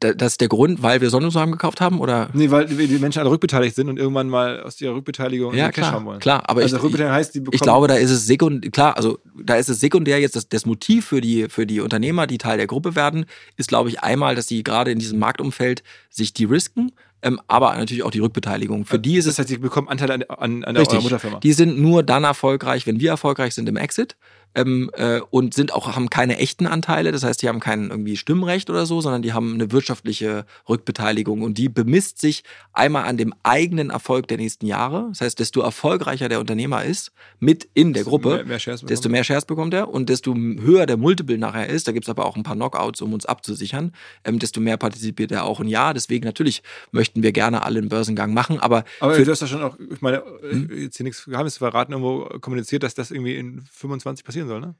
Da- 0.00 0.14
das 0.14 0.32
ist 0.32 0.40
der 0.40 0.48
Grund, 0.48 0.82
weil 0.82 1.00
wir 1.00 1.10
Sondursamen 1.10 1.52
gekauft 1.52 1.80
haben? 1.80 2.00
Oder? 2.00 2.28
Nee, 2.32 2.50
weil 2.50 2.66
die 2.66 2.98
Menschen 2.98 3.20
alle 3.20 3.30
rückbeteiligt 3.30 3.76
sind 3.76 3.88
und 3.88 3.98
irgendwann 4.00 4.28
mal 4.28 4.60
aus 4.60 4.80
ihrer 4.80 4.94
Rückbeteiligung 4.96 5.54
Ja, 5.54 5.70
Cash 5.70 5.84
haben 5.84 5.90
klar, 5.92 6.04
wollen. 6.04 6.18
klar. 6.18 6.42
Aber 6.50 6.62
also 6.62 6.76
ich, 6.76 6.82
Rückbeteiligung 6.82 7.14
heißt, 7.16 7.34
die 7.36 7.40
bekommen. 7.40 7.54
Ich 7.54 7.60
glaube, 7.60 7.86
da 7.86 7.94
ist 7.94 8.10
es 8.10 8.26
sekundär, 8.26 8.68
klar, 8.72 8.96
also 8.96 9.20
da 9.40 9.54
ist 9.54 9.68
es 9.68 9.78
sekundär 9.78 10.18
jetzt 10.20 10.34
das, 10.34 10.48
das 10.48 10.66
Motiv 10.66 11.06
für 11.06 11.20
die, 11.20 11.48
für 11.48 11.66
die 11.68 11.80
Unternehmer, 11.80 12.26
die 12.26 12.38
Teil 12.38 12.56
der 12.58 12.66
Gruppe 12.66 12.96
werden, 12.96 13.26
ist, 13.56 13.68
glaube 13.68 13.88
ich, 13.88 14.00
einmal, 14.00 14.34
dass 14.34 14.48
sie 14.48 14.64
gerade 14.64 14.90
in 14.90 14.98
diesem 14.98 15.20
Marktumfeld 15.20 15.84
sich 16.10 16.32
die 16.32 16.44
risken, 16.46 16.90
ähm, 17.26 17.40
aber 17.48 17.74
natürlich 17.74 18.04
auch 18.04 18.10
die 18.10 18.20
Rückbeteiligung. 18.20 18.84
Für 18.84 18.98
die 18.98 19.16
ist 19.16 19.26
es 19.26 19.36
das 19.36 19.40
heißt, 19.40 19.50
die 19.50 19.58
bekommen 19.58 19.88
Anteile 19.88 20.14
an, 20.14 20.22
an, 20.28 20.64
an 20.64 20.74
der 20.74 21.00
Mutterfirma. 21.00 21.40
Die 21.40 21.52
sind 21.52 21.78
nur 21.78 22.04
dann 22.04 22.24
erfolgreich, 22.24 22.86
wenn 22.86 23.00
wir 23.00 23.10
erfolgreich 23.10 23.54
sind 23.54 23.68
im 23.68 23.76
Exit 23.76 24.16
ähm, 24.56 24.90
äh, 24.94 25.20
und 25.30 25.54
sind 25.54 25.72
auch 25.72 25.94
haben 25.94 26.10
keine 26.10 26.38
echten 26.38 26.66
Anteile. 26.66 27.12
Das 27.12 27.22
heißt, 27.22 27.42
die 27.42 27.48
haben 27.48 27.60
kein 27.60 27.90
irgendwie 27.90 28.16
Stimmrecht 28.16 28.70
oder 28.70 28.86
so, 28.86 29.00
sondern 29.00 29.22
die 29.22 29.32
haben 29.32 29.54
eine 29.54 29.70
wirtschaftliche 29.70 30.46
Rückbeteiligung 30.68 31.42
und 31.42 31.58
die 31.58 31.68
bemisst 31.68 32.20
sich 32.20 32.42
einmal 32.72 33.04
an 33.04 33.16
dem 33.16 33.34
eigenen 33.42 33.90
Erfolg 33.90 34.26
der 34.28 34.38
nächsten 34.38 34.66
Jahre. 34.66 35.06
Das 35.10 35.20
heißt, 35.20 35.38
desto 35.38 35.60
erfolgreicher 35.60 36.28
der 36.28 36.40
Unternehmer 36.40 36.84
ist 36.84 37.12
mit 37.38 37.68
in 37.74 37.92
der 37.92 38.04
Gruppe, 38.04 38.44
Mehr, 38.44 38.58
mehr 38.58 38.76
desto 38.82 39.08
mehr 39.08 39.24
Shares 39.24 39.44
bekommt 39.44 39.74
er 39.74 39.88
und 39.88 40.08
desto 40.08 40.34
höher 40.34 40.86
der 40.86 40.96
Multiple 40.96 41.38
nachher 41.38 41.68
ist, 41.68 41.86
da 41.86 41.92
gibt's 41.92 42.08
aber 42.08 42.24
auch 42.24 42.36
ein 42.36 42.42
paar 42.42 42.56
Knockouts, 42.56 43.02
um 43.02 43.12
uns 43.12 43.26
abzusichern, 43.26 43.92
ähm, 44.24 44.38
desto 44.38 44.60
mehr 44.60 44.76
partizipiert 44.76 45.30
er 45.32 45.44
auch. 45.44 45.60
Und 45.60 45.68
ja, 45.68 45.92
deswegen 45.92 46.24
natürlich 46.24 46.62
möchten 46.90 47.22
wir 47.22 47.32
gerne 47.32 47.62
alle 47.62 47.78
einen 47.78 47.88
Börsengang 47.88 48.32
machen, 48.32 48.58
aber, 48.58 48.84
Aber 49.00 49.14
für, 49.14 49.24
du 49.24 49.30
hast 49.30 49.40
ja 49.42 49.46
schon 49.46 49.62
auch, 49.62 49.76
ich 49.78 50.00
meine, 50.00 50.22
Hm? 50.40 50.70
äh, 50.70 50.82
jetzt 50.84 50.96
hier 50.96 51.04
nichts 51.04 51.24
Geheimnis 51.24 51.58
verraten, 51.58 51.92
irgendwo 51.92 52.24
kommuniziert, 52.40 52.82
dass 52.82 52.94
das 52.94 53.10
irgendwie 53.10 53.36
in 53.36 53.62
25 53.72 54.24
passieren 54.24 54.45
soll, 54.48 54.60
ne? 54.60 54.74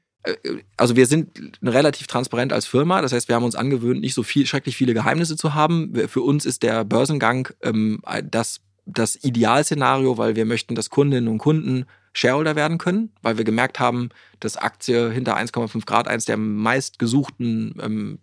also 0.75 0.95
wir 0.95 1.05
sind 1.05 1.57
relativ 1.63 2.07
transparent 2.07 2.53
als 2.53 2.65
Firma. 2.65 3.01
Das 3.01 3.13
heißt, 3.13 3.27
wir 3.27 3.35
haben 3.35 3.43
uns 3.43 3.55
angewöhnt, 3.55 4.01
nicht 4.01 4.13
so 4.13 4.23
viel, 4.23 4.45
schrecklich 4.45 4.75
viele 4.75 4.93
Geheimnisse 4.93 5.37
zu 5.37 5.53
haben. 5.53 5.93
Für 6.07 6.21
uns 6.21 6.45
ist 6.45 6.63
der 6.63 6.83
Börsengang 6.83 7.49
ähm, 7.61 8.01
das, 8.29 8.61
das 8.85 9.23
Idealszenario, 9.23 10.17
weil 10.17 10.35
wir 10.35 10.45
möchten, 10.45 10.75
dass 10.75 10.89
Kundinnen 10.89 11.27
und 11.27 11.37
Kunden 11.37 11.85
Shareholder 12.13 12.55
werden 12.55 12.79
können, 12.79 13.11
weil 13.21 13.37
wir 13.37 13.45
gemerkt 13.45 13.79
haben, 13.79 14.09
dass 14.39 14.57
Aktie 14.57 15.11
hinter 15.11 15.37
1,5 15.37 15.85
Grad 15.85 16.07
eins 16.07 16.25
der 16.25 16.37
meistgesuchten 16.37 17.75
ähm, 17.79 18.19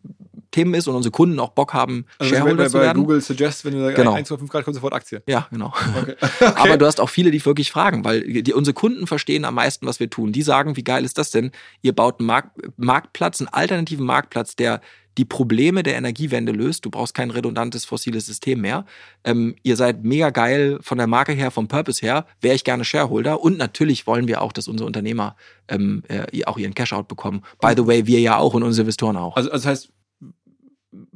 Themen 0.55 0.75
ist 0.75 0.87
und 0.87 0.95
unsere 0.95 1.11
Kunden 1.11 1.39
auch 1.41 1.51
Bock 1.51 1.75
haben, 1.75 2.07
Also 2.19 2.31
bei, 2.31 2.37
Shareholder 2.39 2.65
bei, 2.65 2.69
zu 2.69 2.79
bei 2.79 2.85
werden. 2.85 3.03
Google 3.03 3.21
Suggest, 3.21 3.65
wenn 3.65 3.75
du 3.75 3.81
sagst, 3.81 3.97
Genau. 3.97 4.15
1,5 4.15 4.49
Grad 4.49 4.65
kommt 4.65 4.75
sofort 4.75 4.95
Aktie. 4.95 5.23
Ja, 5.27 5.49
genau. 5.51 5.73
Okay. 6.01 6.15
Aber 6.57 6.77
du 6.77 6.87
hast 6.87 7.01
auch 7.01 7.09
viele, 7.09 7.31
die 7.31 7.45
wirklich 7.45 7.71
fragen, 7.71 8.05
weil 8.05 8.43
die, 8.43 8.53
unsere 8.53 8.75
Kunden 8.75 9.07
verstehen 9.07 9.45
am 9.45 9.55
meisten, 9.55 9.87
was 9.87 10.01
wir 10.01 10.11
tun. 10.11 10.33
Die 10.33 10.43
sagen, 10.43 10.77
wie 10.77 10.85
geil 10.85 11.05
ist 11.05 11.19
das 11.19 11.31
denn? 11.31 11.51
Ihr 11.83 11.95
baut 11.95 12.21
einen 12.21 12.27
Markt, 12.27 12.51
Marktplatz, 12.77 13.41
einen 13.41 13.49
alternativen 13.49 14.05
Marktplatz, 14.07 14.57
der 14.57 14.81
die 15.19 15.25
Probleme 15.25 15.83
der 15.83 15.97
Energiewende 15.97 16.53
löst. 16.53 16.85
Du 16.85 16.91
brauchst 16.91 17.15
kein 17.15 17.31
redundantes 17.31 17.85
fossiles 17.85 18.27
System 18.27 18.61
mehr. 18.61 18.85
Ähm, 19.25 19.55
ihr 19.63 19.77
seid 19.77 20.05
mega 20.05 20.31
geil 20.31 20.79
von 20.83 20.99
der 20.99 21.07
Marke 21.07 21.33
her, 21.33 21.51
vom 21.51 21.69
Purpose 21.69 22.01
her. 22.01 22.27
Wäre 22.41 22.55
ich 22.55 22.65
gerne 22.65 22.85
Shareholder. 22.85 23.41
Und 23.41 23.57
natürlich 23.59 24.07
wollen 24.07 24.27
wir 24.27 24.43
auch, 24.43 24.53
dass 24.53 24.69
unsere 24.69 24.87
Unternehmer 24.87 25.37
ähm, 25.69 26.03
äh, 26.09 26.45
auch 26.45 26.59
ihren 26.59 26.75
Cash-out 26.75 27.09
bekommen. 27.09 27.43
By 27.61 27.75
the 27.77 27.87
way, 27.87 28.07
wir 28.07 28.21
ja 28.21 28.39
auch 28.39 28.55
und 28.55 28.63
unsere 28.63 28.83
Investoren 28.83 29.17
auch. 29.17 29.37
Also, 29.37 29.51
also 29.51 29.63
das 29.69 29.71
heißt, 29.71 29.93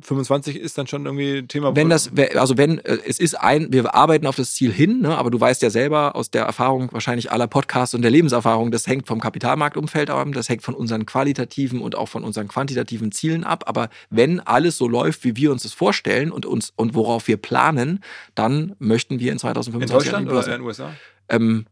25 0.01 0.57
ist 0.59 0.77
dann 0.77 0.87
schon 0.87 1.07
irgendwie 1.07 1.39
ein 1.39 1.49
Thema. 1.49 1.75
Wenn 1.75 1.89
das, 1.89 2.11
also 2.37 2.59
wenn, 2.59 2.79
äh, 2.79 2.99
es 3.07 3.19
ist 3.19 3.35
ein, 3.35 3.73
wir 3.73 3.95
arbeiten 3.95 4.27
auf 4.27 4.37
das 4.37 4.53
Ziel 4.53 4.71
hin, 4.73 5.01
ne, 5.01 5.17
aber 5.17 5.31
du 5.31 5.41
weißt 5.41 5.63
ja 5.63 5.71
selber 5.71 6.15
aus 6.15 6.31
der 6.31 6.45
Erfahrung 6.45 6.93
wahrscheinlich 6.93 7.33
aller 7.33 7.47
Podcasts 7.47 7.95
und 7.95 8.03
der 8.03 8.11
Lebenserfahrung, 8.11 8.71
das 8.71 8.87
hängt 8.87 9.07
vom 9.07 9.21
Kapitalmarktumfeld 9.21 10.11
ab, 10.11 10.29
das 10.33 10.49
hängt 10.51 10.63
von 10.63 10.75
unseren 10.75 11.07
qualitativen 11.07 11.81
und 11.81 11.95
auch 11.95 12.09
von 12.09 12.23
unseren 12.23 12.49
quantitativen 12.49 13.13
Zielen 13.13 13.45
ab. 13.45 13.65
Aber 13.67 13.89
wenn 14.11 14.41
alles 14.41 14.77
so 14.77 14.89
läuft, 14.89 15.25
wie 15.25 15.37
wir 15.37 15.53
uns 15.53 15.63
das 15.63 15.73
vorstellen 15.73 16.31
und 16.33 16.45
uns 16.45 16.73
und 16.77 16.95
worauf 16.95 17.29
wir 17.29 17.39
planen, 17.39 18.01
dann 18.35 18.75
möchten 18.79 19.21
wir 19.21 19.33
in 19.33 19.39
in 19.39 19.41
2025 19.41 20.15
an 20.15 20.27
Deutschland 20.27 20.29
oder 20.29 20.55
in 20.55 20.61
den 20.61 20.67
USA? 20.67 20.95
Ähm, 21.29 21.67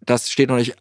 das 0.00 0.30
steht 0.30 0.48
noch 0.48 0.56
nicht 0.56 0.74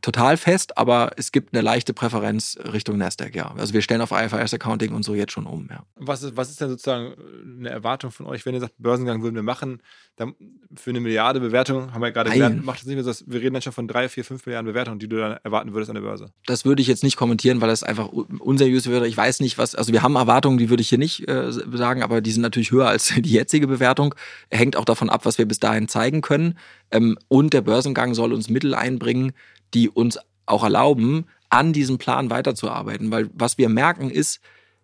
total 0.00 0.36
fest, 0.36 0.76
aber 0.76 1.12
es 1.16 1.30
gibt 1.32 1.54
eine 1.54 1.62
leichte 1.62 1.94
Präferenz 1.94 2.58
Richtung 2.72 2.98
Nasdaq, 2.98 3.34
ja. 3.34 3.52
Also 3.56 3.72
wir 3.74 3.82
stellen 3.82 4.00
auf 4.00 4.10
IFRS 4.10 4.54
Accounting 4.54 4.92
und 4.92 5.04
so 5.04 5.14
jetzt 5.14 5.32
schon 5.32 5.46
um, 5.46 5.68
ja. 5.70 5.84
Was 5.96 6.22
ist, 6.22 6.36
was 6.36 6.50
ist 6.50 6.60
denn 6.60 6.68
sozusagen 6.68 7.14
eine 7.58 7.70
Erwartung 7.70 8.10
von 8.10 8.26
euch, 8.26 8.44
wenn 8.44 8.54
ihr 8.54 8.60
sagt, 8.60 8.74
Börsengang 8.78 9.22
würden 9.22 9.34
wir 9.36 9.42
machen, 9.42 9.80
dann 10.16 10.34
für 10.74 10.90
eine 10.90 11.00
Milliarde 11.00 11.40
Bewertung, 11.40 11.92
haben 11.94 12.00
wir 12.00 12.08
ja 12.08 12.12
gerade 12.12 12.30
Nein. 12.30 12.38
gelernt, 12.38 12.64
macht 12.64 12.80
das 12.80 12.86
nicht 12.86 12.96
mehr 12.96 13.04
so, 13.04 13.10
dass- 13.10 13.24
wir 13.26 13.40
reden 13.40 13.54
dann 13.54 13.62
schon 13.62 13.72
von 13.72 13.88
drei, 13.88 14.08
vier, 14.08 14.24
fünf 14.24 14.44
Milliarden 14.46 14.66
Bewertungen, 14.66 14.98
die 14.98 15.08
du 15.08 15.16
dann 15.16 15.38
erwarten 15.42 15.72
würdest 15.72 15.90
an 15.90 15.94
der 15.94 16.02
Börse. 16.02 16.32
das 16.46 16.64
würde 16.64 16.82
ich 16.82 16.88
jetzt 16.88 17.02
nicht 17.04 17.16
kommentieren, 17.16 17.60
weil 17.60 17.68
das 17.68 17.82
einfach 17.82 18.08
unseriös 18.08 18.88
wäre. 18.88 19.06
Ich 19.06 19.16
weiß 19.16 19.40
nicht, 19.40 19.58
was, 19.58 19.74
also 19.74 19.92
wir 19.92 20.02
haben 20.02 20.16
Erwartungen, 20.16 20.58
die 20.58 20.70
würde 20.70 20.80
ich 20.82 20.88
hier 20.88 20.98
nicht 20.98 21.28
äh, 21.28 21.50
sagen, 21.50 22.02
aber 22.02 22.20
die 22.20 22.32
sind 22.32 22.42
natürlich 22.42 22.72
höher 22.72 22.88
als 22.88 23.08
die 23.16 23.30
jetzige 23.30 23.66
Bewertung. 23.66 24.14
Hängt 24.50 24.76
auch 24.76 24.84
davon 24.84 25.08
ab, 25.08 25.24
was 25.24 25.38
wir 25.38 25.46
bis 25.46 25.60
dahin 25.60 25.88
zeigen 25.88 26.20
können. 26.20 26.58
Ähm, 26.92 27.18
und 27.28 27.52
der 27.52 27.62
Börsengang 27.62 28.14
soll 28.14 28.32
uns 28.32 28.48
Mittel 28.48 28.74
einbringen, 28.74 29.32
die 29.74 29.88
uns 29.88 30.18
auch 30.46 30.62
erlauben, 30.62 31.26
an 31.48 31.72
diesem 31.72 31.98
Plan 31.98 32.30
weiterzuarbeiten. 32.30 33.10
Weil 33.10 33.30
was 33.34 33.58
wir 33.58 33.68
merken 33.68 34.10
ist, 34.10 34.40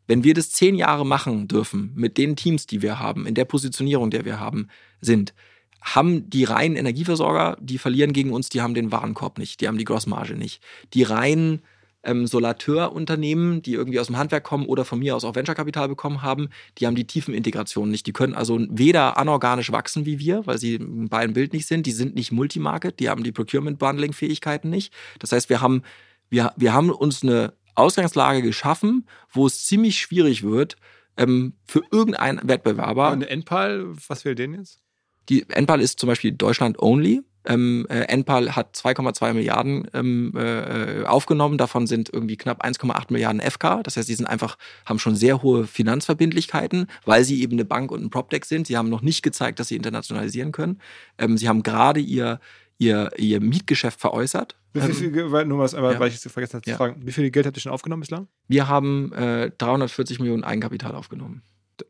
wenn 0.07 0.25
wir 0.25 0.35
das 0.35 0.51
zehn 0.51 0.75
Jahre 0.75 1.07
machen 1.07 1.49
dürfen, 1.49 1.93
mit 1.95 2.19
den 2.19 2.35
Teams, 2.35 2.67
die 2.67 2.83
wir 2.83 2.99
haben, 2.99 3.27
in 3.27 3.35
der 3.35 3.45
Positionierung, 3.45 4.11
der 4.11 4.25
wir 4.25 4.41
haben, 4.41 4.69
sind, 5.01 5.35
haben 5.83 6.29
die 6.29 6.45
reinen 6.45 6.77
Energieversorger, 6.77 7.57
die 7.61 7.79
verlieren 7.79 8.13
gegen 8.13 8.33
uns, 8.33 8.49
die 8.49 8.63
haben 8.63 8.75
den 8.75 8.91
Warenkorb 8.91 9.39
nicht, 9.39 9.61
die 9.61 9.69
haben 9.69 9.79
die 9.79 9.85
Grossmarge 9.85 10.35
nicht. 10.35 10.63
Die 10.95 11.03
reinen 11.03 11.63
ähm, 12.09 12.27
Solateurunternehmen, 12.27 13.63
die 13.63 13.75
irgendwie 13.75 14.01
aus 14.01 14.07
dem 14.07 14.17
Handwerk 14.17 14.43
kommen 14.43 14.67
oder 14.67 14.85
von 14.85 14.99
mir 14.99 15.15
aus 15.15 15.25
auch 15.25 15.35
Venture-Kapital 15.35 15.89
bekommen 15.89 16.23
haben, 16.23 16.49
die 16.79 16.87
haben 16.87 16.95
die 16.95 17.07
Tiefenintegration 17.07 17.91
nicht. 17.91 18.07
Die 18.07 18.13
können 18.13 18.35
also 18.35 18.59
weder 18.71 19.19
anorganisch 19.19 19.71
wachsen 19.71 20.07
wie 20.07 20.19
wir, 20.19 20.47
weil 20.47 20.59
sie 20.59 20.79
bei 20.79 21.19
einem 21.19 21.35
Bild 21.35 21.53
nicht 21.53 21.67
sind. 21.67 21.87
Die 21.87 21.93
sind 21.93 22.15
nicht 22.15 22.33
Multimarket, 22.33 22.99
die 22.99 23.11
haben 23.11 23.23
die 23.23 23.33
Procurement-Bundling-Fähigkeiten 23.33 24.71
nicht. 24.71 24.93
Das 25.19 25.33
heißt, 25.33 25.51
wir 25.51 25.61
haben, 25.61 25.83
wir, 26.31 26.53
wir 26.57 26.73
haben 26.73 26.91
uns 26.91 27.23
eine 27.23 27.53
Ausgangslage 27.75 28.43
geschaffen, 28.43 29.07
wo 29.31 29.47
es 29.47 29.67
ziemlich 29.67 29.99
schwierig 29.99 30.43
wird, 30.43 30.77
ähm, 31.17 31.53
für 31.67 31.83
irgendeinen 31.93 32.41
Wettbewerber. 32.49 33.13
Und 33.13 33.23
Enpal, 33.23 33.87
was 34.09 34.25
will 34.25 34.35
den 34.35 34.55
jetzt? 34.55 34.81
Die 35.29 35.49
Enpal 35.51 35.81
ist 35.81 36.01
zum 36.01 36.07
Beispiel 36.07 36.33
Deutschland 36.33 36.81
only. 36.81 37.23
Ähm, 37.49 37.87
äh, 37.89 38.01
Enpal 38.03 38.55
hat 38.55 38.77
2,2 38.77 39.33
Milliarden 39.33 39.89
ähm, 39.95 40.33
äh, 40.37 41.05
aufgenommen, 41.05 41.59
davon 41.59 41.87
sind 41.87 42.11
irgendwie 42.13 42.37
knapp 42.37 42.65
1,8 42.65 43.07
Milliarden 43.13 43.41
FK. 43.41 43.83
Das 43.83 43.97
heißt, 43.97 44.07
sie 44.07 44.15
sind 44.15 44.27
einfach, 44.27 44.59
haben 44.87 44.99
schon 44.99 45.17
sehr 45.17 45.43
hohe 45.43 45.67
Finanzverbindlichkeiten, 45.67 46.87
weil 47.05 47.25
sie 47.25 47.43
eben 47.43 47.55
eine 47.55 47.65
Bank 47.65 47.91
und 47.91 48.03
ein 48.05 48.11
PropTech 48.11 48.45
sind. 48.45 48.67
Sie 48.67 48.77
haben 48.77 48.89
noch 48.89 49.03
nicht 49.03 49.23
gezeigt, 49.23 49.59
dass 49.61 49.69
sie 49.69 49.77
internationalisieren 49.77 50.53
können. 50.53 50.79
Ähm, 51.19 51.37
sie 51.39 51.49
haben 51.49 51.63
gerade 51.63 52.01
ihr, 52.01 52.41
ihr, 52.79 53.11
ihr 53.17 53.41
Mietgeschäft 53.41 54.01
veräußert. 54.01 54.57
Wie 54.75 54.81
viel, 54.93 55.17
Ähm, 55.19 55.33
weil- 55.33 55.47
nur 55.47 55.59
was, 55.59 55.75
einmal, 55.75 55.95
ja. 55.95 56.01
weil 56.01 56.09
ich 56.09 56.15
es 56.25 56.31
vergessen 56.33 56.55
habe 56.55 56.65
zu 56.65 56.71
Ja. 56.71 56.77
fragen, 56.77 57.01
wie 57.05 57.13
viel 57.13 57.31
Geld 57.31 57.47
habt 57.47 57.57
ihr 57.57 57.61
schon 57.61 57.73
aufgenommen 57.73 58.01
bislang? 58.01 58.29
Wir 58.49 58.69
haben 58.69 59.13
äh, 59.15 59.51
340 59.57 60.21
Millionen 60.21 60.45
Eigenkapital 60.45 60.95
aufgenommen. 60.95 61.43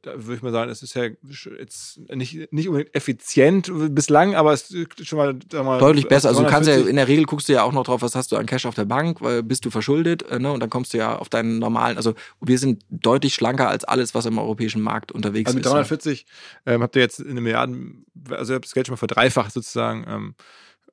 Da, 0.02 0.12
würde 0.14 0.34
ich 0.34 0.42
mal 0.42 0.52
sagen, 0.52 0.70
es 0.70 0.82
ist 0.82 0.94
ja 0.94 1.04
jetzt 1.58 2.00
nicht, 2.14 2.52
nicht 2.52 2.68
unbedingt 2.68 2.94
effizient 2.94 3.70
bislang, 3.94 4.34
aber 4.34 4.52
es 4.52 4.70
ist 4.70 5.06
schon 5.06 5.18
mal, 5.18 5.38
mal 5.62 5.78
Deutlich 5.78 6.08
besser. 6.08 6.28
Also 6.28 6.42
du 6.42 6.48
kannst 6.48 6.68
ja, 6.68 6.74
340 6.74 6.90
in 6.90 6.96
der 6.96 7.08
Regel 7.08 7.24
guckst 7.24 7.48
du 7.48 7.52
ja 7.52 7.62
auch 7.62 7.72
noch 7.72 7.84
drauf, 7.84 8.02
was 8.02 8.14
hast 8.14 8.32
du 8.32 8.36
an 8.36 8.46
Cash 8.46 8.66
auf 8.66 8.74
der 8.74 8.84
Bank, 8.84 9.20
weil 9.20 9.42
bist 9.42 9.64
du 9.64 9.70
verschuldet, 9.70 10.22
äh, 10.22 10.38
ne? 10.38 10.52
Und 10.52 10.60
dann 10.60 10.70
kommst 10.70 10.94
du 10.94 10.98
ja 10.98 11.16
auf 11.16 11.28
deinen 11.28 11.58
normalen, 11.58 11.96
also 11.96 12.14
wir 12.40 12.58
sind 12.58 12.84
deutlich 12.90 13.34
schlanker 13.34 13.68
als 13.68 13.84
alles, 13.84 14.14
was 14.14 14.26
im 14.26 14.38
europäischen 14.38 14.82
Markt 14.82 15.12
unterwegs 15.12 15.48
Also 15.48 15.56
mit 15.56 15.66
ist. 15.66 15.72
340 15.72 16.26
ähm, 16.66 16.82
habt 16.82 16.96
ihr 16.96 17.02
jetzt 17.02 17.20
in 17.20 17.30
eine 17.30 17.40
Milliarden, 17.40 18.04
also 18.30 18.52
ihr 18.52 18.56
habt 18.56 18.66
das 18.66 18.74
Geld 18.74 18.86
schon 18.86 18.92
mal 18.92 18.98
verdreifacht 18.98 19.52
sozusagen. 19.52 20.04
Ähm, 20.08 20.34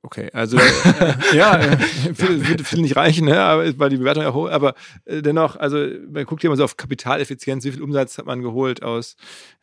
okay, 0.02 0.30
also 0.32 0.58
äh, 0.58 1.36
ja, 1.36 1.58
äh, 1.58 1.76
viel, 2.14 2.64
viel 2.64 2.80
nicht 2.82 2.96
reichen, 2.96 3.26
ne? 3.26 3.40
aber, 3.40 3.78
weil 3.78 3.90
die 3.90 3.96
Bewertung 3.96 4.22
ja 4.22 4.32
hoch, 4.32 4.50
aber 4.50 4.74
äh, 5.04 5.22
dennoch, 5.22 5.56
also 5.56 5.78
man 6.10 6.24
guckt 6.24 6.42
ja 6.42 6.48
immer 6.48 6.56
so 6.56 6.64
auf 6.64 6.76
Kapitaleffizienz, 6.76 7.64
wie 7.64 7.72
viel 7.72 7.82
Umsatz 7.82 8.18
hat 8.18 8.26
man 8.26 8.42
geholt 8.42 8.82
aus 8.82 9.16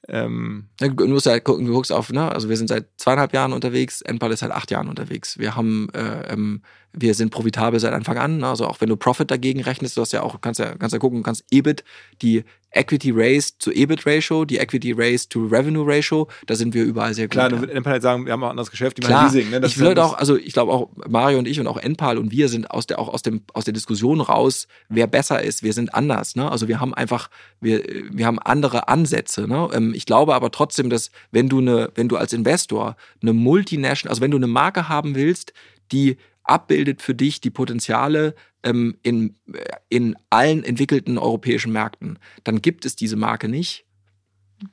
ähm, 0.08 0.70
Du 0.80 1.08
musst 1.08 1.28
halt 1.28 1.44
gucken, 1.44 1.66
du 1.66 1.74
guckst 1.74 1.92
auf, 1.92 2.12
ne? 2.12 2.32
Also 2.32 2.50
wir 2.50 2.58
sind 2.58 2.68
seit 2.68 2.88
zweieinhalb 2.98 3.34
Jahren 3.34 3.54
unterwegs, 3.54 4.02
Enpal 4.02 4.32
ist 4.32 4.42
seit 4.42 4.52
acht 4.52 4.72
Jahren 4.72 4.90
unterwegs. 4.90 5.38
Wir 5.38 5.56
haben, 5.56 5.90
äh, 5.94 6.34
ähm, 6.34 6.62
wir 6.96 7.14
sind 7.16 7.32
profitabel 7.32 7.80
seit 7.80 7.94
Anfang 7.94 8.18
an. 8.18 8.44
Also 8.44 8.68
auch 8.68 8.80
wenn 8.82 8.90
du 8.90 8.96
Profit 8.96 9.32
dagegen 9.32 9.62
rechnest, 9.62 9.98
du 9.98 10.02
hast 10.02 10.14
ja 10.14 10.22
auch, 10.22 10.40
kannst 10.42 10.60
ja, 10.60 10.76
kannst 10.76 10.94
ja 10.94 11.00
gucken, 11.00 11.24
kannst 11.24 11.44
EBIT, 11.52 11.84
die 12.22 12.44
Equity 12.76 13.12
Raised 13.12 13.62
zu 13.62 13.72
EBIT 13.72 14.06
Ratio, 14.08 14.46
die 14.46 14.58
Equity 14.58 14.94
Raised 14.94 15.30
to 15.30 15.46
Revenue 15.46 15.84
Ratio, 15.86 16.28
da 16.48 16.56
sind 16.56 16.74
wir 16.74 16.84
überall 16.84 17.14
sehr 17.14 17.26
gut. 17.26 17.32
klar, 17.34 17.46
ja. 17.46 17.50
dann 17.50 17.62
wird 17.62 17.72
Enpal 17.72 17.94
halt 17.94 18.02
sagen, 18.02 18.26
wir 18.26 18.34
haben 18.34 18.42
auch 18.44 18.48
ein 18.48 18.52
anderes 18.52 18.72
Geschäft, 18.72 18.98
die 18.98 19.02
Klar, 19.02 19.26
Leasing. 19.26 19.52
Ne? 19.52 19.62
Das 19.62 19.72
ich 19.76 19.78
das- 19.78 19.98
auch, 20.00 20.14
also 20.18 20.38
ich 20.38 20.54
glaube 20.54 20.72
auch 20.72 20.90
Mario 21.08 21.38
und 21.38 21.48
ich 21.48 21.60
und 21.60 21.68
auch 21.68 21.78
Enpal 21.78 22.18
und 22.18 22.32
wir 22.32 22.50
sind 22.50 22.72
aus 22.72 22.88
der 22.88 22.98
auch 23.00 23.10
aus 23.10 23.22
dem 23.22 23.42
aus 23.54 23.66
der 23.66 23.74
Diskussion 23.76 24.22
raus, 24.22 24.68
wer 24.90 25.06
besser 25.06 25.44
ist. 25.44 25.62
Wir 25.62 25.74
sind 25.74 25.94
anders, 25.94 26.36
ne? 26.36 26.52
Also 26.52 26.68
wir 26.68 26.80
haben 26.80 26.96
einfach 26.96 27.30
wir 27.62 27.84
wir 28.12 28.26
haben 28.26 28.40
andere 28.40 28.88
Ansätze, 28.88 29.48
ne? 29.48 29.70
Ähm, 29.74 29.94
Ich 29.96 30.06
glaube 30.08 30.34
aber 30.34 30.50
trotzdem, 30.50 30.90
dass 30.90 31.12
wenn 31.32 31.50
du 31.50 31.60
eine 31.60 31.92
wenn 31.94 32.08
du 32.08 32.18
als 32.18 32.34
Investor 32.34 32.96
eine 33.22 33.34
Multinational, 33.34 34.12
also 34.12 34.22
wenn 34.22 34.32
du 34.32 34.38
eine 34.38 34.48
Marke 34.48 34.90
haben 34.90 35.14
willst, 35.14 35.54
die 35.92 36.18
abbildet 36.44 37.02
für 37.02 37.16
dich 37.16 37.42
die 37.42 37.50
Potenziale 37.50 38.36
ähm, 38.64 38.98
in, 39.04 39.36
äh, 39.52 39.64
in 39.90 40.16
allen 40.30 40.64
entwickelten 40.64 41.18
europäischen 41.18 41.72
Märkten, 41.72 42.20
dann 42.44 42.62
gibt 42.62 42.86
es 42.86 42.96
diese 42.96 43.16
Marke 43.16 43.48
nicht 43.48 43.86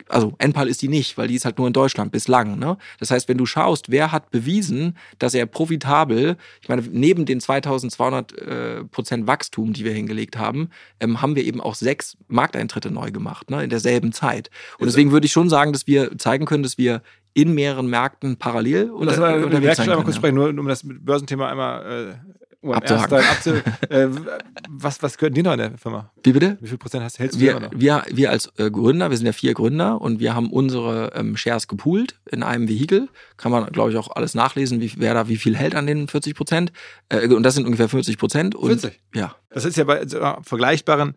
also 0.09 0.35
Enpal 0.39 0.69
ist 0.69 0.83
die 0.83 0.89
nicht, 0.89 1.19
weil 1.19 1.29
die 1.29 1.35
ist 1.35 1.45
halt 1.45 1.59
nur 1.59 1.67
in 1.67 1.73
Deutschland 1.73 2.13
bislang. 2.13 2.59
Ne? 2.59 2.77
Das 2.99 3.11
heißt, 3.11 3.29
wenn 3.29 3.39
du 3.39 3.47
schaust, 3.47 3.91
wer 3.91 4.13
hat 4.13 4.31
bewiesen, 4.31 4.97
dass 5.19 5.35
er 5.35 5.47
profitabel, 5.47 6.37
ich 6.61 6.69
meine, 6.69 6.83
neben 6.83 7.27
den 7.27 7.41
2200 7.41 8.33
äh, 8.33 8.85
Prozent 8.85 9.27
Wachstum, 9.27 9.73
die 9.73 9.85
wir 9.85 9.93
hingelegt 9.93 10.39
haben, 10.39 10.71
ähm, 11.01 11.23
haben 11.23 11.37
wir 11.37 11.45
eben 11.45 11.61
auch 11.61 11.75
sechs 11.75 12.17
Markteintritte 12.29 12.91
neu 12.91 13.11
gemacht, 13.11 13.51
ne? 13.51 13.65
in 13.65 13.71
derselben 13.71 14.13
Zeit. 14.13 14.51
Und 14.79 14.87
deswegen 14.87 15.13
würde 15.13 15.27
ich 15.27 15.33
schon 15.33 15.49
sagen, 15.49 15.73
dass 15.73 15.87
wir 15.87 16.17
zeigen 16.19 16.47
können, 16.47 16.63
dass 16.63 16.79
wir 16.79 17.03
in 17.35 17.55
mehreren 17.55 17.89
Märkten 17.89 18.37
parallel 18.37 18.91
Und 18.91 19.07
das 19.07 19.21
war 19.21 19.35
unterwegs 19.35 19.63
Werkstatt 19.63 19.89
einmal 19.89 20.05
kurz 20.05 20.17
sprechen, 20.17 20.35
nur 20.35 20.49
um 20.49 20.67
das 20.67 20.83
Börsenthema 20.85 21.49
einmal 21.49 22.11
äh, 22.11 22.31
um 22.63 22.73
Abzuhaken. 22.73 23.19
abzu, 23.19 23.51
äh, 23.89 24.09
was, 24.69 25.03
was 25.03 25.17
gehört 25.17 25.37
dir 25.37 25.43
noch 25.43 25.53
in 25.53 25.59
der 25.59 25.79
Firma? 25.79 26.11
Wie 26.23 26.33
bitte? 26.33 26.59
Wie 26.61 26.69
viel 26.69 26.79
Prozent 26.79 27.03
hast, 27.03 27.19
hältst 27.19 27.37
du 27.37 27.41
wir, 27.41 27.59
noch? 27.59 27.71
wir, 27.75 28.05
wir 28.11 28.31
als 28.31 28.53
äh, 28.59 28.71
Gründer, 28.71 29.11
wir 29.11 29.17
sind 29.17 29.27
ja 29.27 29.33
vier 29.33 29.55
Gründer 29.55 30.01
und 30.01 30.21
wir 30.21 30.35
haben 30.35 30.51
unsere 30.51 31.13
ähm, 31.15 31.37
Shares 31.37 31.69
gepoolt 31.69 32.21
in 32.31 32.43
einem 32.43 32.69
Vehikel. 32.69 33.09
Kann 33.39 33.51
man, 33.51 33.67
glaube 33.73 33.91
ich, 33.91 33.97
auch 33.97 34.11
alles 34.15 34.35
nachlesen, 34.35 34.81
wie, 34.81 34.93
wer 34.97 35.15
da 35.15 35.29
wie 35.29 35.37
viel 35.37 35.57
hält 35.57 35.75
an 35.75 35.87
den 35.87 36.09
40 36.09 36.35
Prozent. 36.35 36.73
Äh, 37.09 37.29
und 37.29 37.43
das 37.43 37.55
sind 37.55 37.65
ungefähr 37.65 37.89
50 37.89 38.19
Prozent. 38.19 38.55
Und 38.55 38.81
40? 38.81 39.01
Ja. 39.15 39.37
Das 39.49 39.65
ist 39.65 39.77
ja 39.77 39.85
bei 39.85 40.07
so, 40.07 40.19
äh, 40.19 40.37
vergleichbaren 40.43 41.15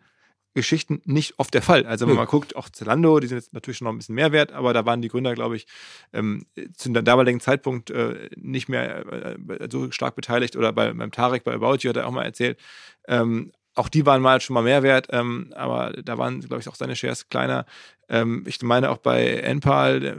Geschichten 0.53 1.01
nicht 1.05 1.39
oft 1.39 1.53
der 1.53 1.61
Fall. 1.61 1.85
Also 1.85 2.05
wenn 2.05 2.15
man 2.15 2.25
mal 2.25 2.31
guckt, 2.31 2.55
auch 2.55 2.69
Zalando, 2.69 3.19
die 3.19 3.27
sind 3.27 3.37
jetzt 3.37 3.53
natürlich 3.53 3.77
schon 3.77 3.85
noch 3.85 3.93
ein 3.93 3.97
bisschen 3.97 4.15
mehr 4.15 4.31
wert, 4.31 4.51
aber 4.51 4.73
da 4.73 4.85
waren 4.85 5.01
die 5.01 5.07
Gründer, 5.07 5.33
glaube 5.33 5.55
ich, 5.55 5.67
ähm, 6.13 6.45
zu 6.75 6.91
dem 6.91 7.03
damaligen 7.03 7.39
Zeitpunkt 7.39 7.89
äh, 7.89 8.29
nicht 8.35 8.69
mehr 8.69 9.05
äh, 9.11 9.67
so 9.71 9.91
stark 9.91 10.15
beteiligt 10.15 10.55
oder 10.55 10.71
bei, 10.71 10.93
beim 10.93 11.11
Tarek, 11.11 11.43
bei 11.43 11.53
About 11.53 11.77
You 11.79 11.89
hat 11.89 11.97
er 11.97 12.07
auch 12.07 12.11
mal 12.11 12.23
erzählt, 12.23 12.59
ähm, 13.07 13.51
auch 13.75 13.89
die 13.89 14.05
waren 14.05 14.21
mal 14.21 14.39
schon 14.39 14.53
mal 14.53 14.63
mehr 14.63 14.83
wert, 14.83 15.07
ähm, 15.09 15.51
aber 15.55 15.93
da 16.03 16.17
waren, 16.17 16.41
glaube 16.41 16.61
ich, 16.61 16.69
auch 16.69 16.75
seine 16.75 16.95
Shares 16.95 17.29
kleiner. 17.29 17.65
Ähm, 18.07 18.43
ich 18.47 18.61
meine 18.61 18.91
auch 18.91 18.97
bei 18.97 19.25
Enpal, 19.25 19.99
der, 19.99 20.17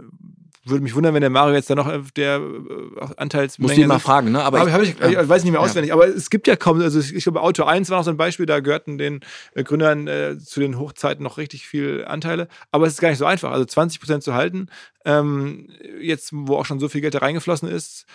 würde 0.67 0.83
mich 0.83 0.95
wundern, 0.95 1.15
wenn 1.15 1.21
der 1.21 1.31
Mario 1.31 1.55
jetzt 1.55 1.69
da 1.71 1.75
noch 1.75 1.89
äh, 1.89 2.01
der 2.17 2.37
äh, 2.37 3.07
Anteilsmenge... 3.17 3.67
Musst 3.69 3.77
du 3.77 3.83
ihn 3.83 3.89
mal 3.89 3.99
fragen, 3.99 4.33
ne? 4.33 4.43
Aber, 4.43 4.61
Aber, 4.61 4.73
hab 4.73 4.83
ich, 4.83 4.97
ja. 4.99 5.23
ich 5.23 5.29
weiß 5.29 5.45
nicht 5.45 5.53
mehr 5.53 5.61
Ja. 5.61 5.67
auswendig, 5.67 5.93
aber 5.93 6.07
es 6.09 6.31
gibt 6.31 6.47
ja 6.47 6.57
kaum, 6.57 6.81
also 6.81 7.01
ich 7.01 7.23
glaube, 7.25 7.43
Auto 7.43 7.65
1 7.65 7.91
war 7.91 7.99
noch 7.99 8.05
so 8.05 8.11
ein 8.11 8.17
Beispiel, 8.17 8.47
da 8.47 8.61
gehörten 8.61 8.99
den 8.99 9.21
äh, 9.55 9.63
Gründern 9.65 10.07
äh, 10.09 10.39
zu 10.39 10.61
den 10.61 10.79
Hochzeiten 10.79 11.23
noch 11.23 11.39
richtig 11.39 11.67
viel 11.67 12.05
Anteile, 12.07 12.49
aber 12.71 12.87
es 12.87 12.95
ist 12.95 13.01
gar 13.01 13.11
nicht 13.11 13.19
so 13.19 13.27
einfach, 13.27 13.51
also 13.53 13.65
20 13.65 14.01
Prozent 14.01 14.23
zu 14.23 14.35
halten, 14.35 14.69
ähm, 15.05 15.69
jetzt, 16.01 16.31
wo 16.33 16.57
auch 16.57 16.65
schon 16.67 16.81
so 16.81 16.89
viel 16.89 17.01
Geld 17.01 17.15
da 17.15 17.19
reingeflossen 17.19 17.69
ist, 17.69 18.07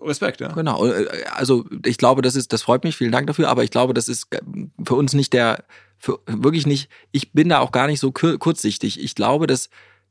Respekt, 0.00 0.40
ja. 0.40 0.52
Genau. 0.52 0.84
Also 1.34 1.64
ich 1.84 1.98
glaube, 1.98 2.22
das 2.22 2.36
ist, 2.36 2.52
das 2.52 2.62
freut 2.62 2.84
mich. 2.84 2.96
Vielen 2.96 3.10
Dank 3.10 3.26
dafür. 3.26 3.48
Aber 3.48 3.64
ich 3.64 3.70
glaube, 3.72 3.92
das 3.94 4.08
ist 4.08 4.28
für 4.84 4.94
uns 4.94 5.14
nicht 5.14 5.32
der, 5.32 5.64
für, 5.98 6.20
wirklich 6.26 6.66
nicht. 6.66 6.88
Ich 7.10 7.32
bin 7.32 7.48
da 7.48 7.58
auch 7.58 7.72
gar 7.72 7.88
nicht 7.88 7.98
so 7.98 8.12
kur- 8.12 8.38
kurzsichtig. 8.38 9.02
Ich 9.02 9.16
glaube, 9.16 9.48
dass 9.48 9.68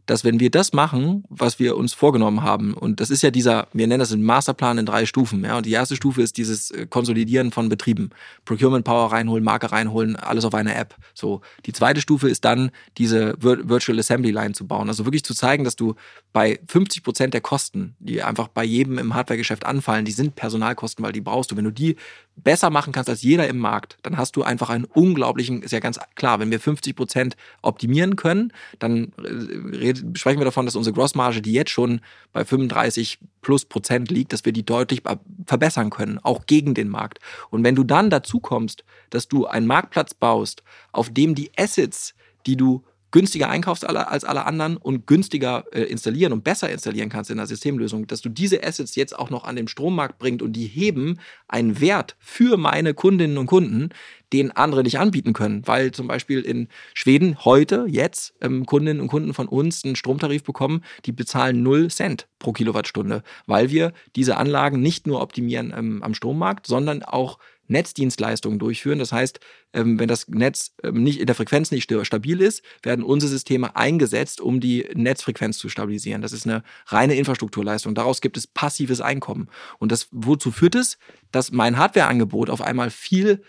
dass 0.08 0.24
wenn 0.24 0.40
wir 0.40 0.50
das 0.50 0.74
machen, 0.74 1.24
was 1.30 1.60
wir 1.60 1.78
uns 1.78 1.94
vorgenommen 1.94 2.42
haben, 2.42 2.74
und 2.74 3.00
das 3.00 3.10
ist 3.10 3.22
ja 3.22 3.30
dieser, 3.30 3.68
wir 3.74 3.88
nennen 3.88 4.00
das 4.00 4.12
einen 4.12 4.24
Masterplan 4.24 4.80
in 4.80 4.86
drei 4.86 5.06
Stufen, 5.06 5.44
ja, 5.44 5.58
und 5.58 5.66
die 5.66 5.74
erste 5.74 5.96
Stufe 5.96 6.22
ist 6.22 6.38
dieses 6.38 6.72
äh, 6.72 6.88
Konsolidieren 6.88 7.52
von 7.52 7.70
Betrieben, 7.70 8.10
Procurement 8.46 8.86
Power 8.86 9.12
reinholen, 9.12 9.44
Marke 9.44 9.72
reinholen, 9.72 10.16
alles 10.16 10.46
auf 10.46 10.56
eine 10.56 10.74
App. 10.76 10.96
So, 11.14 11.42
die 11.66 11.74
zweite 11.74 12.02
Stufe 12.02 12.30
ist 12.30 12.46
dann 12.46 12.72
diese 12.98 13.36
Vir 13.40 13.70
Virtual 13.70 14.00
Assembly 14.00 14.32
Line 14.32 14.54
zu 14.54 14.66
bauen, 14.66 14.88
also 14.88 15.06
wirklich 15.06 15.24
zu 15.24 15.36
zeigen, 15.36 15.64
dass 15.64 15.76
du 15.76 15.96
bei 16.34 16.60
50 16.68 17.04
Prozent 17.04 17.34
der 17.34 17.42
Kosten, 17.42 17.96
die 18.00 18.24
einfach 18.24 18.48
bei 18.48 18.64
jedem 18.64 18.98
im 18.98 19.14
Hardwaregeschäft 19.14 19.66
anfallen, 19.66 20.06
die 20.06 20.12
sind 20.12 20.36
Personalkosten, 20.36 21.04
weil 21.04 21.12
die 21.12 21.22
brauchst 21.22 21.52
du. 21.52 21.58
Wenn 21.58 21.66
du 21.66 21.72
die 21.72 21.98
besser 22.38 22.70
machen 22.70 22.94
kannst 22.94 23.10
als 23.10 23.24
jeder 23.24 23.48
im 23.48 23.58
Markt, 23.58 23.98
dann 24.04 24.18
hast 24.18 24.36
du 24.36 24.44
einfach 24.44 24.70
einen 24.70 24.86
unglaublichen, 24.86 25.64
ist 25.64 25.72
ja 25.72 25.80
ganz 25.80 26.00
klar, 26.16 26.40
wenn 26.40 26.52
wir 26.52 26.60
50 26.60 26.96
Prozent 26.96 27.36
optimieren 27.62 28.16
können, 28.16 28.54
dann 28.80 29.12
äh, 29.18 29.76
red, 29.76 29.97
sprechen 30.14 30.40
wir 30.40 30.46
davon, 30.46 30.66
dass 30.66 30.76
unsere 30.76 30.94
Grossmarge, 30.94 31.42
die 31.42 31.54
jetzt 31.54 31.72
schon 31.72 32.02
bei 32.34 32.46
35 32.46 33.20
plus 33.42 33.66
Prozent 33.66 34.10
liegt, 34.12 34.34
dass 34.34 34.46
wir 34.46 34.54
die 34.54 34.66
deutlich 34.66 35.02
verbessern 35.46 35.90
können, 35.90 36.20
auch 36.24 36.46
gegen 36.46 36.74
den 36.74 36.90
Markt. 36.90 37.20
Und 37.50 37.64
wenn 37.64 37.76
du 37.76 37.84
dann 37.84 38.10
dazu 38.10 38.40
kommst, 38.40 38.84
dass 39.10 39.28
du 39.28 39.46
einen 39.46 39.68
Marktplatz 39.68 40.14
baust, 40.14 40.64
auf 40.92 41.10
dem 41.10 41.36
die 41.36 41.52
Assets, 41.58 42.14
die 42.46 42.58
du 42.58 42.84
günstiger 43.18 43.50
einkaufst 43.50 43.84
als 43.90 44.24
alle 44.24 44.46
anderen 44.46 44.78
und 44.78 45.08
günstiger 45.08 45.66
äh, 45.72 45.82
installieren 45.82 46.34
und 46.34 46.44
besser 46.44 46.70
installieren 46.70 47.10
kannst 47.10 47.32
in 47.32 47.38
der 47.38 47.48
Systemlösung, 47.48 48.06
dass 48.06 48.22
du 48.22 48.30
diese 48.30 48.64
Assets 48.64 48.94
jetzt 48.96 49.18
auch 49.18 49.32
noch 49.32 49.44
an 49.44 49.56
den 49.56 49.68
Strommarkt 49.68 50.20
bringst 50.20 50.44
und 50.44 50.54
die 50.54 50.68
heben 50.68 51.18
einen 51.48 51.82
Wert 51.82 52.16
für 52.20 52.58
meine 52.58 52.94
Kundinnen 52.94 53.40
und 53.40 53.48
Kunden, 53.48 53.90
den 54.34 54.52
andere 54.52 54.84
nicht 54.84 55.00
anbieten 55.00 55.34
können, 55.34 55.66
weil 55.66 55.94
zum 55.94 56.06
Beispiel 56.06 56.42
in 56.42 56.68
Schweden 56.94 57.44
heute, 57.44 57.88
jetzt, 57.90 58.36
ähm, 58.42 58.68
Kundinnen 58.68 59.02
und 59.02 59.08
Kunden 59.08 59.34
von 59.34 59.48
uns 59.48 59.84
einen 59.84 59.96
Stromtarif 59.96 60.44
bekommen, 60.44 60.84
die 61.06 61.12
bezahlen 61.12 61.64
0 61.64 61.90
Cent 61.90 62.28
pro 62.38 62.52
Kilowattstunde, 62.52 63.24
weil 63.48 63.72
wir 63.72 63.94
diese 64.16 64.38
Anlagen 64.38 64.80
nicht 64.80 65.08
nur 65.08 65.22
optimieren 65.22 65.74
ähm, 65.76 66.04
am 66.04 66.14
Strommarkt, 66.14 66.68
sondern 66.68 67.02
auch 67.02 67.40
Netzdienstleistungen 67.68 68.60
durchführen. 68.60 69.00
Das 69.00 69.12
heißt, 69.12 69.40
ähm, 69.74 70.00
wenn 70.00 70.08
das 70.08 70.28
Netz 70.28 70.74
ähm, 70.84 71.04
nicht 71.04 71.20
in 71.20 71.26
der 71.26 71.36
Frequenz 71.36 71.72
nicht 71.72 71.84
sta- 71.84 72.06
stabil 72.06 72.42
ist, 72.42 72.64
werden 72.84 73.04
unsere 73.04 73.30
Systeme 73.30 73.76
eingesetzt, 73.76 74.42
um 74.42 74.60
die 74.60 74.88
Netzfrequenz 74.94 75.58
zu 75.58 75.70
stabilisieren. 75.70 76.22
Das 76.22 76.34
ist 76.34 76.46
eine 76.46 76.64
reine 76.88 77.16
Infrastrukturleistung. 77.16 77.96
Daraus 77.96 78.22
gibt 78.22 78.38
es 78.38 78.48
passives 78.48 79.02
Einkommen. 79.02 79.50
Und 79.80 79.92
das 79.92 80.08
wozu 80.12 80.52
führt 80.52 80.76
es, 80.76 80.98
dass 81.32 81.52
mein 81.52 81.78
Hardwareangebot 81.78 82.50
auf 82.50 82.62
einmal 82.62 82.90
viel 82.90 83.44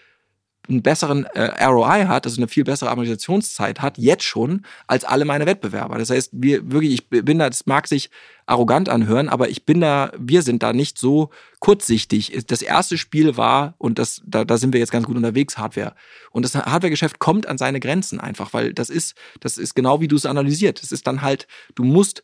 einen 0.68 0.82
besseren 0.82 1.24
äh, 1.26 1.64
ROI 1.64 2.04
hat, 2.06 2.26
also 2.26 2.38
eine 2.38 2.48
viel 2.48 2.64
bessere 2.64 2.90
Amortisationszeit 2.90 3.80
hat, 3.80 3.98
jetzt 3.98 4.24
schon, 4.24 4.64
als 4.86 5.04
alle 5.04 5.24
meine 5.24 5.46
Wettbewerber. 5.46 5.98
Das 5.98 6.10
heißt, 6.10 6.30
wir 6.32 6.70
wirklich, 6.70 6.92
ich 6.92 7.08
bin 7.08 7.38
da, 7.38 7.48
das 7.48 7.66
mag 7.66 7.86
sich 7.88 8.10
arrogant 8.46 8.88
anhören, 8.88 9.28
aber 9.28 9.48
ich 9.48 9.64
bin 9.64 9.80
da, 9.80 10.12
wir 10.18 10.42
sind 10.42 10.62
da 10.62 10.72
nicht 10.72 10.98
so 10.98 11.30
kurzsichtig. 11.60 12.44
Das 12.46 12.62
erste 12.62 12.98
Spiel 12.98 13.36
war, 13.36 13.74
und 13.78 13.98
das, 13.98 14.22
da, 14.26 14.44
da 14.44 14.56
sind 14.58 14.72
wir 14.72 14.80
jetzt 14.80 14.92
ganz 14.92 15.06
gut 15.06 15.16
unterwegs, 15.16 15.58
Hardware. 15.58 15.94
Und 16.30 16.44
das 16.44 16.54
Hardware-Geschäft 16.54 17.18
kommt 17.18 17.46
an 17.46 17.58
seine 17.58 17.80
Grenzen 17.80 18.20
einfach, 18.20 18.52
weil 18.52 18.72
das 18.72 18.90
ist, 18.90 19.14
das 19.40 19.58
ist 19.58 19.74
genau 19.74 20.00
wie 20.00 20.08
du 20.08 20.16
es 20.16 20.26
analysiert. 20.26 20.82
Das 20.82 20.92
ist 20.92 21.06
dann 21.06 21.22
halt, 21.22 21.46
du 21.74 21.84
musst 21.84 22.22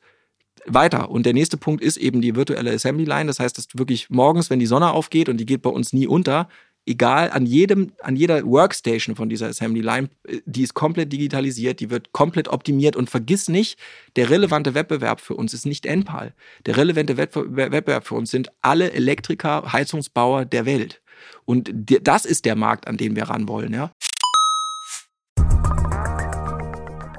weiter. 0.66 1.10
Und 1.10 1.26
der 1.26 1.34
nächste 1.34 1.56
Punkt 1.56 1.82
ist 1.82 1.96
eben 1.96 2.20
die 2.20 2.36
virtuelle 2.36 2.72
Assembly 2.72 3.04
Line. 3.04 3.26
Das 3.26 3.40
heißt, 3.40 3.56
dass 3.58 3.68
du 3.68 3.78
wirklich 3.78 4.10
morgens, 4.10 4.50
wenn 4.50 4.58
die 4.58 4.66
Sonne 4.66 4.92
aufgeht 4.92 5.28
und 5.28 5.36
die 5.36 5.46
geht 5.46 5.62
bei 5.62 5.70
uns 5.70 5.92
nie 5.92 6.06
unter, 6.06 6.48
egal 6.86 7.30
an 7.30 7.46
jedem, 7.46 7.92
an 8.00 8.16
jeder 8.16 8.44
Workstation 8.44 9.16
von 9.16 9.28
dieser 9.28 9.48
Assembly 9.48 9.80
Line, 9.80 10.08
äh, 10.26 10.40
die 10.46 10.62
ist 10.62 10.74
komplett 10.74 11.12
digitalisiert, 11.12 11.80
die 11.80 11.90
wird 11.90 12.12
komplett 12.12 12.48
optimiert 12.48 12.96
und 12.96 13.10
vergiss 13.10 13.48
nicht, 13.48 13.78
der 14.16 14.30
relevante 14.30 14.74
Wettbewerb 14.74 15.20
für 15.20 15.34
uns 15.34 15.54
ist 15.54 15.66
nicht 15.66 15.86
NPAL. 15.86 16.34
Der 16.66 16.76
relevante 16.76 17.16
Wettbewerb 17.16 18.06
für 18.06 18.14
uns 18.14 18.30
sind 18.30 18.50
alle 18.62 18.92
Elektriker, 18.92 19.72
Heizungsbauer 19.72 20.44
der 20.44 20.66
Welt. 20.66 21.00
Und 21.44 21.70
das 21.72 22.24
ist 22.24 22.44
der 22.44 22.56
Markt, 22.56 22.86
an 22.86 22.96
den 22.96 23.16
wir 23.16 23.24
ran 23.24 23.48
wollen, 23.48 23.72
ja. 23.72 23.90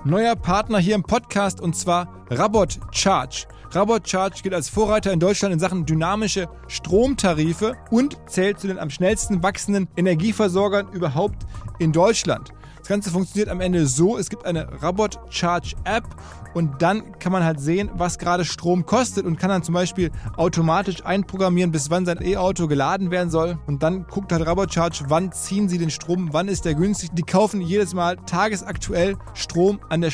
Neuer 0.04 0.36
Partner 0.36 0.78
hier 0.78 0.94
im 0.94 1.02
Podcast 1.02 1.60
und 1.60 1.76
zwar 1.76 2.28
Rabot 2.30 2.80
Charge. 2.92 3.48
Rabot 3.76 4.07
Charge 4.07 4.41
gilt 4.41 4.56
als 4.56 4.69
Vorreiter 4.69 5.11
in 5.11 5.19
Deutschland 5.19 5.53
in 5.53 5.60
Sachen 5.60 5.85
dynamische 5.85 6.47
Stromtarife 6.69 7.73
und 7.91 8.18
zählt 8.26 8.57
zu 8.57 8.68
den 8.68 8.80
am 8.80 8.89
schnellsten 8.89 9.43
wachsenden 9.43 9.89
Energieversorgern 9.97 10.88
überhaupt 10.93 11.45
in 11.77 11.91
Deutschland. 11.91 12.53
Das 12.77 12.88
Ganze 12.88 13.11
funktioniert 13.11 13.49
am 13.49 13.60
Ende 13.60 13.85
so, 13.85 14.18
es 14.18 14.30
gibt 14.30 14.45
eine 14.45 14.81
Rabot 14.81 15.19
Charge 15.30 15.76
App 15.84 16.06
und 16.53 16.81
dann 16.81 17.19
kann 17.19 17.34
man 17.34 17.43
halt 17.43 17.60
sehen, 17.60 17.89
was 17.95 18.18
gerade 18.18 18.45
Strom 18.45 18.85
kostet 18.85 19.26
und 19.26 19.38
kann 19.38 19.49
dann 19.49 19.64
zum 19.64 19.73
Beispiel 19.73 20.10
automatisch 20.38 21.03
einprogrammieren, 21.03 21.73
bis 21.73 21.89
wann 21.89 22.06
sein 22.06 22.19
E-Auto 22.22 22.68
geladen 22.68 23.11
werden 23.11 23.30
soll. 23.30 23.57
Und 23.68 23.84
dann 23.84 24.06
guckt 24.07 24.31
halt 24.31 24.45
Rabot 24.45 24.73
Charge, 24.73 25.03
wann 25.10 25.34
ziehen 25.34 25.68
sie 25.68 25.80
den 25.80 25.89
Strom, 25.89 26.30
wann 26.31 26.47
ist 26.47 26.64
der 26.64 26.76
günstig. 26.76 27.10
Die 27.11 27.23
kaufen 27.23 27.60
jedes 27.60 27.93
Mal 27.93 28.15
tagesaktuell 28.26 29.18
Strom 29.34 29.81
an 29.89 29.99
der 29.99 30.11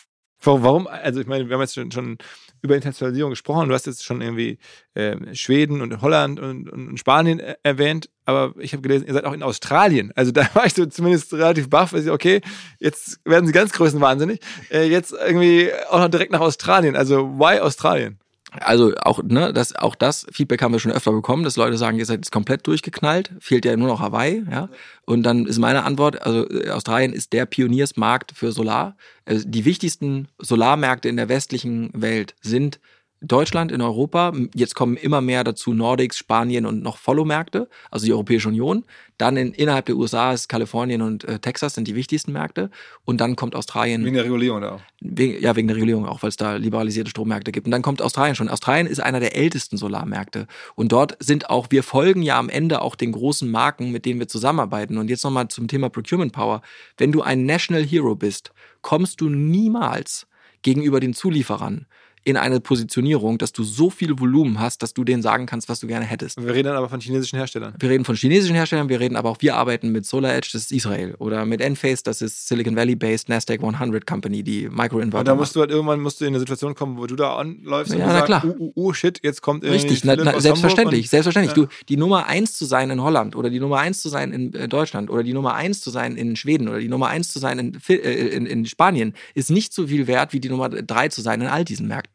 Warum? 0.46 0.88
Also 0.88 1.22
ich 1.22 1.28
meine, 1.28 1.48
wir 1.48 1.56
haben 1.56 1.62
jetzt 1.62 1.76
schon, 1.76 1.92
schon 1.92 2.18
über 2.62 2.76
Internationalisierung 2.76 3.32
gesprochen. 3.32 3.68
Du 3.68 3.76
hast 3.76 3.86
jetzt 3.86 4.04
schon 4.04 4.22
irgendwie 4.22 4.58
äh, 4.94 5.36
Schweden 5.36 5.82
und 5.82 6.02
Holland 6.02 6.40
und, 6.40 6.70
und 6.70 6.98
Spanien 6.98 7.42
erwähnt, 7.62 8.10
aber 8.26 8.54
ich 8.58 8.74
habe 8.74 8.82
gelesen, 8.82 9.06
ihr 9.06 9.14
seid 9.14 9.26
auch 9.26 9.34
in 9.34 9.44
Australien. 9.44 10.12
Also 10.16 10.32
da 10.32 10.48
war 10.54 10.66
ich 10.66 10.74
so 10.74 10.86
zumindest 10.86 11.34
relativ 11.34 11.70
baff. 11.70 11.94
Also 11.94 12.14
okay, 12.14 12.42
jetzt 12.80 13.20
werden 13.26 13.46
sie 13.46 13.54
ganz 13.54 13.74
größenwahnsinnig. 13.74 14.40
Äh, 14.72 14.90
jetzt 14.90 15.14
irgendwie 15.14 15.72
auch 15.90 16.00
noch 16.00 16.10
direkt 16.10 16.32
nach 16.32 16.42
Australien. 16.42 16.96
Also 16.96 17.38
why 17.38 17.60
Australien? 17.60 18.20
Also 18.60 18.94
auch, 19.02 19.24
ne, 19.24 19.54
das, 19.54 19.76
auch 19.76 19.96
das 19.96 20.26
Feedback 20.32 20.62
haben 20.62 20.74
wir 20.74 20.80
schon 20.80 20.92
öfter 20.92 21.12
bekommen, 21.12 21.44
dass 21.44 21.58
Leute 21.58 21.78
sagen, 21.78 21.98
ihr 21.98 22.06
seid 22.06 22.20
jetzt 22.20 22.32
komplett 22.32 22.66
durchgeknallt, 22.68 23.32
fehlt 23.40 23.66
ja 23.66 23.76
nur 23.76 23.88
noch 23.88 24.00
Hawaii, 24.00 24.44
ja. 24.50 24.70
Und 25.06 25.24
dann 25.24 25.46
ist 25.46 25.60
meine 25.60 25.84
Antwort, 25.84 26.22
also 26.22 26.50
äh, 26.50 26.70
Australien 26.70 27.14
ist 27.14 27.34
der 27.34 27.46
Pioniersmarkt 27.46 28.32
für 28.36 28.52
Solar. 28.52 28.96
Also 29.26 29.48
die 29.48 29.66
wichtigsten 29.66 30.28
Solarmärkte 30.40 31.10
in 31.10 31.18
der 31.18 31.30
westlichen 31.30 31.90
Welt 31.94 32.36
sind 32.42 32.80
Deutschland, 33.24 33.72
in 33.72 33.82
Europa. 33.82 34.34
Jetzt 34.54 34.76
kommen 34.76 34.98
immer 34.98 35.22
mehr 35.22 35.44
dazu 35.44 35.74
Nordics, 35.74 36.18
Spanien 36.18 36.66
und 36.66 36.84
noch 36.84 36.98
Follow-Märkte, 36.98 37.70
also 37.90 38.06
die 38.06 38.12
Europäische 38.12 38.50
Union. 38.50 38.84
Dann 39.18 39.38
in, 39.38 39.54
innerhalb 39.54 39.86
der 39.86 39.96
USA 39.96 40.34
ist 40.34 40.50
Kalifornien 40.50 41.02
und 41.02 41.24
äh, 41.24 41.40
Texas 41.40 41.76
sind 41.76 41.88
die 41.88 41.96
wichtigsten 41.96 42.34
Märkte. 42.34 42.70
Und 43.06 43.22
dann 43.22 43.36
kommt 43.36 43.56
Australien. 43.56 44.04
Wegen 44.04 44.16
der 44.16 44.26
Regulierung 44.26 44.64
auch. 44.64 44.82
Wegen, 45.00 45.42
ja, 45.42 45.56
wegen 45.56 45.68
der 45.68 45.78
Regulierung 45.78 46.06
auch, 46.06 46.24
weil 46.24 46.30
es 46.30 46.38
da 46.38 46.56
liberalisierte 46.56 47.10
Strommärkte 47.10 47.52
gibt. 47.52 47.68
Und 47.68 47.72
dann 47.72 47.82
kommt 47.82 48.02
Australien 48.02 48.36
schon. 48.36 48.50
Australien 48.50 48.88
ist 48.88 49.00
einer 49.00 49.20
der 49.20 49.36
ältesten 49.36 49.78
Solarmärkte. 49.78 50.48
Und 50.76 50.92
dort 50.92 51.16
sind 51.20 51.50
auch, 51.50 51.68
wir 51.70 51.84
folgen 51.84 52.22
ja 52.22 52.38
am 52.38 52.50
Ende 52.50 52.82
auch 52.82 52.96
den 52.96 53.12
großen 53.12 53.50
Marken, 53.50 53.92
mit 53.92 54.06
denen 54.06 54.20
wir 54.20 54.28
zusammenarbeiten. 54.28 54.98
Und 54.98 55.10
jetzt 55.10 55.24
nochmal 55.24 55.48
zum 55.48 55.68
Thema 55.68 55.90
Procurement 55.90 56.34
Power. 56.34 56.62
Wenn 56.98 57.12
du 57.12 57.22
ein 57.22 57.46
National 57.46 57.84
Hero 57.84 58.16
bist, 58.16 58.52
kommst 58.82 59.22
du 59.22 59.30
niemals 59.30 60.28
gegenüber 60.64 61.00
den 61.00 61.14
Zulieferern 61.14 61.86
in 62.24 62.38
eine 62.38 62.60
Positionierung, 62.60 63.38
dass 63.38 63.52
du 63.52 63.64
so 63.64 63.90
viel 63.90 64.20
Volumen 64.20 64.60
hast, 64.60 64.82
dass 64.82 64.94
du 64.94 65.04
denen 65.04 65.22
sagen 65.22 65.46
kannst, 65.46 65.70
was 65.70 65.80
du 65.80 65.88
gerne 65.88 66.06
hättest. 66.06 66.42
Wir 66.42 66.54
reden 66.54 66.68
dann 66.68 66.78
aber 66.78 66.90
von 66.90 67.00
chinesischen 67.00 67.38
Herstellern. 67.38 67.74
Wir 67.80 67.90
reden 67.90 68.06
von 68.06 68.16
chinesischen 68.16 68.56
Herstellern, 68.56 68.90
wir 68.90 69.00
reden 69.00 69.16
aber 69.16 69.30
auch, 69.30 69.38
wir 69.40 69.56
arbeiten 69.56 69.92
mit 69.92 70.06
Solar 70.06 70.34
Edge, 70.34 70.50
das 70.54 70.64
ist 70.64 70.72
Israel. 70.72 71.16
Oder 71.20 71.46
mit 71.46 71.62
Enphase, 71.62 72.04
das 72.04 72.22
ist 72.22 72.48
Silicon 72.48 72.76
Valley-based 72.76 73.30
Nasdaq 73.30 73.64
100 73.64 74.06
Company, 74.06 74.44
die 74.44 74.70
Microinverter. 74.70 75.20
Und 75.20 75.28
da 75.28 75.36
musst 75.36 75.56
du 75.56 75.60
halt 75.60 75.72
irgendwann 75.72 76.00
musst 76.00 76.22
du 76.22 76.26
in 76.26 76.30
eine 76.30 76.40
Situation 76.40 76.76
kommen, 76.76 76.98
wo 76.98 77.06
du 77.08 77.16
da 77.16 77.36
anläufst 77.36 77.94
ja, 77.94 78.00
und 78.00 78.06
na 78.06 78.14
sagst, 78.14 78.26
klar. 78.26 78.46
Uh, 78.46 78.72
uh, 78.76 78.88
uh, 78.88 78.94
shit, 78.94 79.20
jetzt 79.24 79.42
kommt 79.42 79.64
Richtig, 79.64 80.04
na, 80.04 80.16
na, 80.16 80.40
selbstverständlich, 80.40 81.10
selbstverständlich. 81.10 81.56
Ja. 81.58 81.64
Du, 81.64 81.70
die 81.90 81.98
Nummer 81.98 82.28
eins 82.28 82.58
zu 82.58 82.66
sein 82.66 82.90
in 82.90 83.02
Holland 83.02 83.36
oder 83.36 83.50
die 83.50 83.60
Nummer 83.60 83.80
eins 83.80 84.02
zu 84.02 84.10
sein 84.10 84.32
in 84.32 84.54
äh, 84.54 84.68
Deutschland 84.68 85.10
oder 85.10 85.24
die 85.24 85.34
Nummer 85.34 85.56
eins 85.56 85.82
zu 85.82 85.90
sein 85.90 86.16
in 86.16 86.36
Schweden 86.36 86.68
oder 86.68 86.80
die 86.80 86.88
Nummer 86.88 87.08
eins 87.08 87.32
zu 87.32 87.40
sein 87.40 87.60
in, 87.60 87.78
äh, 87.88 87.96
in, 87.96 88.46
in 88.46 88.66
Spanien 88.66 89.14
ist 89.34 89.50
nicht 89.50 89.74
so 89.74 89.88
viel 89.88 90.08
wert 90.08 90.34
wie 90.34 90.40
die 90.40 90.50
Nummer 90.50 90.70
drei 90.70 91.10
zu 91.10 91.22
sein 91.22 91.42
in 91.42 91.48
all 91.48 91.66
diesen 91.66 91.88
Märkten. 91.88 92.13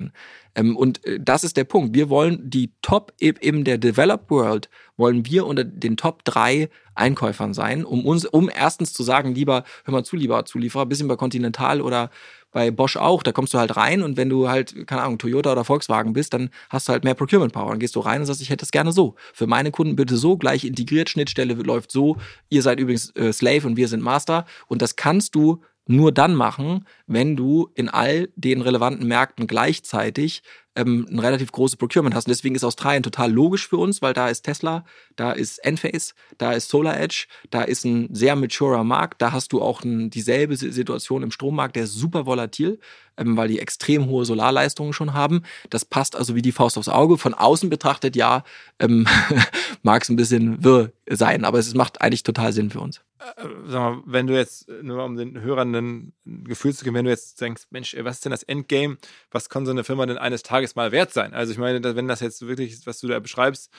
Ähm, 0.54 0.76
und 0.76 1.04
äh, 1.04 1.18
das 1.20 1.44
ist 1.44 1.56
der 1.56 1.64
Punkt. 1.64 1.94
Wir 1.94 2.08
wollen 2.08 2.50
die 2.50 2.72
Top 2.82 3.12
eben 3.20 3.64
der 3.64 3.78
Developed 3.78 4.30
World 4.30 4.68
wollen 4.96 5.24
wir 5.26 5.46
unter 5.46 5.64
den 5.64 5.96
Top 5.96 6.24
drei 6.24 6.68
Einkäufern 6.94 7.54
sein, 7.54 7.84
um 7.84 8.04
uns, 8.04 8.26
um 8.26 8.50
erstens 8.52 8.92
zu 8.92 9.04
sagen, 9.04 9.34
lieber, 9.34 9.62
hör 9.84 9.92
mal 9.92 10.04
zu, 10.04 10.16
lieber 10.16 10.44
Zulieferer, 10.44 10.86
bisschen 10.86 11.06
bei 11.06 11.14
Continental 11.14 11.80
oder 11.80 12.10
bei 12.50 12.70
Bosch 12.70 12.96
auch, 12.96 13.22
da 13.22 13.30
kommst 13.30 13.54
du 13.54 13.58
halt 13.58 13.76
rein 13.76 14.02
und 14.02 14.16
wenn 14.16 14.28
du 14.28 14.48
halt, 14.48 14.86
keine 14.86 15.02
Ahnung, 15.02 15.18
Toyota 15.18 15.52
oder 15.52 15.64
Volkswagen 15.64 16.12
bist, 16.14 16.32
dann 16.32 16.50
hast 16.70 16.88
du 16.88 16.92
halt 16.92 17.04
mehr 17.04 17.14
Procurement 17.14 17.52
Power. 17.52 17.70
Dann 17.70 17.78
gehst 17.78 17.94
du 17.94 18.00
rein 18.00 18.20
und 18.20 18.26
sagst, 18.26 18.40
ich 18.40 18.50
hätte 18.50 18.64
es 18.64 18.70
gerne 18.70 18.92
so. 18.92 19.14
Für 19.34 19.46
meine 19.46 19.70
Kunden 19.70 19.96
bitte 19.96 20.16
so, 20.16 20.36
gleich 20.36 20.64
integriert, 20.64 21.10
Schnittstelle 21.10 21.54
läuft 21.54 21.92
so. 21.92 22.16
Ihr 22.48 22.62
seid 22.62 22.80
übrigens 22.80 23.14
äh, 23.16 23.32
Slave 23.32 23.66
und 23.66 23.76
wir 23.76 23.86
sind 23.86 24.02
Master. 24.02 24.46
Und 24.66 24.82
das 24.82 24.96
kannst 24.96 25.34
du 25.34 25.62
nur 25.88 26.12
dann 26.12 26.34
machen, 26.34 26.84
wenn 27.06 27.34
du 27.34 27.70
in 27.74 27.88
all 27.88 28.28
den 28.36 28.60
relevanten 28.60 29.08
Märkten 29.08 29.46
gleichzeitig 29.46 30.42
ähm, 30.76 31.06
ein 31.10 31.18
relativ 31.18 31.50
großes 31.50 31.76
Procurement 31.76 32.14
hast. 32.14 32.26
Und 32.26 32.30
deswegen 32.30 32.54
ist 32.54 32.62
Australien 32.62 33.02
total 33.02 33.32
logisch 33.32 33.66
für 33.66 33.78
uns, 33.78 34.02
weil 34.02 34.12
da 34.12 34.28
ist 34.28 34.42
Tesla, 34.42 34.84
da 35.16 35.32
ist 35.32 35.58
Enphase, 35.64 36.12
da 36.36 36.52
ist 36.52 36.68
Solar 36.68 37.00
Edge, 37.00 37.26
da 37.50 37.62
ist 37.62 37.84
ein 37.84 38.14
sehr 38.14 38.36
maturer 38.36 38.84
Markt. 38.84 39.20
Da 39.22 39.32
hast 39.32 39.52
du 39.52 39.62
auch 39.62 39.82
ein, 39.82 40.10
dieselbe 40.10 40.56
Situation 40.56 41.22
im 41.22 41.30
Strommarkt, 41.30 41.74
der 41.74 41.84
ist 41.84 41.94
super 41.94 42.26
volatil, 42.26 42.78
ähm, 43.18 43.36
weil 43.36 43.48
die 43.48 43.58
extrem 43.58 44.06
hohe 44.06 44.24
Solarleistungen 44.24 44.92
schon 44.92 45.12
haben. 45.12 45.42
Das 45.70 45.84
passt 45.84 46.16
also 46.16 46.34
wie 46.34 46.42
die 46.42 46.52
Faust 46.52 46.78
aufs 46.78 46.88
Auge. 46.88 47.18
Von 47.18 47.34
außen 47.34 47.68
betrachtet, 47.68 48.16
ja, 48.16 48.44
ähm, 48.78 49.06
mag 49.82 50.02
es 50.02 50.08
ein 50.08 50.16
bisschen 50.16 50.62
wirr 50.64 50.92
sein, 51.10 51.44
aber 51.44 51.58
es 51.58 51.74
macht 51.74 52.00
eigentlich 52.00 52.22
total 52.22 52.52
Sinn 52.52 52.70
für 52.70 52.80
uns. 52.80 53.00
Äh, 53.18 53.44
sag 53.66 53.80
mal, 53.80 54.02
wenn 54.06 54.26
du 54.26 54.34
jetzt, 54.34 54.68
nur 54.82 55.04
um 55.04 55.16
den 55.16 55.40
Hörern 55.40 55.74
ein 55.74 56.12
Gefühl 56.24 56.74
zu 56.74 56.84
geben, 56.84 56.96
wenn 56.96 57.04
du 57.04 57.10
jetzt 57.10 57.40
denkst, 57.40 57.64
Mensch, 57.70 57.96
was 58.00 58.16
ist 58.16 58.24
denn 58.24 58.30
das 58.30 58.42
Endgame? 58.44 58.98
Was 59.30 59.48
kann 59.48 59.66
so 59.66 59.72
eine 59.72 59.84
Firma 59.84 60.06
denn 60.06 60.18
eines 60.18 60.42
Tages 60.42 60.76
mal 60.76 60.92
wert 60.92 61.12
sein? 61.12 61.34
Also 61.34 61.52
ich 61.52 61.58
meine, 61.58 61.82
wenn 61.96 62.08
das 62.08 62.20
jetzt 62.20 62.46
wirklich, 62.46 62.86
was 62.86 63.00
du 63.00 63.08
da 63.08 63.18
beschreibst, 63.18 63.70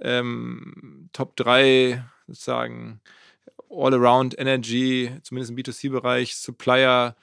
ähm, 0.00 1.10
Top 1.12 1.36
3 1.36 2.04
sozusagen 2.26 3.00
All-Around 3.70 4.38
Energy, 4.38 5.10
zumindest 5.22 5.50
im 5.50 5.56
B2C-Bereich, 5.56 6.36
Supplier, 6.36 7.16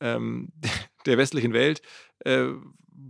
ähm, 0.00 0.52
der 1.06 1.18
westlichen 1.18 1.52
Welt, 1.52 1.82
äh, 2.24 2.46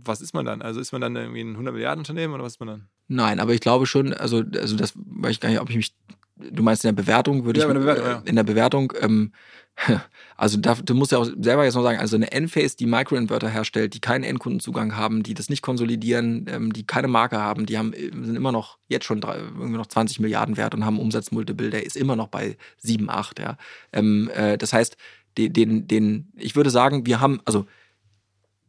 was 0.03 0.21
ist 0.21 0.33
man 0.33 0.45
dann? 0.45 0.61
Also 0.61 0.79
ist 0.79 0.91
man 0.91 1.01
dann 1.01 1.15
irgendwie 1.15 1.41
ein 1.41 1.51
100 1.51 1.73
Milliarden 1.73 1.99
Unternehmen 1.99 2.33
oder 2.33 2.43
was 2.43 2.53
ist 2.53 2.59
man 2.59 2.67
dann? 2.67 2.87
Nein, 3.07 3.39
aber 3.39 3.53
ich 3.53 3.61
glaube 3.61 3.85
schon, 3.85 4.13
also, 4.13 4.43
also 4.55 4.75
das 4.75 4.93
weiß 4.95 5.31
ich 5.31 5.39
gar 5.39 5.49
nicht, 5.49 5.59
ob 5.59 5.69
ich 5.69 5.75
mich, 5.75 5.93
du 6.37 6.63
meinst 6.63 6.83
in 6.85 6.95
der 6.95 7.01
Bewertung, 7.01 7.45
würde 7.45 7.59
Ja, 7.59 7.65
ich, 7.65 7.75
in 7.75 7.75
der 7.75 7.81
Bewertung, 7.81 8.05
ja. 8.05 8.21
in 8.25 8.35
der 8.35 8.43
Bewertung, 8.43 8.93
ähm, 9.01 9.31
also 10.37 10.57
da, 10.57 10.75
du 10.75 10.93
musst 10.93 11.11
ja 11.11 11.17
auch 11.17 11.25
selber 11.25 11.65
jetzt 11.65 11.75
noch 11.75 11.83
sagen, 11.83 11.99
also 11.99 12.15
eine 12.15 12.31
Enphase, 12.31 12.77
die 12.77 12.85
Microinverter 12.85 13.49
herstellt, 13.49 13.93
die 13.93 13.99
keinen 13.99 14.23
Endkundenzugang 14.23 14.95
haben, 14.95 15.23
die 15.23 15.33
das 15.33 15.49
nicht 15.49 15.61
konsolidieren, 15.61 16.45
ähm, 16.49 16.73
die 16.73 16.85
keine 16.85 17.07
Marke 17.07 17.39
haben, 17.39 17.65
die 17.65 17.77
haben, 17.77 17.93
sind 17.93 18.35
immer 18.35 18.51
noch 18.51 18.77
jetzt 18.87 19.05
schon 19.05 19.21
drei, 19.21 19.37
irgendwie 19.37 19.77
noch 19.77 19.87
20 19.87 20.19
Milliarden 20.19 20.57
wert 20.57 20.73
und 20.73 20.85
haben 20.85 20.99
Umsatzmultiple, 20.99 21.69
der 21.69 21.85
ist 21.85 21.97
immer 21.97 22.15
noch 22.15 22.27
bei 22.27 22.57
7, 22.77 23.09
8, 23.09 23.39
ja. 23.39 23.57
Ähm, 23.91 24.29
äh, 24.33 24.57
das 24.57 24.73
heißt, 24.73 24.97
den, 25.37 25.53
den, 25.53 25.87
den, 25.87 26.31
ich 26.35 26.55
würde 26.55 26.69
sagen, 26.69 27.05
wir 27.05 27.19
haben, 27.19 27.39
also 27.45 27.65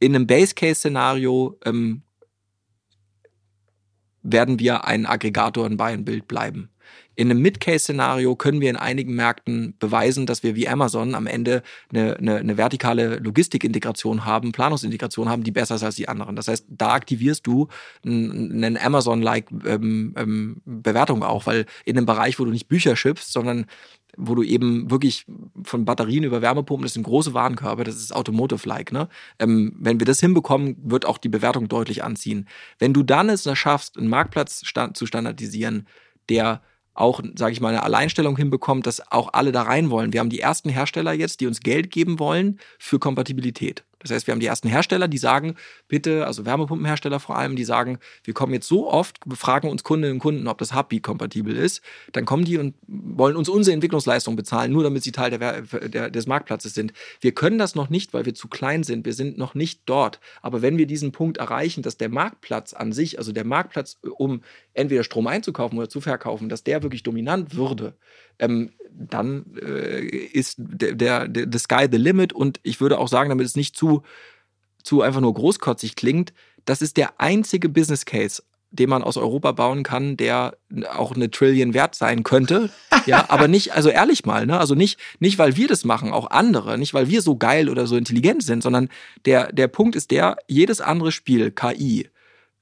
in 0.03 0.17
einem 0.17 0.27
Base-Case-Szenario 0.27 1.59
ähm, 1.65 2.03
werden 4.23 4.59
wir 4.59 4.85
ein 4.85 5.07
Aggregator 5.07 5.65
in 5.65 5.77
Buy-and-Build 5.77 6.27
bleiben. 6.27 6.71
In 7.15 7.31
einem 7.31 7.41
Mid-Case-Szenario 7.43 8.35
können 8.35 8.61
wir 8.61 8.71
in 8.71 8.77
einigen 8.77 9.15
Märkten 9.15 9.77
beweisen, 9.79 10.27
dass 10.27 10.43
wir 10.43 10.57
wie 10.57 10.67
Amazon 10.67 11.15
am 11.15 11.27
Ende 11.29 11.63
eine, 11.93 12.17
eine, 12.17 12.37
eine 12.37 12.57
vertikale 12.57 13.17
Logistikintegration 13.17 14.25
haben, 14.25 14.51
Planungsintegration 14.51 15.29
haben, 15.29 15.45
die 15.45 15.53
besser 15.53 15.77
ist 15.77 15.85
als 15.85 15.97
die 15.97 16.09
anderen. 16.09 16.35
Das 16.35 16.49
heißt, 16.49 16.67
da 16.69 16.95
aktivierst 16.95 17.47
du 17.47 17.69
einen 18.05 18.77
Amazon-like 18.77 19.51
ähm, 19.67 20.15
ähm, 20.17 20.63
Bewertung 20.65 21.23
auch, 21.23 21.47
weil 21.47 21.67
in 21.85 21.97
einem 21.97 22.07
Bereich, 22.07 22.41
wo 22.41 22.45
du 22.45 22.51
nicht 22.51 22.69
Bücher 22.69 22.97
schippst, 22.97 23.33
sondern 23.33 23.67
wo 24.17 24.35
du 24.35 24.43
eben 24.43 24.91
wirklich 24.91 25.27
von 25.63 25.85
Batterien 25.85 26.25
über 26.25 26.43
Wärmepumpen, 26.43 26.85
das 26.85 26.95
sind 26.95 27.05
große 27.05 27.35
Warenkörbe, 27.35 27.85
das 27.85 27.97
ist 27.97 28.15
Automotive-like. 28.15 28.93
Ne? 28.93 29.09
Ähm, 29.39 29.75
wenn 29.79 30.01
wir 30.01 30.05
das 30.05 30.21
hinbekommen, 30.21 30.77
wird 30.83 31.07
auch 31.07 31.19
die 31.19 31.29
Bewertung 31.29 31.69
deutlich 31.69 32.05
anziehen. 32.05 32.49
Wenn 32.79 32.93
du 32.93 33.03
dann 33.03 33.29
es 33.29 33.49
schaffst, 33.57 33.97
einen 33.97 34.09
Marktplatz 34.09 34.65
stand, 34.65 34.97
zu 34.97 35.07
standardisieren, 35.07 35.87
der 36.29 36.63
auch, 36.95 37.23
sage 37.37 37.53
ich 37.53 37.61
mal, 37.61 37.71
eine 37.71 37.83
Alleinstellung 37.83 38.37
hinbekommt, 38.37 38.87
dass 38.87 39.11
auch 39.11 39.33
alle 39.33 39.53
da 39.53 39.63
rein 39.63 39.91
wollen. 39.91 40.13
Wir 40.13 40.21
haben 40.21 40.29
die 40.29 40.41
ersten 40.41 40.69
Hersteller 40.69 41.13
jetzt, 41.13 41.41
die 41.41 41.47
uns 41.47 41.61
Geld 41.61 41.91
geben 41.91 42.19
wollen 42.19 42.59
für 42.79 42.99
Kompatibilität. 42.99 43.85
Das 44.03 44.11
heißt, 44.11 44.27
wir 44.27 44.33
haben 44.33 44.41
die 44.41 44.47
ersten 44.47 44.69
Hersteller, 44.69 45.09
die 45.09 45.19
sagen, 45.19 45.57
bitte, 45.89 46.27
also 46.27 46.45
Wärmepumpenhersteller 46.45 47.21
vor 47.21 47.37
allem, 47.37 47.57
die 47.57 47.65
sagen, 47.65 47.99
wir 48.25 48.35
kommen 48.35 48.53
jetzt 48.53 48.69
so 48.69 48.91
oft, 48.91 49.19
befragen 49.25 49.71
uns 49.71 49.85
Kundinnen 49.85 50.17
und 50.17 50.21
Kunden, 50.21 50.49
ob 50.49 50.59
das 50.59 50.75
Heartbeat-kompatibel 50.75 51.57
ist. 51.57 51.83
Dann 52.13 52.25
kommen 52.25 52.45
die 52.45 52.59
und 52.59 52.75
wollen 52.87 53.37
uns 53.37 53.49
unsere 53.49 53.75
Entwicklungsleistung 53.75 54.37
bezahlen, 54.37 54.73
nur 54.73 54.83
damit 54.83 55.03
sie 55.03 55.13
Teil 55.13 55.31
der, 55.31 55.63
der, 55.63 56.11
des 56.11 56.27
Marktplatzes 56.27 56.75
sind. 56.75 56.93
Wir 57.21 57.33
können 57.33 57.59
das 57.59 57.75
noch 57.75 57.91
nicht, 57.91 58.13
weil 58.13 58.27
wir 58.27 58.35
zu 58.35 58.49
klein 58.49 58.83
sind. 58.83 59.07
Wir 59.07 59.15
sind 59.15 59.39
noch 59.39 59.55
nicht 59.55 59.83
dort. 59.87 60.21
Aber 60.41 60.63
wenn 60.63 60.79
wir 60.79 60.87
diesen 60.87 61.13
Punkt 61.13 61.39
erreichen, 61.39 61.83
dass 61.83 61.97
der 61.97 62.09
Marktplatz 62.09 62.73
an 62.73 62.93
sich, 62.93 63.19
also 63.19 63.33
der 63.33 63.45
Marktplatz, 63.45 63.99
um 64.17 64.43
entweder 64.75 65.05
Strom 65.05 65.27
einzukaufen 65.27 65.79
oder 65.79 65.89
zu 65.89 66.01
verkaufen, 66.01 66.49
dass 66.49 66.65
der 66.65 66.83
wirklich 66.83 67.03
dominant 67.03 67.55
würde, 67.55 67.95
ähm, 68.39 68.73
dann 68.95 69.45
äh, 69.61 70.05
ist 70.05 70.57
der, 70.59 70.95
der, 70.95 71.29
der 71.29 71.47
the 71.51 71.59
sky 71.59 71.87
the 71.91 71.99
limit. 71.99 72.33
Und 72.33 72.61
ich 72.63 72.81
würde 72.81 72.99
auch 72.99 73.09
sagen, 73.09 73.29
damit 73.29 73.47
es 73.47 73.57
nicht 73.57 73.77
zu, 73.77 74.03
zu 74.83 75.03
einfach 75.03 75.21
nur 75.21 75.35
großkotzig 75.35 75.97
klingt, 75.97 76.33
das 76.65 76.83
ist 76.83 76.97
der 76.97 77.21
einzige 77.21 77.69
Business 77.69 78.05
Case, 78.05 78.43
den 78.71 78.89
man 78.89 79.03
aus 79.03 79.17
Europa 79.17 79.53
bauen 79.53 79.83
kann, 79.83 80.17
der 80.17 80.57
auch 80.95 81.15
eine 81.15 81.31
Trillion 81.31 81.75
wert 81.75 81.95
sein 81.95 82.23
könnte. 82.23 82.71
Ja, 83.07 83.27
aber 83.29 83.49
nicht, 83.49 83.73
also 83.73 83.89
ehrlich 83.89 84.25
mal, 84.25 84.47
ne? 84.47 84.59
Also 84.59 84.75
nicht, 84.75 84.99
nicht, 85.19 85.39
weil 85.39 85.57
wir 85.57 85.69
das 85.69 85.85
machen, 85.85 86.13
auch 86.13 86.31
andere, 86.31 86.79
nicht, 86.79 86.95
weil 86.95 87.09
wir 87.09 87.23
so 87.23 87.37
geil 87.37 87.69
oder 87.69 87.87
so 87.87 87.97
intelligent 87.97 88.43
sind, 88.43 88.63
sondern 88.63 88.89
der, 89.25 89.53
der 89.53 89.69
Punkt 89.69 89.97
ist 89.97 90.11
der, 90.11 90.37
jedes 90.47 90.81
andere 90.81 91.13
Spiel, 91.13 91.51
KI, 91.51 92.09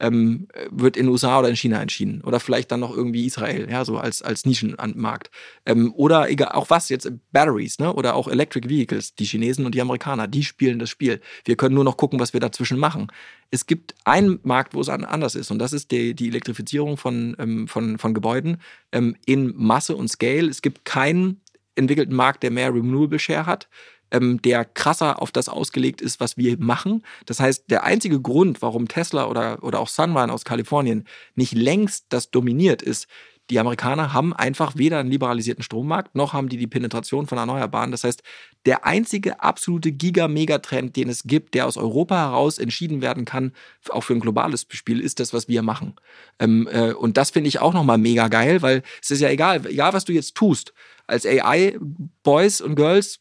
ähm, 0.01 0.49
wird 0.71 0.97
in 0.97 1.09
USA 1.09 1.39
oder 1.39 1.49
in 1.49 1.57
China 1.57 1.81
entschieden. 1.81 2.23
Oder 2.23 2.41
vielleicht 2.41 2.73
dann 2.73 2.81
noch 2.81 2.97
irgendwie 2.97 3.27
Israel, 3.27 3.69
ja, 3.71 3.85
so 3.85 3.99
als, 3.99 4.23
als 4.23 4.47
Nischenmarkt. 4.47 5.31
Ähm, 5.67 5.93
oder 5.95 6.29
egal, 6.31 6.53
auch 6.53 6.71
was 6.71 6.89
jetzt, 6.89 7.11
Batteries, 7.33 7.79
ne? 7.79 7.93
Oder 7.93 8.15
auch 8.15 8.27
Electric 8.27 8.69
Vehicles, 8.69 9.15
die 9.15 9.25
Chinesen 9.25 9.67
und 9.67 9.75
die 9.75 9.81
Amerikaner, 9.81 10.27
die 10.27 10.43
spielen 10.43 10.79
das 10.79 10.91
Spiel. 10.91 11.21
Wir 11.45 11.57
können 11.57 11.75
nur 11.75 11.85
noch 11.85 11.97
gucken, 11.97 12.19
was 12.19 12.33
wir 12.33 12.41
dazwischen 12.41 12.79
machen. 12.79 13.09
Es 13.51 13.67
gibt 13.67 13.95
einen 14.05 14.41
Markt, 14.43 14.75
wo 14.75 14.81
es 14.81 14.89
an, 14.89 15.05
anders 15.05 15.35
ist, 15.35 15.51
und 15.51 15.59
das 15.59 15.73
ist 15.73 15.91
die, 15.91 16.15
die 16.15 16.29
Elektrifizierung 16.29 16.97
von, 16.97 17.37
ähm, 17.39 17.69
von, 17.69 17.99
von 17.99 18.15
Gebäuden 18.15 18.59
ähm, 18.93 19.17
in 19.27 19.53
Masse 19.57 19.95
und 19.95 20.09
Scale. 20.09 20.49
Es 20.49 20.63
gibt 20.63 20.85
keinen 20.85 21.41
entwickelten 21.75 22.15
Markt, 22.15 22.43
der 22.43 22.51
mehr 22.51 22.73
Renewable 22.75 23.19
Share 23.19 23.47
hat 23.47 23.69
ähm, 24.11 24.41
der 24.43 24.65
krasser 24.65 25.21
auf 25.21 25.33
das 25.33 25.49
ausgelegt 25.49 26.01
ist, 26.01 26.21
was 26.21 26.37
wir 26.37 26.57
machen. 26.59 27.05
Das 27.27 27.41
heißt, 27.41 27.71
der 27.71 27.85
einzige 27.85 28.21
Grund, 28.21 28.63
warum 28.63 28.89
Tesla 28.89 29.27
oder, 29.27 29.63
oder 29.63 29.81
auch 29.81 29.89
Sunrun 29.89 30.31
aus 30.31 30.45
Kalifornien 30.45 31.07
nicht 31.35 31.55
längst 31.55 32.07
das 32.09 32.31
dominiert, 32.31 32.83
ist, 32.83 33.07
die 33.51 33.59
Amerikaner 33.59 34.13
haben 34.13 34.33
einfach 34.33 34.77
weder 34.77 35.01
einen 35.01 35.11
liberalisierten 35.11 35.65
Strommarkt, 35.65 36.15
noch 36.15 36.33
haben 36.33 36.49
die 36.49 36.57
die 36.57 36.69
Penetration 36.69 37.27
von 37.27 37.37
Erneuerbaren. 37.37 37.91
Das 37.91 38.05
heißt, 38.05 38.23
der 38.65 38.87
einzige 38.87 39.43
absolute 39.43 39.91
Giga-Megatrend, 39.91 40.95
den 40.95 41.09
es 41.09 41.25
gibt, 41.25 41.55
der 41.55 41.67
aus 41.67 41.77
Europa 41.77 42.17
heraus 42.17 42.59
entschieden 42.59 43.03
werden 43.03 43.25
kann, 43.25 43.53
auch 43.89 44.03
für 44.03 44.15
ein 44.15 44.21
globales 44.21 44.67
Spiel, 44.71 45.01
ist 45.01 45.19
das, 45.19 45.35
was 45.35 45.49
wir 45.49 45.63
machen. 45.63 45.97
Ähm, 46.39 46.69
äh, 46.71 46.93
und 46.93 47.17
das 47.17 47.31
finde 47.31 47.49
ich 47.49 47.59
auch 47.59 47.75
nochmal 47.75 47.99
mega 47.99 48.29
geil, 48.29 48.63
weil 48.63 48.83
es 49.03 49.11
ist 49.11 49.21
ja 49.21 49.31
egal, 49.31 49.67
egal 49.67 49.93
was 49.93 50.05
du 50.05 50.13
jetzt 50.13 50.37
tust, 50.37 50.73
als 51.11 51.27
AI-Boys 51.27 52.61
und 52.61 52.77
Girls, 52.77 53.19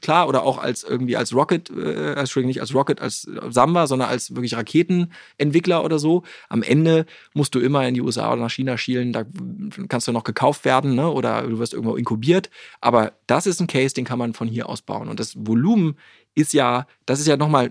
klar, 0.00 0.26
oder 0.28 0.42
auch 0.42 0.58
als 0.58 0.82
irgendwie 0.82 1.16
als 1.16 1.34
Rocket, 1.34 1.70
äh, 1.70 2.14
Entschuldigung, 2.14 2.48
nicht 2.48 2.60
als 2.60 2.74
Rocket, 2.74 3.00
als 3.00 3.28
Samba, 3.50 3.86
sondern 3.86 4.08
als 4.08 4.34
wirklich 4.34 4.56
Raketenentwickler 4.56 5.84
oder 5.84 5.98
so. 5.98 6.22
Am 6.48 6.62
Ende 6.62 7.04
musst 7.34 7.54
du 7.54 7.60
immer 7.60 7.86
in 7.86 7.94
die 7.94 8.00
USA 8.00 8.32
oder 8.32 8.42
nach 8.42 8.50
China 8.50 8.78
schielen, 8.78 9.12
da 9.12 9.24
kannst 9.88 10.08
du 10.08 10.12
noch 10.12 10.24
gekauft 10.24 10.64
werden, 10.64 10.94
ne? 10.94 11.10
oder 11.10 11.42
du 11.42 11.58
wirst 11.58 11.74
irgendwo 11.74 11.96
inkubiert. 11.96 12.48
Aber 12.80 13.12
das 13.26 13.46
ist 13.46 13.60
ein 13.60 13.66
Case, 13.66 13.94
den 13.94 14.04
kann 14.06 14.18
man 14.18 14.32
von 14.32 14.48
hier 14.48 14.68
aus 14.68 14.80
bauen. 14.80 15.08
Und 15.08 15.20
das 15.20 15.34
Volumen 15.36 15.96
ist 16.34 16.54
ja, 16.54 16.86
das 17.04 17.20
ist 17.20 17.26
ja 17.26 17.36
nochmal, 17.36 17.70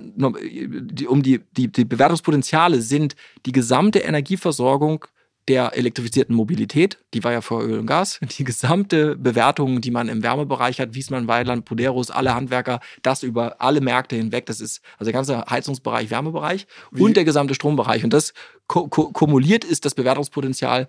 um 1.08 1.24
die, 1.24 1.42
die, 1.56 1.72
die 1.72 1.86
Bewertungspotenziale 1.86 2.82
sind 2.82 3.16
die 3.46 3.52
gesamte 3.52 4.00
Energieversorgung 4.00 5.06
der 5.48 5.78
elektrifizierten 5.78 6.36
Mobilität, 6.36 6.98
die 7.14 7.24
war 7.24 7.32
ja 7.32 7.42
vor 7.42 7.64
Öl 7.64 7.80
und 7.80 7.88
Gas, 7.88 8.20
die 8.38 8.44
gesamte 8.44 9.16
Bewertung, 9.16 9.82
die 9.82 9.92
man 9.92 10.10
im 10.10 10.24
Wärmebereich 10.24 10.80
hat, 10.80 10.94
Wiesmann, 10.94 11.28
Weiland, 11.28 11.66
Poderos, 11.66 12.12
alle 12.12 12.36
Handwerker, 12.36 12.80
das 13.02 13.24
über 13.24 13.62
alle 13.62 13.82
Märkte 13.82 14.16
hinweg, 14.16 14.46
das 14.46 14.60
ist 14.60 14.82
also 14.94 15.06
der 15.06 15.14
ganze 15.14 15.46
Heizungsbereich, 15.50 16.10
Wärmebereich 16.10 16.68
Wie? 16.92 17.02
und 17.02 17.16
der 17.16 17.26
gesamte 17.26 17.56
Strombereich. 17.56 18.04
Und 18.04 18.12
das 18.12 18.34
kumuliert 18.68 19.64
ist 19.64 19.86
das 19.86 19.96
Bewertungspotenzial, 19.96 20.88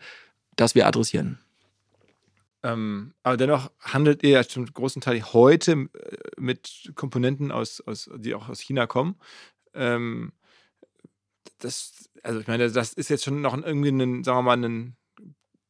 das 0.56 0.74
wir 0.74 0.86
adressieren. 0.86 1.39
Ähm, 2.64 3.14
aber 3.22 3.36
dennoch 3.36 3.70
handelt 3.80 4.24
ihr 4.24 4.30
ja 4.30 4.44
zum 4.44 4.66
großen 4.66 5.01
Teil 5.01 5.22
heute 5.32 5.72
äh, 5.72 5.86
mit 6.36 6.90
Komponenten, 6.97 7.52
aus, 7.52 7.80
aus, 7.86 8.10
die 8.16 8.35
auch 8.35 8.48
aus 8.48 8.60
China 8.60 8.86
kommen. 8.86 9.14
Ähm, 9.74 10.32
das, 11.59 12.10
also 12.22 12.40
ich 12.40 12.47
meine, 12.47 12.70
das 12.70 12.93
ist 12.93 13.10
jetzt 13.10 13.24
schon 13.24 13.40
noch 13.40 13.56
irgendwie 13.56 13.90
ein, 13.90 14.24
sagen 14.24 14.39
wir 14.39 14.43
mal, 14.43 14.64
ein, 14.64 14.97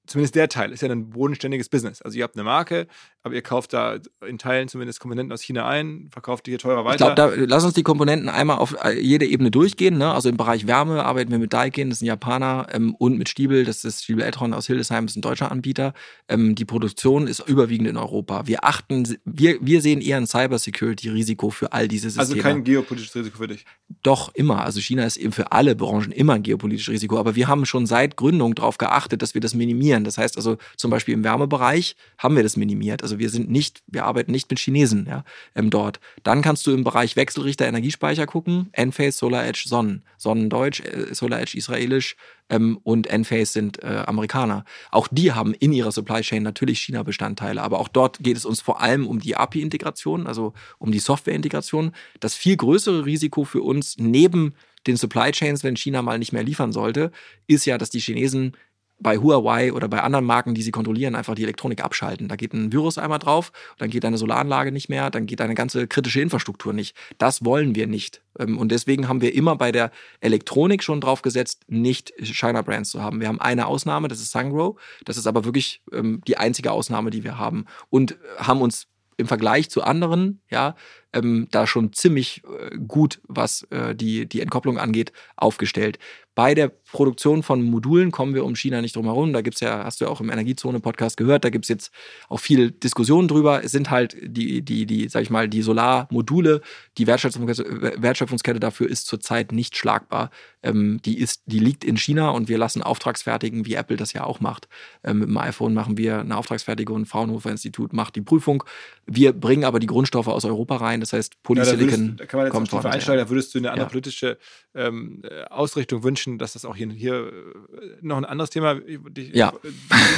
zumindest 0.08 0.34
der 0.34 0.48
Teil 0.48 0.72
ist 0.72 0.82
ja 0.82 0.88
ein 0.88 1.10
bodenständiges 1.10 1.68
Business. 1.68 2.02
Also 2.02 2.18
ihr 2.18 2.24
habt 2.24 2.36
eine 2.36 2.44
Marke, 2.44 2.86
aber 3.22 3.34
ihr 3.34 3.42
kauft 3.42 3.72
da 3.72 3.98
in 4.26 4.38
Teilen 4.38 4.68
zumindest 4.68 5.00
Komponenten 5.00 5.32
aus 5.32 5.42
China 5.42 5.68
ein, 5.68 6.08
verkauft 6.12 6.46
die 6.46 6.52
hier 6.52 6.58
teurer 6.58 6.84
weiter. 6.84 7.08
Ich 7.08 7.14
glaube, 7.14 7.44
lass 7.46 7.64
uns 7.64 7.74
die 7.74 7.82
Komponenten 7.82 8.28
einmal 8.28 8.58
auf 8.58 8.76
äh, 8.82 8.98
jede 8.98 9.26
Ebene 9.26 9.50
durchgehen. 9.50 9.98
Ne? 9.98 10.12
Also 10.12 10.28
im 10.28 10.36
Bereich 10.36 10.66
Wärme 10.66 11.04
arbeiten 11.04 11.30
wir 11.30 11.38
mit 11.38 11.52
Daikin, 11.52 11.90
das 11.90 11.98
ist 11.98 12.02
ein 12.02 12.06
Japaner, 12.06 12.66
ähm, 12.72 12.94
und 12.94 13.18
mit 13.18 13.28
Stiebel, 13.28 13.64
das 13.64 13.84
ist 13.84 14.04
Stiebel 14.04 14.24
Eltron 14.24 14.54
aus 14.54 14.66
Hildesheim, 14.66 15.06
das 15.06 15.12
ist 15.12 15.18
ein 15.18 15.22
deutscher 15.22 15.52
Anbieter. 15.52 15.94
Ähm, 16.28 16.54
die 16.54 16.64
Produktion 16.64 17.26
ist 17.26 17.46
überwiegend 17.46 17.88
in 17.88 17.96
Europa. 17.96 18.46
Wir 18.46 18.64
achten, 18.64 19.18
wir, 19.24 19.58
wir 19.60 19.82
sehen 19.82 20.00
eher 20.00 20.16
ein 20.16 20.26
Cybersecurity-Risiko 20.26 21.50
für 21.50 21.72
all 21.72 21.88
diese 21.88 22.06
Also 22.06 22.20
Systeme. 22.20 22.42
Also 22.42 22.54
kein 22.54 22.64
geopolitisches 22.64 23.14
Risiko 23.14 23.38
für 23.38 23.48
dich? 23.48 23.64
Doch, 24.02 24.34
immer. 24.34 24.64
Also 24.64 24.80
China 24.80 25.04
ist 25.04 25.16
eben 25.16 25.32
für 25.32 25.52
alle 25.52 25.74
Branchen 25.74 26.12
immer 26.12 26.34
ein 26.34 26.42
geopolitisches 26.42 26.92
Risiko. 26.92 27.18
Aber 27.18 27.36
wir 27.36 27.48
haben 27.48 27.66
schon 27.66 27.86
seit 27.86 28.16
Gründung 28.16 28.54
darauf 28.54 28.78
geachtet, 28.78 29.22
dass 29.22 29.34
wir 29.34 29.40
das 29.40 29.54
minimieren. 29.54 29.97
Das 30.04 30.18
heißt 30.18 30.36
also 30.36 30.58
zum 30.76 30.90
Beispiel 30.90 31.14
im 31.14 31.24
Wärmebereich 31.24 31.96
haben 32.18 32.36
wir 32.36 32.42
das 32.42 32.56
minimiert. 32.56 33.02
Also 33.02 33.18
wir 33.18 33.30
sind 33.30 33.50
nicht, 33.50 33.82
wir 33.86 34.04
arbeiten 34.04 34.32
nicht 34.32 34.50
mit 34.50 34.58
Chinesen 34.58 35.06
ja, 35.08 35.24
ähm, 35.54 35.70
dort. 35.70 36.00
Dann 36.22 36.42
kannst 36.42 36.66
du 36.66 36.72
im 36.72 36.84
Bereich 36.84 37.16
Wechselrichter 37.16 37.66
Energiespeicher 37.66 38.26
gucken. 38.26 38.68
Enphase, 38.72 39.18
Solar 39.18 39.46
Edge, 39.46 39.64
Sonnen. 39.66 40.02
Sonnen 40.16 40.50
Deutsch, 40.50 40.80
äh, 40.80 41.14
Solar 41.14 41.40
Edge 41.40 41.56
israelisch 41.56 42.16
ähm, 42.50 42.78
und 42.82 43.06
Enphase 43.08 43.52
sind 43.52 43.82
äh, 43.82 44.04
Amerikaner. 44.06 44.64
Auch 44.90 45.08
die 45.10 45.32
haben 45.32 45.54
in 45.54 45.72
ihrer 45.72 45.92
Supply 45.92 46.20
Chain 46.20 46.42
natürlich 46.42 46.80
China-Bestandteile, 46.80 47.62
aber 47.62 47.78
auch 47.80 47.88
dort 47.88 48.18
geht 48.20 48.36
es 48.36 48.44
uns 48.44 48.60
vor 48.60 48.80
allem 48.80 49.06
um 49.06 49.20
die 49.20 49.36
API-Integration, 49.36 50.26
also 50.26 50.52
um 50.78 50.92
die 50.92 50.98
Software-Integration. 50.98 51.92
Das 52.20 52.34
viel 52.34 52.56
größere 52.56 53.04
Risiko 53.04 53.44
für 53.44 53.62
uns 53.62 53.96
neben 53.98 54.54
den 54.86 54.96
Supply 54.96 55.32
Chains, 55.32 55.64
wenn 55.64 55.76
China 55.76 56.02
mal 56.02 56.18
nicht 56.18 56.32
mehr 56.32 56.42
liefern 56.42 56.72
sollte, 56.72 57.10
ist 57.46 57.66
ja, 57.66 57.78
dass 57.78 57.90
die 57.90 58.00
Chinesen 58.00 58.56
bei 59.00 59.18
Huawei 59.18 59.72
oder 59.72 59.88
bei 59.88 60.02
anderen 60.02 60.24
Marken, 60.24 60.54
die 60.54 60.62
sie 60.62 60.70
kontrollieren, 60.70 61.14
einfach 61.14 61.34
die 61.34 61.44
Elektronik 61.44 61.84
abschalten. 61.84 62.28
Da 62.28 62.36
geht 62.36 62.52
ein 62.52 62.72
Virus 62.72 62.98
einmal 62.98 63.18
drauf, 63.18 63.52
dann 63.78 63.90
geht 63.90 64.04
deine 64.04 64.18
Solaranlage 64.18 64.72
nicht 64.72 64.88
mehr, 64.88 65.10
dann 65.10 65.26
geht 65.26 65.40
deine 65.40 65.54
ganze 65.54 65.86
kritische 65.86 66.20
Infrastruktur 66.20 66.72
nicht. 66.72 66.96
Das 67.18 67.44
wollen 67.44 67.74
wir 67.74 67.86
nicht. 67.86 68.22
Ähm, 68.38 68.58
und 68.58 68.72
deswegen 68.72 69.08
haben 69.08 69.20
wir 69.20 69.34
immer 69.34 69.56
bei 69.56 69.72
der 69.72 69.90
Elektronik 70.20 70.82
schon 70.82 71.00
drauf 71.00 71.22
gesetzt, 71.22 71.62
nicht 71.68 72.12
China 72.22 72.62
Brands 72.62 72.90
zu 72.90 73.02
haben. 73.02 73.20
Wir 73.20 73.28
haben 73.28 73.40
eine 73.40 73.66
Ausnahme, 73.66 74.08
das 74.08 74.20
ist 74.20 74.32
Sungrow. 74.32 74.80
Das 75.04 75.16
ist 75.16 75.26
aber 75.26 75.44
wirklich 75.44 75.82
ähm, 75.92 76.20
die 76.26 76.36
einzige 76.36 76.72
Ausnahme, 76.72 77.10
die 77.10 77.24
wir 77.24 77.38
haben. 77.38 77.66
Und 77.90 78.18
haben 78.38 78.60
uns 78.60 78.88
im 79.18 79.26
Vergleich 79.26 79.68
zu 79.68 79.82
anderen, 79.82 80.40
ja, 80.48 80.76
ähm, 81.12 81.48
da 81.50 81.66
schon 81.66 81.92
ziemlich 81.92 82.42
äh, 82.44 82.76
gut, 82.78 83.20
was 83.26 83.62
äh, 83.70 83.94
die, 83.94 84.26
die 84.26 84.40
Entkopplung 84.40 84.78
angeht, 84.78 85.12
aufgestellt. 85.36 85.98
Bei 86.38 86.54
der 86.54 86.68
Produktion 86.68 87.42
von 87.42 87.62
Modulen 87.64 88.12
kommen 88.12 88.32
wir 88.32 88.44
um 88.44 88.54
China 88.54 88.80
nicht 88.80 88.94
drum 88.94 89.06
herum. 89.06 89.32
Da 89.32 89.40
gibt's 89.40 89.58
ja, 89.58 89.82
hast 89.82 90.00
du 90.00 90.04
ja 90.04 90.10
auch 90.12 90.20
im 90.20 90.30
Energiezone-Podcast 90.30 91.16
gehört, 91.16 91.44
da 91.44 91.50
gibt's 91.50 91.66
jetzt 91.66 91.90
auch 92.28 92.38
viel 92.38 92.70
Diskussionen 92.70 93.26
drüber. 93.26 93.64
Es 93.64 93.72
sind 93.72 93.90
halt 93.90 94.16
die, 94.22 94.62
die, 94.62 94.86
die, 94.86 95.08
sag 95.08 95.22
ich 95.22 95.30
mal, 95.30 95.48
die 95.48 95.62
Solarmodule, 95.62 96.60
die 96.96 97.08
Wertschöpfungskette, 97.08 98.00
Wertschöpfungskette 98.00 98.60
dafür 98.60 98.88
ist 98.88 99.08
zurzeit 99.08 99.50
nicht 99.50 99.76
schlagbar. 99.76 100.30
Ähm, 100.62 101.00
die, 101.04 101.18
ist, 101.18 101.42
die 101.46 101.58
liegt 101.58 101.84
in 101.84 101.96
China 101.96 102.30
und 102.30 102.48
wir 102.48 102.56
lassen 102.58 102.82
Auftragsfertigen, 102.84 103.66
wie 103.66 103.74
Apple 103.74 103.96
das 103.96 104.12
ja 104.12 104.22
auch 104.22 104.38
macht. 104.38 104.68
Ähm, 105.02 105.18
mit 105.18 105.28
dem 105.28 105.38
iPhone 105.38 105.74
machen 105.74 105.96
wir 105.98 106.20
eine 106.20 106.36
Auftragsfertigung, 106.36 107.04
Fraunhofer 107.06 107.50
Institut 107.50 107.92
macht 107.92 108.14
die 108.14 108.22
Prüfung. 108.22 108.62
Wir 109.06 109.32
bringen 109.32 109.64
aber 109.64 109.80
die 109.80 109.86
Grundstoffe 109.88 110.28
aus 110.28 110.44
Europa 110.44 110.76
rein, 110.76 111.00
das 111.00 111.12
heißt 111.12 111.42
Polysilicon. 111.42 111.88
Ja, 111.88 111.96
da, 111.96 111.98
würdest, 111.98 112.20
da 112.20 112.26
kann 112.26 112.38
man 112.38 112.46
jetzt 112.46 112.52
kommt 112.54 112.70
tiefer 112.70 112.90
einsteigen, 112.90 113.24
da 113.24 113.28
würdest 113.28 113.54
du 113.54 113.58
eine 113.58 113.70
andere 113.70 113.86
Ja. 113.86 113.90
politische 113.90 114.38
ähm, 114.74 115.22
äh, 115.24 115.44
Ausrichtung 115.44 116.04
wünschen, 116.04 116.27
dass 116.36 116.52
das 116.52 116.66
auch 116.66 116.76
hier, 116.76 116.90
hier 116.90 117.28
äh, 117.28 117.96
noch 118.02 118.18
ein 118.18 118.26
anderes 118.26 118.50
Thema, 118.50 118.74
die, 118.74 119.30
Ja. 119.32 119.54
die, 119.64 119.68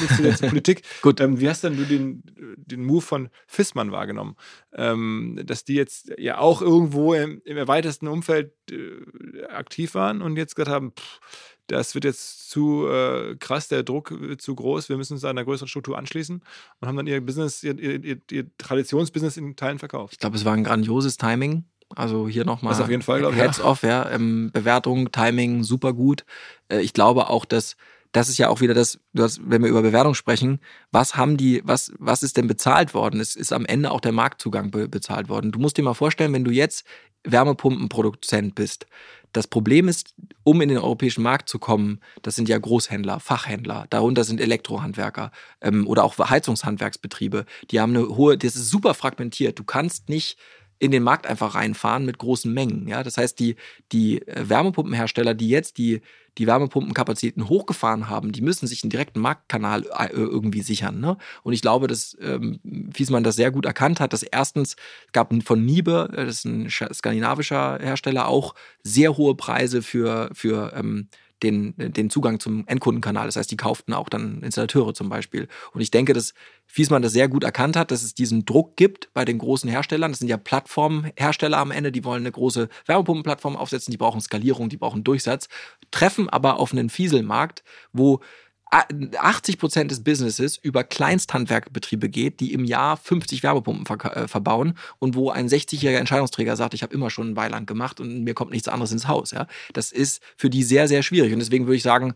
nicht 0.02 0.16
zu 0.16 0.22
jetzt 0.24 0.42
Politik. 0.48 0.82
Gut. 1.02 1.20
Ähm, 1.20 1.38
wie 1.38 1.48
hast 1.48 1.62
denn 1.62 1.76
du 1.76 1.84
den, 1.84 2.22
den 2.56 2.84
Move 2.84 3.02
von 3.02 3.28
Fissmann 3.46 3.92
wahrgenommen? 3.92 4.34
Ähm, 4.72 5.38
dass 5.44 5.64
die 5.64 5.74
jetzt 5.74 6.10
ja 6.18 6.38
auch 6.38 6.62
irgendwo 6.62 7.14
im, 7.14 7.40
im 7.44 7.56
erweiterten 7.56 8.08
Umfeld 8.08 8.52
äh, 8.72 9.44
aktiv 9.50 9.94
waren 9.94 10.22
und 10.22 10.36
jetzt 10.36 10.56
gesagt 10.56 10.70
haben, 10.74 10.92
pff, 10.98 11.20
das 11.66 11.94
wird 11.94 12.04
jetzt 12.04 12.50
zu 12.50 12.88
äh, 12.88 13.36
krass, 13.36 13.68
der 13.68 13.84
Druck 13.84 14.10
wird 14.20 14.40
zu 14.42 14.56
groß, 14.56 14.88
wir 14.88 14.96
müssen 14.96 15.12
uns 15.12 15.24
einer 15.24 15.44
größeren 15.44 15.68
Struktur 15.68 15.96
anschließen 15.96 16.42
und 16.80 16.88
haben 16.88 16.96
dann 16.96 17.06
ihr 17.06 17.20
Business, 17.20 17.62
ihr, 17.62 17.78
ihr, 17.78 18.16
ihr 18.30 18.46
Traditionsbusiness 18.58 19.36
in 19.36 19.54
Teilen 19.54 19.78
verkauft. 19.78 20.14
Ich 20.14 20.18
glaube, 20.18 20.36
es 20.36 20.44
war 20.44 20.54
ein 20.54 20.64
grandioses 20.64 21.16
Timing. 21.16 21.64
Also 21.96 22.28
hier 22.28 22.44
nochmal 22.44 22.72
Das 22.72 22.80
auf 22.80 22.90
jeden 22.90 23.02
Fall, 23.02 23.20
glaub 23.20 23.32
ich, 23.32 23.38
ja. 23.38 23.44
Heads 23.44 23.60
off, 23.60 23.82
ja. 23.82 24.08
Ähm, 24.10 24.50
Bewertung, 24.52 25.10
Timing, 25.12 25.64
super 25.64 25.92
gut. 25.92 26.24
Äh, 26.68 26.80
ich 26.80 26.92
glaube 26.92 27.28
auch, 27.28 27.44
dass 27.44 27.76
das 28.12 28.28
ist 28.28 28.38
ja 28.38 28.48
auch 28.48 28.60
wieder 28.60 28.74
das, 28.74 28.98
du 29.12 29.22
hast, 29.22 29.40
wenn 29.44 29.62
wir 29.62 29.68
über 29.68 29.82
Bewertung 29.82 30.14
sprechen, 30.14 30.58
was 30.90 31.16
haben 31.16 31.36
die, 31.36 31.62
was, 31.64 31.92
was 31.98 32.22
ist 32.22 32.36
denn 32.36 32.48
bezahlt 32.48 32.92
worden? 32.92 33.20
Es 33.20 33.36
ist 33.36 33.52
am 33.52 33.64
Ende 33.64 33.92
auch 33.92 34.00
der 34.00 34.12
Marktzugang 34.12 34.70
be 34.70 34.88
bezahlt 34.88 35.28
worden. 35.28 35.52
Du 35.52 35.60
musst 35.60 35.76
dir 35.76 35.82
mal 35.82 35.94
vorstellen, 35.94 36.32
wenn 36.32 36.44
du 36.44 36.50
jetzt 36.50 36.84
Wärmepumpenproduzent 37.24 38.54
bist. 38.54 38.86
Das 39.32 39.46
Problem 39.46 39.86
ist, 39.86 40.14
um 40.42 40.60
in 40.60 40.70
den 40.70 40.78
europäischen 40.78 41.22
Markt 41.22 41.48
zu 41.48 41.60
kommen, 41.60 42.00
das 42.22 42.34
sind 42.34 42.48
ja 42.48 42.58
Großhändler, 42.58 43.20
Fachhändler, 43.20 43.86
darunter 43.90 44.24
sind 44.24 44.40
Elektrohandwerker 44.40 45.30
ähm, 45.60 45.86
oder 45.86 46.02
auch 46.02 46.18
Heizungshandwerksbetriebe. 46.18 47.44
Die 47.70 47.80
haben 47.80 47.94
eine 47.94 48.08
hohe, 48.08 48.36
das 48.36 48.56
ist 48.56 48.70
super 48.70 48.94
fragmentiert. 48.94 49.56
Du 49.58 49.64
kannst 49.64 50.08
nicht 50.08 50.36
in 50.80 50.90
den 50.90 51.04
Markt 51.04 51.26
einfach 51.26 51.54
reinfahren 51.54 52.04
mit 52.04 52.18
großen 52.18 52.52
Mengen. 52.52 52.88
Ja, 52.88 53.04
das 53.04 53.18
heißt, 53.18 53.38
die, 53.38 53.54
die 53.92 54.26
äh, 54.26 54.48
Wärmepumpenhersteller, 54.48 55.34
die 55.34 55.48
jetzt 55.48 55.78
die, 55.78 56.00
die 56.38 56.46
Wärmepumpenkapazitäten 56.46 57.48
hochgefahren 57.48 58.08
haben, 58.08 58.32
die 58.32 58.40
müssen 58.40 58.66
sich 58.66 58.82
einen 58.82 58.90
direkten 58.90 59.20
Marktkanal 59.20 59.84
äh, 59.84 60.08
irgendwie 60.10 60.62
sichern. 60.62 60.98
Ne? 60.98 61.18
Und 61.42 61.52
ich 61.52 61.60
glaube, 61.60 61.86
dass 61.86 62.16
ähm, 62.20 62.60
Fiesmann 62.94 63.24
das 63.24 63.36
sehr 63.36 63.50
gut 63.50 63.66
erkannt 63.66 64.00
hat, 64.00 64.14
dass 64.14 64.22
erstens 64.22 64.76
gab 65.12 65.30
von 65.44 65.64
Niebe, 65.64 66.08
äh, 66.12 66.24
das 66.24 66.38
ist 66.38 66.44
ein 66.46 66.68
sch- 66.68 66.92
skandinavischer 66.94 67.78
Hersteller, 67.78 68.26
auch 68.26 68.54
sehr 68.82 69.16
hohe 69.18 69.34
Preise 69.34 69.82
für, 69.82 70.30
für 70.32 70.72
ähm, 70.74 71.08
den, 71.42 71.74
den 71.76 72.10
Zugang 72.10 72.40
zum 72.40 72.66
Endkundenkanal. 72.66 73.26
Das 73.26 73.36
heißt, 73.36 73.50
die 73.50 73.56
kauften 73.56 73.92
auch 73.94 74.08
dann 74.08 74.42
Installateure 74.42 74.94
zum 74.94 75.08
Beispiel. 75.08 75.48
Und 75.72 75.80
ich 75.80 75.90
denke, 75.90 76.12
dass 76.12 76.34
Fiesmann 76.66 77.02
das 77.02 77.12
sehr 77.12 77.28
gut 77.28 77.44
erkannt 77.44 77.76
hat, 77.76 77.90
dass 77.90 78.02
es 78.02 78.14
diesen 78.14 78.44
Druck 78.44 78.76
gibt 78.76 79.12
bei 79.12 79.24
den 79.24 79.38
großen 79.38 79.68
Herstellern. 79.68 80.12
Das 80.12 80.20
sind 80.20 80.28
ja 80.28 80.36
Plattformhersteller 80.36 81.58
am 81.58 81.70
Ende, 81.70 81.92
die 81.92 82.04
wollen 82.04 82.22
eine 82.22 82.32
große 82.32 82.68
Wärmepumpenplattform 82.86 83.56
aufsetzen, 83.56 83.90
die 83.90 83.98
brauchen 83.98 84.20
Skalierung, 84.20 84.68
die 84.68 84.76
brauchen 84.76 85.04
Durchsatz, 85.04 85.48
treffen 85.90 86.28
aber 86.28 86.58
auf 86.58 86.72
einen 86.72 86.90
Fieselmarkt, 86.90 87.64
wo 87.92 88.20
80 88.70 89.58
Prozent 89.58 89.90
des 89.90 90.04
Businesses 90.04 90.56
über 90.56 90.84
Kleinsthandwerkbetriebe 90.84 92.08
geht, 92.08 92.38
die 92.40 92.52
im 92.52 92.64
Jahr 92.64 92.96
50 92.96 93.42
Wärmepumpen 93.42 93.84
verka- 93.84 94.14
äh, 94.14 94.28
verbauen 94.28 94.74
und 94.98 95.16
wo 95.16 95.30
ein 95.30 95.48
60-jähriger 95.48 95.98
Entscheidungsträger 95.98 96.56
sagt, 96.56 96.74
ich 96.74 96.82
habe 96.82 96.94
immer 96.94 97.10
schon 97.10 97.30
ein 97.30 97.36
Weiland 97.36 97.66
gemacht 97.66 97.98
und 97.98 98.22
mir 98.22 98.34
kommt 98.34 98.52
nichts 98.52 98.68
anderes 98.68 98.92
ins 98.92 99.08
Haus. 99.08 99.32
Ja? 99.32 99.48
Das 99.72 99.90
ist 99.90 100.22
für 100.36 100.50
die 100.50 100.62
sehr, 100.62 100.86
sehr 100.86 101.02
schwierig. 101.02 101.32
Und 101.32 101.40
deswegen 101.40 101.66
würde 101.66 101.76
ich 101.76 101.82
sagen, 101.82 102.14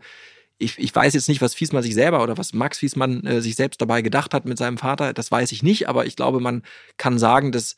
ich, 0.57 0.79
ich 0.79 0.95
weiß 0.95 1.13
jetzt 1.13 1.27
nicht, 1.27 1.41
was 1.41 1.53
Fiesmann 1.55 1.83
sich 1.83 1.93
selber 1.93 2.23
oder 2.23 2.37
was 2.37 2.53
Max 2.53 2.79
Fiesmann 2.79 3.25
äh, 3.25 3.41
sich 3.41 3.55
selbst 3.55 3.81
dabei 3.81 4.01
gedacht 4.01 4.33
hat 4.33 4.45
mit 4.45 4.57
seinem 4.57 4.77
Vater. 4.77 5.13
Das 5.13 5.31
weiß 5.31 5.51
ich 5.51 5.63
nicht, 5.63 5.89
aber 5.89 6.05
ich 6.05 6.15
glaube, 6.15 6.39
man 6.39 6.63
kann 6.97 7.19
sagen, 7.19 7.51
dass 7.51 7.75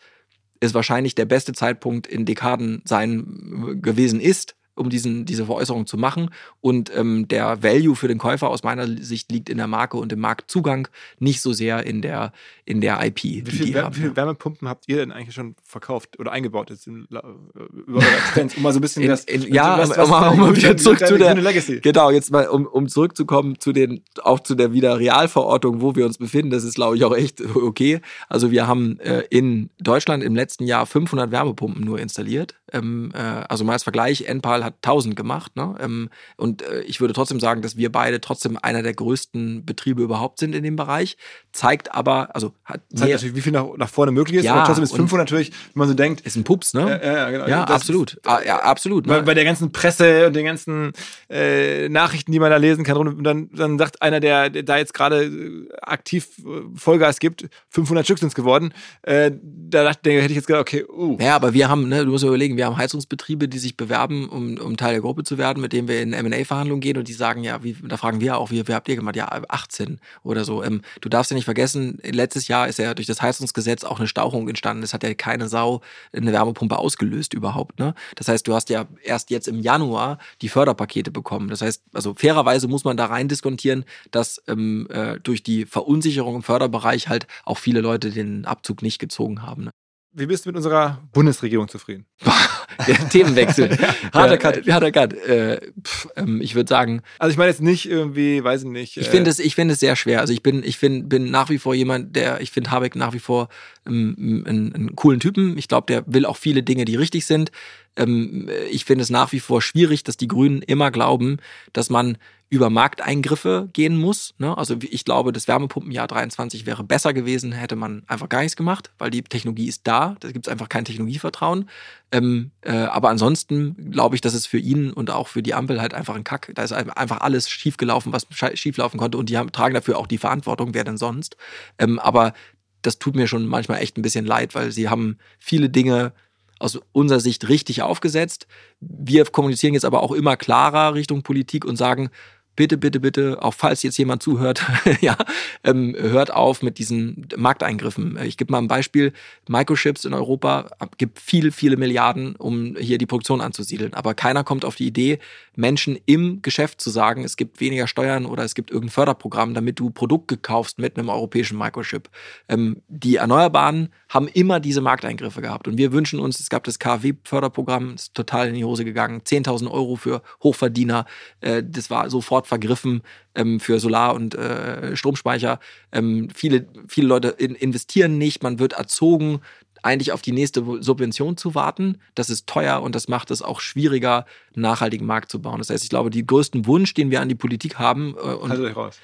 es 0.60 0.74
wahrscheinlich 0.74 1.16
der 1.16 1.26
beste 1.26 1.54
Zeitpunkt 1.54 2.06
in 2.06 2.26
Dekaden 2.26 2.82
sein 2.86 3.72
äh, 3.72 3.76
gewesen 3.76 4.20
ist, 4.20 4.56
um 4.78 4.90
diesen, 4.90 5.26
diese 5.26 5.46
Veräußerung 5.46 5.86
zu 5.88 5.98
machen. 5.98 6.30
Und 6.62 6.92
ähm, 6.96 7.28
der 7.28 7.64
Value 7.64 7.96
für 7.96 8.08
den 8.08 8.18
Käufer 8.18 8.50
aus 8.50 8.64
meiner 8.64 8.88
Sicht 8.88 9.32
liegt 9.32 9.50
in 9.50 9.58
der 9.58 9.68
Marke 9.68 9.98
und 9.98 10.14
im 10.14 10.20
Marktzugang, 10.20 10.88
nicht 11.20 11.42
so 11.42 11.54
sehr 11.54 11.86
in 11.86 12.02
der, 12.02 12.32
in 12.66 12.82
der 12.82 13.04
IP. 13.06 13.24
Wie 13.24 13.42
viel, 13.46 13.74
Wär- 13.74 13.84
haben. 13.86 13.96
wie 13.96 14.02
viele 14.02 14.16
Wärmepumpen 14.16 14.68
habt 14.68 14.86
ihr 14.88 14.98
denn 14.98 15.12
eigentlich 15.12 15.36
schon 15.36 15.56
verkauft 15.64 16.20
oder 16.20 16.32
eingebaut 16.32 16.70
jetzt 16.70 16.88
La- 17.10 17.20
äh, 17.22 17.80
über 17.88 18.00
eure 18.00 18.08
Existenz? 18.18 18.56
Um 18.58 18.64
mal 18.64 18.72
so 18.74 18.80
ein 18.80 18.82
bisschen 18.82 19.04
In- 19.04 19.10
das. 19.10 19.24
in- 19.26 19.54
ja, 19.54 19.78
was, 19.78 19.98
um 19.98 20.10
mal- 20.10 20.30
um 20.30 20.40
mal 20.40 20.56
wieder 20.56 20.78
zurück 20.78 21.00
zu 21.00 21.18
der- 21.18 21.36
Legacy. 21.36 21.80
Genau, 21.82 22.12
jetzt 22.12 22.32
mal, 22.32 22.48
um, 22.48 22.66
um 22.66 22.88
zurückzukommen 22.88 23.60
zu 23.60 23.72
den, 23.74 24.02
auch 24.24 24.40
zu 24.40 24.56
der 24.56 24.74
wieder 24.74 25.00
Realverortung, 25.00 25.82
wo 25.82 25.96
wir 25.96 26.06
uns 26.06 26.18
befinden, 26.18 26.52
das 26.52 26.64
ist, 26.64 26.76
glaube 26.76 26.96
ich, 26.98 27.04
auch 27.04 27.16
echt 27.16 27.42
okay. 27.56 28.00
Also 28.30 28.52
wir 28.52 28.68
haben 28.68 29.00
äh, 29.00 29.24
in 29.30 29.70
Deutschland 29.80 30.24
im 30.24 30.36
letzten 30.36 30.66
Jahr 30.66 30.86
500 30.86 31.32
Wärmepumpen 31.32 31.84
nur 31.84 32.00
installiert. 32.00 32.56
Ähm, 32.74 33.12
äh, 33.14 33.18
also 33.20 33.64
mal 33.64 33.74
als 33.74 33.84
Vergleich, 33.84 34.24
Enpal 34.28 34.64
hat 34.64 34.76
1000 34.82 35.16
gemacht. 35.16 35.56
Ne? 35.56 35.76
Ähm, 35.80 36.10
und 36.36 36.62
äh, 36.62 36.82
ich 36.82 37.00
würde 37.00 37.14
trotzdem 37.14 37.40
sagen, 37.40 37.62
dass 37.62 37.78
wir 37.78 37.92
beide 37.92 38.20
trotzdem 38.22 38.58
einer 38.62 38.84
der 38.84 38.94
größten 38.94 39.66
Betriebe 39.66 40.02
überhaupt 40.04 40.40
sind 40.40 40.54
in 40.54 40.64
dem 40.64 40.76
Bereich. 40.76 41.18
Zeigt 41.54 41.94
aber, 41.96 42.36
also 42.36 42.54
hat 42.66 42.82
Zeigt 42.94 43.14
natürlich, 43.14 43.36
wie 43.36 43.42
viel 43.42 43.52
nach, 43.54 43.66
nach 43.78 43.90
vorne 43.90 44.12
möglich 44.12 44.38
ist, 44.40 44.44
Ja, 44.46 44.56
aber 44.56 44.66
trotzdem 44.66 44.84
ist 44.84 44.92
und- 44.92 44.98
500 44.98 45.28
natürlich, 45.30 45.52
wenn 45.52 45.80
man 45.80 45.88
so 45.88 45.94
denkt. 45.94 46.22
ist 46.22 46.36
ein 46.36 46.44
Pups, 46.44 46.74
ne? 46.74 47.00
Ja, 47.04 47.14
ja, 47.14 47.30
genau. 47.32 47.48
Ja, 47.48 47.64
absolut. 47.64 48.14
Ist, 48.16 48.28
Ah, 48.28 48.42
ja, 48.46 48.60
absolut. 48.60 49.08
bei, 49.08 49.18
Ne? 49.18 49.24
bei 49.24 49.34
der 49.34 49.46
ganzen 49.46 49.72
Presse 49.72 50.28
und 50.28 50.36
den 50.36 50.46
ganzen 50.46 50.92
äh, 51.30 51.90
Nachrichten, 51.90 52.32
die 52.32 52.40
man 52.40 52.50
da 52.52 52.58
lesen 52.58 52.84
kann, 52.84 52.98
und 52.98 53.24
dann, 53.24 53.50
dann 53.54 53.78
sagt 53.78 54.02
einer, 54.02 54.20
der, 54.20 54.50
der 54.50 54.64
da 54.64 54.78
jetzt 54.78 54.94
gerade 54.94 55.24
äh, 55.26 55.68
aktiv 55.82 56.28
äh, 56.40 56.62
Vollgas 56.76 57.20
gibt, 57.20 57.48
500 57.70 58.06
Stück 58.06 58.20
sind 58.20 58.28
es 58.30 58.36
geworden. 58.36 58.74
Äh, 59.04 59.32
da 59.42 59.84
dachte, 59.84 60.12
hätte 60.12 60.28
ich 60.28 60.36
jetzt 60.36 60.48
gedacht, 60.48 60.62
okay, 60.62 60.86
uh, 60.86 61.18
Ja, 61.20 61.36
aber 61.36 61.54
wir 61.54 61.70
haben, 61.70 61.88
ne, 61.90 62.04
du 62.06 62.12
musst 62.12 62.24
überlegen, 62.24 62.57
wir 62.58 62.66
haben 62.66 62.78
Heizungsbetriebe, 62.78 63.48
die 63.48 63.60
sich 63.60 63.78
bewerben, 63.78 64.28
um, 64.30 64.58
um 64.58 64.78
Teil 64.78 64.94
der 64.94 65.02
Gruppe 65.02 65.24
zu 65.24 65.38
werden, 65.38 65.62
mit 65.62 65.74
denen 65.74 65.88
wir 65.88 66.02
in 66.02 66.14
M&A-Verhandlungen 66.14 66.82
gehen 66.82 66.98
und 66.98 67.08
die 67.08 67.14
sagen, 67.14 67.44
ja, 67.44 67.64
wie, 67.64 67.78
da 67.88 67.98
fragen 67.98 68.20
wir 68.20 68.38
auch, 68.38 68.52
wie, 68.52 68.68
wie 68.68 68.74
habt 68.74 68.90
ihr 68.90 68.96
gemacht? 68.96 69.16
Ja, 69.16 69.30
18 69.48 70.00
oder 70.24 70.44
so. 70.44 70.64
Ähm, 70.64 70.82
du 71.02 71.10
darfst 71.10 71.32
ja 71.32 71.36
nicht 71.36 71.46
vergessen, 71.46 72.00
letztes 72.04 72.48
Jahr 72.48 72.68
ist 72.68 72.80
ja 72.80 72.94
durch 72.94 73.08
das 73.08 73.22
Heizungsgesetz 73.22 73.84
auch 73.84 74.00
eine 74.00 74.08
Stauchung 74.08 74.50
entstanden. 74.50 74.84
Es 74.84 74.94
hat 74.94 75.04
ja 75.04 75.14
keine 75.14 75.48
Sau 75.48 75.82
eine 76.12 76.32
Wärmepumpe 76.32 76.78
ausgelöst 76.78 77.34
überhaupt. 77.34 77.80
Ne? 77.80 77.94
Das 78.16 78.28
heißt, 78.28 78.48
du 78.48 78.54
hast 78.54 78.70
ja 78.70 78.86
erst 79.04 79.30
jetzt 79.30 79.48
im 79.48 79.60
Januar 79.60 80.18
die 80.42 80.50
Förderpakete 80.50 81.12
bekommen. 81.12 81.50
Das 81.50 81.62
heißt, 81.62 81.84
also 81.94 82.14
fairerweise 82.14 82.68
muss 82.68 82.84
man 82.84 82.98
da 82.98 83.06
rein 83.06 83.28
diskontieren, 83.28 83.86
dass 84.12 84.42
ähm, 84.48 84.88
äh, 84.90 85.20
durch 85.20 85.44
die 85.44 85.66
Verunsicherung 85.66 86.36
im 86.36 86.44
Förderbereich 86.44 87.08
halt 87.08 87.28
auch 87.46 87.58
viele 87.58 87.82
Leute 87.82 88.12
den 88.12 88.46
Abzug 88.46 88.82
nicht 88.82 89.00
gezogen 89.00 89.44
haben. 89.44 89.66
Ne? 89.66 89.72
Wie 90.18 90.26
bist 90.26 90.46
du 90.46 90.50
mit 90.50 90.56
unserer 90.56 91.02
Bundesregierung 91.14 91.68
zufrieden? 91.68 92.06
Der 92.88 93.10
Themenwechsel. 93.10 93.70
Harter 94.14 94.32
Ja, 94.32 94.38
Cut. 94.38 94.68
Harter 94.70 94.92
Cut. 94.92 95.14
Äh, 95.14 95.60
pff, 95.84 96.08
ähm, 96.16 96.42
ich 96.42 96.54
würde 96.54 96.68
sagen, 96.70 97.02
Also 97.18 97.32
ich 97.32 97.38
meine 97.38 97.50
jetzt 97.50 97.62
nicht 97.62 97.90
irgendwie, 97.90 98.44
weiß 98.44 98.64
ich 98.64 98.68
nicht. 98.70 98.98
ich 98.98 99.08
äh, 99.08 99.10
finde 99.10 99.30
es, 99.32 99.40
ich 99.40 99.56
finde 99.56 99.74
es 99.74 99.80
sehr 99.80 99.96
schwer. 99.96 100.20
Also 100.22 100.34
ich 100.34 100.44
bin, 100.44 100.64
ich 100.64 100.78
find, 100.78 101.10
bin 101.10 101.32
nach 101.32 101.50
wie 101.50 101.58
vor 101.58 101.74
jemand, 101.74 102.16
der, 102.16 102.40
ich 102.42 102.52
finde 102.52 102.72
Habeck 102.72 102.96
nach 102.96 103.14
wie 103.14 103.20
vor 103.20 103.50
ähm, 103.88 104.44
einen, 104.48 104.74
einen 104.76 104.96
coolen 104.96 105.20
Typen. 105.20 105.58
Ich 105.58 105.68
glaube, 105.68 105.86
der 105.88 106.04
will 106.08 106.26
auch 106.26 106.38
viele 106.38 106.62
Dinge, 106.64 106.86
die 106.86 106.96
richtig 106.96 107.26
sind. 107.26 107.52
Ähm, 107.98 108.50
ich 108.72 108.86
finde 108.86 109.02
es 109.04 109.10
nach 109.10 109.32
wie 109.34 109.40
vor 109.40 109.62
schwierig, 109.62 110.04
dass 110.04 110.16
die 110.16 110.28
Grünen 110.28 110.62
immer 110.62 110.92
glauben, 110.92 111.38
dass 111.74 111.90
man 111.90 112.18
über 112.50 112.70
Markteingriffe 112.70 113.70
gehen 113.74 113.98
muss. 113.98 114.34
Ne? 114.38 114.58
Also 114.58 114.78
ich 114.80 115.04
glaube, 115.04 115.34
das 115.34 115.50
Wärmepumpenjahr 115.50 116.08
23 116.08 116.66
wäre 116.66 116.84
besser 116.84 117.14
gewesen, 117.14 117.52
hätte 117.52 117.76
man 117.76 118.04
einfach 118.08 118.30
gar 118.30 118.40
nichts 118.40 118.56
gemacht, 118.56 118.92
weil 118.98 119.10
die 119.10 119.22
Technologie 119.22 119.68
ist 119.68 119.86
da. 119.86 120.16
Da 120.22 120.32
gibt 120.32 120.48
es 120.48 120.52
einfach 120.52 120.70
kein 120.70 120.86
Technologievertrauen. 120.86 121.70
Ähm, 122.14 122.52
äh, 122.62 122.72
aber 122.72 123.10
ansonsten 123.10 123.92
glaube 123.92 124.16
ich, 124.16 124.22
dass 124.22 124.34
es 124.34 124.48
für 124.48 124.60
ihn 124.60 124.94
und 124.94 125.12
auch 125.12 125.28
für 125.28 125.44
die 125.44 125.54
Ampel 125.54 125.82
halt 125.82 125.94
einfach 125.94 126.16
ein 126.16 126.24
Kack. 126.24 126.52
Da 126.56 126.64
ist 126.64 126.72
einfach 126.72 127.20
alles 127.20 127.50
schiefgelaufen, 127.50 128.14
was 128.14 128.28
schieflaufen 128.54 128.98
konnte 128.98 129.18
und 129.18 129.30
die 129.30 129.38
haben, 129.38 129.52
tragen 129.52 129.74
dafür 129.74 129.98
auch 129.98 130.08
die 130.08 130.18
Verantwortung, 130.18 130.74
wer 130.74 130.86
denn 130.86 130.98
sonst. 130.98 131.36
Ähm, 131.80 132.00
aber 132.00 132.34
das 132.82 133.00
tut 133.00 133.16
mir 133.16 133.28
schon 133.28 133.46
manchmal 133.46 133.82
echt 133.82 133.98
ein 133.98 134.02
bisschen 134.02 134.26
leid, 134.26 134.56
weil 134.56 134.72
sie 134.72 134.88
haben 134.88 135.18
viele 135.40 135.70
Dinge 135.70 136.14
aus 136.60 136.80
unserer 136.92 137.20
Sicht 137.20 137.50
richtig 137.50 137.82
aufgesetzt. 137.82 138.48
Wir 138.80 139.26
kommunizieren 139.26 139.74
jetzt 139.74 139.86
aber 139.86 140.04
auch 140.04 140.12
immer 140.12 140.38
klarer 140.38 140.94
Richtung 140.94 141.24
Politik 141.24 141.66
und 141.66 141.76
sagen, 141.76 142.10
bitte, 142.58 142.78
bitte, 142.78 143.00
bitte, 143.00 143.38
auch 143.42 143.54
falls 143.54 143.84
jetzt 143.84 143.98
jemand 143.98 144.22
zuhört, 144.22 144.66
ja, 145.02 145.16
ähm, 145.64 145.96
hört 145.98 146.34
auf 146.34 146.62
mit 146.62 146.80
diesen 146.80 147.28
Markteingriffen. 147.38 148.20
Ich 148.24 148.36
gebe 148.36 148.52
mal 148.52 148.58
ein 148.58 148.68
Beispiel. 148.68 149.14
Microchips 149.48 150.04
in 150.04 150.14
Europa 150.14 150.70
gibt 150.98 151.20
viele, 151.20 151.54
viele 151.54 151.78
Milliarden, 151.78 152.36
um 152.36 152.76
hier 152.78 152.98
die 152.98 153.06
Produktion 153.06 153.40
anzusiedeln. 153.40 153.94
Aber 153.94 154.14
keiner 154.14 154.44
kommt 154.44 154.66
auf 154.66 154.76
die 154.76 154.88
Idee, 154.88 155.20
Menschen 155.56 155.98
im 156.06 156.42
Geschäft 156.42 156.82
zu 156.82 156.90
sagen, 156.90 157.24
es 157.24 157.38
gibt 157.38 157.62
weniger 157.62 157.88
Steuern 157.88 158.26
oder 158.26 158.44
es 158.44 158.56
gibt 158.56 158.72
irgendein 158.72 158.92
Förderprogramm, 158.92 159.54
damit 159.54 159.80
du 159.80 159.92
Produkte 159.92 160.38
kaufst 160.38 160.80
mit 160.80 160.98
einem 160.98 161.10
europäischen 161.10 161.58
Microchip. 161.58 162.10
Ähm, 162.50 162.82
die 162.88 163.18
Erneuerbaren 163.18 163.90
haben 164.10 164.28
immer 164.28 164.60
diese 164.60 164.82
Markteingriffe 164.82 165.42
gehabt. 165.42 165.68
Und 165.68 165.78
wir 165.78 165.92
wünschen 165.92 166.20
uns, 166.20 166.40
es 166.40 166.50
gab 166.50 166.64
das 166.64 166.80
KfW-Förderprogramm, 166.80 167.96
ist 167.96 168.16
total 168.16 168.50
in 168.50 168.56
die 168.56 168.66
Hose 168.66 168.84
gegangen, 168.84 169.22
10.000 169.22 169.70
Euro 169.70 169.96
für 169.96 170.22
Hochverdiener. 170.42 171.06
Äh, 171.42 171.64
das 171.64 171.90
war 171.90 172.10
sofort 172.10 172.47
vergriffen 172.48 173.02
ähm, 173.36 173.60
für 173.60 173.80
Solar- 173.80 174.16
und 174.16 174.36
äh, 174.36 174.96
Stromspeicher. 174.96 175.60
Ähm, 175.92 176.30
viele, 176.34 176.68
viele 176.88 177.08
Leute 177.08 177.30
in, 177.30 177.56
investieren 177.56 178.18
nicht, 178.18 178.44
man 178.44 178.60
wird 178.60 178.74
erzogen, 178.74 179.42
eigentlich 179.84 180.12
auf 180.12 180.22
die 180.22 180.32
nächste 180.32 180.64
Subvention 180.82 181.38
zu 181.38 181.56
warten. 181.56 182.00
Das 182.16 182.30
ist 182.30 182.48
teuer 182.48 182.82
und 182.82 182.96
das 182.96 183.08
macht 183.08 183.32
es 183.32 183.42
auch 183.42 183.60
schwieriger, 183.60 184.26
einen 184.56 184.64
nachhaltigen 184.64 185.06
Markt 185.06 185.32
zu 185.32 185.42
bauen. 185.42 185.60
Das 185.60 185.70
heißt, 185.70 185.84
ich 185.84 185.90
glaube, 185.90 186.10
die 186.10 186.26
größten 186.26 186.66
Wunsch, 186.66 186.94
den 186.94 187.12
wir 187.12 187.22
an 187.22 187.30
die 187.30 187.36
Politik 187.36 187.80
haben. 187.80 188.16
Äh, 188.18 188.34
und 188.34 188.52
euch 188.52 188.76
raus. 188.76 189.00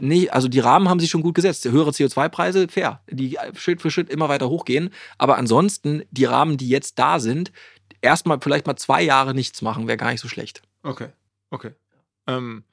Nee, 0.00 0.28
also 0.28 0.48
die 0.48 0.58
Rahmen 0.58 0.90
haben 0.90 1.00
sich 1.00 1.08
schon 1.08 1.22
gut 1.22 1.34
gesetzt. 1.34 1.64
Höhere 1.64 1.90
CO2-Preise, 1.90 2.68
fair. 2.68 3.00
Die 3.10 3.38
Schritt 3.54 3.80
für 3.80 3.90
Schritt 3.90 4.10
immer 4.10 4.28
weiter 4.28 4.50
hochgehen. 4.50 4.90
Aber 5.16 5.38
ansonsten, 5.38 6.02
die 6.10 6.26
Rahmen, 6.26 6.58
die 6.58 6.68
jetzt 6.68 6.98
da 6.98 7.18
sind, 7.18 7.50
erstmal 8.02 8.38
vielleicht 8.42 8.66
mal 8.66 8.76
zwei 8.76 9.02
Jahre 9.02 9.34
nichts 9.34 9.62
machen, 9.62 9.86
wäre 9.86 9.96
gar 9.96 10.10
nicht 10.10 10.20
so 10.20 10.28
schlecht. 10.28 10.62
Okay, 10.82 11.08
okay. 11.50 11.72
Ähm, 12.26 12.64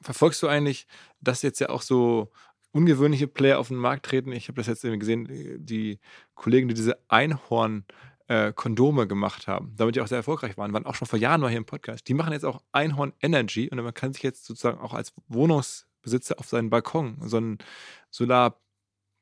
verfolgst 0.00 0.42
du 0.42 0.48
eigentlich, 0.48 0.86
dass 1.20 1.42
jetzt 1.42 1.60
ja 1.60 1.70
auch 1.70 1.82
so 1.82 2.30
ungewöhnliche 2.72 3.28
Player 3.28 3.58
auf 3.58 3.68
den 3.68 3.76
Markt 3.76 4.06
treten? 4.06 4.32
Ich 4.32 4.48
habe 4.48 4.56
das 4.56 4.66
jetzt 4.66 4.84
irgendwie 4.84 4.98
gesehen, 5.00 5.64
die 5.64 6.00
Kollegen, 6.34 6.68
die 6.68 6.74
diese 6.74 6.98
Einhorn- 7.08 7.84
äh, 8.28 8.52
Kondome 8.52 9.06
gemacht 9.06 9.48
haben, 9.48 9.72
damit 9.76 9.96
die 9.96 10.00
auch 10.00 10.06
sehr 10.06 10.18
erfolgreich 10.18 10.56
waren, 10.58 10.72
waren 10.72 10.86
auch 10.86 10.94
schon 10.94 11.08
vor 11.08 11.18
Jahren 11.18 11.40
mal 11.40 11.48
hier 11.48 11.58
im 11.58 11.64
Podcast. 11.64 12.06
Die 12.08 12.14
machen 12.14 12.32
jetzt 12.32 12.44
auch 12.44 12.62
Einhorn 12.72 13.14
Energy 13.20 13.68
und 13.70 13.82
man 13.82 13.94
kann 13.94 14.12
sich 14.12 14.22
jetzt 14.22 14.44
sozusagen 14.44 14.78
auch 14.78 14.92
als 14.92 15.14
Wohnungsbesitzer 15.28 16.38
auf 16.38 16.46
seinen 16.46 16.70
Balkon 16.70 17.16
so 17.22 17.38
ein 17.38 17.58
Solar 18.10 18.60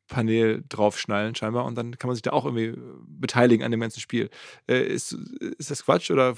Panel 0.08 0.64
draufschnallen 0.68 1.34
scheinbar 1.34 1.64
und 1.64 1.76
dann 1.76 1.98
kann 1.98 2.08
man 2.08 2.14
sich 2.14 2.22
da 2.22 2.30
auch 2.30 2.44
irgendwie 2.44 2.66
äh, 2.66 2.78
beteiligen 3.06 3.64
an 3.64 3.70
dem 3.70 3.80
ganzen 3.80 4.00
Spiel. 4.00 4.30
Äh, 4.68 4.86
ist, 4.86 5.16
ist 5.58 5.70
das 5.70 5.84
Quatsch? 5.84 6.10
Oder 6.10 6.34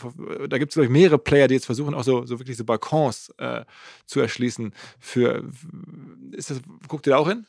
da 0.48 0.58
gibt 0.58 0.70
es, 0.70 0.74
glaube 0.74 0.86
ich, 0.86 0.92
mehrere 0.92 1.18
Player, 1.18 1.48
die 1.48 1.54
jetzt 1.54 1.66
versuchen, 1.66 1.94
auch 1.94 2.04
so, 2.04 2.24
so 2.26 2.38
wirklich 2.38 2.56
so 2.56 2.64
Balkons 2.64 3.32
äh, 3.38 3.64
zu 4.06 4.20
erschließen. 4.20 4.72
Für 4.98 5.44
ist 6.32 6.50
das, 6.50 6.60
guckt 6.88 7.06
ihr 7.06 7.12
da 7.12 7.18
auch 7.18 7.28
hin? 7.28 7.46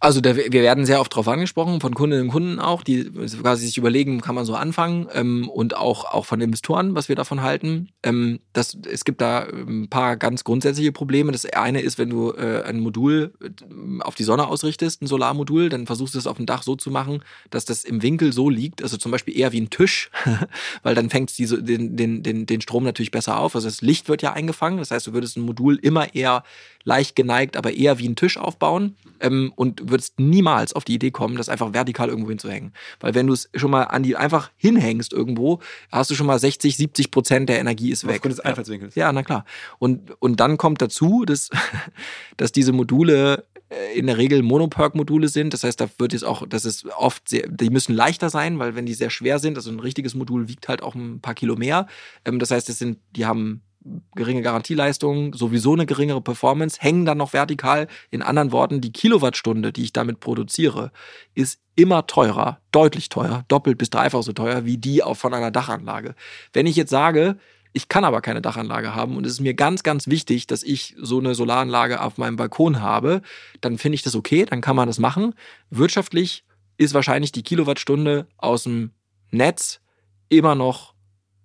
Also 0.00 0.20
da, 0.20 0.36
wir 0.36 0.52
werden 0.52 0.86
sehr 0.86 1.00
oft 1.00 1.12
darauf 1.12 1.26
angesprochen, 1.26 1.80
von 1.80 1.94
Kundinnen 1.94 2.26
und 2.26 2.32
Kunden 2.32 2.60
auch, 2.60 2.84
die 2.84 3.04
quasi 3.04 3.66
sich 3.66 3.78
überlegen, 3.78 4.20
kann 4.20 4.34
man 4.34 4.44
so 4.44 4.54
anfangen 4.54 5.08
ähm, 5.12 5.48
und 5.48 5.76
auch, 5.76 6.04
auch 6.04 6.24
von 6.24 6.40
Investoren, 6.40 6.94
was 6.94 7.08
wir 7.08 7.16
davon 7.16 7.42
halten. 7.42 7.88
Ähm, 8.04 8.38
das, 8.52 8.78
es 8.90 9.04
gibt 9.04 9.20
da 9.20 9.40
ein 9.40 9.88
paar 9.88 10.16
ganz 10.16 10.44
grundsätzliche 10.44 10.92
Probleme. 10.92 11.32
Das 11.32 11.44
eine 11.46 11.80
ist, 11.80 11.98
wenn 11.98 12.10
du 12.10 12.32
äh, 12.32 12.62
ein 12.62 12.78
Modul 12.78 13.32
äh, 13.42 14.02
auf 14.02 14.14
die 14.14 14.22
Sonne 14.22 14.46
ausrichtest, 14.46 15.02
ein 15.02 15.08
Solarmodul, 15.08 15.68
dann 15.68 15.86
versuchst 15.86 16.14
du 16.14 16.18
es 16.18 16.28
auf 16.28 16.36
dem 16.36 16.46
Dach 16.46 16.62
so 16.62 16.76
zu 16.76 16.92
machen, 16.92 17.22
dass 17.50 17.64
das 17.64 17.82
im 17.82 18.00
Winkel 18.02 18.32
so 18.32 18.50
liegt, 18.50 18.82
also 18.82 18.98
zum 18.98 19.10
Beispiel 19.10 19.36
eher 19.36 19.52
wie 19.52 19.60
ein 19.60 19.70
Tisch, 19.70 20.10
weil 20.84 20.94
dann 20.94 21.10
fängt 21.10 21.30
es 21.30 21.36
den, 21.36 21.96
den, 21.96 22.22
den, 22.22 22.46
den 22.46 22.60
Strom 22.60 22.84
natürlich 22.84 23.10
besser 23.10 23.40
auf. 23.40 23.56
Also 23.56 23.66
das 23.66 23.82
Licht 23.82 24.08
wird 24.08 24.22
ja 24.22 24.32
eingefangen, 24.32 24.78
das 24.78 24.92
heißt, 24.92 25.08
du 25.08 25.12
würdest 25.12 25.36
ein 25.36 25.42
Modul 25.42 25.76
immer 25.76 26.14
eher 26.14 26.44
leicht 26.84 27.16
geneigt, 27.16 27.56
aber 27.56 27.72
eher 27.72 27.98
wie 27.98 28.08
ein 28.08 28.16
Tisch 28.16 28.38
aufbauen 28.38 28.96
ähm, 29.20 29.52
und 29.56 29.87
würdest 29.90 30.18
niemals 30.18 30.72
auf 30.72 30.84
die 30.84 30.94
Idee 30.94 31.10
kommen, 31.10 31.36
das 31.36 31.48
einfach 31.48 31.72
vertikal 31.72 32.08
irgendwo 32.08 32.30
hinzuhängen. 32.30 32.72
Weil 33.00 33.14
wenn 33.14 33.26
du 33.26 33.32
es 33.32 33.48
schon 33.54 33.70
mal 33.70 33.84
an 33.84 34.02
die 34.02 34.16
einfach 34.16 34.50
hinhängst 34.56 35.12
irgendwo, 35.12 35.60
hast 35.90 36.10
du 36.10 36.14
schon 36.14 36.26
mal 36.26 36.38
60, 36.38 36.76
70 36.76 37.10
Prozent 37.10 37.48
der 37.48 37.60
Energie 37.60 37.90
ist 37.90 38.06
weg. 38.06 38.16
Aufgrund 38.16 38.32
des 38.32 38.40
Einfallswinkels. 38.40 38.94
Ja, 38.94 39.12
na 39.12 39.22
klar. 39.22 39.44
Und, 39.78 40.10
und 40.20 40.40
dann 40.40 40.56
kommt 40.56 40.82
dazu, 40.82 41.24
dass, 41.24 41.50
dass 42.36 42.52
diese 42.52 42.72
Module 42.72 43.44
äh, 43.70 43.98
in 43.98 44.06
der 44.06 44.16
Regel 44.16 44.42
Monoperk-Module 44.42 45.28
sind. 45.28 45.52
Das 45.52 45.64
heißt, 45.64 45.80
da 45.80 45.88
wird 45.98 46.12
jetzt 46.12 46.24
auch, 46.24 46.46
das 46.48 46.64
ist 46.64 46.86
oft 46.96 47.28
sehr, 47.28 47.46
die 47.48 47.70
müssen 47.70 47.94
leichter 47.94 48.30
sein, 48.30 48.58
weil 48.58 48.74
wenn 48.74 48.86
die 48.86 48.94
sehr 48.94 49.10
schwer 49.10 49.38
sind, 49.38 49.56
also 49.56 49.70
ein 49.70 49.80
richtiges 49.80 50.14
Modul 50.14 50.48
wiegt 50.48 50.68
halt 50.68 50.82
auch 50.82 50.94
ein 50.94 51.20
paar 51.20 51.34
Kilo 51.34 51.56
mehr. 51.56 51.86
Ähm, 52.24 52.38
das 52.38 52.50
heißt, 52.50 52.68
das 52.68 52.78
sind, 52.78 52.98
die 53.14 53.26
haben 53.26 53.62
geringe 54.14 54.42
Garantieleistung, 54.42 55.34
sowieso 55.34 55.72
eine 55.72 55.86
geringere 55.86 56.20
Performance, 56.20 56.78
hängen 56.80 57.04
dann 57.04 57.18
noch 57.18 57.32
vertikal. 57.32 57.88
In 58.10 58.22
anderen 58.22 58.52
Worten, 58.52 58.80
die 58.80 58.92
Kilowattstunde, 58.92 59.72
die 59.72 59.84
ich 59.84 59.92
damit 59.92 60.20
produziere, 60.20 60.92
ist 61.34 61.60
immer 61.74 62.06
teurer, 62.06 62.60
deutlich 62.72 63.08
teurer, 63.08 63.44
doppelt 63.48 63.78
bis 63.78 63.90
dreifach 63.90 64.22
so 64.22 64.32
teuer 64.32 64.64
wie 64.64 64.78
die 64.78 65.02
auch 65.02 65.16
von 65.16 65.34
einer 65.34 65.50
Dachanlage. 65.50 66.14
Wenn 66.52 66.66
ich 66.66 66.76
jetzt 66.76 66.90
sage, 66.90 67.36
ich 67.72 67.88
kann 67.88 68.04
aber 68.04 68.20
keine 68.20 68.42
Dachanlage 68.42 68.94
haben 68.94 69.16
und 69.16 69.24
es 69.26 69.32
ist 69.32 69.40
mir 69.40 69.54
ganz, 69.54 69.82
ganz 69.82 70.08
wichtig, 70.08 70.46
dass 70.46 70.62
ich 70.62 70.96
so 70.98 71.18
eine 71.18 71.34
Solaranlage 71.34 72.00
auf 72.00 72.18
meinem 72.18 72.36
Balkon 72.36 72.80
habe, 72.80 73.22
dann 73.60 73.78
finde 73.78 73.96
ich 73.96 74.02
das 74.02 74.16
okay, 74.16 74.44
dann 74.44 74.60
kann 74.60 74.76
man 74.76 74.88
das 74.88 74.98
machen. 74.98 75.34
Wirtschaftlich 75.70 76.44
ist 76.76 76.94
wahrscheinlich 76.94 77.32
die 77.32 77.42
Kilowattstunde 77.42 78.26
aus 78.36 78.64
dem 78.64 78.92
Netz 79.30 79.80
immer 80.28 80.54
noch 80.54 80.94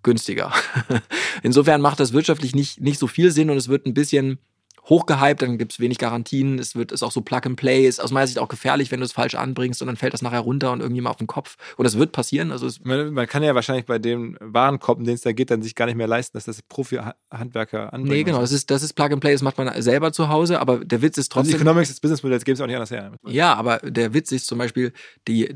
günstiger. 0.04 0.54
Insofern 1.44 1.82
macht 1.82 2.00
das 2.00 2.14
wirtschaftlich 2.14 2.56
nicht, 2.56 2.82
nicht 2.82 3.00
so 3.00 3.08
viel 3.08 3.32
Sinn 3.32 3.50
und 3.50 3.58
es 3.58 3.68
wird 3.68 3.86
ein 3.86 3.94
bisschen 3.94 4.40
hochgehypt, 4.90 5.42
dann 5.42 5.58
gibt 5.58 5.74
es 5.74 5.80
wenig 5.80 5.98
Garantien, 5.98 6.60
es 6.60 6.76
wird 6.76 6.92
ist 6.92 7.04
auch 7.04 7.12
so 7.12 7.22
Plug 7.22 7.42
and 7.46 7.56
Play, 7.56 7.88
ist 7.88 8.02
aus 8.02 8.12
meiner 8.12 8.28
Sicht 8.28 8.40
auch 8.40 8.50
gefährlich, 8.50 8.92
wenn 8.92 9.00
du 9.00 9.06
es 9.06 9.14
falsch 9.14 9.36
anbringst 9.36 9.82
und 9.82 9.88
dann 9.88 9.96
fällt 9.96 10.14
das 10.14 10.22
nachher 10.22 10.42
runter 10.42 10.72
und 10.72 10.82
irgendjemand 10.82 11.14
auf 11.14 11.18
den 11.18 11.28
Kopf. 11.28 11.56
Und 11.78 11.86
das 11.86 11.98
wird 11.98 12.12
passieren. 12.12 12.52
Also 12.52 12.68
man, 12.84 13.14
man, 13.14 13.28
kann 13.28 13.44
ja 13.44 13.56
wahrscheinlich 13.56 13.86
bei 13.86 14.00
dem 14.00 14.38
Warenkorb, 14.42 15.04
den 15.04 15.14
es 15.14 15.22
da 15.22 15.32
geht, 15.32 15.52
dann 15.52 15.62
sich 15.62 15.76
gar 15.76 15.86
nicht 15.86 15.96
mehr 15.96 16.08
leisten, 16.08 16.38
dass 16.38 16.46
das 16.46 16.62
Profi-Handwerker 16.62 17.94
anbringen. 17.94 18.18
Nee, 18.18 18.24
genau, 18.24 18.42
das 18.42 18.52
ist, 18.52 18.70
das 18.72 18.84
ist 18.84 18.94
Plug 18.94 19.06
and 19.06 19.22
Play, 19.22 19.32
das 19.32 19.42
macht 19.42 19.58
man 19.58 19.82
selber 19.82 20.12
zu 20.12 20.28
Hause, 20.28 20.60
aber 20.60 20.84
der 20.84 21.02
Witz 21.02 21.18
ist 21.18 21.32
trotzdem. 21.32 21.54
Also 21.54 21.64
Economics 21.64 21.90
des 21.90 22.00
Businessmodells 22.00 22.44
gibt 22.44 22.58
es 22.58 22.62
auch 22.62 22.68
nicht 22.68 22.76
anders 22.76 22.92
her. 22.92 23.14
Ja, 23.26 23.54
aber 23.54 23.78
der 23.78 24.14
Witz 24.14 24.32
ist 24.32 24.48
zum 24.48 24.58
Beispiel, 24.58 24.92
die 25.28 25.56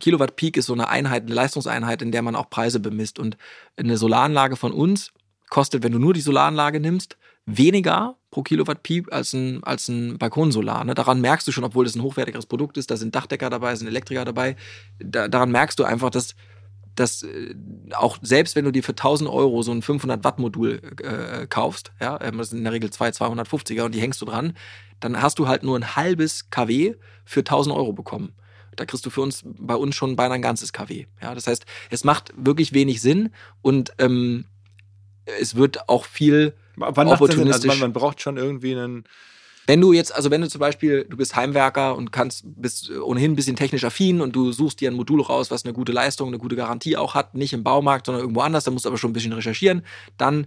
Kilowatt 0.00 0.36
Peak 0.36 0.56
ist 0.56 0.66
so 0.66 0.74
eine 0.74 0.88
Einheit, 0.88 1.24
eine 1.24 1.34
Leistungseinheit, 1.34 2.02
in 2.02 2.12
der 2.12 2.22
man 2.22 2.36
auch 2.36 2.50
Preise 2.50 2.80
bemisst. 2.80 3.18
Und 3.18 3.36
eine 3.76 3.96
Solaranlage 3.96 4.56
von 4.56 4.72
uns 4.72 5.12
kostet, 5.48 5.82
wenn 5.82 5.92
du 5.92 5.98
nur 5.98 6.12
die 6.12 6.20
Solaranlage 6.20 6.80
nimmst, 6.80 7.16
weniger 7.46 8.16
pro 8.30 8.42
Kilowatt 8.42 8.82
Peak 8.82 9.12
als 9.12 9.32
ein, 9.32 9.62
als 9.62 9.88
ein 9.88 10.18
Balkonsolar. 10.18 10.84
Ne? 10.84 10.94
Daran 10.94 11.20
merkst 11.20 11.46
du 11.46 11.52
schon, 11.52 11.64
obwohl 11.64 11.84
das 11.84 11.94
ein 11.94 12.02
hochwertigeres 12.02 12.46
Produkt 12.46 12.76
ist, 12.76 12.90
da 12.90 12.96
sind 12.96 13.14
Dachdecker 13.14 13.48
dabei, 13.48 13.74
sind 13.76 13.86
Elektriker 13.86 14.24
dabei, 14.24 14.56
da, 14.98 15.28
daran 15.28 15.52
merkst 15.52 15.78
du 15.78 15.84
einfach, 15.84 16.10
dass, 16.10 16.34
dass 16.96 17.22
äh, 17.22 17.54
auch 17.92 18.18
selbst 18.20 18.56
wenn 18.56 18.64
du 18.64 18.72
dir 18.72 18.82
für 18.82 18.92
1000 18.92 19.30
Euro 19.30 19.62
so 19.62 19.70
ein 19.70 19.80
500 19.80 20.24
Watt 20.24 20.40
Modul 20.40 20.80
äh, 21.02 21.46
kaufst, 21.46 21.92
ja, 22.00 22.20
ähm, 22.20 22.38
das 22.38 22.50
sind 22.50 22.58
in 22.58 22.64
der 22.64 22.72
Regel 22.72 22.90
zwei 22.90 23.10
250er 23.10 23.84
und 23.84 23.94
die 23.94 24.00
hängst 24.00 24.20
du 24.20 24.26
dran, 24.26 24.54
dann 24.98 25.22
hast 25.22 25.38
du 25.38 25.46
halt 25.46 25.62
nur 25.62 25.78
ein 25.78 25.94
halbes 25.94 26.50
kW 26.50 26.96
für 27.24 27.40
1000 27.40 27.74
Euro 27.74 27.92
bekommen 27.92 28.32
da 28.76 28.84
kriegst 28.84 29.06
du 29.06 29.10
für 29.10 29.22
uns 29.22 29.42
bei 29.44 29.74
uns 29.74 29.96
schon 29.96 30.16
beinahe 30.16 30.34
ein 30.34 30.42
ganzes 30.42 30.72
kW. 30.72 31.06
Ja, 31.22 31.34
das 31.34 31.46
heißt, 31.46 31.64
es 31.88 32.04
macht 32.04 32.34
wirklich 32.36 32.74
wenig 32.74 33.00
Sinn 33.00 33.30
und 33.62 33.92
ähm, 33.96 34.44
es 35.40 35.54
wird 35.54 35.88
auch 35.88 36.04
viel 36.04 36.54
Wann 36.76 37.08
opportunistisch. 37.08 37.54
Also 37.54 37.66
man, 37.68 37.78
man 37.78 37.92
braucht 37.92 38.20
schon 38.20 38.36
irgendwie 38.36 38.72
einen 38.72 39.04
wenn 39.66 39.80
du 39.80 39.92
jetzt, 39.92 40.14
also 40.14 40.30
wenn 40.30 40.40
du 40.40 40.48
zum 40.48 40.60
Beispiel, 40.60 41.04
du 41.04 41.16
bist 41.16 41.34
Heimwerker 41.34 41.96
und 41.96 42.12
kannst, 42.12 42.44
bist 42.44 42.90
ohnehin 42.90 43.32
ein 43.32 43.36
bisschen 43.36 43.56
technisch 43.56 43.84
affin 43.84 44.20
und 44.20 44.34
du 44.36 44.52
suchst 44.52 44.80
dir 44.80 44.90
ein 44.90 44.94
Modul 44.94 45.20
raus, 45.20 45.50
was 45.50 45.64
eine 45.64 45.74
gute 45.74 45.90
Leistung, 45.90 46.28
eine 46.28 46.38
gute 46.38 46.54
Garantie 46.54 46.96
auch 46.96 47.14
hat, 47.14 47.34
nicht 47.34 47.52
im 47.52 47.64
Baumarkt, 47.64 48.06
sondern 48.06 48.22
irgendwo 48.22 48.42
anders, 48.42 48.62
dann 48.62 48.74
musst 48.74 48.84
du 48.84 48.90
aber 48.90 48.98
schon 48.98 49.10
ein 49.10 49.12
bisschen 49.12 49.32
recherchieren, 49.32 49.82
dann 50.18 50.46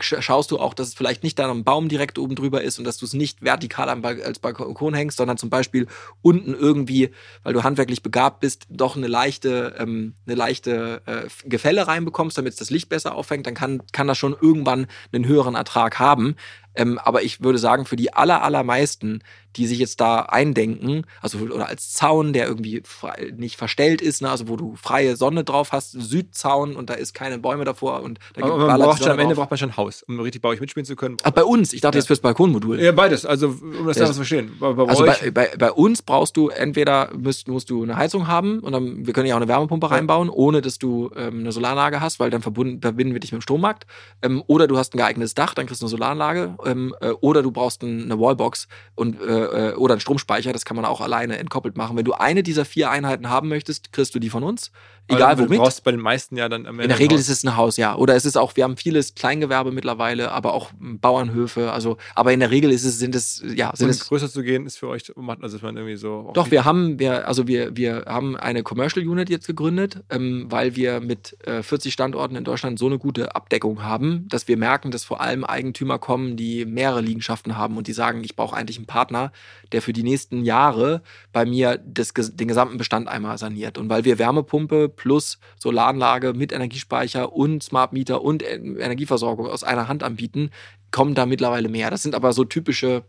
schaust 0.00 0.50
du 0.50 0.58
auch, 0.58 0.74
dass 0.74 0.88
es 0.88 0.94
vielleicht 0.94 1.22
nicht 1.22 1.38
da 1.38 1.50
ein 1.50 1.64
Baum 1.64 1.88
direkt 1.88 2.18
oben 2.18 2.34
drüber 2.34 2.62
ist 2.62 2.78
und 2.78 2.84
dass 2.84 2.98
du 2.98 3.04
es 3.04 3.12
nicht 3.12 3.42
vertikal 3.42 3.88
als 3.88 4.38
Balkon 4.38 4.94
hängst, 4.94 5.18
sondern 5.18 5.36
zum 5.36 5.50
Beispiel 5.50 5.86
unten 6.22 6.54
irgendwie, 6.54 7.10
weil 7.42 7.52
du 7.52 7.62
handwerklich 7.62 8.02
begabt 8.02 8.40
bist, 8.40 8.66
doch 8.70 8.96
eine 8.96 9.06
leichte, 9.06 9.74
ähm, 9.78 10.14
eine 10.26 10.36
leichte 10.36 11.02
äh, 11.06 11.48
Gefälle 11.48 11.86
reinbekommst, 11.86 12.38
damit 12.38 12.54
es 12.54 12.58
das 12.58 12.70
Licht 12.70 12.88
besser 12.88 13.14
auffängt, 13.14 13.46
dann 13.46 13.54
kann, 13.54 13.82
kann 13.92 14.06
das 14.06 14.18
schon 14.18 14.36
irgendwann 14.40 14.86
einen 15.12 15.26
höheren 15.26 15.54
Ertrag 15.54 15.98
haben. 15.98 16.36
Ähm, 16.74 16.98
aber 16.98 17.22
ich 17.22 17.42
würde 17.42 17.58
sagen, 17.58 17.86
für 17.86 17.96
die 17.96 18.12
aller, 18.12 18.42
allermeisten, 18.42 19.22
die 19.56 19.66
sich 19.66 19.78
jetzt 19.78 20.00
da 20.00 20.20
eindenken, 20.20 21.06
also 21.20 21.38
oder 21.38 21.68
als 21.68 21.92
Zaun, 21.92 22.32
der 22.32 22.46
irgendwie 22.46 22.82
frei, 22.84 23.32
nicht 23.36 23.56
verstellt 23.56 24.02
ist, 24.02 24.22
ne, 24.22 24.30
also 24.30 24.48
wo 24.48 24.56
du 24.56 24.76
freie 24.76 25.16
Sonne 25.16 25.44
drauf 25.44 25.72
hast, 25.72 25.92
Südzaun 25.92 26.76
und 26.76 26.90
da 26.90 26.94
ist 26.94 27.14
keine 27.14 27.38
Bäume 27.38 27.64
davor 27.64 28.02
und 28.02 28.18
da 28.34 28.44
aber 28.44 28.66
man 28.66 28.80
braucht 28.80 29.02
schon, 29.02 29.12
am 29.12 29.18
Ende 29.18 29.34
braucht 29.34 29.50
man 29.50 29.58
schon 29.58 29.70
ein 29.70 29.76
Haus, 29.76 30.02
um 30.02 30.20
richtig 30.20 30.42
bei 30.42 30.48
euch 30.48 30.60
mitspielen 30.60 30.84
zu 30.84 30.96
können. 30.96 31.16
Ach, 31.22 31.30
bei 31.30 31.44
uns, 31.44 31.72
ich 31.72 31.80
dachte 31.80 31.96
ja. 31.96 32.00
jetzt 32.00 32.06
fürs 32.06 32.20
Balkonmodul. 32.20 32.80
Ja, 32.80 32.92
beides, 32.92 33.24
also 33.24 33.48
um 33.48 33.86
das 33.86 33.98
ja. 33.98 34.06
zu 34.06 34.14
verstehen. 34.14 34.52
Bei, 34.60 34.72
bei 34.72 34.86
also 34.86 35.04
bei, 35.04 35.30
bei, 35.30 35.50
bei, 35.58 35.72
uns 35.72 36.02
brauchst 36.02 36.36
du 36.36 36.48
entweder 36.48 37.10
musst, 37.16 37.48
musst 37.48 37.70
du 37.70 37.82
eine 37.82 37.96
Heizung 37.96 38.26
haben 38.26 38.60
und 38.60 38.72
dann 38.72 39.06
wir 39.06 39.12
können 39.12 39.26
ja 39.26 39.34
auch 39.34 39.40
eine 39.40 39.48
Wärmepumpe 39.48 39.90
reinbauen, 39.90 40.28
ohne 40.28 40.60
dass 40.60 40.78
du 40.78 41.10
ähm, 41.16 41.40
eine 41.40 41.52
Solaranlage 41.52 42.00
hast, 42.00 42.20
weil 42.20 42.30
dann 42.30 42.42
verbunden, 42.42 42.80
verbinden 42.80 43.12
wir 43.14 43.20
dich 43.20 43.32
mit 43.32 43.40
dem 43.40 43.42
Strommarkt. 43.42 43.86
Ähm, 44.22 44.42
oder 44.46 44.66
du 44.66 44.76
hast 44.76 44.94
ein 44.94 44.98
geeignetes 44.98 45.34
Dach, 45.34 45.54
dann 45.54 45.66
kriegst 45.66 45.82
du 45.82 45.86
eine 45.86 45.90
Solaranlage. 45.90 46.56
Ähm, 46.64 46.94
äh, 47.00 47.10
oder 47.20 47.42
du 47.42 47.50
brauchst 47.50 47.82
ein, 47.82 48.04
eine 48.04 48.18
Wallbox 48.20 48.68
und, 48.94 49.20
äh, 49.20 49.45
äh, 49.52 49.74
oder 49.74 49.94
einen 49.94 50.00
Stromspeicher, 50.00 50.52
das 50.52 50.64
kann 50.64 50.76
man 50.76 50.84
auch 50.84 51.00
alleine 51.00 51.38
entkoppelt 51.38 51.76
machen. 51.76 51.96
Wenn 51.96 52.04
du 52.04 52.12
eine 52.12 52.42
dieser 52.42 52.64
vier 52.64 52.90
Einheiten 52.90 53.28
haben 53.28 53.48
möchtest, 53.48 53.92
kriegst 53.92 54.14
du 54.14 54.18
die 54.18 54.30
von 54.30 54.42
uns. 54.42 54.70
Egal 55.08 55.38
womit. 55.38 55.52
Du 55.52 55.56
brauchst 55.58 55.84
bei 55.84 55.92
den 55.92 56.00
meisten 56.00 56.36
ja 56.36 56.48
dann 56.48 56.66
am 56.66 56.74
Ende 56.74 56.84
In 56.84 56.88
der 56.88 56.98
Regel 56.98 57.18
ist 57.18 57.28
es 57.28 57.44
ein 57.44 57.56
Haus, 57.56 57.76
ja. 57.76 57.94
Oder 57.96 58.16
es 58.16 58.24
ist 58.24 58.36
auch, 58.36 58.56
wir 58.56 58.64
haben 58.64 58.76
vieles 58.76 59.14
Kleingewerbe 59.14 59.70
mittlerweile, 59.70 60.32
aber 60.32 60.54
auch 60.54 60.70
Bauernhöfe. 60.80 61.70
Also, 61.72 61.96
aber 62.14 62.32
in 62.32 62.40
der 62.40 62.50
Regel 62.50 62.70
ist 62.72 62.84
es, 62.84 62.98
sind 62.98 63.14
es, 63.14 63.42
ja, 63.54 63.72
sind 63.74 63.86
und 63.86 63.90
es. 63.90 64.08
größer 64.08 64.28
zu 64.28 64.42
gehen, 64.42 64.66
ist 64.66 64.78
für 64.78 64.88
euch, 64.88 65.04
also 65.40 65.56
ist 65.56 65.62
man 65.62 65.76
irgendwie 65.76 65.96
so. 65.96 66.30
Doch, 66.34 66.50
wir 66.50 66.64
haben, 66.64 66.98
wir, 66.98 67.28
also 67.28 67.46
wir, 67.46 67.76
wir 67.76 68.04
haben 68.06 68.36
eine 68.36 68.62
Commercial 68.62 69.06
Unit 69.06 69.30
jetzt 69.30 69.46
gegründet, 69.46 70.02
ähm, 70.10 70.46
weil 70.48 70.74
wir 70.76 71.00
mit 71.00 71.36
äh, 71.46 71.62
40 71.62 71.92
Standorten 71.92 72.36
in 72.36 72.44
Deutschland 72.44 72.78
so 72.78 72.86
eine 72.86 72.98
gute 72.98 73.34
Abdeckung 73.36 73.82
haben, 73.82 74.26
dass 74.28 74.48
wir 74.48 74.56
merken, 74.56 74.90
dass 74.90 75.04
vor 75.04 75.20
allem 75.20 75.44
Eigentümer 75.44 75.98
kommen, 75.98 76.36
die 76.36 76.64
mehrere 76.64 77.00
Liegenschaften 77.00 77.56
haben 77.56 77.76
und 77.76 77.86
die 77.86 77.92
sagen, 77.92 78.24
ich 78.24 78.34
brauche 78.34 78.56
eigentlich 78.56 78.78
einen 78.78 78.86
Partner, 78.86 79.32
der 79.72 79.82
für 79.82 79.92
die 79.92 80.02
nächsten 80.02 80.44
Jahre 80.44 81.02
bei 81.32 81.44
mir 81.44 81.78
das, 81.84 82.12
den 82.14 82.48
gesamten 82.48 82.78
Bestand 82.78 83.08
einmal 83.08 83.38
saniert. 83.38 83.78
Und 83.78 83.88
weil 83.88 84.04
wir 84.04 84.18
Wärmepumpe 84.18 84.88
plus 84.96 85.38
Solaranlage 85.58 86.32
mit 86.32 86.52
Energiespeicher 86.52 87.32
und 87.32 87.62
Smart 87.62 87.92
Meter 87.92 88.22
und 88.22 88.42
Energieversorgung 88.42 89.46
aus 89.46 89.64
einer 89.64 89.88
Hand 89.88 90.02
anbieten, 90.02 90.50
kommen 90.90 91.14
da 91.14 91.26
mittlerweile 91.26 91.68
mehr. 91.68 91.90
Das 91.90 92.02
sind 92.02 92.14
aber 92.14 92.32
so 92.32 92.44
typische 92.44 93.04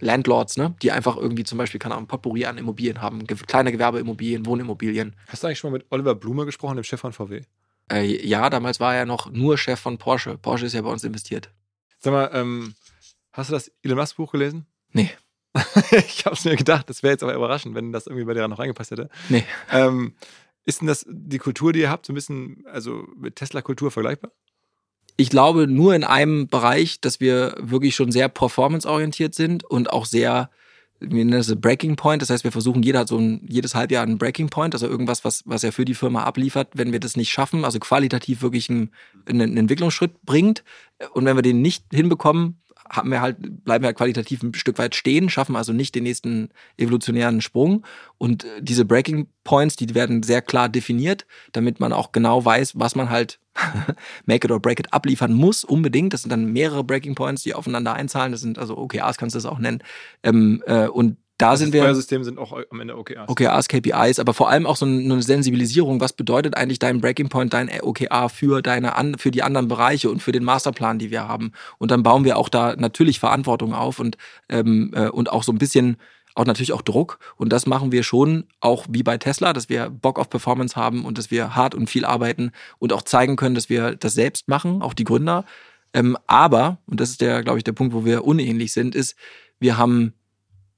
Landlords, 0.00 0.56
ne? 0.56 0.74
die 0.82 0.92
einfach 0.92 1.16
irgendwie 1.16 1.44
zum 1.44 1.58
Beispiel, 1.58 1.78
keine 1.78 1.94
Ahnung, 1.94 2.08
Potpourri 2.08 2.46
an 2.46 2.58
Immobilien 2.58 3.00
haben, 3.00 3.26
kleine 3.26 3.72
Gewerbeimmobilien, 3.72 4.46
Wohnimmobilien. 4.46 5.16
Hast 5.28 5.42
du 5.42 5.46
eigentlich 5.46 5.58
schon 5.58 5.70
mal 5.70 5.78
mit 5.78 5.86
Oliver 5.90 6.14
Blume 6.14 6.44
gesprochen, 6.44 6.76
dem 6.76 6.84
Chef 6.84 7.00
von 7.00 7.12
VW? 7.12 7.42
Äh, 7.90 8.26
ja, 8.26 8.48
damals 8.50 8.80
war 8.80 8.94
er 8.94 9.06
noch 9.06 9.30
nur 9.30 9.58
Chef 9.58 9.78
von 9.78 9.98
Porsche. 9.98 10.38
Porsche 10.38 10.66
ist 10.66 10.72
ja 10.72 10.82
bei 10.82 10.90
uns 10.90 11.04
investiert. 11.04 11.50
Sag 11.98 12.12
mal, 12.12 12.30
ähm, 12.32 12.74
hast 13.32 13.50
du 13.50 13.54
das 13.54 13.70
Elon 13.82 13.98
Musk 13.98 14.16
Buch 14.16 14.32
gelesen? 14.32 14.66
Nee. 14.92 15.10
ich 15.92 16.24
habe 16.26 16.34
es 16.34 16.44
mir 16.44 16.56
gedacht, 16.56 16.88
das 16.90 17.02
wäre 17.02 17.12
jetzt 17.12 17.22
aber 17.22 17.34
überraschend, 17.34 17.74
wenn 17.74 17.92
das 17.92 18.06
irgendwie 18.06 18.24
bei 18.24 18.34
dir 18.34 18.46
noch 18.48 18.58
reingepasst 18.58 18.90
hätte. 18.90 19.08
Nee. 19.28 19.44
Ähm, 19.70 20.14
ist 20.64 20.80
denn 20.80 20.88
das 20.88 21.04
die 21.08 21.38
Kultur, 21.38 21.72
die 21.72 21.80
ihr 21.80 21.90
habt, 21.90 22.06
so 22.06 22.12
ein 22.12 22.14
bisschen, 22.14 22.64
also 22.70 23.06
mit 23.16 23.36
Tesla-Kultur 23.36 23.90
vergleichbar? 23.90 24.32
Ich 25.16 25.30
glaube 25.30 25.68
nur 25.68 25.94
in 25.94 26.04
einem 26.04 26.48
Bereich, 26.48 27.00
dass 27.00 27.20
wir 27.20 27.54
wirklich 27.60 27.94
schon 27.94 28.10
sehr 28.10 28.28
performanceorientiert 28.28 29.34
sind 29.34 29.62
und 29.62 29.90
auch 29.90 30.06
sehr, 30.06 30.50
wir 30.98 31.24
nennen 31.24 31.30
das 31.30 31.54
Breaking 31.60 31.94
Point. 31.94 32.20
Das 32.20 32.30
heißt, 32.30 32.42
wir 32.42 32.50
versuchen, 32.50 32.82
jeder 32.82 33.00
hat 33.00 33.08
so 33.08 33.18
ein, 33.18 33.46
jedes 33.48 33.76
Halbjahr 33.76 34.02
einen 34.02 34.18
Breaking 34.18 34.48
Point, 34.48 34.74
also 34.74 34.88
irgendwas, 34.88 35.24
was, 35.24 35.42
was 35.46 35.62
er 35.62 35.70
für 35.70 35.84
die 35.84 35.94
Firma 35.94 36.24
abliefert. 36.24 36.70
Wenn 36.74 36.90
wir 36.90 36.98
das 36.98 37.16
nicht 37.16 37.30
schaffen, 37.30 37.64
also 37.64 37.78
qualitativ 37.78 38.42
wirklich 38.42 38.68
einen, 38.70 38.90
einen 39.28 39.56
Entwicklungsschritt 39.56 40.22
bringt 40.22 40.64
und 41.12 41.24
wenn 41.24 41.36
wir 41.36 41.42
den 41.42 41.62
nicht 41.62 41.84
hinbekommen, 41.92 42.60
haben 42.88 43.10
wir 43.10 43.20
halt, 43.20 43.36
bleiben 43.64 43.82
wir 43.82 43.88
halt 43.88 43.96
qualitativ 43.96 44.42
ein 44.42 44.54
Stück 44.54 44.78
weit 44.78 44.94
stehen, 44.94 45.28
schaffen 45.30 45.56
also 45.56 45.72
nicht 45.72 45.94
den 45.94 46.04
nächsten 46.04 46.50
evolutionären 46.76 47.40
Sprung. 47.40 47.84
Und 48.18 48.44
äh, 48.44 48.62
diese 48.62 48.84
Breaking 48.84 49.28
Points, 49.42 49.76
die 49.76 49.94
werden 49.94 50.22
sehr 50.22 50.42
klar 50.42 50.68
definiert, 50.68 51.26
damit 51.52 51.80
man 51.80 51.92
auch 51.92 52.12
genau 52.12 52.44
weiß, 52.44 52.78
was 52.78 52.94
man 52.94 53.10
halt 53.10 53.38
Make 54.26 54.46
it 54.46 54.50
or 54.50 54.60
break 54.60 54.80
it 54.80 54.92
abliefern 54.92 55.32
muss, 55.32 55.64
unbedingt. 55.64 56.12
Das 56.12 56.22
sind 56.22 56.30
dann 56.30 56.52
mehrere 56.52 56.84
Breaking 56.84 57.14
Points, 57.14 57.42
die 57.42 57.54
aufeinander 57.54 57.94
einzahlen. 57.94 58.32
Das 58.32 58.40
sind 58.40 58.58
also 58.58 58.76
OKRs, 58.76 59.16
kannst 59.16 59.34
du 59.34 59.38
das 59.38 59.46
auch 59.46 59.58
nennen. 59.58 59.82
Ähm, 60.22 60.62
äh, 60.66 60.88
und 60.88 61.16
da 61.44 61.50
also 61.50 61.64
sind 61.64 61.72
wir. 61.72 61.82
Steuersysteme 61.82 62.24
sind 62.24 62.38
auch 62.38 62.56
am 62.70 62.80
Ende 62.80 62.96
OKRs. 62.96 63.28
OKRs, 63.28 63.68
KPIs, 63.68 64.18
aber 64.18 64.34
vor 64.34 64.50
allem 64.50 64.66
auch 64.66 64.76
so 64.76 64.86
eine 64.86 65.22
Sensibilisierung. 65.22 66.00
Was 66.00 66.12
bedeutet 66.12 66.56
eigentlich 66.56 66.78
dein 66.78 67.00
Breaking 67.00 67.28
Point, 67.28 67.52
dein 67.52 67.70
OKR 67.82 68.28
für 68.28 68.62
deine 68.62 68.92
für 69.18 69.30
die 69.30 69.42
anderen 69.42 69.68
Bereiche 69.68 70.10
und 70.10 70.22
für 70.22 70.32
den 70.32 70.44
Masterplan, 70.44 70.98
die 70.98 71.10
wir 71.10 71.28
haben? 71.28 71.52
Und 71.78 71.90
dann 71.90 72.02
bauen 72.02 72.24
wir 72.24 72.36
auch 72.36 72.48
da 72.48 72.74
natürlich 72.76 73.20
Verantwortung 73.20 73.74
auf 73.74 73.98
und 73.98 74.16
ähm, 74.48 74.92
äh, 74.94 75.08
und 75.08 75.30
auch 75.30 75.42
so 75.42 75.52
ein 75.52 75.58
bisschen 75.58 75.96
auch 76.34 76.44
natürlich 76.44 76.72
auch 76.72 76.82
Druck. 76.82 77.18
Und 77.36 77.52
das 77.52 77.66
machen 77.66 77.92
wir 77.92 78.02
schon 78.02 78.44
auch 78.60 78.86
wie 78.88 79.02
bei 79.02 79.18
Tesla, 79.18 79.52
dass 79.52 79.68
wir 79.68 79.90
Bock 79.90 80.18
auf 80.18 80.28
Performance 80.28 80.76
haben 80.76 81.04
und 81.04 81.18
dass 81.18 81.30
wir 81.30 81.54
hart 81.54 81.74
und 81.74 81.88
viel 81.88 82.04
arbeiten 82.04 82.52
und 82.78 82.92
auch 82.92 83.02
zeigen 83.02 83.36
können, 83.36 83.54
dass 83.54 83.68
wir 83.68 83.94
das 83.94 84.14
selbst 84.14 84.48
machen, 84.48 84.82
auch 84.82 84.94
die 84.94 85.04
Gründer. 85.04 85.44
Ähm, 85.92 86.18
aber, 86.26 86.78
und 86.86 87.00
das 87.00 87.10
ist 87.10 87.20
der, 87.20 87.42
glaube 87.42 87.58
ich, 87.58 87.64
der 87.64 87.72
Punkt, 87.72 87.94
wo 87.94 88.04
wir 88.04 88.24
unähnlich 88.24 88.72
sind, 88.72 88.94
ist, 88.94 89.14
wir 89.60 89.78
haben 89.78 90.12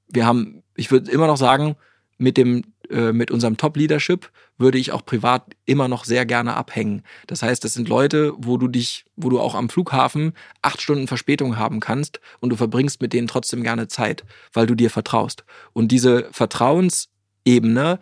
wir 0.07 0.25
haben, 0.25 0.63
ich 0.75 0.91
würde 0.91 1.11
immer 1.11 1.27
noch 1.27 1.37
sagen, 1.37 1.75
mit 2.17 2.37
dem 2.37 2.63
äh, 2.89 3.11
mit 3.11 3.31
unserem 3.31 3.57
Top-Leadership 3.57 4.31
würde 4.57 4.77
ich 4.77 4.91
auch 4.91 5.05
privat 5.05 5.55
immer 5.65 5.87
noch 5.87 6.05
sehr 6.05 6.25
gerne 6.25 6.55
abhängen. 6.55 7.03
Das 7.27 7.43
heißt, 7.43 7.63
das 7.63 7.73
sind 7.73 7.89
Leute, 7.89 8.33
wo 8.37 8.57
du 8.57 8.67
dich, 8.67 9.05
wo 9.15 9.29
du 9.29 9.39
auch 9.39 9.55
am 9.55 9.69
Flughafen 9.69 10.33
acht 10.61 10.81
Stunden 10.81 11.07
Verspätung 11.07 11.57
haben 11.57 11.79
kannst 11.79 12.21
und 12.39 12.49
du 12.49 12.55
verbringst 12.55 13.01
mit 13.01 13.13
denen 13.13 13.27
trotzdem 13.27 13.61
gerne 13.61 13.87
Zeit, 13.87 14.23
weil 14.53 14.67
du 14.67 14.75
dir 14.75 14.89
vertraust. 14.89 15.43
Und 15.73 15.91
diese 15.91 16.29
Vertrauensebene, 16.31 17.99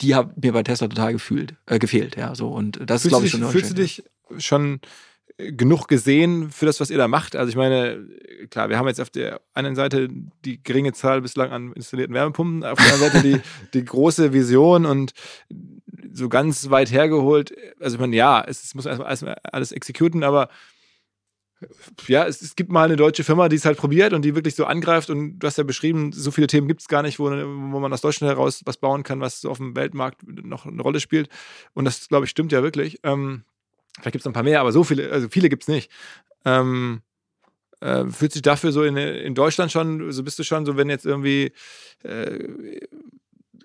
die 0.00 0.14
hat 0.14 0.42
mir 0.42 0.52
bei 0.52 0.62
Tesla 0.62 0.88
total 0.88 1.12
gefühlt, 1.12 1.56
äh, 1.66 1.78
gefehlt, 1.78 2.16
ja, 2.16 2.34
so. 2.34 2.48
Und 2.48 2.78
das 2.86 3.04
ist, 3.04 3.10
glaube 3.10 3.26
ich, 3.26 3.32
schon 3.32 3.44
Fühlst 3.44 3.70
du 3.70 3.74
dich 3.74 4.04
schon 4.38 4.80
genug 5.36 5.88
gesehen 5.88 6.50
für 6.50 6.66
das, 6.66 6.80
was 6.80 6.90
ihr 6.90 6.98
da 6.98 7.08
macht. 7.08 7.36
Also 7.36 7.50
ich 7.50 7.56
meine, 7.56 8.06
klar, 8.50 8.68
wir 8.68 8.78
haben 8.78 8.88
jetzt 8.88 9.00
auf 9.00 9.10
der 9.10 9.40
einen 9.54 9.74
Seite 9.74 10.08
die 10.44 10.62
geringe 10.62 10.92
Zahl 10.92 11.22
bislang 11.22 11.50
an 11.50 11.72
installierten 11.72 12.14
Wärmepumpen, 12.14 12.64
auf 12.64 12.78
der 12.78 12.94
anderen 12.94 13.12
Seite 13.12 13.28
die, 13.28 13.40
die 13.74 13.84
große 13.84 14.32
Vision 14.32 14.86
und 14.86 15.12
so 16.12 16.28
ganz 16.28 16.70
weit 16.70 16.90
hergeholt. 16.90 17.54
Also 17.80 17.96
ich 17.96 18.00
meine, 18.00 18.16
ja, 18.16 18.42
es, 18.46 18.74
muss 18.74 18.86
erstmal 18.86 19.08
alles, 19.08 19.24
alles 19.44 19.72
exekuten, 19.72 20.22
aber 20.22 20.48
ja, 22.08 22.26
es, 22.26 22.40
es, 22.40 22.56
gibt 22.56 22.70
mal 22.70 22.84
eine 22.84 22.96
deutsche 22.96 23.22
Firma, 23.22 23.48
die 23.48 23.56
es 23.56 23.66
halt 23.66 23.76
probiert 23.76 24.14
und 24.14 24.22
die 24.24 24.34
wirklich 24.34 24.54
so 24.54 24.64
angreift. 24.64 25.10
Und 25.10 25.38
du 25.38 25.46
hast 25.46 25.58
ja 25.58 25.64
beschrieben, 25.64 26.12
so 26.12 26.30
viele 26.30 26.46
Themen 26.46 26.68
gibt 26.68 26.80
es 26.80 26.88
gar 26.88 27.02
nicht, 27.02 27.18
wo, 27.18 27.24
wo 27.24 27.80
man 27.80 27.92
aus 27.92 28.00
Deutschland 28.00 28.34
heraus 28.34 28.62
was 28.64 28.78
bauen 28.78 29.02
kann, 29.02 29.20
was 29.20 29.42
so 29.42 29.50
auf 29.50 29.58
dem 29.58 29.76
Weltmarkt 29.76 30.22
noch 30.26 30.64
eine 30.64 30.80
Rolle 30.80 31.00
spielt. 31.00 31.28
Und 31.74 31.84
das, 31.84 32.08
glaube 32.08 32.24
ich, 32.24 32.30
stimmt 32.30 32.52
ja 32.52 32.62
wirklich. 32.62 33.00
Ähm, 33.02 33.44
Vielleicht 33.96 34.12
gibt 34.12 34.22
es 34.22 34.26
ein 34.26 34.32
paar 34.32 34.42
mehr, 34.42 34.60
aber 34.60 34.72
so 34.72 34.84
viele, 34.84 35.10
also 35.10 35.28
viele 35.28 35.48
gibt 35.48 35.64
es 35.64 35.68
nicht. 35.68 35.90
Ähm, 36.44 37.02
äh, 37.80 38.06
fühlt 38.06 38.32
sich 38.32 38.42
dafür 38.42 38.72
so 38.72 38.82
in, 38.82 38.96
in 38.96 39.34
Deutschland 39.34 39.72
schon, 39.72 40.12
so 40.12 40.22
bist 40.22 40.38
du 40.38 40.44
schon, 40.44 40.66
so 40.66 40.76
wenn 40.76 40.90
jetzt 40.90 41.06
irgendwie 41.06 41.52
äh, 42.02 42.80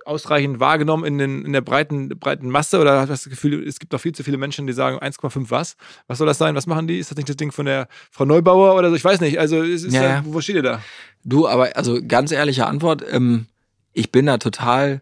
ausreichend 0.06 0.60
wahrgenommen 0.60 1.04
in, 1.04 1.18
den, 1.18 1.46
in 1.46 1.54
der 1.54 1.62
breiten, 1.62 2.10
breiten 2.10 2.50
Masse 2.50 2.80
oder 2.80 3.00
hast 3.00 3.08
du 3.08 3.14
das 3.14 3.30
Gefühl, 3.30 3.68
es 3.68 3.80
gibt 3.80 3.92
noch 3.92 4.00
viel 4.00 4.14
zu 4.14 4.24
viele 4.24 4.38
Menschen, 4.38 4.68
die 4.68 4.74
sagen 4.74 5.00
1,5 5.00 5.50
was? 5.50 5.76
Was 6.08 6.20
soll 6.20 6.28
das 6.28 6.38
sein? 6.38 6.56
Was 6.56 6.68
machen 6.68 6.88
die? 6.88 7.00
Ist 7.00 7.12
das 7.12 7.18
nicht 7.18 7.30
das 7.30 7.38
Ding 7.38 7.52
von 7.52 7.66
der 7.66 7.88
Frau 8.12 8.26
Neubauer 8.26 8.76
oder 8.76 8.90
so? 8.90 8.96
Ich 8.96 9.04
weiß 9.04 9.20
nicht. 9.22 9.40
Also, 9.40 9.64
ja, 9.64 10.22
da, 10.22 10.24
wo 10.26 10.42
steht 10.42 10.58
ihr 10.58 10.64
da? 10.64 10.82
Du, 11.24 11.48
aber 11.48 11.76
also 11.76 12.00
ganz 12.08 12.32
ehrliche 12.32 12.68
Antwort, 12.68 13.04
ähm, 13.10 13.48
ich 13.94 14.12
bin 14.12 14.28
da 14.28 14.38
total 14.38 15.02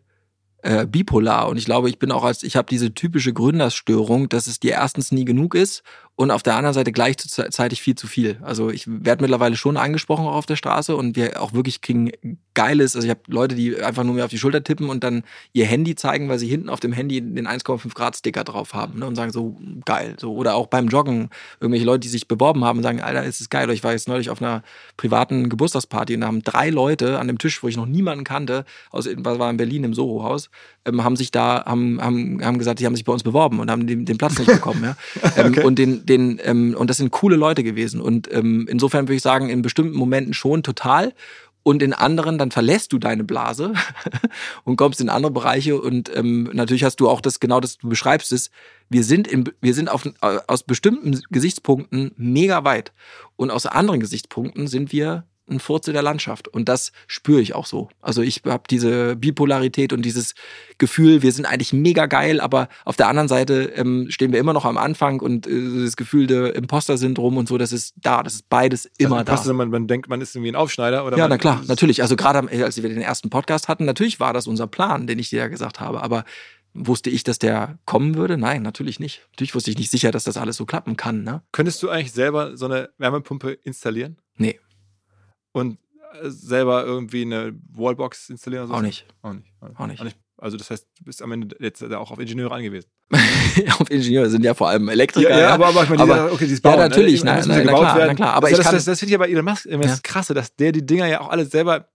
äh, 0.64 0.86
bipolar. 0.86 1.50
Und 1.50 1.58
ich 1.58 1.66
glaube, 1.66 1.90
ich 1.90 2.00
bin 2.00 2.12
auch 2.12 2.24
als, 2.24 2.42
ich 2.44 2.56
habe 2.56 2.68
diese 2.70 2.94
typische 2.94 3.34
Gründerstörung, 3.34 4.30
dass 4.30 4.48
es 4.48 4.60
dir 4.60 4.72
erstens 4.72 5.12
nie 5.12 5.26
genug 5.26 5.56
ist 5.56 5.84
und 6.16 6.30
auf 6.30 6.44
der 6.44 6.56
anderen 6.56 6.76
Seite 6.76 6.92
gleichzeitig 6.92 7.82
viel 7.82 7.96
zu 7.96 8.06
viel. 8.06 8.38
Also 8.42 8.70
ich 8.70 8.86
werde 8.88 9.24
mittlerweile 9.24 9.56
schon 9.56 9.78
angesprochen 9.78 10.28
auch 10.28 10.36
auf 10.36 10.46
der 10.46 10.58
Straße 10.58 10.96
und 10.96 11.16
wir 11.16 11.42
auch 11.42 11.54
wirklich 11.54 11.82
kriegen 11.82 12.12
geiles, 12.54 12.96
also 12.96 13.06
ich 13.06 13.10
habe 13.10 13.22
Leute, 13.28 13.56
die 13.56 13.82
einfach 13.82 14.04
nur 14.04 14.14
mir 14.14 14.24
auf 14.24 14.30
die 14.30 14.38
Schulter 14.38 14.64
tippen 14.64 14.90
und 14.90 15.04
dann 15.04 15.24
ihr 15.54 15.66
Handy 15.66 15.96
zeigen, 15.96 16.30
weil 16.30 16.38
sie 16.38 16.48
hinten 16.48 16.70
auf 16.70 16.80
dem 16.80 16.94
Handy 16.94 17.20
den 17.20 17.48
1,5 17.48 17.96
Grad 17.96 18.16
Sticker 18.16 18.44
drauf 18.44 18.76
haben 18.76 19.00
ne, 19.00 19.08
und 19.08 19.16
sagen 19.16 19.32
so 19.32 19.58
geil. 19.86 20.16
So 20.20 20.36
oder 20.36 20.54
auch 20.54 20.68
beim 20.68 20.88
Joggen 20.88 21.30
irgendwelche 21.60 21.86
Leute, 21.86 22.02
die 22.02 22.10
sich 22.10 22.28
beworben 22.28 22.64
haben 22.64 22.78
und 22.78 22.84
sagen, 22.84 23.02
Alter, 23.02 23.24
ist 23.24 23.42
es 23.42 23.50
geil. 23.50 23.68
Ich 23.72 23.84
war 23.84 23.94
jetzt 23.94 24.08
neulich 24.08 24.30
auf 24.30 24.40
einer 24.40 24.62
privaten 24.98 25.50
Geburtstagsparty 25.50 26.14
und 26.14 26.22
da 26.22 26.28
haben 26.28 26.44
drei 26.44 26.70
Leute 26.70 27.18
an 27.18 27.28
dem 27.28 27.40
Tisch, 27.40 27.64
wo 27.64 27.68
ich 27.68 27.78
noch 27.78 27.88
niemanden 27.88 28.24
kannte, 28.24 28.66
aus 28.92 29.10
was 29.18 29.40
war 29.40 29.50
in 29.50 29.58
Berlin 29.58 29.84
im 29.84 29.96
Soho-Haus, 29.96 30.52
ähm, 30.86 31.04
haben 31.04 31.16
sich 31.16 31.32
da 31.32 31.66
haben, 31.66 32.00
haben 32.00 32.44
haben 32.44 32.60
gesagt, 32.60 32.80
die 32.80 32.86
haben 32.86 32.96
sich 32.96 33.06
bei 33.06 33.14
uns 33.14 33.24
beworben 33.24 33.60
und 33.60 33.72
haben 33.72 33.88
den, 33.88 34.06
den 34.06 34.18
Platz 34.20 34.38
nicht 34.38 34.52
bekommen. 34.52 34.84
ja. 34.84 34.96
Ähm, 35.36 35.52
okay. 35.52 35.64
Und 35.64 35.80
den 35.80 36.03
den, 36.04 36.40
ähm, 36.44 36.76
und 36.78 36.90
das 36.90 36.98
sind 36.98 37.12
coole 37.12 37.36
Leute 37.36 37.64
gewesen. 37.64 38.02
Und 38.02 38.32
ähm, 38.32 38.68
insofern 38.70 39.08
würde 39.08 39.16
ich 39.16 39.22
sagen, 39.22 39.50
in 39.50 39.62
bestimmten 39.62 39.98
Momenten 39.98 40.34
schon 40.34 40.64
total. 40.64 41.14
Und 41.66 41.82
in 41.82 41.94
anderen, 41.94 42.38
dann 42.38 42.52
verlässt 42.52 42.92
du 42.92 43.00
deine 43.00 43.24
Blase 43.24 43.74
und 44.66 44.76
kommst 44.76 45.00
in 45.00 45.10
andere 45.10 45.32
Bereiche. 45.32 45.80
Und 45.80 46.14
ähm, 46.16 46.50
natürlich 46.54 46.84
hast 46.84 46.98
du 46.98 47.10
auch 47.10 47.22
das, 47.22 47.40
genau 47.40 47.62
das, 47.62 47.78
du 47.78 47.88
beschreibst 47.88 48.34
es. 48.34 48.52
Wir 48.90 49.04
sind, 49.04 49.28
in, 49.30 49.46
wir 49.62 49.74
sind 49.74 49.90
auf, 49.90 50.04
aus 50.48 50.64
bestimmten 50.64 51.22
Gesichtspunkten 51.30 52.12
mega 52.18 52.66
weit. 52.66 52.92
Und 53.38 53.50
aus 53.50 53.66
anderen 53.66 54.02
Gesichtspunkten 54.02 54.68
sind 54.68 54.92
wir 54.92 55.26
ein 55.50 55.60
Furze 55.60 55.92
der 55.94 56.02
Landschaft. 56.02 56.48
Und 56.48 56.70
das 56.70 56.92
spüre 57.08 57.42
ich 57.42 57.54
auch 57.54 57.66
so. 57.66 57.90
Also 58.02 58.22
ich 58.22 58.42
habe 58.46 58.64
diese 58.70 59.16
Bipolarität 59.16 59.92
und 59.94 60.04
dieses 60.04 60.36
Gefühl, 60.78 61.22
wir 61.22 61.32
sind 61.32 61.46
eigentlich 61.46 61.74
mega 61.74 62.06
geil, 62.06 62.40
aber 62.40 62.70
auf 62.86 62.96
der 62.96 63.08
anderen 63.08 63.28
Seite 63.28 63.74
ähm, 63.76 64.08
stehen 64.10 64.32
wir 64.32 64.40
immer 64.40 64.54
noch 64.54 64.66
am 64.66 64.78
Anfang 64.78 65.20
und 65.20 65.48
äh, 65.48 65.84
das 65.84 65.98
Gefühl 65.98 66.28
der 66.28 66.56
Imposter-Syndrom 66.56 67.38
und 67.38 67.48
so, 67.48 67.58
das 67.58 67.72
ist 67.72 67.94
da, 68.02 68.24
das 68.24 68.36
ist 68.36 68.50
beides 68.50 68.90
immer 68.98 69.28
also 69.28 69.50
da. 69.50 69.54
Man, 69.54 69.70
man 69.70 69.88
denkt, 69.88 70.10
man 70.10 70.22
ist 70.22 70.36
irgendwie 70.36 70.52
ein 70.52 70.56
Aufschneider 70.56 71.06
oder 71.06 71.18
Ja, 71.18 71.28
na 71.28 71.38
klar, 71.38 71.62
natürlich. 71.68 72.02
Also 72.02 72.16
gerade 72.16 72.40
als 72.64 72.82
wir 72.82 72.90
den 72.90 73.02
ersten 73.02 73.30
Podcast 73.30 73.68
hatten, 73.68 73.86
natürlich 73.86 74.20
war 74.20 74.34
das 74.34 74.48
unser 74.48 74.68
Plan, 74.68 75.08
den 75.08 75.20
ich 75.20 75.30
dir 75.30 75.40
ja 75.40 75.48
gesagt 75.48 75.80
habe, 75.80 76.02
aber 76.02 76.24
Wusste 76.76 77.12
ich, 77.12 77.24
dass 77.24 77.38
der 77.38 77.78
kommen 77.86 78.16
würde? 78.16 78.36
Nein, 78.36 78.64
natürlich 78.64 79.00
nicht. 79.00 79.22
Natürlich 79.34 79.54
wusste 79.54 79.70
ich 79.70 79.78
nicht 79.78 79.92
sicher, 79.92 80.10
dass 80.10 80.24
das 80.24 80.38
alles 80.38 80.58
so 80.58 80.66
klappen 80.66 80.98
kann. 80.98 81.24
Ne? 81.24 81.44
Könntest 81.52 81.84
du 81.84 81.90
eigentlich 81.90 82.12
selber 82.12 82.58
so 82.58 82.66
eine 82.66 82.90
Wärmepumpe 82.98 83.52
installieren? 83.52 84.18
Nee 84.38 84.60
und 85.54 85.78
äh, 86.22 86.30
selber 86.30 86.86
irgendwie 86.86 87.22
eine 87.22 87.54
Wallbox 87.72 88.30
installieren? 88.30 88.66
Oder 88.66 88.74
so? 88.74 88.78
Auch 88.78 88.82
nicht. 88.82 89.06
Auch 89.22 89.34
nicht. 89.34 89.48
Auch 89.62 89.88
nicht. 89.88 90.00
Auch 90.02 90.04
nicht. 90.04 90.18
Also 90.38 90.58
das 90.58 90.70
heißt, 90.70 90.86
du 91.00 91.06
bist 91.06 91.22
am 91.22 91.32
Ende 91.32 91.56
jetzt 91.60 91.82
auch 91.82 92.12
auf 92.12 92.20
Ingenieure 92.20 92.54
angewiesen. 92.54 92.90
auf 93.80 93.90
Ingenieure 93.90 94.30
sind 94.30 94.44
ja 94.44 94.54
vor 94.54 94.68
allem 94.68 94.90
Elektriker. 94.90 95.30
Ja, 95.30 95.40
ja, 95.40 95.50
aber, 95.54 95.68
aber 95.68 95.84
ich 95.84 95.90
meine, 95.90 96.02
aber, 96.02 96.34
okay, 96.34 96.46
dieses 96.46 96.60
Bauen, 96.60 96.80
ja, 96.80 96.90
natürlich, 96.90 97.24
ne? 97.24 97.32
nein, 97.32 97.48
nein, 97.48 97.66
na, 97.66 97.74
klar, 97.74 97.98
na 98.08 98.14
klar. 98.14 98.34
Aber 98.34 98.50
ich 98.50 98.58
das, 98.58 98.66
kann, 98.66 98.76
das, 98.76 98.84
das 98.84 99.00
finde 99.00 99.12
ich 99.12 99.16
aber 99.16 99.30
Elon 99.30 99.46
Musk 99.46 99.66
immer 99.68 99.84
das 99.84 100.04
Krasse, 100.04 100.34
dass 100.34 100.54
der 100.56 100.74
die 100.74 100.86
Dinger 100.86 101.08
ja 101.08 101.22
auch 101.22 101.30
alle 101.30 101.46
selber 101.46 101.88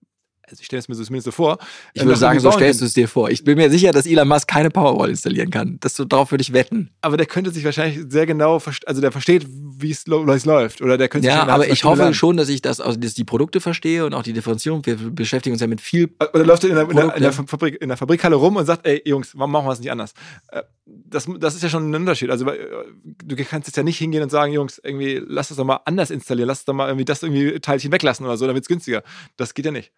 also 0.50 0.60
ich 0.60 0.66
stelle 0.66 0.80
es 0.80 0.88
mir 0.88 0.94
so 0.94 1.04
zumindest 1.04 1.26
so 1.26 1.30
vor. 1.30 1.58
Ich 1.94 2.04
würde 2.04 2.16
sagen, 2.16 2.40
so 2.40 2.50
stellst 2.50 2.80
du 2.80 2.84
es 2.84 2.94
dir 2.94 3.08
vor. 3.08 3.30
Ich 3.30 3.44
bin 3.44 3.56
mir 3.56 3.70
sicher, 3.70 3.92
dass 3.92 4.06
Elon 4.06 4.28
Musk 4.28 4.48
keine 4.48 4.70
Powerwall 4.70 5.10
installieren 5.10 5.50
kann. 5.50 5.78
Das, 5.80 5.94
darauf 5.94 6.30
würde 6.30 6.42
ich 6.42 6.52
wetten. 6.52 6.90
Aber 7.00 7.16
der 7.16 7.26
könnte 7.26 7.50
sich 7.50 7.64
wahrscheinlich 7.64 8.06
sehr 8.08 8.26
genau, 8.26 8.60
also 8.86 9.00
der 9.00 9.12
versteht, 9.12 9.46
wie 9.48 9.90
es 9.90 10.06
läuft. 10.06 10.82
Oder 10.82 10.98
der 10.98 11.08
könnte 11.08 11.28
ja, 11.28 11.46
aber 11.46 11.68
ich 11.68 11.84
hoffe 11.84 12.02
lernen. 12.02 12.14
schon, 12.14 12.36
dass 12.36 12.48
ich 12.48 12.62
das, 12.62 12.80
also 12.80 12.98
dass 12.98 13.14
die 13.14 13.24
Produkte 13.24 13.60
verstehe 13.60 14.04
und 14.06 14.14
auch 14.14 14.22
die 14.22 14.32
Differenzierung. 14.32 14.84
Wir 14.86 14.96
beschäftigen 14.96 15.54
uns 15.54 15.60
ja 15.60 15.66
mit 15.66 15.80
viel. 15.80 16.10
Oder 16.32 16.44
läuft 16.44 16.64
er 16.64 16.70
in 16.70 16.76
der, 16.76 16.90
in 16.90 16.98
in 17.22 17.76
in 17.80 17.88
der 17.88 17.96
Fabrikhalle 17.96 18.36
rum 18.36 18.56
und 18.56 18.66
sagt, 18.66 18.86
ey 18.86 19.02
Jungs, 19.04 19.36
warum 19.36 19.52
machen 19.52 19.66
wir 19.66 19.72
es 19.72 19.80
nicht 19.80 19.90
anders? 19.90 20.12
Äh, 20.48 20.62
das, 20.86 21.28
das 21.38 21.54
ist 21.54 21.62
ja 21.62 21.68
schon 21.68 21.90
ein 21.90 21.94
Unterschied. 21.94 22.30
Also 22.30 22.46
du 22.46 23.36
kannst 23.36 23.68
jetzt 23.68 23.76
ja 23.76 23.82
nicht 23.82 23.98
hingehen 23.98 24.22
und 24.22 24.30
sagen, 24.30 24.52
Jungs, 24.52 24.80
irgendwie 24.82 25.22
lass 25.26 25.48
das 25.48 25.56
doch 25.56 25.64
mal 25.64 25.80
anders 25.84 26.10
installieren, 26.10 26.48
lass 26.48 26.64
doch 26.64 26.74
mal 26.74 26.88
irgendwie 26.88 27.04
das 27.04 27.22
irgendwie 27.22 27.60
Teilchen 27.60 27.92
weglassen 27.92 28.26
oder 28.26 28.36
so, 28.36 28.46
dann 28.46 28.54
wird 28.54 28.64
es 28.64 28.68
günstiger. 28.68 29.02
Das 29.36 29.54
geht 29.54 29.66
ja 29.66 29.72
nicht. 29.72 29.92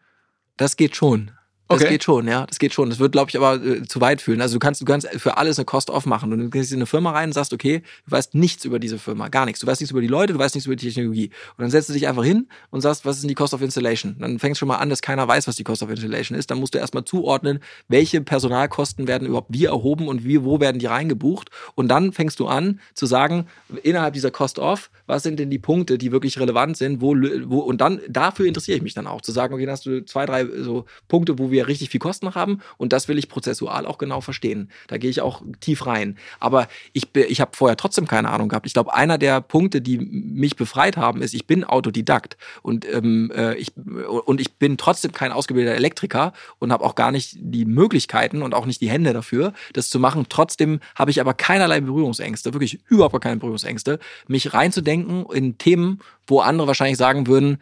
Das 0.61 0.77
geht 0.77 0.95
schon. 0.95 1.31
Das 1.71 1.83
okay. 1.83 1.91
geht 1.91 2.03
schon, 2.03 2.27
ja, 2.27 2.47
das 2.47 2.59
geht 2.59 2.75
schon. 2.75 2.91
Das 2.91 2.99
wird, 2.99 3.13
glaube 3.13 3.31
ich, 3.31 3.37
aber 3.37 3.65
äh, 3.65 3.83
zu 3.85 4.01
weit 4.01 4.21
fühlen. 4.21 4.41
Also 4.41 4.55
du 4.55 4.59
kannst, 4.59 4.81
du 4.81 4.85
kannst 4.85 5.09
für 5.19 5.37
alles 5.37 5.57
eine 5.57 5.67
Cost-Off 5.67 6.05
machen. 6.05 6.33
Und 6.33 6.41
du 6.41 6.51
gehst 6.51 6.73
in 6.73 6.79
eine 6.79 6.87
Firma 6.87 7.13
rein 7.13 7.29
und 7.29 7.33
sagst, 7.33 7.53
okay, 7.53 7.83
du 8.07 8.11
weißt 8.11 8.35
nichts 8.35 8.65
über 8.65 8.81
diese 8.81 8.99
Firma, 8.99 9.29
gar 9.29 9.47
nichts. 9.47 9.61
Du 9.61 9.69
weißt 9.69 9.81
nichts 9.81 9.93
über 9.93 10.01
die 10.01 10.09
Leute, 10.09 10.33
du 10.33 10.39
weißt 10.41 10.57
nichts 10.57 10.67
über 10.67 10.75
die 10.75 10.85
Technologie. 10.85 11.31
Und 11.57 11.63
dann 11.63 11.71
setzt 11.71 11.89
du 11.89 11.93
dich 11.93 12.09
einfach 12.09 12.25
hin 12.25 12.49
und 12.71 12.81
sagst, 12.81 13.05
was 13.05 13.17
ist 13.17 13.23
denn 13.23 13.29
die 13.29 13.37
Cost 13.37 13.55
of 13.55 13.63
Installation? 13.63 14.17
Dann 14.19 14.41
fängst 14.41 14.59
du 14.59 14.61
schon 14.61 14.69
mal 14.69 14.79
an, 14.79 14.91
dass 14.91 15.01
keiner 15.01 15.29
weiß, 15.29 15.47
was 15.47 15.55
die 15.55 15.63
Cost 15.63 15.85
of 15.85 15.91
Installation 15.91 16.37
ist. 16.37 16.51
Dann 16.51 16.59
musst 16.59 16.75
du 16.75 16.79
erstmal 16.79 17.05
zuordnen, 17.05 17.61
welche 17.87 18.21
Personalkosten 18.21 19.07
werden 19.07 19.29
überhaupt 19.29 19.53
wie 19.53 19.67
erhoben 19.67 20.09
und 20.09 20.25
wie, 20.25 20.43
wo 20.43 20.59
werden 20.59 20.81
die 20.81 20.87
reingebucht. 20.87 21.51
Und 21.77 21.87
dann 21.87 22.13
fängst 22.13 22.41
du 22.41 22.49
an 22.49 22.81
zu 22.95 23.07
sagen, 23.07 23.47
innerhalb 23.85 24.15
dieser 24.15 24.33
Cost-Off, 24.33 24.91
was 25.07 25.23
sind 25.23 25.39
denn 25.39 25.51
die 25.51 25.61
Punkte, 25.61 25.99
die 25.99 26.11
wirklich 26.11 26.41
relevant 26.41 26.77
sind, 26.77 27.01
wo, 27.01 27.15
wo, 27.15 27.61
und 27.61 27.81
dann, 27.81 28.01
dafür 28.09 28.47
interessiere 28.47 28.77
ich 28.77 28.83
mich 28.83 28.95
dann 28.95 29.07
auch, 29.07 29.21
zu 29.21 29.31
sagen, 29.31 29.55
okay, 29.55 29.67
dann 29.67 29.73
hast 29.73 29.87
du 29.87 30.05
zwei, 30.05 30.27
drei 30.27 30.47
so 30.47 30.85
Punkte, 31.07 31.39
wo 31.39 31.53
wir 31.53 31.60
richtig 31.67 31.91
viel 31.91 32.01
Kosten 32.01 32.35
haben 32.35 32.51
haben 32.51 32.61
und 32.77 32.93
das 32.93 33.09
will 33.09 33.19
ich 33.19 33.29
prozessual 33.29 33.87
auch 33.87 33.99
genau 33.99 34.21
verstehen. 34.21 34.71
Da 34.89 34.99
gehe 34.99 35.11
ich 35.11 35.21
auch 35.21 35.43
tief 35.61 35.87
rein. 35.87 36.17
Aber 36.41 36.69
ich, 36.93 37.15
ich 37.15 37.41
habe 37.41 37.53
vorher 37.55 37.77
trotzdem 37.77 38.07
keine 38.07 38.31
Ahnung 38.31 38.49
gehabt. 38.49 38.67
Ich 38.67 38.73
glaube, 38.73 38.95
einer 38.95 39.19
der 39.19 39.41
Punkte, 39.41 39.81
die 39.81 39.99
mich 39.99 40.57
befreit 40.57 40.97
haben, 40.97 41.23
ist, 41.23 41.35
ich 41.35 41.47
bin 41.47 41.65
Autodidakt 41.65 42.37
und, 42.63 42.87
ähm, 42.93 43.31
äh, 43.35 43.55
ich, 43.55 43.73
und 43.77 44.41
ich 44.41 44.55
bin 44.55 44.77
trotzdem 44.77 45.13
kein 45.13 45.33
ausgebildeter 45.33 45.77
Elektriker 45.77 46.33
und 46.59 46.73
habe 46.73 46.85
auch 46.85 46.95
gar 46.95 47.13
nicht 47.13 47.37
die 47.39 47.65
Möglichkeiten 47.65 48.43
und 48.43 48.55
auch 48.55 48.67
nicht 48.67 48.81
die 48.81 48.91
Hände 48.91 49.13
dafür, 49.13 49.53
das 49.73 49.91
zu 49.91 50.01
machen. 50.01 50.27
Trotzdem 50.29 50.81
habe 50.95 51.11
ich 51.11 51.21
aber 51.21 51.35
keinerlei 51.35 51.81
Berührungsängste, 51.81 52.53
wirklich 52.55 52.81
überhaupt 52.89 53.21
keine 53.21 53.37
Berührungsängste, 53.37 53.99
mich 54.27 54.55
reinzudenken 54.55 55.27
in 55.33 55.59
Themen, 55.59 56.01
wo 56.27 56.41
andere 56.41 56.67
wahrscheinlich 56.67 56.97
sagen 56.97 57.27
würden, 57.27 57.59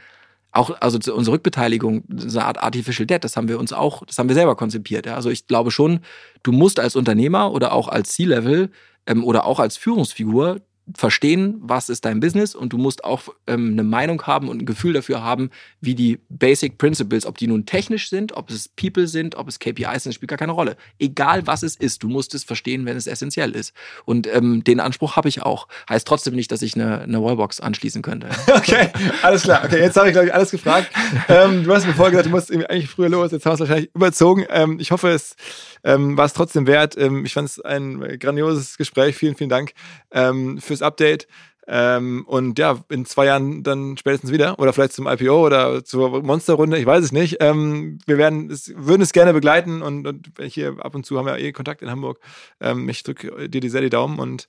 auch, 0.58 0.80
also 0.80 0.98
unsere 1.12 1.34
Rückbeteiligung, 1.34 2.04
so 2.16 2.38
eine 2.38 2.48
Art 2.48 2.62
Artificial 2.62 3.06
Debt, 3.06 3.24
das 3.24 3.36
haben 3.36 3.48
wir 3.48 3.58
uns 3.58 3.72
auch, 3.72 4.04
das 4.04 4.18
haben 4.18 4.28
wir 4.28 4.34
selber 4.34 4.56
konzipiert. 4.56 5.06
Ja? 5.06 5.14
Also 5.14 5.30
ich 5.30 5.46
glaube 5.46 5.70
schon, 5.70 6.00
du 6.42 6.52
musst 6.52 6.80
als 6.80 6.96
Unternehmer 6.96 7.52
oder 7.52 7.72
auch 7.72 7.88
als 7.88 8.10
C-Level 8.12 8.70
ähm, 9.06 9.24
oder 9.24 9.46
auch 9.46 9.60
als 9.60 9.76
Führungsfigur 9.76 10.60
verstehen, 10.96 11.56
was 11.60 11.88
ist 11.88 12.04
dein 12.04 12.20
Business 12.20 12.54
und 12.54 12.72
du 12.72 12.78
musst 12.78 13.04
auch 13.04 13.28
ähm, 13.46 13.72
eine 13.72 13.82
Meinung 13.82 14.22
haben 14.22 14.48
und 14.48 14.62
ein 14.62 14.66
Gefühl 14.66 14.92
dafür 14.92 15.22
haben, 15.22 15.50
wie 15.80 15.94
die 15.94 16.18
Basic 16.28 16.78
Principles, 16.78 17.26
ob 17.26 17.38
die 17.38 17.46
nun 17.46 17.66
technisch 17.66 18.08
sind, 18.08 18.32
ob 18.32 18.50
es 18.50 18.68
People 18.68 19.06
sind, 19.06 19.36
ob 19.36 19.48
es 19.48 19.58
KPIs 19.58 20.04
sind, 20.04 20.12
spielt 20.12 20.28
gar 20.28 20.38
keine 20.38 20.52
Rolle. 20.52 20.76
Egal 20.98 21.46
was 21.46 21.62
es 21.62 21.76
ist, 21.76 22.02
du 22.02 22.08
musst 22.08 22.34
es 22.34 22.44
verstehen, 22.44 22.86
wenn 22.86 22.96
es 22.96 23.06
essentiell 23.06 23.52
ist. 23.52 23.74
Und 24.04 24.26
ähm, 24.26 24.64
den 24.64 24.80
Anspruch 24.80 25.16
habe 25.16 25.28
ich 25.28 25.42
auch. 25.42 25.68
Heißt 25.88 26.06
trotzdem 26.06 26.34
nicht, 26.34 26.50
dass 26.52 26.62
ich 26.62 26.74
eine, 26.74 27.00
eine 27.00 27.22
Wallbox 27.22 27.60
anschließen 27.60 28.02
könnte. 28.02 28.28
Okay, 28.58 28.88
alles 29.22 29.42
klar. 29.42 29.62
Okay, 29.64 29.78
jetzt 29.78 29.96
habe 29.96 30.08
ich, 30.08 30.12
glaube 30.12 30.26
ich, 30.26 30.34
alles 30.34 30.50
gefragt. 30.50 30.90
ähm, 31.28 31.64
du 31.64 31.72
hast 31.72 31.86
mir 31.86 31.92
vorher 31.92 32.10
gesagt, 32.10 32.26
du 32.26 32.30
musst 32.30 32.50
eigentlich 32.50 32.88
früher 32.88 33.08
los, 33.08 33.30
jetzt 33.30 33.46
hast 33.46 33.60
du 33.60 33.64
es 33.64 33.68
wahrscheinlich 33.70 33.94
überzogen. 33.94 34.46
Ähm, 34.50 34.78
ich 34.80 34.90
hoffe, 34.90 35.10
es 35.10 35.36
ähm, 35.84 36.16
war 36.16 36.24
es 36.24 36.32
trotzdem 36.32 36.66
wert. 36.66 36.96
Ähm, 36.98 37.24
ich 37.24 37.34
fand 37.34 37.48
es 37.48 37.60
ein 37.60 38.18
grandioses 38.18 38.76
Gespräch. 38.76 39.16
Vielen, 39.16 39.36
vielen 39.36 39.50
Dank 39.50 39.72
ähm, 40.10 40.58
fürs 40.58 40.77
Update. 40.82 41.26
Ähm, 41.70 42.24
und 42.26 42.58
ja, 42.58 42.78
in 42.88 43.04
zwei 43.04 43.26
Jahren 43.26 43.62
dann 43.62 43.98
spätestens 43.98 44.32
wieder 44.32 44.58
oder 44.58 44.72
vielleicht 44.72 44.94
zum 44.94 45.06
IPO 45.06 45.44
oder 45.44 45.84
zur 45.84 46.22
Monsterrunde, 46.22 46.78
ich 46.78 46.86
weiß 46.86 47.04
es 47.04 47.12
nicht. 47.12 47.36
Ähm, 47.40 47.98
wir 48.06 48.16
werden 48.16 48.50
es, 48.50 48.72
würden 48.74 49.02
es 49.02 49.12
gerne 49.12 49.34
begleiten 49.34 49.82
und, 49.82 50.06
und 50.06 50.30
hier 50.40 50.76
ab 50.78 50.94
und 50.94 51.04
zu 51.04 51.18
haben 51.18 51.26
wir 51.26 51.36
eh 51.36 51.52
Kontakt 51.52 51.82
in 51.82 51.90
Hamburg. 51.90 52.20
Ähm, 52.60 52.88
ich 52.88 53.02
drücke 53.02 53.50
dir 53.50 53.60
die 53.60 53.68
sehr 53.68 53.82
die 53.82 53.90
Daumen 53.90 54.18
und 54.18 54.48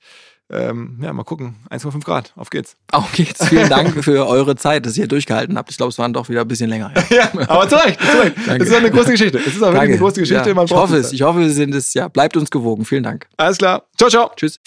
ähm, 0.51 0.97
ja, 1.01 1.11
mal 1.11 1.23
gucken. 1.23 1.57
1,5 1.69 2.03
Grad. 2.05 2.33
Auf 2.37 2.49
geht's. 2.49 2.77
Auf 2.91 3.11
geht's. 3.11 3.45
Vielen 3.47 3.69
Dank 3.69 4.03
für 4.03 4.25
eure 4.25 4.55
Zeit, 4.55 4.85
dass 4.85 4.97
ihr 4.97 5.07
durchgehalten 5.07 5.57
habt. 5.57 5.69
Ich 5.69 5.77
glaube, 5.77 5.89
es 5.89 5.99
waren 5.99 6.13
doch 6.13 6.29
wieder 6.29 6.41
ein 6.41 6.47
bisschen 6.47 6.69
länger. 6.69 6.91
Ja, 7.09 7.29
ja 7.33 7.49
aber 7.49 7.67
zu 7.67 7.75
Recht. 7.75 7.99
Zu 7.99 8.17
Recht. 8.17 8.61
Es 8.61 8.69
ist 8.69 8.73
eine 8.73 8.89
große 8.89 9.11
Geschichte. 9.11 9.37
Es 9.39 9.47
ist 9.47 9.61
auch 9.61 9.73
wirklich 9.73 9.81
eine 9.81 9.97
große 9.97 10.21
Geschichte. 10.21 10.49
Ja, 10.49 10.63
ich 10.63 10.71
hoffe 10.71 10.95
es. 10.95 11.11
Ich 11.11 11.21
hoffe, 11.21 11.39
wir 11.39 11.51
sind 11.51 11.75
es. 11.75 11.93
Ja, 11.93 12.07
bleibt 12.07 12.37
uns 12.37 12.49
gewogen. 12.49 12.85
Vielen 12.85 13.03
Dank. 13.03 13.27
Alles 13.37 13.57
klar. 13.57 13.83
Ciao, 13.97 14.09
ciao. 14.09 14.31
Tschüss. 14.35 14.59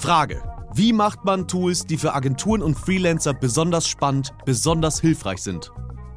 Frage. 0.00 0.42
Wie 0.72 0.94
macht 0.94 1.26
man 1.26 1.46
Tools, 1.46 1.84
die 1.84 1.98
für 1.98 2.14
Agenturen 2.14 2.62
und 2.62 2.74
Freelancer 2.78 3.34
besonders 3.34 3.86
spannend, 3.86 4.32
besonders 4.46 4.98
hilfreich 4.98 5.42
sind? 5.42 5.72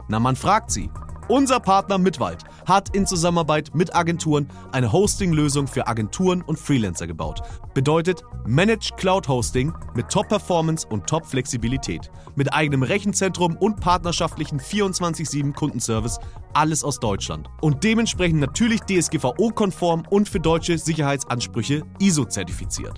Na, 0.07 0.21
man 0.21 0.37
fragt 0.37 0.71
sie. 0.71 0.89
Unser 1.27 1.59
Partner 1.59 1.97
Mitwald 1.97 2.43
hat 2.65 2.95
in 2.95 3.05
Zusammenarbeit 3.05 3.71
mit 3.73 3.93
Agenturen 3.93 4.47
eine 4.71 4.91
Hosting-Lösung 4.91 5.67
für 5.67 5.87
Agenturen 5.87 6.41
und 6.41 6.57
Freelancer 6.57 7.07
gebaut. 7.07 7.41
Bedeutet 7.73 8.23
Managed 8.45 8.95
Cloud 8.95 9.27
Hosting 9.27 9.73
mit 9.95 10.07
Top-Performance 10.07 10.87
und 10.87 11.05
Top-Flexibilität. 11.05 12.09
Mit 12.35 12.53
eigenem 12.53 12.83
Rechenzentrum 12.83 13.57
und 13.57 13.81
partnerschaftlichen 13.81 14.61
24-7 14.61 15.53
Kundenservice. 15.53 16.19
Alles 16.53 16.85
aus 16.85 17.01
Deutschland. 17.01 17.49
Und 17.61 17.83
dementsprechend 17.83 18.39
natürlich 18.39 18.79
DSGVO-konform 18.81 20.03
und 20.09 20.29
für 20.29 20.39
deutsche 20.39 20.77
Sicherheitsansprüche 20.77 21.83
ISO-zertifiziert. 21.99 22.97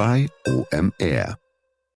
by 0.00 0.26
OMR. 0.46 1.39